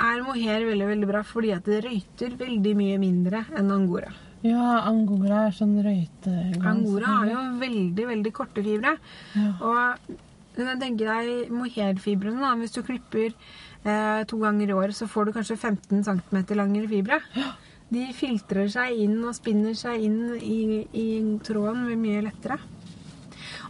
er 0.00 0.22
mohair 0.26 0.66
veldig 0.66 0.86
veldig 0.90 1.08
bra 1.08 1.22
fordi 1.26 1.52
at 1.54 1.66
det 1.68 1.84
røyter 1.84 2.36
veldig 2.40 2.76
mye 2.78 3.00
mindre 3.02 3.44
enn 3.54 3.70
angora. 3.74 4.12
Ja, 4.44 4.82
angora 4.84 5.46
er 5.46 5.54
sånn 5.56 5.78
røyteglans. 5.80 6.66
Angora 6.68 7.18
har 7.20 7.30
jo 7.30 7.42
veldig, 7.62 8.06
veldig 8.10 8.32
korte 8.36 8.64
fibre. 8.64 8.96
Ja. 9.32 9.52
Og 9.64 10.58
jeg 10.58 10.80
tenke 10.82 11.06
deg 11.08 11.52
mohairfibrene. 11.54 12.42
da. 12.42 12.50
Hvis 12.60 12.74
du 12.76 12.82
klipper 12.84 13.30
eh, 13.30 14.20
to 14.28 14.38
ganger 14.42 14.68
i 14.68 14.76
året, 14.76 14.96
så 14.98 15.08
får 15.08 15.30
du 15.30 15.36
kanskje 15.38 15.56
15 15.56 16.04
cm 16.04 16.42
langere 16.58 16.90
fibre. 16.90 17.20
Ja. 17.34 17.54
De 17.94 18.04
filtrer 18.16 18.68
seg 18.72 19.00
inn 19.06 19.16
og 19.24 19.36
spinner 19.36 19.74
seg 19.78 20.04
inn 20.04 20.34
i, 20.40 20.84
i 20.92 21.06
tråden 21.46 21.86
mye 22.00 22.24
lettere. 22.26 22.58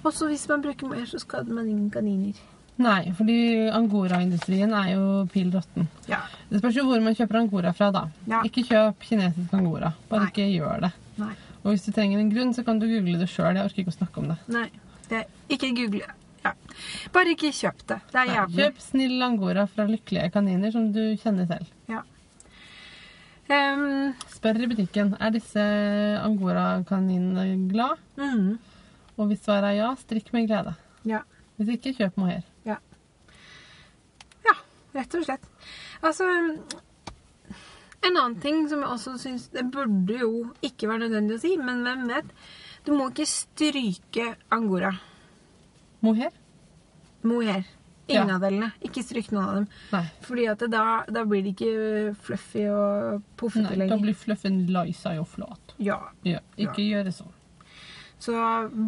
Og 0.03 0.11
så 0.13 0.27
hvis 0.29 0.49
man 0.51 0.63
bruker 0.65 0.91
mohair, 0.91 1.07
så 1.07 1.23
skader 1.23 1.55
man 1.55 1.69
ingen 1.71 1.91
kaniner. 1.91 2.35
Nei, 2.83 3.13
fordi 3.15 3.37
angoraindustrien 3.71 4.73
er 4.75 4.89
jo 4.97 5.03
pill 5.31 5.53
råtten. 5.55 5.87
Ja. 6.11 6.25
Det 6.51 6.59
spørs 6.59 6.79
jo 6.81 6.87
hvor 6.89 7.03
man 7.05 7.15
kjøper 7.15 7.39
angora 7.39 7.71
fra, 7.77 7.91
da. 7.95 8.09
Ja. 8.31 8.41
Ikke 8.47 8.65
kjøp 8.67 9.05
kinesisk 9.07 9.55
angora. 9.55 9.93
Bare 10.11 10.25
Nei. 10.25 10.33
ikke 10.33 10.49
gjør 10.51 10.83
det. 10.89 10.91
Nei. 11.21 11.35
Og 11.63 11.71
hvis 11.71 11.87
du 11.87 11.93
trenger 11.95 12.19
en 12.19 12.33
grunn, 12.33 12.51
så 12.57 12.65
kan 12.67 12.81
du 12.83 12.89
google 12.91 13.21
det 13.21 13.29
sjøl. 13.31 13.55
Jeg 13.55 13.71
orker 13.71 13.85
ikke 13.85 13.95
å 13.95 13.99
snakke 14.01 14.21
om 14.21 14.33
det. 14.33 14.39
Nei. 14.53 14.67
Det 15.07 15.23
ikke 15.55 15.71
google. 15.77 16.09
Ja. 16.45 16.53
Bare 17.15 17.33
ikke 17.33 17.53
kjøp 17.55 17.85
det. 17.89 18.01
Det 18.11 18.21
er 18.21 18.33
jævlig. 18.33 18.59
kjøp 18.59 18.83
snill 18.83 19.23
angora 19.25 19.65
fra 19.71 19.87
lykkelige 19.89 20.33
kaniner 20.35 20.75
som 20.75 20.91
du 20.93 21.03
kjenner 21.23 21.47
selv. 21.49 21.71
Ja. 21.89 22.03
Um, 23.45 24.15
Spør 24.33 24.63
i 24.65 24.69
butikken 24.71 25.13
er 25.21 25.33
disse 25.33 25.63
angorakaninene 26.25 27.69
glad. 27.71 28.03
Mm. 28.19 28.57
Og 29.15 29.31
hvis 29.31 29.45
svaret 29.45 29.71
er 29.71 29.79
ja, 29.79 29.93
strikk 30.01 30.33
med 30.35 30.49
glede. 30.51 30.75
Ja. 31.07 31.23
Hvis 31.61 31.77
ikke, 31.77 31.95
kjøp 32.01 32.19
mohair. 32.19 32.43
Ja. 34.95 35.01
Ja, 35.01 35.03
rett 35.03 35.15
og 35.19 35.25
slett. 35.27 35.47
Altså 36.03 36.27
En 38.05 38.17
annen 38.21 38.37
ting 38.41 38.67
som 38.69 38.83
jeg 38.85 38.91
også 38.93 39.15
syns 39.19 39.49
Det 39.55 39.65
burde 39.73 40.19
jo 40.21 40.33
ikke 40.63 40.87
være 40.91 41.07
nødvendig 41.09 41.39
å 41.39 41.43
si, 41.43 41.55
men 41.59 41.83
hvem 41.87 42.07
vet? 42.11 42.33
Du 42.85 42.93
må 42.93 43.07
ikke 43.11 43.25
stryke 43.27 44.27
angora. 44.53 44.91
Mohair? 46.05 46.35
Mohair. 47.25 47.65
Ingen 48.07 48.29
Ja. 48.29 48.35
av 48.37 48.43
delene. 48.45 48.73
Ikke 48.85 49.01
stryk 49.03 49.31
noen 49.33 49.45
av 49.49 49.55
dem. 49.55 49.69
Nei. 49.95 50.03
Fordi 50.27 50.45
at 50.53 50.65
da, 50.71 50.83
da 51.09 51.23
blir 51.25 51.43
det 51.47 51.55
ikke 51.57 52.15
fluffy 52.27 52.67
og 52.69 53.23
poffete 53.41 53.73
Nei 53.81 53.89
da 53.89 53.97
blir 53.97 54.13
fluffen 54.15 54.67
lei 54.71 54.91
seg 54.93 55.19
og 55.23 55.27
flat. 55.33 55.73
Ja. 55.81 55.97
Ja, 56.29 56.41
ikke 56.61 56.85
gjøre 56.85 57.11
sånn. 57.17 57.33
Så 58.25 58.35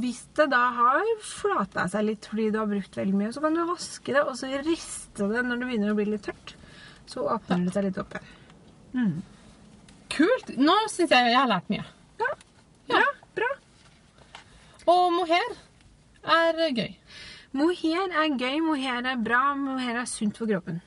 hvis 0.01 0.23
det 0.39 0.47
da 0.49 0.63
har 0.79 1.09
flata 1.21 1.85
seg 1.93 2.07
litt 2.07 2.27
fordi 2.31 2.47
du 2.55 2.61
har 2.63 2.71
brukt 2.71 2.95
veldig 2.97 3.19
mye, 3.19 3.33
så 3.35 3.43
kan 3.45 3.57
du 3.57 3.67
vaske 3.69 4.15
det, 4.15 4.23
og 4.23 4.37
så 4.39 4.49
riste 4.65 5.29
det 5.29 5.43
når 5.45 5.61
det 5.61 5.69
begynner 5.69 5.93
å 5.93 5.99
bli 5.99 6.07
litt 6.09 6.25
tørt. 6.25 6.55
Så 7.11 7.27
åpner 7.29 7.67
det 7.67 7.75
seg 7.75 7.89
litt 7.89 8.01
opp 8.01 8.17
igjen. 8.17 8.31
Mm. 8.97 9.19
Kult! 10.17 10.55
Nå 10.57 10.77
syns 10.89 11.13
jeg 11.13 11.29
jeg 11.29 11.37
har 11.37 11.51
lært 11.51 11.69
mye. 11.69 11.85
Ja. 12.23 12.31
Bra. 12.89 13.03
bra. 13.37 13.51
Og 14.95 15.05
mohair 15.19 15.51
er 16.25 16.63
gøy. 16.71 16.97
Mohair 17.57 18.17
er 18.23 18.39
gøy, 18.41 18.57
mohair 18.65 19.05
er 19.13 19.19
bra, 19.21 19.43
mohair 19.59 20.01
er 20.01 20.09
sunt 20.09 20.41
for 20.41 20.49
kroppen. 20.49 20.81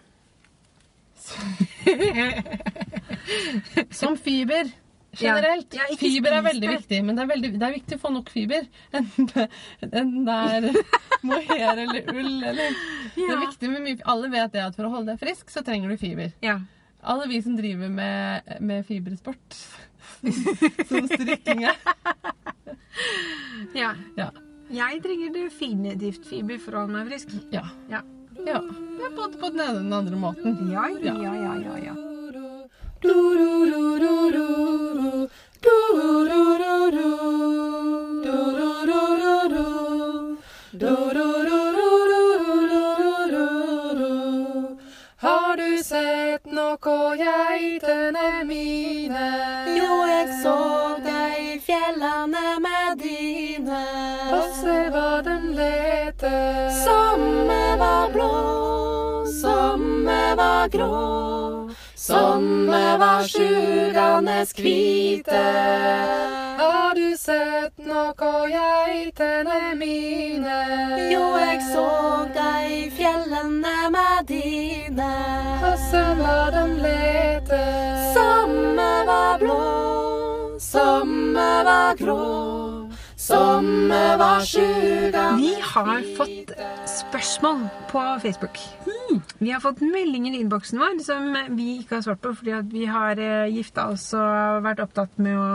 Som 4.00 4.18
fiber 4.18 4.66
generelt. 5.12 5.74
Ja, 5.74 5.86
ja, 5.89 5.97
fiber 5.97 6.36
er 6.38 6.43
veldig 6.45 6.68
det. 6.68 6.76
viktig, 6.78 6.99
men 7.05 7.18
det 7.18 7.24
er, 7.24 7.30
veldig, 7.32 7.51
det 7.60 7.68
er 7.68 7.76
viktig 7.76 7.97
å 7.97 8.01
få 8.01 8.12
nok 8.14 8.32
fiber. 8.34 8.68
Enten 8.95 9.30
det, 9.30 10.34
er 10.34 10.68
mohair 11.30 11.84
eller 11.86 12.12
ull 12.14 12.43
eller 12.51 12.76
Det 13.16 13.30
er 13.30 13.41
viktig 13.41 13.72
med 13.74 13.86
mye 13.86 14.10
Alle 14.14 14.30
vet 14.34 14.53
det 14.55 14.66
at 14.66 14.78
for 14.78 14.88
å 14.88 14.93
holde 14.93 15.14
deg 15.14 15.22
frisk, 15.22 15.49
så 15.53 15.64
trenger 15.66 15.91
du 15.91 15.97
fiber. 16.01 16.34
Ja. 16.45 16.60
Alle 16.99 17.30
vi 17.32 17.39
som 17.41 17.55
driver 17.55 17.89
med, 17.89 18.53
med 18.60 18.86
fibersport, 18.88 19.57
som 20.89 21.07
strikking 21.07 21.66
er. 21.70 21.80
ja. 23.78 23.93
Ja. 24.20 24.30
Jeg 24.70 24.99
trenger 25.01 25.34
definitivt 25.34 26.28
fiber 26.30 26.60
for 26.62 26.76
å 26.76 26.84
holde 26.84 26.99
meg 26.99 27.10
frisk. 27.10 27.34
Ja. 27.55 27.64
Ja. 27.89 28.03
ja. 28.45 28.62
Både 29.16 29.39
på 29.39 29.49
den 29.49 29.64
ene 29.64 29.80
og 29.80 29.82
den 29.88 29.97
andre 30.03 30.20
måten. 30.22 30.60
Ja, 30.70 30.86
ja, 31.01 31.16
ja, 31.24 31.55
ja, 31.64 31.80
ja. 31.88 31.95
Har 45.22 45.58
du 45.58 45.84
sett 45.84 46.45
noe 46.45 47.16
geitene 47.20 48.43
mine? 48.47 49.26
Jo, 49.76 49.97
jeg 50.08 50.30
så 50.43 50.56
deg 51.04 51.39
i 51.43 51.58
fjellene 51.64 52.56
med 52.64 53.04
dine. 53.04 53.84
Og 54.32 54.47
se 54.62 54.80
hva 54.93 55.22
den 55.28 55.52
leter. 55.60 56.72
Somme 56.84 57.62
var 57.84 58.12
blå, 58.16 58.34
somme 59.41 60.22
var 60.39 60.68
grå. 60.72 61.49
Somme 62.10 62.97
var 62.97 63.24
sjugande 63.24 64.45
kvite. 64.55 65.43
Har 66.57 66.95
du 66.95 67.18
sett 67.18 67.78
noe 67.86 68.39
geitene 68.49 69.76
mine? 69.78 70.57
Jo, 71.12 71.28
jeg 71.38 71.60
så 71.68 71.86
deg 72.34 72.72
i 72.74 72.89
fjellene 72.97 73.76
med 73.93 74.26
dine. 74.32 75.12
høssen 75.62 76.24
var 76.24 76.49
den 76.57 76.80
lete. 76.82 77.62
Somme 78.18 78.89
var 79.05 79.38
blå, 79.38 79.62
somme 80.57 81.51
var 81.70 81.93
grå. 82.01 82.59
Somme 83.30 84.17
var 84.17 84.41
sjugande 84.41 85.38
Vi 85.38 85.51
har 85.61 85.99
fått 86.17 86.49
spørsmål 86.89 87.67
på 87.91 88.01
Facebook. 88.23 88.57
Vi 89.38 89.51
har 89.51 89.61
fått 89.61 89.84
meldinger 89.86 90.34
i 90.34 90.39
innboksen 90.41 90.82
vår 90.82 90.97
som 91.05 91.27
vi 91.53 91.67
ikke 91.84 91.99
har 91.99 92.05
svart 92.07 92.23
på 92.23 92.34
fordi 92.39 92.55
at 92.57 92.73
vi 92.73 92.88
har 92.89 93.21
eh, 93.21 93.51
gifta 93.53 93.86
oss 93.93 94.07
og 94.17 94.63
vært 94.65 94.82
opptatt 94.82 95.21
med 95.21 95.38
å 95.38 95.51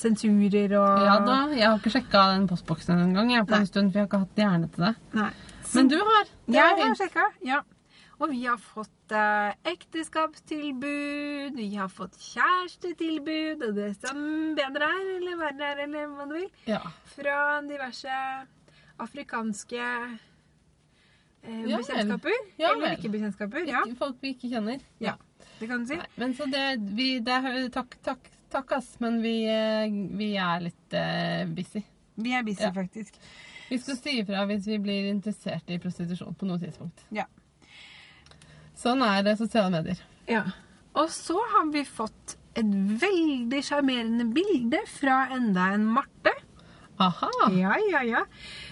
sensurer 0.00 0.72
og 0.80 1.04
Ja 1.04 1.18
da, 1.26 1.38
Jeg 1.52 1.66
har 1.68 1.76
ikke 1.76 1.92
sjekka 1.98 2.24
den 2.32 2.48
postboksen 2.48 2.96
engang 3.10 3.34
jeg, 3.34 3.44
på 3.44 3.58
Nei. 3.58 3.60
en 3.60 3.72
stund, 3.74 3.92
for 3.92 4.00
jeg 4.00 4.06
har 4.06 4.10
ikke 4.10 4.24
hatt 4.24 4.44
hjerne 4.44 4.72
til 4.72 4.88
det. 4.88 4.94
Nei. 5.20 5.32
Men 5.74 5.92
du 5.92 5.98
har. 6.00 6.30
Det 6.48 6.56
Jeg 6.62 6.80
har 6.80 6.96
sjekka, 7.02 7.28
ja. 7.44 7.60
Og 8.18 8.30
vi 8.32 8.40
har 8.48 8.58
fått 8.58 9.12
eh, 9.14 9.52
ekteskapstilbud, 9.70 11.54
vi 11.56 11.68
har 11.76 11.88
fått 11.92 12.16
kjærestetilbud, 12.18 13.62
og 13.68 13.76
det 13.76 13.92
som 14.00 14.18
bedre 14.58 14.88
er, 14.90 15.10
eller 15.20 15.36
verre 15.38 15.68
er, 15.72 15.82
eller 15.84 16.08
hva 16.16 16.26
du 16.26 16.34
vil, 16.34 16.48
Ja. 16.66 16.80
fra 17.14 17.36
diverse 17.62 18.16
afrikanske 18.98 19.78
eh, 19.78 21.62
Ja 21.70 21.78
bekjentskaper. 21.78 22.36
Ja 22.58 22.72
eller 22.74 22.96
ikke 22.98 23.12
bekjentskaper. 23.14 23.68
Ja, 23.70 23.84
Folk 24.00 24.18
vi 24.22 24.34
ikke 24.34 24.50
kjenner. 24.50 24.82
ja, 25.00 25.14
det 25.60 25.68
kan 25.70 25.84
du 25.84 25.92
si. 25.92 25.96
Nei, 26.00 26.10
men 26.16 26.34
så 26.34 26.48
det, 26.50 26.64
vi, 26.98 27.08
det 27.20 27.38
takk, 27.74 27.94
takk, 28.02 28.30
takk, 28.50 28.72
ass, 28.80 28.96
men 29.00 29.22
vi, 29.22 29.36
eh, 29.46 29.86
vi 30.18 30.32
er 30.36 30.66
litt 30.66 30.92
eh, 30.98 31.46
busy. 31.54 31.84
Vi 32.18 32.34
er 32.34 32.42
busy, 32.42 32.66
faktisk. 32.74 33.14
Vi 33.68 33.76
skal 33.78 33.96
si 34.00 34.18
ifra 34.22 34.42
hvis 34.48 34.66
vi 34.66 34.78
blir 34.82 35.06
interessert 35.12 35.68
i 35.70 35.78
prostitusjon 35.78 36.34
på 36.34 36.46
noe 36.48 36.58
tidspunkt. 36.58 37.04
Ja. 37.14 37.26
Sånn 38.78 39.02
er 39.02 39.24
det 39.26 39.38
sosiale 39.40 39.72
medier. 39.74 40.02
Ja. 40.30 40.44
Og 40.98 41.10
så 41.10 41.38
har 41.54 41.66
vi 41.72 41.82
fått 41.86 42.36
et 42.58 42.68
veldig 43.02 43.60
sjarmerende 43.66 44.26
bilde 44.34 44.84
fra 44.90 45.24
enda 45.34 45.72
en 45.74 45.86
Marte. 45.96 46.34
Aha! 47.02 47.30
Ja, 47.54 47.74
ja, 47.90 48.02
ja. 48.06 48.24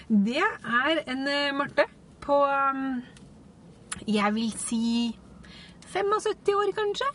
Det 0.07 0.41
er 0.43 1.03
en 1.07 1.27
eh, 1.31 1.53
Marte 1.55 1.87
på 2.23 2.41
um, 2.43 2.99
Jeg 4.07 4.33
vil 4.35 4.51
si 4.59 4.81
75 5.93 6.51
år, 6.55 6.73
kanskje. 6.75 7.07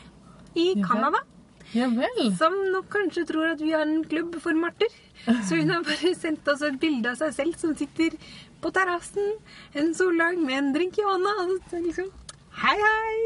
I 0.56 0.72
Canada. 0.84 1.22
Ja 1.72 1.88
vel. 1.88 2.26
Som 2.36 2.54
nok 2.72 2.90
kanskje 2.92 3.24
tror 3.28 3.54
at 3.54 3.60
vi 3.64 3.72
har 3.72 3.86
en 3.86 4.04
klubb 4.04 4.36
for 4.44 4.56
marter. 4.56 4.92
Så 5.48 5.60
hun 5.60 5.72
har 5.72 5.84
bare 5.86 6.12
sendt 6.18 6.48
oss 6.48 6.64
et 6.66 6.80
bilde 6.80 7.12
av 7.12 7.20
seg 7.20 7.36
selv 7.36 7.60
som 7.60 7.76
sitter 7.76 8.16
på 8.62 8.72
terrassen 8.74 9.38
en 9.78 9.94
soldag 9.96 10.40
med 10.40 10.58
en 10.58 10.74
drink 10.76 11.00
i 11.00 11.06
hånda. 11.06 11.32
Liksom 11.72 12.10
Hei, 12.60 12.76
hei! 12.78 13.20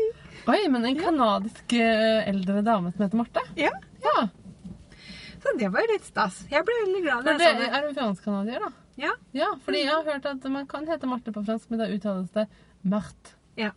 Oi, 0.47 0.59
men 0.70 0.85
en 0.86 0.98
kanadisk 0.98 1.73
eh, 1.74 2.28
eldre 2.31 2.61
dame 2.66 2.93
som 2.94 3.03
heter 3.07 3.19
Marte? 3.23 3.43
Ja, 3.59 3.73
Ja. 4.05 4.28
Så 5.43 5.53
det 5.61 5.69
var 5.70 5.85
jo 5.85 5.93
litt 5.93 6.07
stas. 6.09 6.40
Jeg 6.51 6.65
ble 6.66 6.74
veldig 6.81 7.01
glad 7.05 7.27
da 7.27 7.32
jeg 7.36 7.39
det, 7.39 7.47
så 7.47 7.59
det. 7.61 7.66
er 7.77 7.85
du 7.86 7.98
fransk-canadier, 8.01 8.62
da? 8.65 8.70
Ja, 8.98 9.11
Ja, 9.36 9.48
fordi 9.62 9.82
jeg 9.85 9.93
har 9.93 10.07
hørt 10.09 10.24
at 10.27 10.47
man 10.51 10.65
kan 10.66 10.86
hete 10.89 11.07
Marte 11.07 11.31
på 11.35 11.43
fransk, 11.47 11.69
men 11.70 11.78
da 11.82 11.86
uttales 11.93 12.31
det 12.35 12.47
Marte. 12.82 13.35
ja. 13.61 13.70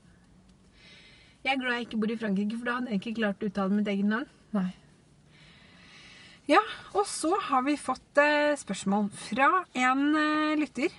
Jeg 1.43 1.53
er 1.55 1.59
glad 1.61 1.77
jeg 1.77 1.85
ikke 1.88 1.99
bor 2.01 2.11
i 2.11 2.17
Frankrike, 2.19 2.57
for 2.59 2.67
da 2.67 2.73
hadde 2.80 2.89
jeg 2.91 2.99
ikke 2.99 3.13
klart 3.21 3.43
å 3.43 3.47
uttale 3.47 3.71
mitt 3.77 3.88
eget 3.88 4.07
navn. 4.09 4.26
Nei. 4.51 4.71
Ja, 6.51 6.59
og 6.97 7.05
så 7.07 7.30
har 7.45 7.61
vi 7.63 7.77
fått 7.80 8.17
eh, 8.19 8.55
spørsmål 8.59 9.07
fra 9.15 9.47
en 9.77 10.01
eh, 10.19 10.55
lytter 10.59 10.89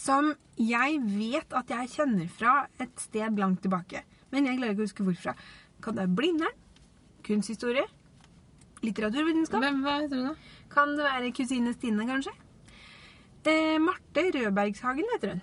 som 0.00 0.32
jeg 0.60 1.00
vet 1.04 1.56
at 1.56 1.72
jeg 1.72 1.92
kjenner 1.94 2.28
fra 2.32 2.54
et 2.80 3.02
sted 3.02 3.38
langt 3.40 3.62
tilbake. 3.64 4.02
Men 4.32 4.46
jeg 4.48 4.60
klarer 4.60 4.76
ikke 4.76 4.84
å 4.84 4.88
huske 4.88 5.06
hvorfra. 5.06 5.34
Kan 5.84 5.96
det 5.96 6.04
være 6.06 6.16
Blindern? 6.20 6.56
Kunsthistorie? 7.26 7.84
Litteraturvitenskap? 8.84 9.60
Hvem, 9.64 9.82
hva 9.84 9.98
heter 10.00 10.22
hun, 10.22 10.30
da? 10.30 10.64
Kan 10.72 10.94
det 10.96 11.04
være 11.04 11.32
kusine 11.36 11.74
Stine, 11.76 12.06
kanskje? 12.08 12.32
Eh, 13.44 13.76
Marte 13.82 14.24
Rødbergshagen 14.36 15.08
heter 15.14 15.34
hun. 15.34 15.42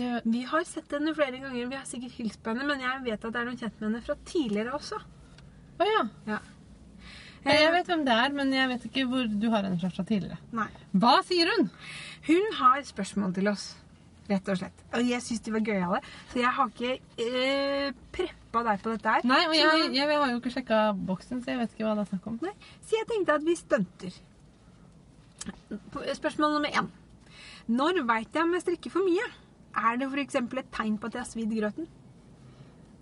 Jeg, 0.00 0.22
Vi 0.24 0.44
har 0.48 0.64
sett 0.68 0.92
henne 0.94 1.14
flere 1.16 1.40
ganger. 1.42 1.66
Vi 1.66 1.76
har 1.78 1.88
sikkert 1.88 2.14
hilst 2.18 2.42
på 2.44 2.54
henne, 2.54 2.66
men 2.68 2.82
jeg 2.84 3.04
vet 3.08 3.24
at 3.24 3.34
det 3.34 3.40
er 3.40 3.48
noen 3.48 3.58
kjent 3.60 3.80
med 3.80 3.88
henne 3.88 4.04
fra 4.06 4.16
tidligere 4.28 4.76
også. 4.78 5.00
å 5.80 5.88
ja. 5.88 6.04
Ja. 6.30 6.38
Jeg 7.44 7.72
vet 7.72 7.88
hvem 7.88 8.02
det 8.04 8.14
er, 8.14 8.32
men 8.36 8.52
jeg 8.52 8.68
vet 8.68 8.86
ikke 8.90 9.04
hvor 9.08 9.28
du 9.28 9.46
har 9.52 9.64
henne 9.64 9.80
fra 9.80 9.90
fra 9.94 10.04
tidligere. 10.04 10.36
Nei. 10.56 10.68
Hva 10.92 11.20
sier 11.24 11.48
hun? 11.54 11.70
Hun 12.26 12.50
har 12.58 12.82
spørsmål 12.84 13.32
til 13.38 13.48
oss, 13.48 13.70
rett 14.28 14.48
og 14.52 14.60
slett. 14.60 14.82
Og 14.92 15.08
jeg 15.08 15.24
syns 15.24 15.44
de 15.46 15.54
var 15.54 15.64
gøyale, 15.64 16.00
så 16.32 16.42
jeg 16.42 16.52
har 16.58 16.72
ikke 16.74 16.92
eh, 17.24 17.94
preppa 18.12 18.64
deg 18.68 18.82
på 18.84 18.94
dette 18.94 19.14
her. 19.16 19.28
Nei, 19.30 19.40
og 19.48 19.56
jeg, 19.56 19.70
jeg, 19.86 19.92
jeg, 19.96 20.18
har 20.22 20.32
jo 20.34 20.40
ikke 20.42 20.54
sjekka 20.56 20.80
boksen, 21.08 21.40
så 21.40 21.54
jeg 21.54 21.62
vet 21.62 21.76
ikke 21.76 21.88
hva 21.88 21.94
det 21.96 22.04
er 22.04 22.10
snakk 22.12 22.28
om. 22.28 22.40
Nei, 22.44 22.56
Så 22.84 22.98
jeg 23.00 23.08
tenkte 23.08 23.38
at 23.40 23.46
vi 23.46 23.56
stunter. 23.58 24.18
Spørsmål 26.20 26.58
nummer 26.58 26.76
én. 26.82 26.90
Når 27.70 28.02
veit 28.04 28.34
jeg 28.34 28.44
om 28.44 28.52
jeg 28.56 28.66
strikker 28.66 28.92
for 28.92 29.06
mye? 29.06 29.30
Er 29.80 29.96
det 29.96 30.10
f.eks. 30.10 30.36
et 30.36 30.70
tegn 30.74 30.96
på 30.98 31.08
at 31.08 31.16
jeg 31.16 31.22
har 31.22 31.30
svidd 31.30 31.52
grøten? 31.54 31.88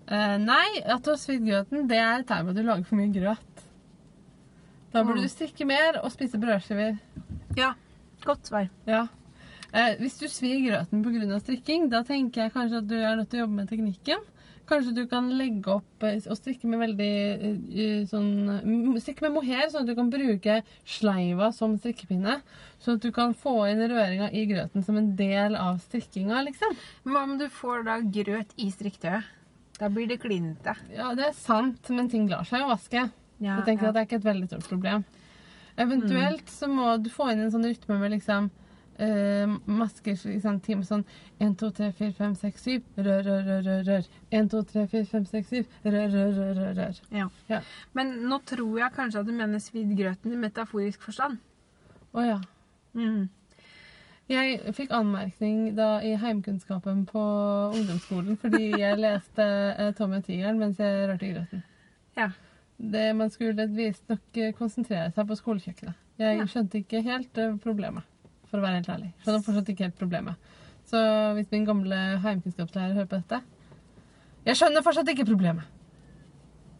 Uh, 0.09 0.36
nei, 0.40 0.66
at 0.85 1.02
du 1.05 1.10
har 1.12 1.19
svidd 1.20 1.44
grøten, 1.44 1.89
det 1.89 1.98
er 2.01 2.23
et 2.23 2.28
tegn 2.28 2.47
på 2.47 2.55
at 2.55 2.60
du 2.60 2.65
lager 2.65 2.86
for 2.89 3.01
mye 3.01 3.12
grøt. 3.12 3.58
Da 4.93 5.02
burde 5.05 5.20
Mm. 5.20 5.27
du 5.27 5.28
strikke 5.28 5.66
mer 5.66 6.01
og 6.02 6.10
spise 6.12 6.39
brødskiver. 6.40 6.98
Ja. 7.56 7.74
Godt 8.24 8.47
svar. 8.48 8.69
Ja. 8.86 9.06
Eh, 9.73 9.97
hvis 10.01 10.19
du 10.19 10.27
svir 10.28 10.59
grøten 10.65 11.02
pga. 11.05 11.39
strikking, 11.40 11.89
da 11.90 12.02
tenker 12.02 12.43
jeg 12.43 12.52
kanskje 12.55 12.78
at 12.78 12.89
du 12.89 12.94
er 12.97 13.16
nødt 13.16 13.28
til 13.31 13.40
å 13.40 13.43
jobbe 13.47 13.55
med 13.55 13.69
teknikken. 13.69 14.19
Kanskje 14.69 14.94
du 14.94 15.06
kan 15.06 15.31
legge 15.31 15.66
opp 15.69 16.02
eh, 16.02 16.16
og 16.28 16.36
strikke 16.36 16.65
med 16.69 16.81
veldig 16.81 17.12
eh, 17.73 18.05
sånn 18.05 18.60
mm, 18.65 18.98
Strikke 19.01 19.23
med 19.23 19.32
mohair, 19.32 19.69
sånn 19.70 19.82
at 19.82 19.86
du 19.86 19.94
kan 19.94 20.10
bruke 20.10 20.62
sleiva 20.85 21.52
som 21.55 21.77
strikkepinne. 21.78 22.40
Sånn 22.81 22.97
at 22.98 23.02
du 23.02 23.10
kan 23.12 23.32
få 23.35 23.55
inn 23.70 23.81
røringa 23.81 24.31
i 24.32 24.44
grøten 24.51 24.85
som 24.85 24.97
en 24.97 25.15
del 25.16 25.56
av 25.56 25.78
strikkinga, 25.85 26.43
liksom. 26.48 26.77
Hva 27.05 27.23
om 27.24 27.39
du 27.39 27.47
får 27.48 27.85
da 27.85 28.01
grøt 28.01 28.52
i 28.56 28.69
strikketøyet? 28.70 29.24
Da 29.78 29.89
blir 29.89 30.09
det 30.10 30.19
klinete. 30.20 30.74
Ja, 30.93 31.15
det 31.15 31.28
er 31.28 31.32
sant, 31.39 31.89
men 31.94 32.09
ting 32.10 32.27
lar 32.28 32.44
seg 32.44 32.60
jo 32.65 32.69
vaske. 32.73 33.10
Ja, 33.39 33.59
jeg 33.60 33.66
tenker 33.70 33.89
ja. 33.89 33.90
at 33.90 33.97
det 33.97 34.01
er 34.01 34.09
ikke 34.09 34.20
et 34.23 34.31
veldig 34.31 34.48
stort 34.51 34.70
problem. 34.70 35.05
Eventuelt 35.78 36.51
så 36.51 36.66
må 36.70 36.97
du 36.98 37.10
få 37.12 37.28
inn 37.32 37.44
en 37.44 37.52
sånn 37.55 37.66
rytme 37.69 38.01
med 38.01 38.16
liksom 38.16 38.48
uh, 38.98 39.55
masker 39.70 40.19
liksom, 40.27 40.59
time 40.65 40.86
sånn 40.86 41.05
1, 41.39 41.55
2, 41.60 41.70
3, 41.78 41.90
4, 42.01 42.15
5, 42.19 42.35
6, 42.43 42.66
7 42.98 43.05
Rør, 43.06 43.23
rør, 43.28 43.43
rør, 43.47 43.62
rør, 43.69 43.85
rør. 43.86 44.09
1, 44.35 44.51
2, 44.55 44.62
3, 44.73 44.85
4, 44.94 45.09
5, 45.12 45.27
6, 45.32 45.52
7 45.55 45.89
Rør, 45.89 46.09
rør, 46.15 46.32
rør, 46.40 46.52
rør, 46.59 46.74
rør. 46.81 47.01
Ja. 47.15 47.28
Ja. 47.51 47.62
Men 47.94 48.15
nå 48.28 48.40
tror 48.48 48.78
jeg 48.82 48.97
kanskje 48.97 49.23
at 49.23 49.31
du 49.31 49.35
mener 49.36 49.62
svidd 49.62 49.94
grøten 49.98 50.35
i 50.35 50.40
metaforisk 50.40 51.06
forstand. 51.06 51.39
Å 52.16 52.27
ja. 52.27 52.39
Mm. 52.98 53.28
Jeg 54.28 54.74
fikk 54.77 54.90
anmerkning 54.93 55.70
da 55.77 56.02
i 56.05 56.10
heimkunnskapen 56.20 57.06
på 57.09 57.23
ungdomsskolen 57.73 58.36
fordi 58.40 58.74
jeg 58.74 58.98
leste 59.01 59.47
eh, 59.47 59.94
Tommy 59.97 60.19
og 60.20 60.27
tigeren 60.27 60.60
mens 60.60 60.82
jeg 60.82 61.06
rørte 61.09 61.24
i 61.24 61.32
grøten. 61.32 61.62
Ja. 62.19 62.28
Det, 62.79 63.05
man 63.19 63.31
skulle 63.35 63.67
visstnok 63.75 64.39
eh, 64.39 64.53
konsentrere 64.55 65.11
seg 65.15 65.27
på 65.27 65.37
skolekjøkkenet. 65.39 66.05
Jeg 66.23 66.47
skjønte 66.51 66.79
ikke 66.79 67.03
helt 67.03 67.41
eh, 67.43 67.57
problemet, 67.63 68.07
for 68.51 68.61
å 68.61 68.65
være 68.65 68.79
helt 68.79 68.93
ærlig. 68.95 69.09
Skjønner 69.25 69.43
fortsatt 69.47 69.73
ikke 69.73 69.89
helt 69.89 69.99
problemet. 69.99 70.53
Så 70.89 71.01
hvis 71.37 71.51
min 71.53 71.67
gamle 71.69 71.99
heimkunnskapslærer 72.23 72.95
hører 72.97 73.09
på 73.11 73.19
dette 73.19 73.43
Jeg 74.47 74.57
skjønner 74.57 74.87
fortsatt 74.87 75.11
ikke 75.13 75.27
problemet. 75.29 75.67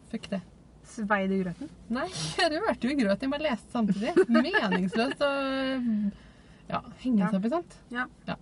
Fuck 0.09 0.31
det. 0.31 0.39
Svei 0.89 1.21
du 1.29 1.35
grøten? 1.43 1.69
Nei, 1.93 2.07
jeg 2.39 2.49
rørte 2.55 2.87
jo 2.87 2.95
i 2.95 2.97
grøt. 2.97 3.21
Jeg 3.21 3.33
bare 3.35 3.45
leste 3.45 3.75
samtidig. 3.75 4.15
Meningsløst 4.31 5.21
å 5.21 5.33
ja, 6.69 6.79
henge 7.03 7.27
seg 7.27 7.37
opp 7.37 7.45
i 7.45 7.51
sånt. 7.53 7.75
Ja. 7.93 8.07
Ja. 8.29 8.39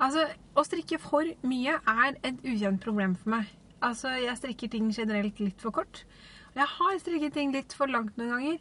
Altså, 0.00 0.26
å 0.56 0.64
strikke 0.64 0.98
for 1.00 1.28
mye 1.44 1.78
er 1.78 2.20
et 2.24 2.44
ukjent 2.44 2.80
problem 2.84 3.16
for 3.20 3.36
meg. 3.36 3.48
Altså, 3.84 4.12
jeg 4.20 4.36
strikker 4.36 4.70
ting 4.72 4.90
generelt 4.92 5.40
litt 5.40 5.60
for 5.62 5.74
kort. 5.74 6.04
Jeg 6.56 6.66
har 6.66 6.96
strikket 7.00 7.36
ting 7.36 7.52
litt 7.54 7.74
for 7.76 7.90
langt 7.90 8.16
noen 8.18 8.32
ganger. 8.34 8.58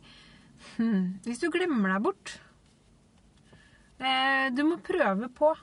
Hmm. 0.75 1.03
Hvis 1.25 1.41
du 1.41 1.47
glemmer 1.51 1.93
deg 1.93 2.03
bort 2.03 2.33
eh, 4.03 4.49
Du 4.51 4.65
må 4.67 4.75
prøve 4.83 5.29
på 5.31 5.53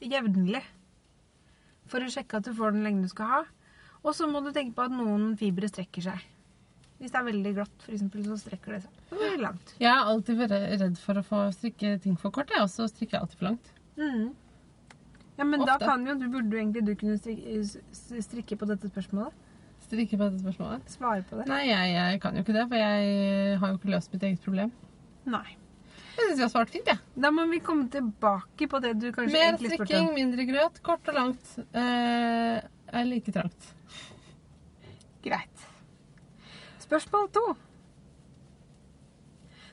jevnlig 0.00 0.62
for 1.88 2.00
å 2.00 2.08
sjekke 2.12 2.40
at 2.40 2.48
du 2.48 2.54
får 2.56 2.72
den 2.72 2.86
lengden 2.86 3.04
du 3.04 3.12
skal 3.12 3.32
ha. 3.32 3.42
Og 4.04 4.14
så 4.16 4.28
må 4.30 4.40
du 4.44 4.50
tenke 4.54 4.76
på 4.76 4.86
at 4.86 4.94
noen 4.94 5.32
fibre 5.40 5.68
strekker 5.68 6.04
seg. 6.10 6.24
Hvis 6.98 7.12
det 7.14 7.20
er 7.20 7.26
veldig 7.28 7.52
glatt, 7.54 7.74
for 7.84 7.94
eksempel, 7.94 8.24
så 8.26 8.36
strekker 8.40 8.74
det 8.74 8.80
seg. 8.84 9.00
Det 9.12 9.30
langt. 9.40 9.72
Jeg 9.78 9.92
har 9.92 10.10
alltid 10.10 10.40
vært 10.40 10.54
redd 10.82 10.98
for 11.00 11.20
å 11.20 11.24
få 11.26 11.40
strikke 11.54 11.94
ting 12.02 12.16
for 12.18 12.34
kort, 12.34 12.50
jeg, 12.52 12.64
og 12.64 12.72
så 12.72 12.88
strikker 12.90 13.16
jeg 13.16 13.24
alltid 13.24 13.40
for 13.40 13.48
langt. 13.52 13.72
Mhm. 14.00 14.28
Ja, 15.38 15.44
men 15.46 15.62
da 15.62 15.76
Ofte. 15.76 15.86
kan 15.86 16.06
jo 16.06 16.16
du 16.18 16.26
burde 16.32 16.50
jo 16.50 16.58
egentlig 16.58 16.82
du 16.86 16.94
kunne 16.98 17.18
strikke, 17.18 18.22
strikke 18.26 18.58
på 18.58 18.66
dette 18.66 18.90
spørsmålet. 18.90 19.36
Strikke 19.86 20.18
på 20.18 20.26
dette 20.26 20.42
spørsmålet. 20.42 20.90
Svare 20.90 21.22
på 21.28 21.38
det. 21.38 21.46
Nei, 21.48 21.62
jeg, 21.68 21.94
jeg 21.94 22.20
kan 22.24 22.34
jo 22.34 22.42
ikke 22.42 22.56
det, 22.56 22.66
for 22.68 22.80
jeg 22.82 23.58
har 23.62 23.70
jo 23.72 23.78
ikke 23.78 23.92
løst 23.94 24.12
mitt 24.12 24.26
eget 24.26 24.42
problem. 24.44 24.72
Nei. 25.30 25.46
Jeg 26.18 26.26
syns 26.26 26.40
jeg 26.40 26.44
har 26.48 26.50
svart 26.50 26.72
fint, 26.74 26.90
jeg. 26.90 26.98
Da 27.22 27.30
må 27.30 27.44
vi 27.46 27.60
komme 27.62 27.86
tilbake 27.92 28.66
på 28.66 28.80
det 28.82 28.96
du 28.98 29.06
kanskje 29.14 29.36
Mer 29.36 29.52
egentlig 29.52 29.76
spurte 29.76 29.86
strikking, 29.86 30.10
mindre 30.16 30.46
grøt, 30.48 30.82
kort 30.82 31.10
og 31.12 31.14
langt. 31.14 31.54
Eh, 31.70 32.58
er 32.98 33.06
like 33.06 33.32
trangt. 33.32 33.70
Greit. 35.22 35.66
Spørsmål 36.82 37.30
to. 37.38 37.46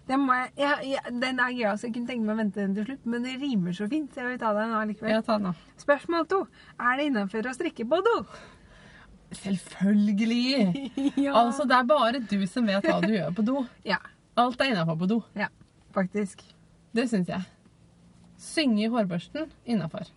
Jeg, 0.05 0.21
jeg, 0.59 0.73
jeg, 0.91 1.13
den 1.21 1.39
er 1.41 1.53
gøy, 1.55 1.69
så 1.81 1.87
jeg 1.87 1.93
kunne 1.95 2.09
tenke 2.11 2.25
meg 2.27 2.35
å 2.35 2.39
vente 2.43 2.61
den 2.61 2.75
til 2.77 2.85
slutt, 2.85 3.05
men 3.09 3.23
det 3.25 3.31
rimer 3.41 3.73
så 3.73 3.87
fint, 3.89 4.11
så 4.13 4.21
jeg 4.21 4.35
vil 4.35 4.41
ta 4.43 4.51
den 4.53 4.69
nå 4.69 4.81
likevel. 4.91 5.13
Ja, 5.15 5.21
ta 5.25 5.39
den, 5.39 5.47
nå. 5.49 5.53
Spørsmål 5.81 6.27
to. 6.29 6.41
Er 6.77 6.99
det 6.99 7.07
innafor 7.09 7.49
å 7.49 7.53
strikke 7.57 7.87
på 7.89 8.01
do? 8.05 8.13
Selvfølgelig! 9.35 10.91
Altså, 11.35 11.65
det 11.67 11.77
er 11.79 11.87
bare 11.89 12.21
du 12.21 12.37
som 12.49 12.67
vet 12.69 12.85
hva 12.85 12.99
du 13.03 13.15
gjør 13.15 13.33
på 13.37 13.45
do. 13.47 13.63
Ja, 13.91 13.97
Alt 14.37 14.61
er 14.61 14.73
innafor 14.75 14.99
på 15.01 15.07
do. 15.09 15.17
ja, 15.39 15.47
faktisk. 15.95 16.43
Det 16.95 17.07
syns 17.11 17.27
jeg. 17.31 17.41
Synge 18.39 18.85
i 18.85 18.91
hårbørsten 18.91 19.49
innafor. 19.67 20.07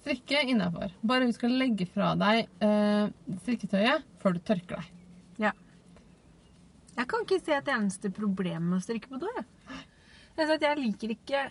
Strikke 0.00 0.42
innafor. 0.48 0.90
Bare 1.06 1.28
husk 1.28 1.44
å 1.44 1.50
legge 1.52 1.86
fra 1.92 2.14
deg 2.18 2.46
eh, 2.64 3.08
strikketøyet 3.44 4.04
før 4.22 4.36
du 4.36 4.40
tørker 4.48 4.80
deg. 4.80 4.94
Jeg 6.98 7.06
kan 7.06 7.22
ikke 7.22 7.38
se 7.38 7.58
det 7.62 7.74
eneste 7.74 8.10
problemet 8.10 8.66
med 8.66 8.80
å 8.80 8.82
strikke 8.82 9.10
på 9.12 9.20
do. 9.22 9.30
Jeg, 10.38 10.46
at 10.50 10.64
jeg 10.64 10.78
liker 10.80 11.12
ikke 11.14 11.42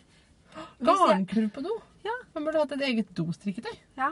Garnkurv 0.83 1.51
på 1.55 1.63
do. 1.63 1.75
Ja. 2.03 2.15
Man 2.35 2.47
burde 2.47 2.63
hatt 2.63 2.73
et 2.75 2.83
eget 2.87 3.11
dostrikketøy. 3.15 3.75
Ja. 3.99 4.11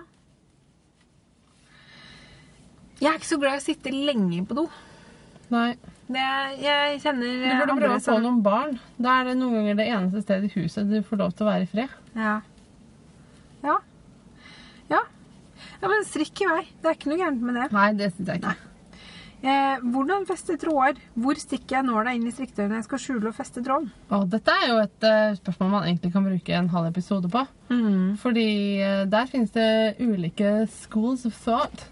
Jeg 3.01 3.09
er 3.09 3.17
ikke 3.19 3.27
så 3.27 3.39
glad 3.41 3.57
i 3.57 3.59
å 3.59 3.65
sitte 3.65 3.91
lenge 3.91 4.45
på 4.47 4.55
do. 4.61 4.65
Nei. 5.51 5.73
Det, 6.05 6.21
jeg 6.61 6.99
kjenner 7.01 7.31
Du 7.41 7.47
burde 7.63 7.75
prøve 7.79 7.97
å 7.97 8.03
få 8.05 8.17
noen 8.21 8.39
barn. 8.45 8.77
Da 9.01 9.17
er 9.19 9.31
det 9.31 9.39
noen 9.39 9.57
ganger 9.57 9.79
det 9.79 9.87
eneste 9.89 10.21
stedet 10.23 10.51
i 10.51 10.61
huset 10.61 10.87
du 10.87 10.99
får 11.03 11.21
lov 11.23 11.33
til 11.35 11.47
å 11.47 11.49
være 11.49 11.65
i 11.65 11.71
fred. 11.71 11.97
Ja. 12.15 12.35
Ja. 13.65 13.79
Ja. 14.93 15.01
ja, 15.81 15.89
men 15.89 16.05
strikk 16.07 16.45
i 16.45 16.49
vei. 16.51 16.61
Det 16.79 16.91
er 16.91 16.97
ikke 16.99 17.11
noe 17.11 17.19
gærent 17.19 17.43
med 17.43 17.59
det. 17.59 17.67
Nei, 17.75 17.89
det 17.97 18.11
syns 18.13 18.31
jeg 18.31 18.43
ikke. 18.43 18.55
Eh, 19.45 19.81
hvordan 19.93 20.23
feste 20.25 20.55
tråder? 20.57 20.97
Hvor 21.13 21.37
stikker 21.37 21.77
jeg 21.77 21.85
nåla 21.85 22.15
inn 22.17 22.25
i 22.25 22.33
strikketøyet 22.33 22.71
når 22.71 22.79
jeg 22.79 22.87
skal 22.87 23.01
skjule 23.03 23.29
og 23.29 23.35
feste 23.37 23.61
tråden? 23.61 23.91
Dette 24.31 24.55
er 24.55 24.71
jo 24.71 24.79
et 24.81 25.05
uh, 25.05 25.35
spørsmål 25.37 25.69
man 25.75 25.85
egentlig 25.91 26.11
kan 26.15 26.25
bruke 26.25 26.55
en 26.57 26.69
halv 26.73 26.89
episode 26.89 27.29
på. 27.29 27.43
Fordi 28.21 28.47
eh, 28.85 29.05
der 29.09 29.25
finnes 29.31 29.51
det 29.55 29.95
ulike 29.99 30.67
schools 30.69 31.25
of 31.25 31.37
thought. 31.43 31.85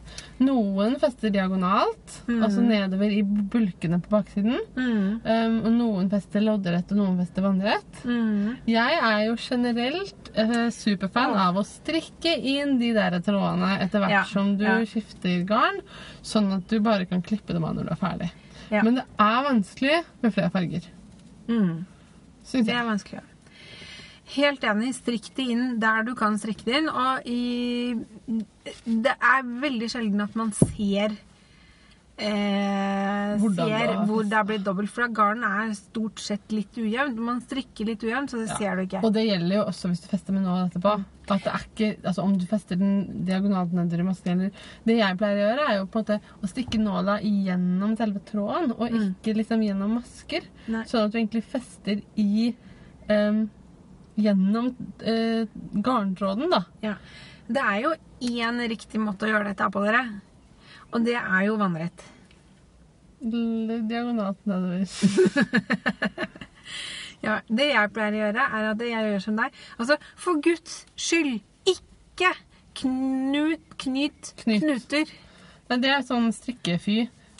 Noen 0.43 0.97
fester 0.99 1.31
diagonalt, 1.33 2.17
altså 2.27 2.61
nedover 2.65 3.09
i 3.15 3.21
bulkene 3.23 3.97
på 4.03 4.11
baksiden. 4.11 4.57
Um, 4.75 5.55
og 5.63 5.69
noen 5.77 6.09
fester 6.11 6.43
loddrett, 6.43 6.91
og 6.91 6.99
noen 6.99 7.17
fester 7.21 7.45
vannrett. 7.45 8.01
Jeg 8.69 8.99
er 8.99 9.23
jo 9.27 9.35
generelt 9.39 10.31
uh, 10.37 10.67
superfan 10.73 11.37
av 11.39 11.57
å 11.61 11.65
strikke 11.67 12.35
inn 12.37 12.75
de 12.81 12.91
der 12.97 13.17
trådene 13.23 13.77
etter 13.85 14.03
hvert 14.03 14.13
Ja, 14.17 14.23
som 14.29 14.55
du 14.59 14.65
ja. 14.67 14.77
skifter 14.89 15.45
garn, 15.49 15.79
sånn 16.25 16.51
at 16.57 16.67
du 16.69 16.77
bare 16.83 17.07
kan 17.09 17.23
klippe 17.25 17.55
dem 17.55 17.65
av 17.65 17.77
når 17.77 17.89
du 17.89 17.95
er 17.95 18.01
ferdig. 18.03 18.31
Ja. 18.73 18.83
Men 18.85 18.99
det 19.01 19.07
er 19.21 19.43
vanskelig 19.49 20.01
med 20.21 20.35
flere 20.37 20.53
farger, 20.53 20.91
Mm. 21.43 21.85
Det 22.51 22.71
er 22.71 22.85
vanskelig. 22.87 23.19
Helt 24.34 24.64
enig. 24.65 24.93
Strikk 24.97 25.30
det 25.38 25.49
inn 25.53 25.76
der 25.81 26.07
du 26.07 26.14
kan 26.18 26.39
strikke 26.41 26.65
det 26.68 26.80
inn. 26.81 26.89
Og 26.89 27.27
i 27.30 27.93
Det 28.85 29.14
er 29.14 29.45
veldig 29.68 29.91
sjelden 29.91 30.23
at 30.23 30.35
man 30.39 30.51
ser 30.57 31.14
eh, 32.18 33.34
ser 33.38 33.93
hvor 34.07 34.26
det 34.26 34.38
er 34.38 34.47
blitt 34.47 34.65
dobbelt. 34.65 34.91
For 34.93 35.10
garn 35.15 35.43
er 35.47 35.73
stort 35.77 36.22
sett 36.23 36.53
litt 36.53 36.77
ujevnt. 36.77 37.19
Man 37.22 37.41
strikker 37.43 37.89
litt 37.89 38.03
ujevnt, 38.05 38.34
så 38.34 38.41
det 38.41 38.51
ser 38.57 38.77
du 38.77 38.85
ikke. 38.85 39.03
Og 39.05 39.14
det 39.15 39.26
gjelder 39.27 39.60
jo 39.60 39.65
også 39.69 39.91
hvis 39.91 40.03
du 40.03 40.10
fester 40.11 40.35
med 40.35 40.45
nål 40.47 40.68
etterpå. 40.68 40.95
At 41.23 41.45
det 41.45 41.53
er 41.53 41.65
ikke, 41.69 41.89
altså 42.03 42.23
Om 42.26 42.34
du 42.35 42.45
fester 42.49 42.76
den 42.80 43.23
diagonalt 43.23 43.72
nedover 43.72 44.01
i 44.03 44.07
masken 44.10 44.41
Det 44.84 44.97
jeg 44.97 45.18
pleier 45.22 45.38
å 45.38 45.45
gjøre, 45.45 45.68
er 45.69 45.77
jo 45.77 45.85
på 45.88 46.01
en 46.01 46.03
måte 46.03 46.18
å 46.43 46.49
stikke 46.51 46.81
nåla 46.81 47.19
gjennom 47.23 47.93
selve 47.99 48.19
tråden, 48.27 48.73
og 48.76 48.97
ikke 48.97 49.38
liksom 49.38 49.64
gjennom 49.64 49.99
masker. 50.01 50.49
Nei. 50.68 50.84
Sånn 50.89 51.05
at 51.07 51.14
du 51.14 51.19
egentlig 51.22 51.45
fester 51.47 52.01
i 52.19 52.49
em, 53.07 53.45
Gjennom 54.19 54.72
eh, 55.02 55.48
garntråden, 55.84 56.49
da. 56.53 56.64
Ja. 56.85 56.95
Det 57.48 57.61
er 57.64 57.80
jo 57.84 57.94
én 58.23 58.61
riktig 58.69 59.02
måte 59.02 59.26
å 59.27 59.31
gjøre 59.31 59.49
dette 59.52 59.69
på, 59.73 59.81
dere. 59.84 60.03
Og 60.94 61.03
det 61.06 61.15
er 61.19 61.48
jo 61.48 61.56
vannrett. 61.60 62.03
Diagonalt 63.23 64.41
nedover. 64.49 64.88
Ja, 67.23 67.38
Det 67.48 67.69
jeg 67.69 67.91
pleier 67.95 68.15
å 68.18 68.18
gjøre, 68.19 68.45
er 68.57 68.65
at 68.73 68.81
jeg 68.84 69.03
gjør 69.14 69.22
som 69.23 69.38
deg. 69.40 69.53
Altså, 69.80 69.95
for 70.19 70.41
Guds 70.44 70.73
skyld, 70.99 71.38
ikke 71.72 72.34
knut, 72.81 73.64
knyt, 73.80 74.31
Knyt. 74.41 74.65
knuter. 74.65 75.14
Nei, 75.69 75.77
det 75.85 75.91
er 75.94 76.03
sånn 76.03 76.27
strikkefy. 76.35 76.98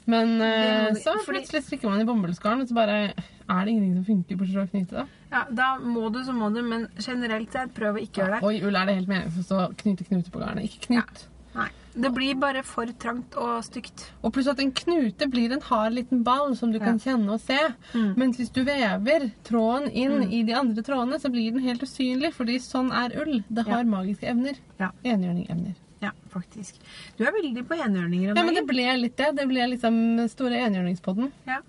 Men 0.08 0.38
eh, 0.44 0.96
så 1.04 1.18
plutselig 1.28 1.66
strikker 1.66 1.92
man 1.92 2.00
i 2.00 2.08
bomullsgarn, 2.08 2.64
og 2.64 2.72
så 2.72 2.78
bare 2.78 2.96
er 3.12 3.60
det 3.68 3.74
ingenting 3.74 3.98
som 4.00 4.08
funker 4.08 4.40
bortsett 4.40 4.56
fra 4.56 4.64
å 4.64 4.72
knyte 4.72 5.02
det. 5.02 5.06
Ja, 5.34 5.44
Da 5.50 5.68
må 5.82 6.08
du, 6.14 6.22
så 6.24 6.34
må 6.38 6.52
du, 6.54 6.62
men 6.62 6.88
generelt 7.02 7.52
sett, 7.52 7.74
prøv 7.76 7.98
å 7.98 8.02
ikke 8.06 8.22
gjøre 8.22 8.38
det. 8.40 8.44
Og 8.46 8.54
i 8.54 8.64
ull 8.68 8.76
er 8.78 8.86
det 8.92 8.96
helt 9.02 9.10
meningsløst 9.12 9.54
å 9.58 9.64
knyte 9.80 10.06
knute 10.08 10.32
på 10.34 10.42
garnet. 10.44 10.68
Ikke 10.70 10.88
knut. 10.92 11.24
Nei, 11.54 11.68
Det 11.94 12.10
blir 12.14 12.34
bare 12.42 12.64
for 12.66 12.90
trangt 12.98 13.36
og 13.38 13.60
stygt. 13.66 14.08
Og 14.26 14.32
pluss 14.34 14.48
at 14.50 14.60
en 14.64 14.72
knute 14.74 15.28
blir 15.30 15.52
en 15.54 15.62
hard 15.62 15.94
liten 15.94 16.24
ball 16.26 16.56
som 16.58 16.72
du 16.74 16.80
kan 16.82 16.98
kjenne 17.02 17.30
og 17.36 17.42
se. 17.44 17.58
Mm. 17.94 18.16
Mens 18.18 18.40
hvis 18.42 18.50
du 18.54 18.64
vever 18.66 19.28
tråden 19.46 19.90
inn 19.92 20.24
i 20.34 20.42
de 20.48 20.56
andre 20.58 20.82
trådene, 20.86 21.20
så 21.22 21.30
blir 21.34 21.52
den 21.54 21.62
helt 21.62 21.84
usynlig, 21.86 22.34
fordi 22.34 22.58
sånn 22.62 22.90
er 22.92 23.14
ull. 23.22 23.44
Det 23.50 23.66
har 23.68 23.84
Ja. 23.84 23.90
magiske 23.90 24.26
evner. 24.26 24.58
Ja. 24.80 24.90
Enhjørning-evner. 25.04 25.76
Ja, 26.02 26.12
faktisk. 26.34 26.76
Du 27.18 27.24
er 27.26 27.32
veldig 27.32 27.64
på 27.68 27.78
enhjørninger 27.78 28.32
om 28.32 28.38
Ja, 28.38 28.44
men 28.44 28.56
det 28.56 28.66
ble 28.68 28.98
litt 28.98 29.16
det. 29.16 29.36
Det 29.38 29.48
ble 29.48 29.70
liksom 29.78 30.28
store 30.30 30.58
enhjørningspodden. 30.66 31.32
Ja. 31.48 31.60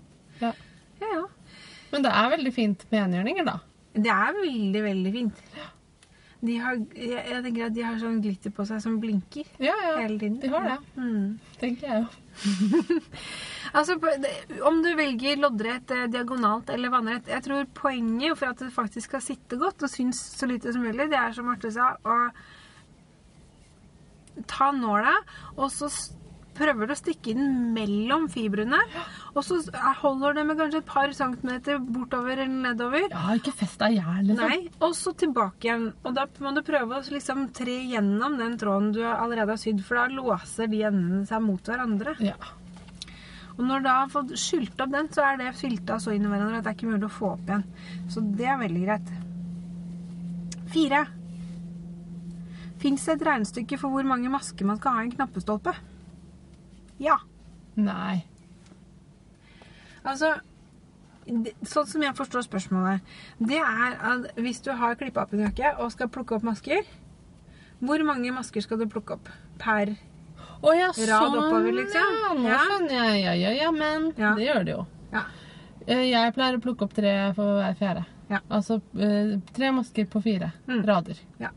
Ja. 0.41 0.51
ja, 1.01 1.07
ja. 1.13 1.23
Men 1.95 2.03
det 2.03 2.11
er 2.11 2.33
veldig 2.35 2.51
fint 2.55 2.83
med 2.91 3.01
enhjørninger, 3.07 3.47
da. 3.47 3.57
Det 3.95 4.11
er 4.11 4.35
veldig, 4.41 4.83
veldig 4.83 5.11
fint. 5.15 5.41
De 6.45 6.57
har, 6.61 6.75
jeg, 6.93 7.21
jeg 7.31 7.41
tenker 7.45 7.63
at 7.65 7.73
de 7.73 7.83
har 7.87 7.95
sånn 7.97 8.17
glitter 8.21 8.51
på 8.53 8.65
seg 8.69 8.81
som 8.83 8.97
blinker 9.01 9.47
Ja, 9.63 9.71
ja. 9.81 9.93
hele 10.03 10.19
tiden. 10.21 10.35
De 10.43 10.49
har 10.51 10.67
det, 10.67 10.75
Mm. 10.99 11.39
tenker 11.61 11.87
jeg 11.87 12.03
jo. 12.03 12.99
Altså, 13.73 13.95
Om 14.67 14.81
du 14.83 14.89
velger 14.99 15.39
loddrett, 15.41 15.89
eh, 15.95 16.03
diagonalt 16.11 16.69
eller 16.69 16.91
vannrett 16.93 17.31
Jeg 17.31 17.41
tror 17.47 17.65
poenget 17.73 18.37
for 18.37 18.51
at 18.51 18.59
det 18.61 18.69
faktisk 18.75 19.09
skal 19.09 19.23
sitte 19.25 19.57
godt 19.57 19.87
og 19.87 19.89
synes 19.89 20.19
så 20.35 20.45
lite 20.51 20.73
som 20.75 20.83
mulig, 20.85 21.07
det 21.09 21.17
er 21.17 21.31
som 21.33 21.47
Marte 21.49 21.71
sa, 21.73 21.93
å 22.03 22.19
ta 24.51 24.69
nåla, 24.75 25.15
og 25.55 25.69
så 25.71 25.87
prøver 26.55 26.91
å 26.91 26.97
stikke 26.97 27.35
den 27.37 27.73
mellom 27.75 28.27
fibrene. 28.31 28.79
Og 29.35 29.43
så 29.45 29.59
holder 30.01 30.39
det 30.39 30.45
med 30.49 30.59
kanskje 30.59 30.81
et 30.81 30.89
par 30.89 31.13
centimeter 31.15 31.79
bortover 31.79 32.39
eller 32.39 32.69
nedover. 32.69 33.07
Ja, 33.11 33.37
ikke 33.37 33.55
fest 33.55 33.81
deg 33.81 33.97
i 33.97 34.01
hjel, 34.01 34.29
liksom. 34.31 34.51
Nei, 34.51 34.59
og 34.79 34.95
så 34.97 35.15
tilbake 35.19 35.69
igjen. 35.69 35.87
Og 36.03 36.15
da 36.17 36.27
må 36.43 36.53
du 36.55 36.61
prøve 36.65 36.99
å 36.99 37.15
liksom 37.15 37.49
tre 37.55 37.79
gjennom 37.91 38.37
den 38.41 38.55
tråden 38.61 38.93
du 38.95 39.01
allerede 39.05 39.55
har 39.55 39.61
sydd, 39.61 39.83
for 39.85 39.99
da 39.99 40.07
låser 40.11 40.71
de 40.71 40.85
endene 40.87 41.25
seg 41.29 41.43
mot 41.43 41.71
hverandre. 41.71 42.15
Ja. 42.23 42.37
Og 43.55 43.63
når 43.63 43.83
du 43.83 43.87
da 43.87 43.99
har 44.01 44.11
fått 44.11 44.33
skylt 44.39 44.81
opp 44.83 44.91
den, 44.91 45.07
så 45.15 45.23
er 45.29 45.37
det 45.39 45.53
fylta 45.55 45.99
så 46.03 46.11
inn 46.11 46.25
i 46.27 46.31
hverandre 46.31 46.59
at 46.59 46.65
det 46.65 46.73
er 46.73 46.79
ikke 46.79 46.91
mulig 46.91 47.07
å 47.07 47.15
få 47.17 47.29
opp 47.37 47.45
igjen. 47.47 47.63
Så 48.11 48.23
det 48.35 48.49
er 48.51 48.59
veldig 48.59 48.83
greit. 48.83 49.13
Fire. 50.73 51.05
Fins 52.83 53.05
det 53.07 53.15
et 53.15 53.27
regnestykke 53.29 53.79
for 53.79 53.95
hvor 53.95 54.07
mange 54.07 54.31
masker 54.33 54.67
man 54.67 54.79
skal 54.81 54.97
ha 54.97 55.03
i 55.03 55.07
en 55.07 55.15
knappestolpe? 55.15 55.71
Ja. 56.99 57.17
Nei. 57.75 58.23
Altså 60.05 60.35
Sånn 61.65 61.87
som 61.89 62.03
jeg 62.05 62.13
forstår 62.13 62.43
spørsmålet, 62.45 63.01
det 63.41 63.57
er 63.57 63.95
at 64.11 64.27
hvis 64.37 64.59
du 64.61 64.69
har 64.77 64.93
klippa 64.99 65.23
opp 65.23 65.31
en 65.33 65.41
jakke 65.47 65.71
og 65.81 65.89
skal 65.91 66.11
plukke 66.13 66.35
opp 66.37 66.43
masker 66.45 66.83
Hvor 67.81 68.03
mange 68.05 68.29
masker 68.35 68.61
skal 68.61 68.77
du 68.77 68.85
plukke 68.91 69.17
opp 69.17 69.31
per 69.57 69.95
Å 70.61 70.73
ja, 70.77 70.91
Rad 70.91 70.99
sånn, 70.99 71.39
oppover, 71.39 71.73
liksom? 71.79 72.13
Ja, 72.21 72.29
nå 72.37 72.45
Ja. 72.47 72.59
skjønner 72.67 72.93
jeg. 72.93 73.23
Ja, 73.25 73.33
ja, 73.41 73.49
ja, 73.57 73.71
men 73.71 74.05
Ja. 74.17 74.35
det 74.37 74.45
gjør 74.47 74.63
det 74.65 74.71
jo. 74.75 74.85
Ja. 75.13 75.23
Eh, 75.87 76.03
Jeg 76.11 76.33
pleier 76.33 76.57
å 76.57 76.61
plukke 76.61 76.83
opp 76.85 76.93
tre 76.93 77.33
for 77.35 77.59
hver 77.59 77.75
fjerde. 77.77 78.05
Ja. 78.29 78.39
Altså 78.49 78.79
eh, 78.97 79.35
tre 79.53 79.71
masker 79.71 80.05
på 80.05 80.21
fire 80.23 80.53
Mm. 80.67 80.85
rader. 80.85 81.19
Ja. 81.39 81.49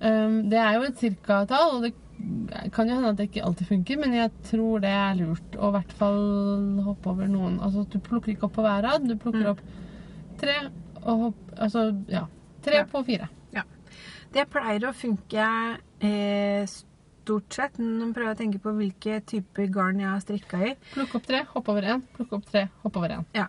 Um, 0.00 0.48
det 0.50 0.58
er 0.58 0.74
jo 0.74 0.82
et 0.82 0.96
cirka-tall, 0.98 1.76
og 1.76 1.82
det 1.82 1.94
kan 2.72 2.88
jo 2.88 2.94
hende 2.94 3.08
at 3.12 3.16
det 3.16 3.28
ikke 3.30 3.44
alltid 3.44 3.66
funker, 3.68 3.98
men 4.00 4.12
jeg 4.14 4.30
tror 4.48 4.80
det 4.80 4.90
er 4.90 5.14
lurt 5.18 5.56
å 5.58 5.68
i 5.68 5.74
hvert 5.76 5.92
fall 5.98 6.82
hoppe 6.86 7.10
over 7.12 7.28
noen. 7.28 7.58
Altså 7.60 7.84
du 7.92 7.98
plukker 7.98 8.32
ikke 8.34 8.44
opp 8.48 8.54
på 8.56 8.62
hver 8.66 8.82
rad, 8.82 9.06
du 9.08 9.16
plukker 9.16 9.44
Mm. 9.44 9.50
opp 9.50 9.60
tre 10.40 10.56
og 11.02 11.20
hopp, 11.26 11.42
Altså, 11.58 12.04
ja. 12.08 12.26
Tre 12.62 12.74
Ja. 12.82 12.84
på 12.84 13.04
fire. 13.06 13.28
Det 14.32 14.42
pleier 14.50 14.80
å 14.84 14.92
funke 14.92 15.78
eh, 16.02 16.66
stort 16.66 17.52
sett. 17.54 17.78
Nå 17.78 18.12
prøver 18.12 18.34
jeg 18.34 18.36
å 18.36 18.40
tenke 18.42 18.58
på 18.60 18.72
hvilke 18.76 19.20
typer 19.24 19.66
garn 19.72 20.00
jeg 20.00 20.08
har 20.10 20.20
strikka 20.20 20.58
i. 20.66 20.74
Plukk 20.92 21.14
opp 21.14 21.26
tre, 21.26 21.44
hopp 21.54 21.68
over 21.68 21.82
én. 21.82 22.02
Plukk 22.16 22.32
opp 22.32 22.44
tre, 22.44 22.68
hopp 22.82 22.96
over 22.96 23.08
én. 23.08 23.24
Ja. 23.32 23.46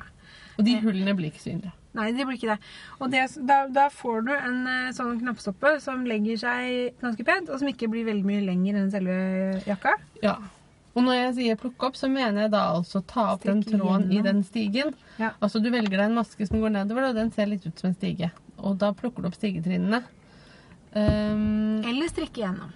Og 0.58 0.64
de 0.64 0.76
Eh. 0.76 0.82
hullene 0.82 1.14
blir 1.18 1.32
ikke 1.32 1.42
synlige. 1.44 1.74
Nei, 1.98 2.12
det 2.14 2.28
blir 2.28 2.38
ikke 2.38 2.54
det. 2.54 2.74
Og 3.02 3.10
det, 3.14 3.24
da, 3.50 3.64
da 3.74 3.88
får 3.94 4.28
du 4.28 4.34
en 4.36 4.60
eh, 4.70 4.92
sånn 4.96 5.18
knappstoppe 5.22 5.78
som 5.84 6.06
legger 6.08 6.40
seg 6.44 7.02
ganske 7.02 7.26
pent, 7.28 7.50
og 7.50 7.62
som 7.62 7.72
ikke 7.72 7.90
blir 7.92 8.06
veldig 8.08 8.28
mye 8.28 8.46
lenger 8.46 8.78
enn 8.82 8.94
selve 8.94 9.18
jakka. 9.66 9.98
Ja. 10.22 10.38
Og 10.98 11.04
når 11.06 11.18
jeg 11.18 11.34
sier 11.38 11.60
plukke 11.62 11.92
opp, 11.92 11.98
så 11.98 12.10
mener 12.10 12.48
jeg 12.48 12.54
da 12.56 12.64
altså 12.74 13.04
ta 13.06 13.32
opp 13.36 13.44
den 13.46 13.62
tråden 13.62 13.84
tråden 13.84 14.14
i 14.18 14.22
den 14.26 14.42
stigen. 14.46 14.96
Ja. 15.22 15.36
Altså 15.38 15.62
du 15.62 15.70
velger 15.70 15.94
deg 15.94 16.08
en 16.08 16.18
maske 16.18 16.48
som 16.50 16.62
går 16.64 16.74
nedover, 16.74 17.12
og 17.12 17.20
den 17.20 17.30
ser 17.36 17.50
litt 17.52 17.68
ut 17.68 17.78
som 17.78 17.92
en 17.92 17.98
stige. 17.98 18.32
Og 18.58 18.80
da 18.82 18.90
plukker 18.98 19.22
du 19.22 19.30
opp 19.30 19.38
stigetrinnene. 19.38 20.02
Um, 20.98 21.84
Eller 21.86 22.10
strikke 22.10 22.42
igjennom. 22.42 22.74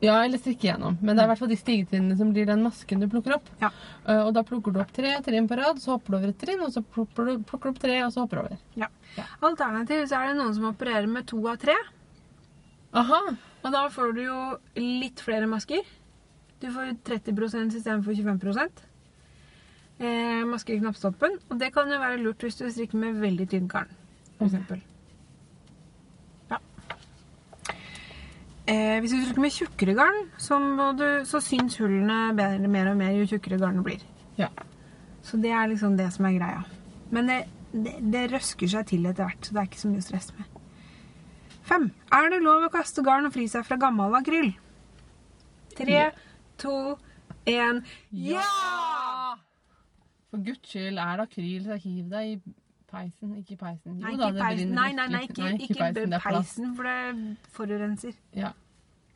Ja, 0.00 0.14
eller 0.24 0.38
strikke 0.38 0.68
igjennom. 0.68 0.98
Men 1.02 1.16
det 1.16 1.22
er 1.22 1.26
i 1.26 1.30
hvert 1.32 1.42
fall 1.42 1.50
de 1.50 1.58
stigetrinnene 1.58 2.16
som 2.18 2.30
blir 2.34 2.46
den 2.46 2.62
masken 2.62 3.02
du 3.02 3.08
plukker 3.10 3.36
opp. 3.38 3.48
Ja. 3.62 3.70
Uh, 4.06 4.22
og 4.28 4.32
da 4.36 4.44
plukker 4.46 4.74
du 4.74 4.80
opp 4.82 4.92
tre 4.94 5.16
trinn 5.26 5.48
på 5.50 5.58
rad, 5.58 5.80
så 5.82 5.96
hopper 5.96 6.14
du 6.14 6.18
over 6.20 6.32
et 6.32 6.40
trinn, 6.40 6.62
og 6.62 6.72
så 6.74 6.82
plukker 6.82 7.30
du, 7.32 7.44
plukker 7.48 7.72
opp 7.72 7.80
tre, 7.82 8.00
og 8.06 8.14
så 8.14 8.24
hopper 8.24 8.40
du 8.40 8.44
over. 8.46 8.64
Ja. 8.78 8.90
Ja. 9.16 9.26
Alternativt 9.48 10.10
så 10.10 10.20
er 10.20 10.30
det 10.30 10.38
noen 10.38 10.54
som 10.54 10.68
opererer 10.70 11.10
med 11.10 11.26
to 11.30 11.40
av 11.50 11.58
tre. 11.62 11.74
Aha! 12.96 13.22
Og 13.66 13.72
da 13.74 13.88
får 13.92 14.14
du 14.16 14.22
jo 14.22 14.38
litt 14.78 15.20
flere 15.20 15.48
masker. 15.50 15.82
Du 16.62 16.70
får 16.74 16.94
30% 17.06 17.74
istedenfor 17.78 18.14
25 18.14 18.70
eh, 19.98 20.44
masker 20.46 20.74
i 20.74 20.80
knappstoppen. 20.80 21.38
Og 21.50 21.58
det 21.60 21.72
kan 21.74 21.90
jo 21.90 21.98
være 22.02 22.20
lurt 22.22 22.42
hvis 22.42 22.58
du 22.58 22.66
strikker 22.70 22.98
med 22.98 23.20
veldig 23.22 23.48
tynn 23.50 23.68
garn, 23.70 23.90
for 24.38 24.46
Ok. 24.46 24.52
eksempel. 24.52 24.82
Ja. 26.50 26.58
Eh, 28.68 28.98
hvis 29.00 29.14
du 29.14 29.22
trykker 29.22 29.40
med 29.40 29.54
tjukkere 29.54 29.94
garn, 29.96 30.18
så, 30.36 30.58
du, 30.98 31.06
så 31.24 31.40
syns 31.40 31.78
hullene 31.80 32.34
bedre, 32.36 32.68
mer 32.68 32.90
og 32.90 32.98
mer 33.00 33.14
jo 33.16 33.24
tjukkere 33.30 33.56
garnet 33.62 33.86
blir. 33.86 34.02
Ja. 34.36 34.50
Så 35.24 35.40
det 35.40 35.54
er 35.56 35.70
liksom 35.70 35.96
det 35.96 36.10
som 36.12 36.28
er 36.28 36.36
greia. 36.36 36.60
Men 37.14 37.30
det, 37.30 37.38
det, 37.72 37.96
det 38.12 38.26
røsker 38.34 38.68
seg 38.68 38.90
til 38.90 39.08
etter 39.08 39.24
hvert, 39.24 39.40
så 39.40 39.56
det 39.56 39.62
er 39.62 39.70
ikke 39.70 39.80
så 39.80 39.92
mye 39.92 40.04
stress 40.04 40.30
med. 40.36 40.58
Fem. 41.68 41.90
Er 42.12 42.30
det 42.32 42.42
lov 42.44 42.66
å 42.66 42.72
kaste 42.72 43.04
garn 43.04 43.28
og 43.28 43.32
fri 43.32 43.48
seg 43.48 43.64
fra 43.64 43.80
gammel 43.80 44.16
akryl? 44.20 44.52
Tre, 45.78 46.04
to, 46.60 46.76
én 47.48 47.82
Ja! 48.12 48.44
For 50.28 50.44
guds 50.44 50.68
skyld, 50.68 51.00
er 51.00 51.16
det 51.16 51.28
akryl, 51.30 51.60
så 51.64 51.80
hiv 51.80 52.08
deg 52.12 52.32
i 52.34 52.56
peisen. 52.90 53.36
Ikke 53.36 53.56
peisen. 53.60 53.98
Jo 53.98 54.06
Nei, 54.06 54.16
da, 54.16 54.28
ikke 54.28 54.42
peisen. 54.44 54.74
Nei, 54.76 54.88
nei, 54.96 55.06
nei, 55.12 55.22
litt. 55.26 55.38
ikke, 55.38 55.52
ikke, 55.68 55.78
peisen. 55.94 56.16
Peisen, 56.24 56.74
for 56.76 56.88
det 56.88 57.36
forurenser. 57.56 58.18
Ja. 58.36 58.52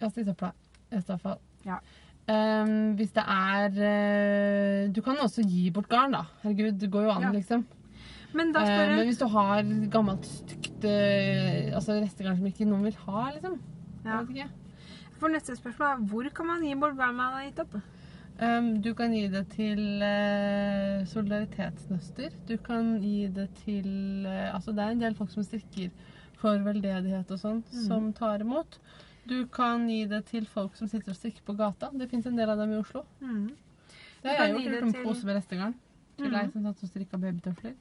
Kast 0.00 0.18
i 0.18 0.24
søpla. 0.26 0.52
Østavfall. 0.92 1.38
Ja. 1.66 1.78
Um, 2.30 2.92
hvis 2.94 3.10
det 3.16 3.22
er 3.26 3.72
uh, 3.74 4.94
Du 4.94 5.00
kan 5.02 5.18
også 5.18 5.42
gi 5.42 5.70
bort 5.74 5.88
garn, 5.90 6.14
da. 6.14 6.22
Herregud, 6.44 6.78
det 6.78 6.90
går 6.90 7.02
jo 7.08 7.10
an, 7.10 7.22
Ja. 7.22 7.32
liksom. 7.34 7.66
Men 8.32 8.52
da 8.54 8.62
spør 8.64 8.90
uh, 8.90 8.96
men 8.96 9.06
hvis 9.06 9.18
du 9.18 9.26
har 9.28 9.62
gammelt, 9.92 10.26
stygt 10.26 10.86
uh, 10.86 11.74
altså 11.76 11.98
restegarn 11.98 12.36
som 12.38 12.46
ikke 12.46 12.68
noen 12.68 12.84
vil 12.86 12.96
ha, 13.06 13.30
liksom 13.34 13.58
ja. 14.04 14.20
Ikke. 14.22 14.46
For 15.18 15.30
neste 15.30 15.56
spørsmål 15.56 15.88
er 15.88 16.06
hvor 16.10 16.28
kan 16.34 16.46
man 16.46 16.62
gi 16.66 16.74
bort 16.78 16.96
garn 16.98 17.18
man 17.18 17.36
har 17.36 17.44
gitt 17.48 17.60
opp? 17.62 17.76
Ehm, 18.38 18.80
du 18.82 18.94
kan 18.94 19.12
gi 19.14 19.26
det 19.30 19.44
til 19.52 19.80
uh, 20.02 21.04
solidaritetsnøster. 21.06 22.32
Du 22.48 22.56
kan 22.64 22.96
gi 23.02 23.28
det 23.28 23.48
til 23.60 24.26
uh, 24.26 24.54
Altså, 24.54 24.72
det 24.72 24.82
er 24.84 24.96
en 24.96 25.04
del 25.04 25.16
folk 25.18 25.30
som 25.30 25.44
strikker 25.46 25.92
for 26.40 26.58
veldedighet 26.64 27.30
og 27.30 27.38
sånn, 27.38 27.60
mm. 27.62 27.84
som 27.86 28.10
tar 28.16 28.42
imot. 28.42 28.80
Du 29.28 29.44
kan 29.52 29.84
gi 29.90 30.02
det 30.10 30.24
til 30.32 30.48
folk 30.50 30.74
som 30.78 30.90
sitter 30.90 31.14
og 31.14 31.20
strikker 31.20 31.44
på 31.46 31.54
gata. 31.58 31.92
Det 31.94 32.08
fins 32.10 32.26
en 32.26 32.38
del 32.38 32.50
av 32.50 32.58
dem 32.58 32.74
i 32.74 32.80
Oslo. 32.80 33.04
Mm. 33.20 33.52
Det 34.22 34.32
har 34.32 34.48
jeg 34.48 34.56
gjort. 34.56 34.66
Gjort 34.66 34.88
en 34.88 34.96
til- 34.96 35.06
pose 35.06 35.28
med 35.28 35.38
restegarn. 35.38 35.78
Til 36.18 36.34
deg 36.34 36.50
som 36.52 36.66
satt 36.66 36.82
og 36.82 36.90
strikka 36.90 37.18
babytøfler. 37.18 37.76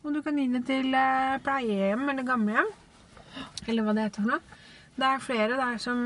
Og 0.00 0.14
du 0.14 0.22
kan 0.24 0.36
gi 0.38 0.48
det 0.50 0.64
til 0.66 0.90
uh, 0.96 1.38
pleiehjem 1.44 2.08
eller 2.08 2.26
gamlehjem. 2.26 2.74
Eller 3.68 3.86
hva 3.86 3.94
det 3.94 4.08
heter 4.08 4.24
for 4.24 4.32
noe. 4.32 4.58
Det 5.00 5.06
er 5.06 5.22
flere 5.22 5.56
der 5.56 5.78
som 5.80 6.00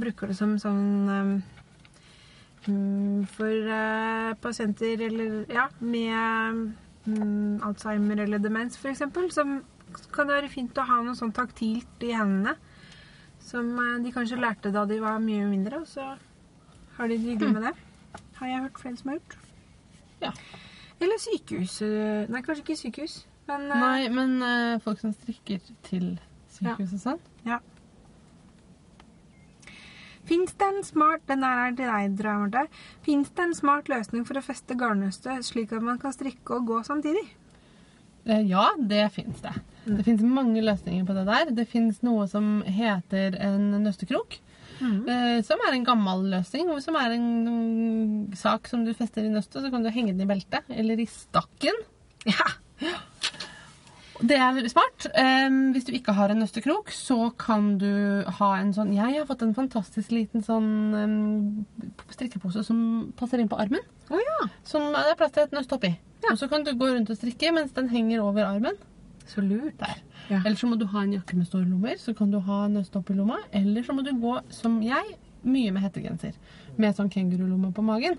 bruker 0.00 0.30
det 0.30 0.36
som 0.38 0.54
sånn 0.62 0.84
eh, 1.10 1.22
mm, 1.26 1.55
For 2.66 3.68
eh, 3.78 4.34
pasienter 4.42 5.02
eller 5.06 5.44
Ja, 5.52 5.68
med 5.80 6.72
mm, 7.06 7.62
Alzheimer 7.66 8.22
eller 8.24 8.38
demens 8.42 8.76
f.eks. 8.80 8.98
Så 9.32 9.44
kan 10.12 10.26
det 10.26 10.34
være 10.40 10.50
fint 10.50 10.78
å 10.78 10.84
ha 10.88 10.96
noe 11.06 11.14
sånn 11.14 11.32
taktilt 11.36 12.02
i 12.02 12.10
hendene. 12.16 12.56
Som 13.46 13.70
eh, 13.78 14.00
de 14.02 14.12
kanskje 14.14 14.40
lærte 14.42 14.72
da 14.74 14.82
de 14.90 14.98
var 15.02 15.20
mye 15.22 15.46
mindre, 15.46 15.84
og 15.84 15.86
så 15.86 16.08
har 16.96 17.08
de 17.12 17.18
det 17.22 17.52
med 17.52 17.62
det. 17.68 17.74
Har 18.40 18.50
jeg 18.50 18.64
hørt 18.66 18.80
flere 18.82 18.96
som 18.98 19.12
har 19.12 19.20
gjort. 19.20 19.38
Ja. 20.24 20.32
Eller 21.00 21.20
sykehus. 21.22 21.78
eh, 21.86 22.26
Nei, 22.32 22.42
kanskje 22.42 22.64
ikke 22.64 22.78
sykehus. 22.82 23.16
Men 23.46 23.68
Nei, 23.70 24.08
men 24.10 24.40
folk 24.82 24.98
som 24.98 25.12
strikker 25.14 25.60
til 25.86 26.16
sykehus 26.50 26.96
og 26.98 27.02
sånn. 27.04 27.20
Fins 30.26 30.54
det 30.58 30.66
en 30.66 30.84
smart 30.86 31.22
den 31.30 31.44
er 31.46 31.74
til 31.78 31.86
deg, 31.86 32.16
tror 32.18 32.30
jeg, 32.32 32.42
Marte. 32.44 32.62
Fins 33.06 33.30
det 33.30 33.44
en 33.44 33.54
smart 33.54 33.90
løsning 33.92 34.26
for 34.26 34.38
å 34.38 34.44
feste 34.44 34.76
garnnøstet 34.78 35.46
slik 35.46 35.74
at 35.76 35.84
man 35.86 36.00
kan 36.02 36.14
strikke 36.14 36.58
og 36.58 36.66
gå 36.72 36.80
samtidig? 36.86 37.24
Eh, 38.26 38.42
Ja, 38.48 38.72
det 38.78 39.04
fins 39.14 39.40
det. 39.44 39.54
Det 39.86 40.02
fins 40.02 40.22
mange 40.26 40.62
løsninger 40.66 41.06
på 41.06 41.14
det 41.14 41.26
der. 41.28 41.52
Det 41.54 41.68
fins 41.70 42.02
noe 42.02 42.26
som 42.26 42.58
heter 42.66 43.38
en 43.38 43.70
nøstekrok. 43.84 44.40
Mm. 44.80 45.06
Som 45.46 45.62
er 45.64 45.72
en 45.76 45.86
gammel 45.86 46.26
løsning. 46.34 46.68
Som 46.84 46.98
er 47.00 47.14
en 47.14 47.28
mm, 47.46 48.34
sak 48.36 48.66
som 48.68 48.82
du 48.84 48.90
fester 48.98 49.24
i 49.24 49.30
nøstet, 49.32 49.62
så 49.62 49.70
kan 49.70 49.86
du 49.86 49.92
henge 49.94 50.12
den 50.12 50.26
i 50.26 50.28
beltet 50.28 50.66
eller 50.74 51.00
i 51.00 51.06
stakken. 51.08 51.78
Ja. 52.26 52.50
Det 54.20 54.36
er 54.38 54.54
veldig 54.56 54.70
smart. 54.72 55.06
Um, 55.12 55.58
hvis 55.74 55.84
du 55.84 55.92
ikke 55.96 56.14
har 56.16 56.32
en 56.32 56.40
nøstekrok, 56.40 56.90
så 56.94 57.30
kan 57.38 57.74
du 57.80 58.24
ha 58.38 58.50
en 58.56 58.72
sånn 58.76 58.94
Jeg 58.96 59.18
har 59.18 59.28
fått 59.28 59.44
en 59.44 59.54
fantastisk 59.56 60.14
liten 60.14 60.44
sånn 60.44 60.70
um, 60.96 61.90
strikkepose 62.14 62.64
som 62.64 62.78
passer 63.18 63.42
inn 63.42 63.50
på 63.52 63.58
armen. 63.60 63.84
Oh, 64.08 64.20
ja. 64.22 64.48
Som 64.64 64.88
det 64.94 65.04
er 65.12 65.18
plass 65.20 65.34
til 65.36 65.44
et 65.44 65.56
nøst 65.56 65.74
oppi. 65.76 65.92
Ja. 66.24 66.32
Og 66.32 66.40
så 66.40 66.48
kan 66.48 66.64
du 66.64 66.72
gå 66.78 66.88
rundt 66.92 67.12
og 67.12 67.18
strikke 67.18 67.52
mens 67.54 67.74
den 67.76 67.90
henger 67.92 68.24
over 68.24 68.48
armen. 68.48 68.78
Så 69.26 69.42
lurt. 69.44 69.76
Der. 69.82 70.00
Ja. 70.30 70.40
Eller 70.40 70.56
så 70.56 70.70
må 70.70 70.78
du 70.78 70.86
ha 70.90 71.02
en 71.02 71.16
jakke 71.18 71.36
med 71.36 71.48
store 71.50 71.66
lommer, 71.68 71.98
så 72.00 72.14
kan 72.16 72.30
du 72.32 72.38
ha 72.42 72.64
nøst 72.70 72.96
oppi 72.96 73.14
lomma. 73.18 73.40
Eller 73.52 73.84
så 73.86 73.94
må 73.94 74.06
du 74.06 74.14
gå, 74.20 74.38
som 74.54 74.78
jeg, 74.82 75.18
mye 75.46 75.74
med 75.74 75.84
hettegenser. 75.84 76.38
Med 76.80 76.96
sånn 76.96 77.10
kengurulomme 77.12 77.72
på 77.74 77.84
magen. 77.86 78.16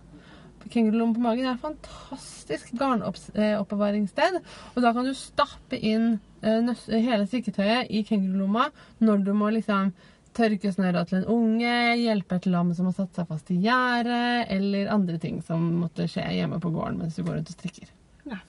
Kengurulomme 0.71 1.17
på 1.17 1.23
magen 1.23 1.47
er 1.47 1.55
et 1.55 1.63
fantastisk 1.63 2.73
garnoppbevaringssted. 2.79 4.41
Og 4.75 4.83
da 4.83 4.93
kan 4.95 5.07
du 5.07 5.13
stappe 5.17 5.79
inn 5.79 6.17
eh, 6.41 6.73
hele 6.91 7.25
strikketøyet 7.27 7.91
i 7.91 8.03
kengurulomma 8.07 8.69
når 9.03 9.25
du 9.25 9.33
må 9.37 9.51
liksom 9.55 9.93
tørke 10.37 10.71
snørra 10.73 11.03
til 11.07 11.21
en 11.21 11.29
unge, 11.33 11.75
hjelpe 11.97 12.37
et 12.37 12.49
lam 12.51 12.73
som 12.77 12.89
har 12.89 12.97
satt 12.97 13.17
seg 13.17 13.29
fast 13.29 13.49
i 13.53 13.59
gjerdet, 13.63 14.45
eller 14.53 14.91
andre 14.93 15.17
ting 15.21 15.39
som 15.45 15.63
måtte 15.81 16.05
skje 16.11 16.25
hjemme 16.35 16.59
på 16.61 16.71
gården 16.75 16.99
mens 17.01 17.17
du 17.17 17.23
går 17.23 17.39
rundt 17.39 17.51
og 17.51 17.57
strikker. 17.57 17.89
Ja. 18.29 18.41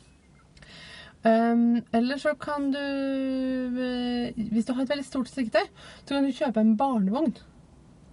Um, 1.25 1.81
eller 1.97 2.21
så 2.23 2.37
kan 2.39 2.69
du 2.71 2.79
eh, 2.79 4.37
Hvis 4.53 4.69
du 4.69 4.71
har 4.73 4.85
et 4.85 4.93
veldig 4.93 5.07
stort 5.07 5.31
strikketøy, 5.31 5.67
så 6.05 6.15
kan 6.15 6.29
du 6.29 6.37
kjøpe 6.37 6.63
en 6.63 6.77
barnevogn. 6.79 7.35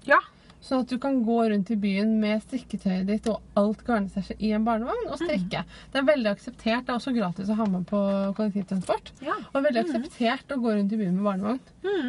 Ja. 0.10 0.22
Sånn 0.66 0.82
at 0.82 0.90
du 0.90 0.98
kan 1.02 1.20
gå 1.22 1.38
rundt 1.52 1.70
i 1.70 1.78
byen 1.78 2.16
med 2.18 2.42
strikketøyet 2.42 3.06
ditt 3.06 3.28
og 3.30 3.44
alt 3.60 3.84
garnstæsjet 3.86 4.40
i 4.42 4.50
en 4.58 4.64
barnevogn 4.66 5.12
og 5.14 5.20
strikke. 5.22 5.62
Det 5.94 6.00
er 6.02 6.08
veldig 6.08 6.32
akseptert. 6.32 6.88
Det 6.88 6.94
er 6.94 6.98
også 6.98 7.14
gratis 7.14 7.52
å 7.54 7.58
ha 7.60 7.68
med 7.70 7.86
på 7.92 8.00
kollektivtransport. 8.40 9.12
Ja. 9.26 9.36
Og 9.52 9.62
veldig 9.68 9.84
akseptert 9.84 10.56
å 10.56 10.58
gå 10.64 10.74
rundt 10.74 10.96
i 10.96 11.00
byen 11.04 11.20
med 11.20 11.28
barnevogn. 11.28 11.62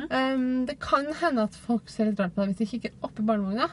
Um, 0.09 0.47
det 0.70 0.78
kan 0.81 1.11
hende 1.20 1.45
at 1.51 1.59
folk 1.66 1.93
ser 1.93 2.09
litt 2.09 2.23
rart 2.23 2.33
på 2.33 2.47
deg 2.47 2.55
hvis 2.55 2.62
de 2.62 2.70
kikker 2.73 2.97
opp 3.05 3.20
i 3.20 3.27
barnevogna. 3.28 3.69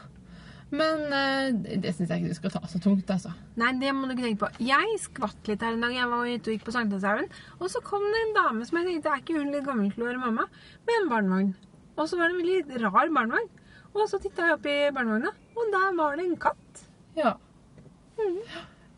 Men 0.74 1.02
uh, 1.08 1.48
det 1.80 1.96
syns 1.96 2.12
jeg 2.12 2.20
ikke 2.20 2.34
du 2.34 2.38
skal 2.42 2.54
ta 2.58 2.64
så 2.68 2.82
tungt, 2.84 3.08
altså. 3.16 3.32
Nei, 3.60 3.72
det 3.80 3.96
må 3.96 4.04
du 4.04 4.18
ikke 4.18 4.28
tenke 4.28 4.44
på. 4.44 4.64
Jeg 4.68 5.00
skvatt 5.00 5.48
litt 5.48 5.64
her 5.64 5.78
en 5.78 5.88
dag. 5.88 5.96
Jeg 5.96 6.12
var 6.12 6.28
ute 6.28 6.50
og 6.50 6.58
gikk 6.58 6.68
på 6.68 6.76
Sankthanshaugen. 6.76 7.32
Og 7.56 7.72
så 7.72 7.80
kom 7.88 8.04
det 8.04 8.22
en 8.26 8.38
dame 8.42 8.68
som 8.68 8.82
jeg 8.82 8.90
tenkte 8.90 9.16
er 9.16 9.24
ikke 9.24 9.40
hun 9.40 9.52
litt 9.54 9.64
gammel 9.64 9.92
til 9.94 10.04
å 10.04 10.12
være 10.12 10.24
mamma, 10.28 10.50
med 10.84 11.00
en 11.00 11.12
barnevogn. 11.16 11.52
Og 11.94 12.08
så 12.10 12.20
var 12.20 12.28
det 12.28 12.34
en 12.36 12.42
veldig 12.44 12.82
rar 12.84 13.14
barnevogn. 13.14 13.52
Og 13.94 14.08
så 14.10 14.18
titta 14.18 14.48
jeg 14.48 14.58
opp 14.58 14.66
i 14.66 14.76
barnevogna, 14.94 15.30
og 15.54 15.72
der 15.72 15.96
var 15.98 16.16
det 16.18 16.26
en 16.26 16.38
katt. 16.42 16.84
Ja. 17.16 17.36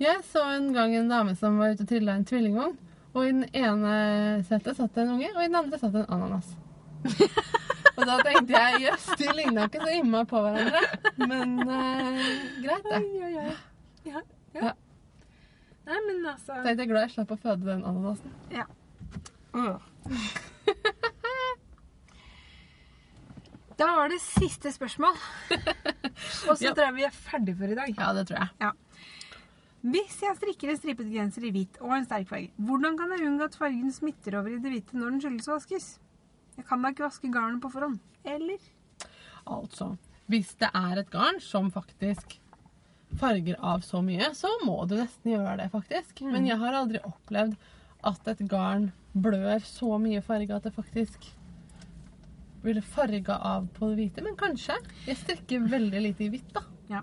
Jeg 0.00 0.22
så 0.28 0.42
en 0.54 0.72
gang 0.72 0.94
en 0.96 1.08
dame 1.12 1.34
som 1.36 1.58
var 1.60 1.74
ute 1.74 1.84
og 1.84 1.90
trilla 1.90 2.16
en 2.16 2.24
tvillingvogn. 2.28 2.76
Og 3.16 3.24
i 3.24 3.32
den 3.32 3.44
ene 3.56 3.92
setet 4.44 4.76
satt 4.76 4.96
det 4.96 5.06
en 5.06 5.14
unge, 5.14 5.30
og 5.32 5.40
i 5.40 5.48
den 5.48 5.58
andre 5.60 5.78
satt 5.80 5.94
det 5.94 6.02
en 6.04 6.16
ananas. 6.16 6.50
og 7.96 8.02
da 8.08 8.16
tenkte 8.24 8.56
jeg 8.56 8.82
jøss, 8.86 9.06
de 9.20 9.30
ligna 9.38 9.68
ikke 9.68 9.84
så 9.84 9.94
innmari 9.96 10.28
på 10.32 10.42
hverandre. 10.44 10.82
Men 11.22 11.54
uh, 11.64 12.26
greit, 12.64 12.90
det. 12.90 13.00
Ja, 13.20 13.46
ja. 14.10 14.24
Ja. 14.56 14.74
Nei, 15.86 15.98
men 16.08 16.24
altså 16.26 16.56
Tenkte 16.64 16.82
jeg 16.82 16.90
glad 16.90 17.06
jeg 17.06 17.14
slapp 17.14 17.36
å 17.36 17.40
føde 17.40 17.68
den 17.68 17.84
ananasen. 17.86 18.36
Ja. 18.52 18.68
Da 23.76 23.86
var 23.96 24.08
det 24.08 24.20
siste 24.24 24.70
spørsmål. 24.72 25.16
Og 26.48 26.56
så 26.56 26.64
Ja. 26.64 26.72
tror 26.72 26.86
jeg 26.88 26.94
vi 26.96 27.04
er 27.04 27.12
ferdig 27.12 27.56
for 27.58 27.68
i 27.68 27.76
dag. 27.76 27.90
Ja, 27.98 28.12
det 28.16 28.26
tror 28.30 28.38
jeg. 28.40 28.72
Hvis 29.86 30.16
jeg 30.24 30.36
strikker 30.38 30.70
en 30.72 30.78
stripet 30.80 31.10
genser 31.12 31.44
i 31.46 31.50
hvit 31.54 31.76
og 31.84 31.92
en 31.94 32.06
sterk 32.08 32.26
farge, 32.30 32.48
hvordan 32.58 32.96
kan 32.98 33.12
jeg 33.14 33.26
unngå 33.28 33.44
at 33.46 33.54
fargen 33.60 33.92
smitter 33.94 34.38
over 34.40 34.48
i 34.56 34.58
det 34.58 34.72
hvite 34.72 34.96
når 34.98 35.12
den 35.14 35.20
skyldes 35.22 35.48
og 35.50 35.58
vaskes? 35.60 35.86
Jeg 36.56 36.64
kan 36.66 36.82
da 36.82 36.90
ikke 36.90 37.04
vaske 37.04 37.30
garnet 37.30 37.60
på 37.62 37.70
forhånd. 37.70 38.00
Eller? 38.24 38.58
Altså, 39.46 39.92
hvis 40.26 40.54
det 40.58 40.70
er 40.74 40.98
et 41.04 41.10
garn 41.12 41.38
som 41.44 41.68
faktisk 41.70 42.38
farger 43.20 43.60
av 43.62 43.84
så 43.86 44.00
mye, 44.02 44.32
så 44.34 44.50
må 44.64 44.80
du 44.90 44.96
nesten 44.98 45.36
gjøre 45.36 45.58
det, 45.60 45.68
faktisk. 45.70 46.24
Men 46.26 46.48
jeg 46.48 46.58
har 46.58 46.74
aldri 46.80 46.98
opplevd 47.06 47.54
at 48.10 48.32
et 48.32 48.42
garn 48.50 48.88
blør 49.14 49.60
så 49.62 50.00
mye 50.02 50.24
farge 50.24 50.50
at 50.56 50.66
det 50.66 50.74
faktisk 50.74 51.28
ville 52.66 52.82
farga 52.84 53.38
av 53.54 53.68
på 53.76 53.90
det 53.90 54.00
hvite. 54.00 54.24
Men 54.26 54.38
kanskje. 54.38 54.76
Jeg 55.06 55.20
strekker 55.22 55.68
veldig 55.70 56.02
lite 56.08 56.26
i 56.26 56.30
hvitt, 56.32 56.50
da. 56.54 56.64
Ja. 56.90 57.00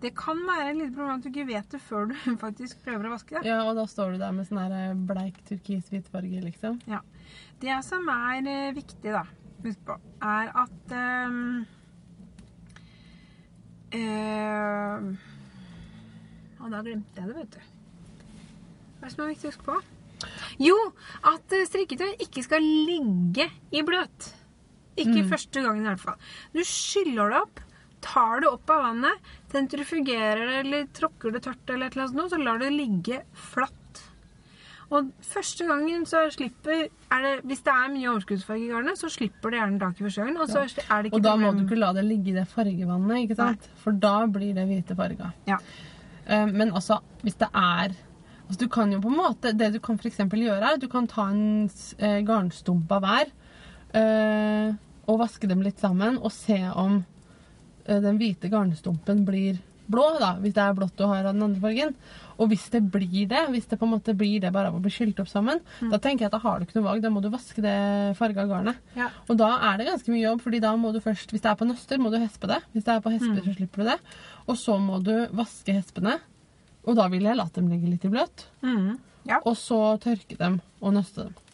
Det 0.00 0.14
kan 0.16 0.38
være 0.48 0.70
et 0.70 0.78
lite 0.78 0.94
problem 0.94 1.18
at 1.18 1.24
du 1.24 1.28
ikke 1.28 1.46
vet 1.50 1.72
det 1.72 1.80
før 1.84 2.08
du 2.10 2.14
faktisk 2.44 2.80
prøver 2.84 3.08
å 3.08 3.14
vaske 3.16 3.36
det. 3.36 3.44
Ja, 3.50 3.62
Og 3.68 3.76
da 3.78 3.86
står 3.90 4.14
du 4.14 4.22
der 4.22 4.34
med 4.36 4.48
sånn 4.48 4.62
her 4.62 4.94
bleik 5.08 5.42
turkis-hvit 5.48 6.08
farge, 6.12 6.42
liksom. 6.44 6.80
Ja. 6.88 7.02
Det 7.60 7.80
som 7.84 8.08
er 8.12 8.46
eh, 8.46 8.74
viktig, 8.76 9.12
da, 9.12 9.24
husk 9.64 9.82
på, 9.88 9.96
er 10.24 10.52
at 10.64 10.94
um, 11.28 11.66
eh, 13.96 15.10
Og 16.60 16.72
da 16.72 16.80
glemte 16.84 17.20
jeg 17.20 17.28
det, 17.28 17.36
vet 17.36 17.58
du. 17.58 17.60
Hva 18.96 19.04
er 19.04 19.10
det 19.10 19.12
som 19.12 19.26
er 19.26 19.32
viktig 19.34 19.50
å 19.50 19.52
huske 19.52 19.68
på? 19.68 19.78
Jo, 20.62 20.76
at 21.28 21.52
eh, 21.52 21.66
strikketøy 21.68 22.16
ikke 22.24 22.44
skal 22.46 22.64
ligge 22.64 23.50
i 23.74 23.84
bløt. 23.86 24.32
Ikke 24.96 25.24
første 25.28 25.62
gangen 25.62 25.84
i 25.84 25.88
hvert 25.90 26.00
fall. 26.00 26.18
Du 26.54 26.62
skyller 26.64 27.30
det 27.34 27.40
opp, 27.42 27.60
tar 28.06 28.40
det 28.44 28.48
opp 28.48 28.70
av 28.70 28.82
vannet, 28.90 29.32
sentrifugerer 29.52 30.44
det 30.46 30.60
eller 30.64 30.86
tråkker 30.96 31.32
det 31.34 31.42
tørt, 31.46 31.64
eller 31.68 31.86
et 31.90 31.96
eller 31.96 32.08
annet 32.12 32.30
så 32.32 32.38
lar 32.42 32.58
det 32.62 32.70
ligge 32.72 33.22
flatt. 33.34 33.72
Og 34.94 35.08
første 35.26 35.66
gangen 35.66 36.04
så 36.06 36.20
slipper 36.30 36.84
er 37.10 37.22
det, 37.24 37.32
Hvis 37.50 37.64
det 37.66 37.72
er 37.74 37.88
mye 37.90 38.06
overskuddsfarge 38.12 38.62
i 38.62 38.70
garnet, 38.70 38.98
så 39.00 39.08
slipper 39.10 39.50
det 39.50 39.58
gjerne 39.58 39.80
taket 39.82 40.04
første 40.06 40.22
gangen. 40.22 40.36
Og 40.38 40.48
så 40.52 40.60
er 40.62 41.02
det 41.02 41.10
ikke 41.10 41.16
Og 41.18 41.22
da 41.24 41.32
må 41.34 41.48
problem- 41.50 41.58
du 41.58 41.64
ikke 41.66 41.80
la 41.80 41.92
det 41.92 42.04
ligge 42.06 42.30
i 42.30 42.36
det 42.36 42.46
fargevannet, 42.52 43.24
ikke 43.26 43.36
sant? 43.36 43.66
For 43.82 43.90
da 43.92 44.26
blir 44.30 44.54
det 44.54 44.66
hvite 44.68 44.94
farger. 44.96 45.32
Ja. 45.48 45.58
Eh, 46.28 46.46
Men 46.46 46.70
altså, 46.72 47.00
hvis 47.22 47.34
det 47.38 47.48
er 47.52 47.96
altså 48.46 48.58
Du 48.60 48.68
kan 48.68 48.92
jo 48.92 49.00
på 49.00 49.08
en 49.10 49.16
måte 49.18 49.56
Det 49.58 49.72
du 49.72 49.80
kan 49.80 49.98
for 49.98 50.08
gjøre, 50.38 50.62
er 50.62 50.74
at 50.74 50.80
du 50.80 50.86
kan 50.88 51.06
ta 51.08 51.26
en 51.30 51.68
eh, 51.98 52.22
garnstump 52.22 52.90
av 52.92 53.02
hver 53.02 53.26
eh, 53.92 54.72
og 55.06 55.22
vaske 55.22 55.48
dem 55.50 55.62
litt 55.64 55.80
sammen 55.82 56.18
og 56.18 56.34
se 56.34 56.58
om 56.74 57.00
eh, 57.86 58.02
den 58.02 58.20
hvite 58.20 58.50
garnstumpen 58.52 59.24
blir 59.26 59.62
blå, 59.86 60.06
da, 60.20 60.32
hvis 60.42 60.54
det 60.56 60.62
er 60.62 60.76
blått 60.76 60.96
du 60.98 61.04
har 61.06 61.24
av 61.24 61.34
den 61.34 61.44
andre 61.46 61.62
fargen. 61.62 61.92
Og 62.36 62.50
hvis 62.50 62.66
det 62.72 62.82
blir 62.92 63.28
det, 63.30 63.42
hvis 63.52 63.68
det 63.70 63.78
på 63.80 63.86
en 63.86 63.94
måte 63.94 64.14
blir 64.18 64.42
det 64.42 64.50
bare 64.52 64.70
av 64.70 64.76
å 64.76 64.82
bli 64.82 64.92
skylt 64.92 65.20
opp 65.22 65.30
sammen, 65.30 65.62
da 65.92 66.00
tenker 66.02 66.26
jeg 66.26 66.30
at 66.30 66.36
da 66.36 66.42
har 66.42 66.58
du 66.58 66.66
ikke 66.66 66.78
noe 66.80 66.88
valg. 66.88 67.04
Da 67.04 67.12
må 67.14 67.22
du 67.24 67.30
vaske 67.32 67.62
det 67.64 67.76
farga 68.18 68.44
garnet. 68.50 68.82
Ja. 68.98 69.08
Og 69.30 69.38
da 69.40 69.52
er 69.70 69.80
det 69.80 69.88
ganske 69.88 70.12
mye 70.12 70.24
jobb, 70.24 70.42
fordi 70.44 70.60
da 70.64 70.74
må 70.80 70.92
du 70.92 71.00
først 71.04 71.32
Hvis 71.32 71.44
det 71.44 71.52
er 71.52 71.58
på 71.60 71.68
nøster, 71.68 72.02
må 72.02 72.12
du 72.12 72.18
hespe 72.20 72.50
det. 72.50 72.60
Hvis 72.74 72.84
det 72.84 72.96
er 72.96 73.04
på 73.04 73.14
hesper, 73.14 73.40
så 73.46 73.56
slipper 73.56 73.82
du 73.82 73.92
det. 73.92 73.98
Og 74.46 74.60
så 74.60 74.76
må 74.82 75.00
du 75.06 75.14
vaske 75.36 75.78
hespene. 75.78 76.18
Og 76.86 76.98
da 76.98 77.08
vil 77.12 77.24
jeg 77.26 77.38
la 77.38 77.48
dem 77.54 77.70
ligge 77.72 77.90
litt 77.90 78.04
i 78.06 78.12
bløt. 78.12 78.46
Mm. 78.66 78.96
Ja. 79.26 79.40
Og 79.42 79.56
så 79.58 79.80
tørke 80.02 80.38
dem 80.38 80.60
og 80.82 80.94
nøste 80.98 81.26
dem. 81.28 81.45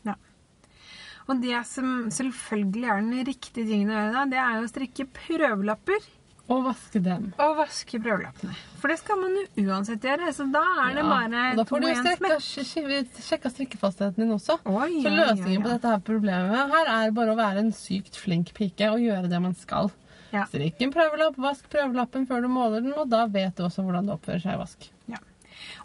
Og 1.29 1.39
det 1.43 1.61
som 1.69 2.09
selvfølgelig 2.11 2.89
er 2.91 3.05
den 3.05 3.27
riktige 3.29 3.69
tingen 3.69 3.93
å 3.93 3.99
gjøre 4.01 4.17
da, 4.17 4.25
det 4.33 4.41
er 4.43 4.59
å 4.65 4.69
strikke 4.71 5.07
prøvelapper 5.21 6.11
Og 6.51 6.65
vaske 6.67 7.01
dem. 7.01 7.29
Og 7.41 7.53
vaske 7.61 8.01
prøvelappene. 8.03 8.53
For 8.83 8.91
det 8.91 8.99
skal 8.99 9.21
man 9.21 9.37
jo 9.39 9.63
uansett 9.71 10.03
gjøre, 10.05 10.33
så 10.35 10.45
da 10.53 10.63
er 10.89 10.97
det 10.99 11.05
Ja, 11.05 11.09
bare 11.13 11.45
og 11.53 11.61
da 11.61 11.65
får 11.69 11.81
du 11.81 11.87
jo 11.87 11.95
smekk. 12.03 13.21
sjekka 13.23 13.53
strikkefastheten 13.55 14.25
din 14.25 14.35
også. 14.35 14.59
Oi, 14.67 14.91
Så 15.05 15.09
løsningen 15.09 15.21
løsningen 15.23 15.61
ja, 15.61 15.63
på 15.63 15.73
dette 15.73 15.93
her 15.95 16.03
problemet 16.11 16.75
her 16.75 16.91
er 16.97 17.15
bare 17.15 17.33
å 17.33 17.39
være 17.39 17.63
en 17.63 17.73
sykt 17.73 18.19
flink 18.19 18.53
pike 18.59 18.91
og 18.91 19.01
gjøre 19.01 19.31
det 19.31 19.41
man 19.41 19.55
skal. 19.55 19.93
Ja. 20.33 20.45
Strikk 20.51 20.83
en 20.83 20.93
prøvelapp, 20.93 21.39
vask 21.41 21.71
prøvelappen 21.73 22.27
før 22.27 22.43
du 22.43 22.49
måler 22.51 22.83
den, 22.83 22.93
og 22.97 23.09
da 23.13 23.27
vet 23.31 23.57
du 23.57 23.65
også 23.69 23.85
hvordan 23.87 24.09
det 24.11 24.15
oppfører 24.19 24.43
seg 24.43 24.57
i 24.57 24.61
vask. 24.61 24.91
Ja. 25.13 25.21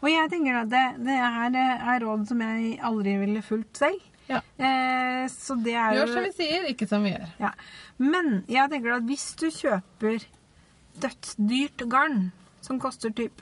Og 0.01 0.09
jeg 0.09 0.29
tenker 0.33 0.61
at 0.63 0.69
det, 0.73 0.85
det 1.05 1.17
her 1.21 1.57
er 1.61 2.03
råd 2.03 2.27
som 2.29 2.41
jeg 2.41 2.77
aldri 2.81 3.17
ville 3.21 3.43
fulgt 3.45 3.77
selv. 3.85 4.01
Ja. 4.27 4.41
Eh, 4.59 5.25
så 5.31 5.55
det 5.63 5.73
er 5.79 5.93
jo 5.95 6.01
Gjør 6.05 6.13
som 6.13 6.25
vi 6.27 6.31
sier, 6.35 6.65
ikke 6.71 6.87
som 6.89 7.03
vi 7.05 7.13
gjør. 7.13 7.27
Ja. 7.39 7.51
Men 7.97 8.43
jeg 8.51 8.69
tenker 8.73 8.97
at 8.97 9.05
hvis 9.07 9.27
du 9.39 9.47
kjøper 9.53 10.25
dødsdyrt 11.03 11.85
garn, 11.91 12.31
som 12.65 12.79
koster 12.83 13.13
typ 13.15 13.41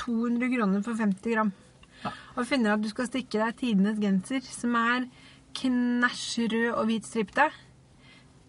200 0.00 0.48
kroner 0.56 0.82
for 0.82 0.98
50 0.98 1.34
gram, 1.34 1.52
Ja. 2.02 2.10
og 2.36 2.46
finner 2.46 2.74
at 2.74 2.82
du 2.82 2.88
skal 2.90 3.06
strikke 3.06 3.38
deg 3.38 3.56
tidenes 3.60 4.00
genser, 4.02 4.42
som 4.42 4.74
er 4.76 5.06
knæsj 5.54 6.48
rød 6.50 6.72
og 6.74 6.86
hvit 6.90 7.06
stripete, 7.06 7.46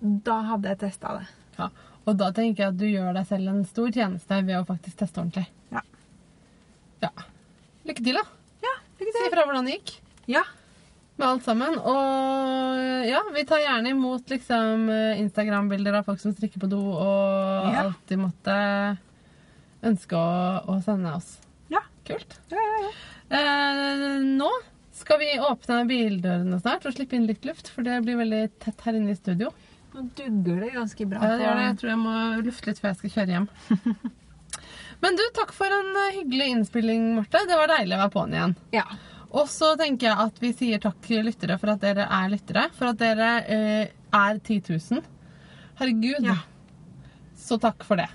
da 0.02 0.40
hadde 0.50 0.68
jeg 0.74 0.80
testa 0.82 1.20
det. 1.20 1.28
Ja. 1.60 1.70
Og 2.06 2.18
da 2.18 2.32
tenker 2.32 2.64
jeg 2.66 2.74
at 2.74 2.78
du 2.82 2.86
gjør 2.86 3.14
deg 3.14 3.28
selv 3.30 3.50
en 3.50 3.64
stor 3.66 3.90
tjeneste 3.94 4.42
ved 4.46 4.58
å 4.60 4.66
faktisk 4.68 4.98
teste 5.00 5.22
ordentlig. 5.22 5.46
Ja. 5.72 5.82
Ja. 7.02 7.10
Lykke 7.86 8.04
til, 8.04 8.18
da. 8.18 8.26
Ja, 8.66 8.74
lykke 9.00 9.14
Si 9.16 9.30
fra 9.32 9.46
hvordan 9.46 9.66
det 9.70 9.78
gikk 9.80 9.96
Ja. 10.28 10.44
Med 11.18 11.28
alt 11.28 11.46
sammen. 11.48 11.78
Og 11.80 13.08
ja, 13.08 13.22
vi 13.36 13.46
tar 13.48 13.62
gjerne 13.64 13.94
imot 13.96 14.30
liksom 14.34 14.90
Instagram-bilder 15.22 16.00
av 16.02 16.08
folk 16.10 16.20
som 16.22 16.34
strikker 16.36 16.60
på 16.64 16.70
do, 16.72 16.82
og 16.92 17.70
Ja. 17.74 17.86
de 18.10 18.18
måtte 18.20 18.58
ønske 19.86 20.18
å, 20.18 20.64
å 20.72 20.80
sende 20.84 21.14
oss. 21.16 21.38
Ja. 21.72 21.82
Kult. 22.06 22.40
Ja, 22.52 22.62
ja, 22.62 22.82
ja. 22.86 22.94
Eh, 23.36 24.26
nå 24.38 24.50
skal 24.96 25.18
vi 25.22 25.32
åpne 25.42 25.80
bildørene 25.90 26.60
snart 26.62 26.86
og 26.86 26.94
slippe 26.96 27.18
inn 27.18 27.26
litt 27.30 27.46
luft, 27.48 27.72
for 27.74 27.86
det 27.86 27.98
blir 28.06 28.20
veldig 28.20 28.44
tett 28.62 28.84
her 28.86 28.98
inne 29.00 29.16
i 29.16 29.18
studio. 29.18 29.50
Nå 29.96 30.04
dugger 30.18 30.60
det 30.66 30.74
ganske 30.76 31.08
bra. 31.10 31.22
Ja, 31.24 31.38
det 31.40 31.46
gjør 31.48 31.58
det. 31.60 31.66
Jeg 31.70 31.78
tror 31.82 31.90
jeg 31.94 32.02
må 32.04 32.16
lufte 32.46 32.70
litt 32.70 32.82
før 32.84 32.92
jeg 32.92 33.00
skal 33.02 33.14
kjøre 33.16 33.36
hjem. 33.36 33.48
Men 35.04 35.18
du, 35.20 35.24
takk 35.36 35.52
for 35.56 35.72
en 35.76 35.90
eh, 36.06 36.14
hyggelig 36.22 36.48
innspilling, 36.54 37.08
Marte. 37.18 37.42
Det 37.50 37.58
var 37.60 37.72
deilig 37.74 37.98
å 37.98 38.02
være 38.06 38.14
på'n 38.16 38.36
igjen. 38.38 38.56
Ja. 38.76 38.86
Og 39.36 39.49
så 39.52 39.74
tenker 39.80 40.07
jeg 40.07 40.26
at 40.30 40.38
vi 40.40 40.52
sier 40.56 40.80
takk 40.84 40.99
til 41.03 41.26
lyttere 41.28 41.57
for 41.60 41.74
at 41.74 41.82
dere 41.84 42.06
er 42.07 42.30
lyttere. 42.32 42.70
For 42.78 42.91
at 42.94 42.99
dere 43.02 43.32
eh, 43.52 43.90
er 44.16 44.38
10 44.40 44.62
000. 44.70 45.02
Herregud. 45.82 46.24
Ja. 46.24 46.38
Så 47.36 47.57
takk 47.60 47.84
for 47.84 47.99
det. 47.99 48.07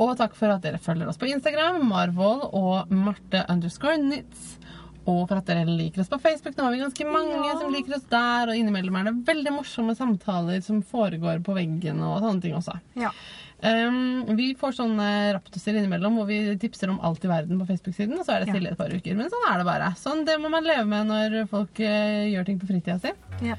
Og 0.00 0.14
takk 0.20 0.34
for 0.36 0.52
at 0.52 0.62
dere 0.64 0.80
følger 0.82 1.08
oss 1.08 1.18
på 1.20 1.28
Instagram, 1.30 1.82
Marvold 1.88 2.46
og 2.56 2.92
Marte 2.92 3.44
underscore 3.52 3.96
nits. 4.00 4.58
Og 5.02 5.24
for 5.26 5.40
at 5.40 5.48
dere 5.48 5.64
liker 5.66 6.04
oss 6.04 6.10
på 6.12 6.20
Facebook. 6.22 6.54
Nå 6.56 6.64
har 6.68 6.74
vi 6.76 6.82
ganske 6.84 7.06
mange 7.08 7.40
Ja. 7.48 7.56
som 7.58 7.72
liker 7.74 7.96
oss 7.96 8.04
der. 8.12 8.52
Og 8.52 8.56
innimellom 8.60 8.96
er 9.00 9.08
det 9.08 9.16
veldig 9.26 9.52
morsomme 9.56 9.96
samtaler 9.98 10.60
som 10.62 10.82
foregår 10.82 11.40
på 11.42 11.56
veggen 11.56 12.00
og 12.06 12.20
sånne 12.22 12.44
ting 12.44 12.54
også. 12.60 12.76
ja. 13.00 13.10
Um, 13.62 14.24
vi 14.34 14.48
får 14.58 14.74
sånne 14.74 15.08
raptuser 15.36 15.76
innimellom 15.78 16.16
hvor 16.18 16.26
vi 16.26 16.40
tipser 16.58 16.90
om 16.90 16.98
alt 17.06 17.22
i 17.22 17.30
verden 17.30 17.60
på 17.60 17.68
Facebook-siden, 17.68 18.16
og 18.18 18.26
så 18.26 18.34
er 18.34 18.42
det 18.42 18.50
stille 18.50 18.72
et 18.72 18.80
par 18.80 18.90
uker. 18.90 19.14
Men 19.18 19.30
sånn 19.30 19.46
er 19.52 19.62
det 19.62 19.68
bare. 19.68 19.92
Sånn, 20.00 20.24
det 20.26 20.34
må 20.42 20.50
man 20.50 20.66
leve 20.66 20.82
med 20.88 21.10
når 21.12 21.38
folk 21.52 21.78
uh, 21.78 22.24
gjør 22.26 22.48
ting 22.48 22.58
på 22.58 22.70
fritida 22.70 22.98
si. 23.02 23.14
Ja. 23.46 23.58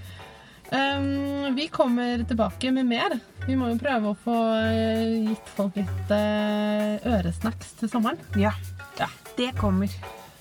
Um, 0.73 1.55
vi 1.55 1.69
kommer 1.71 2.23
tilbake 2.27 2.71
med 2.75 2.89
mer. 2.89 3.15
Vi 3.47 3.55
må 3.59 3.69
jo 3.71 3.79
prøve 3.79 4.11
å 4.11 4.19
få 4.25 4.37
uh, 4.57 5.29
gitt 5.29 5.51
folk 5.55 5.77
litt 5.79 6.11
uh, 6.11 6.99
øresnacks 7.15 7.75
til 7.79 7.91
sommeren. 7.91 8.19
Ja. 8.39 8.51
ja. 8.99 9.07
Det 9.37 9.53
kommer. 9.59 9.91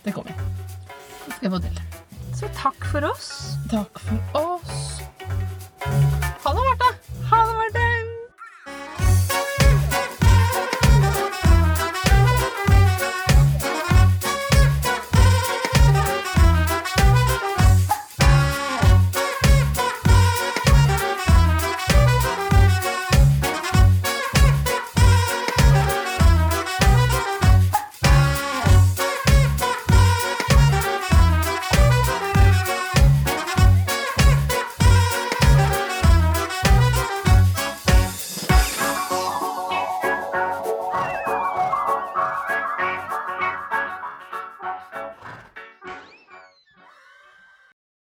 Det 0.02 0.14
kommer. 0.16 0.34
Det 1.26 1.36
skal 1.36 1.46
jeg 1.46 1.54
få 1.54 1.62
til. 1.68 1.82
Så 2.38 2.50
takk 2.58 2.88
for 2.90 3.06
oss. 3.12 3.28
Takk 3.70 4.02
for 4.08 4.40
oss. 4.42 5.02
Ha 5.84 6.56
det, 6.56 6.64
Marta. 6.64 6.90
Ha 7.30 7.44
det, 7.46 7.60
Martin. 7.60 8.11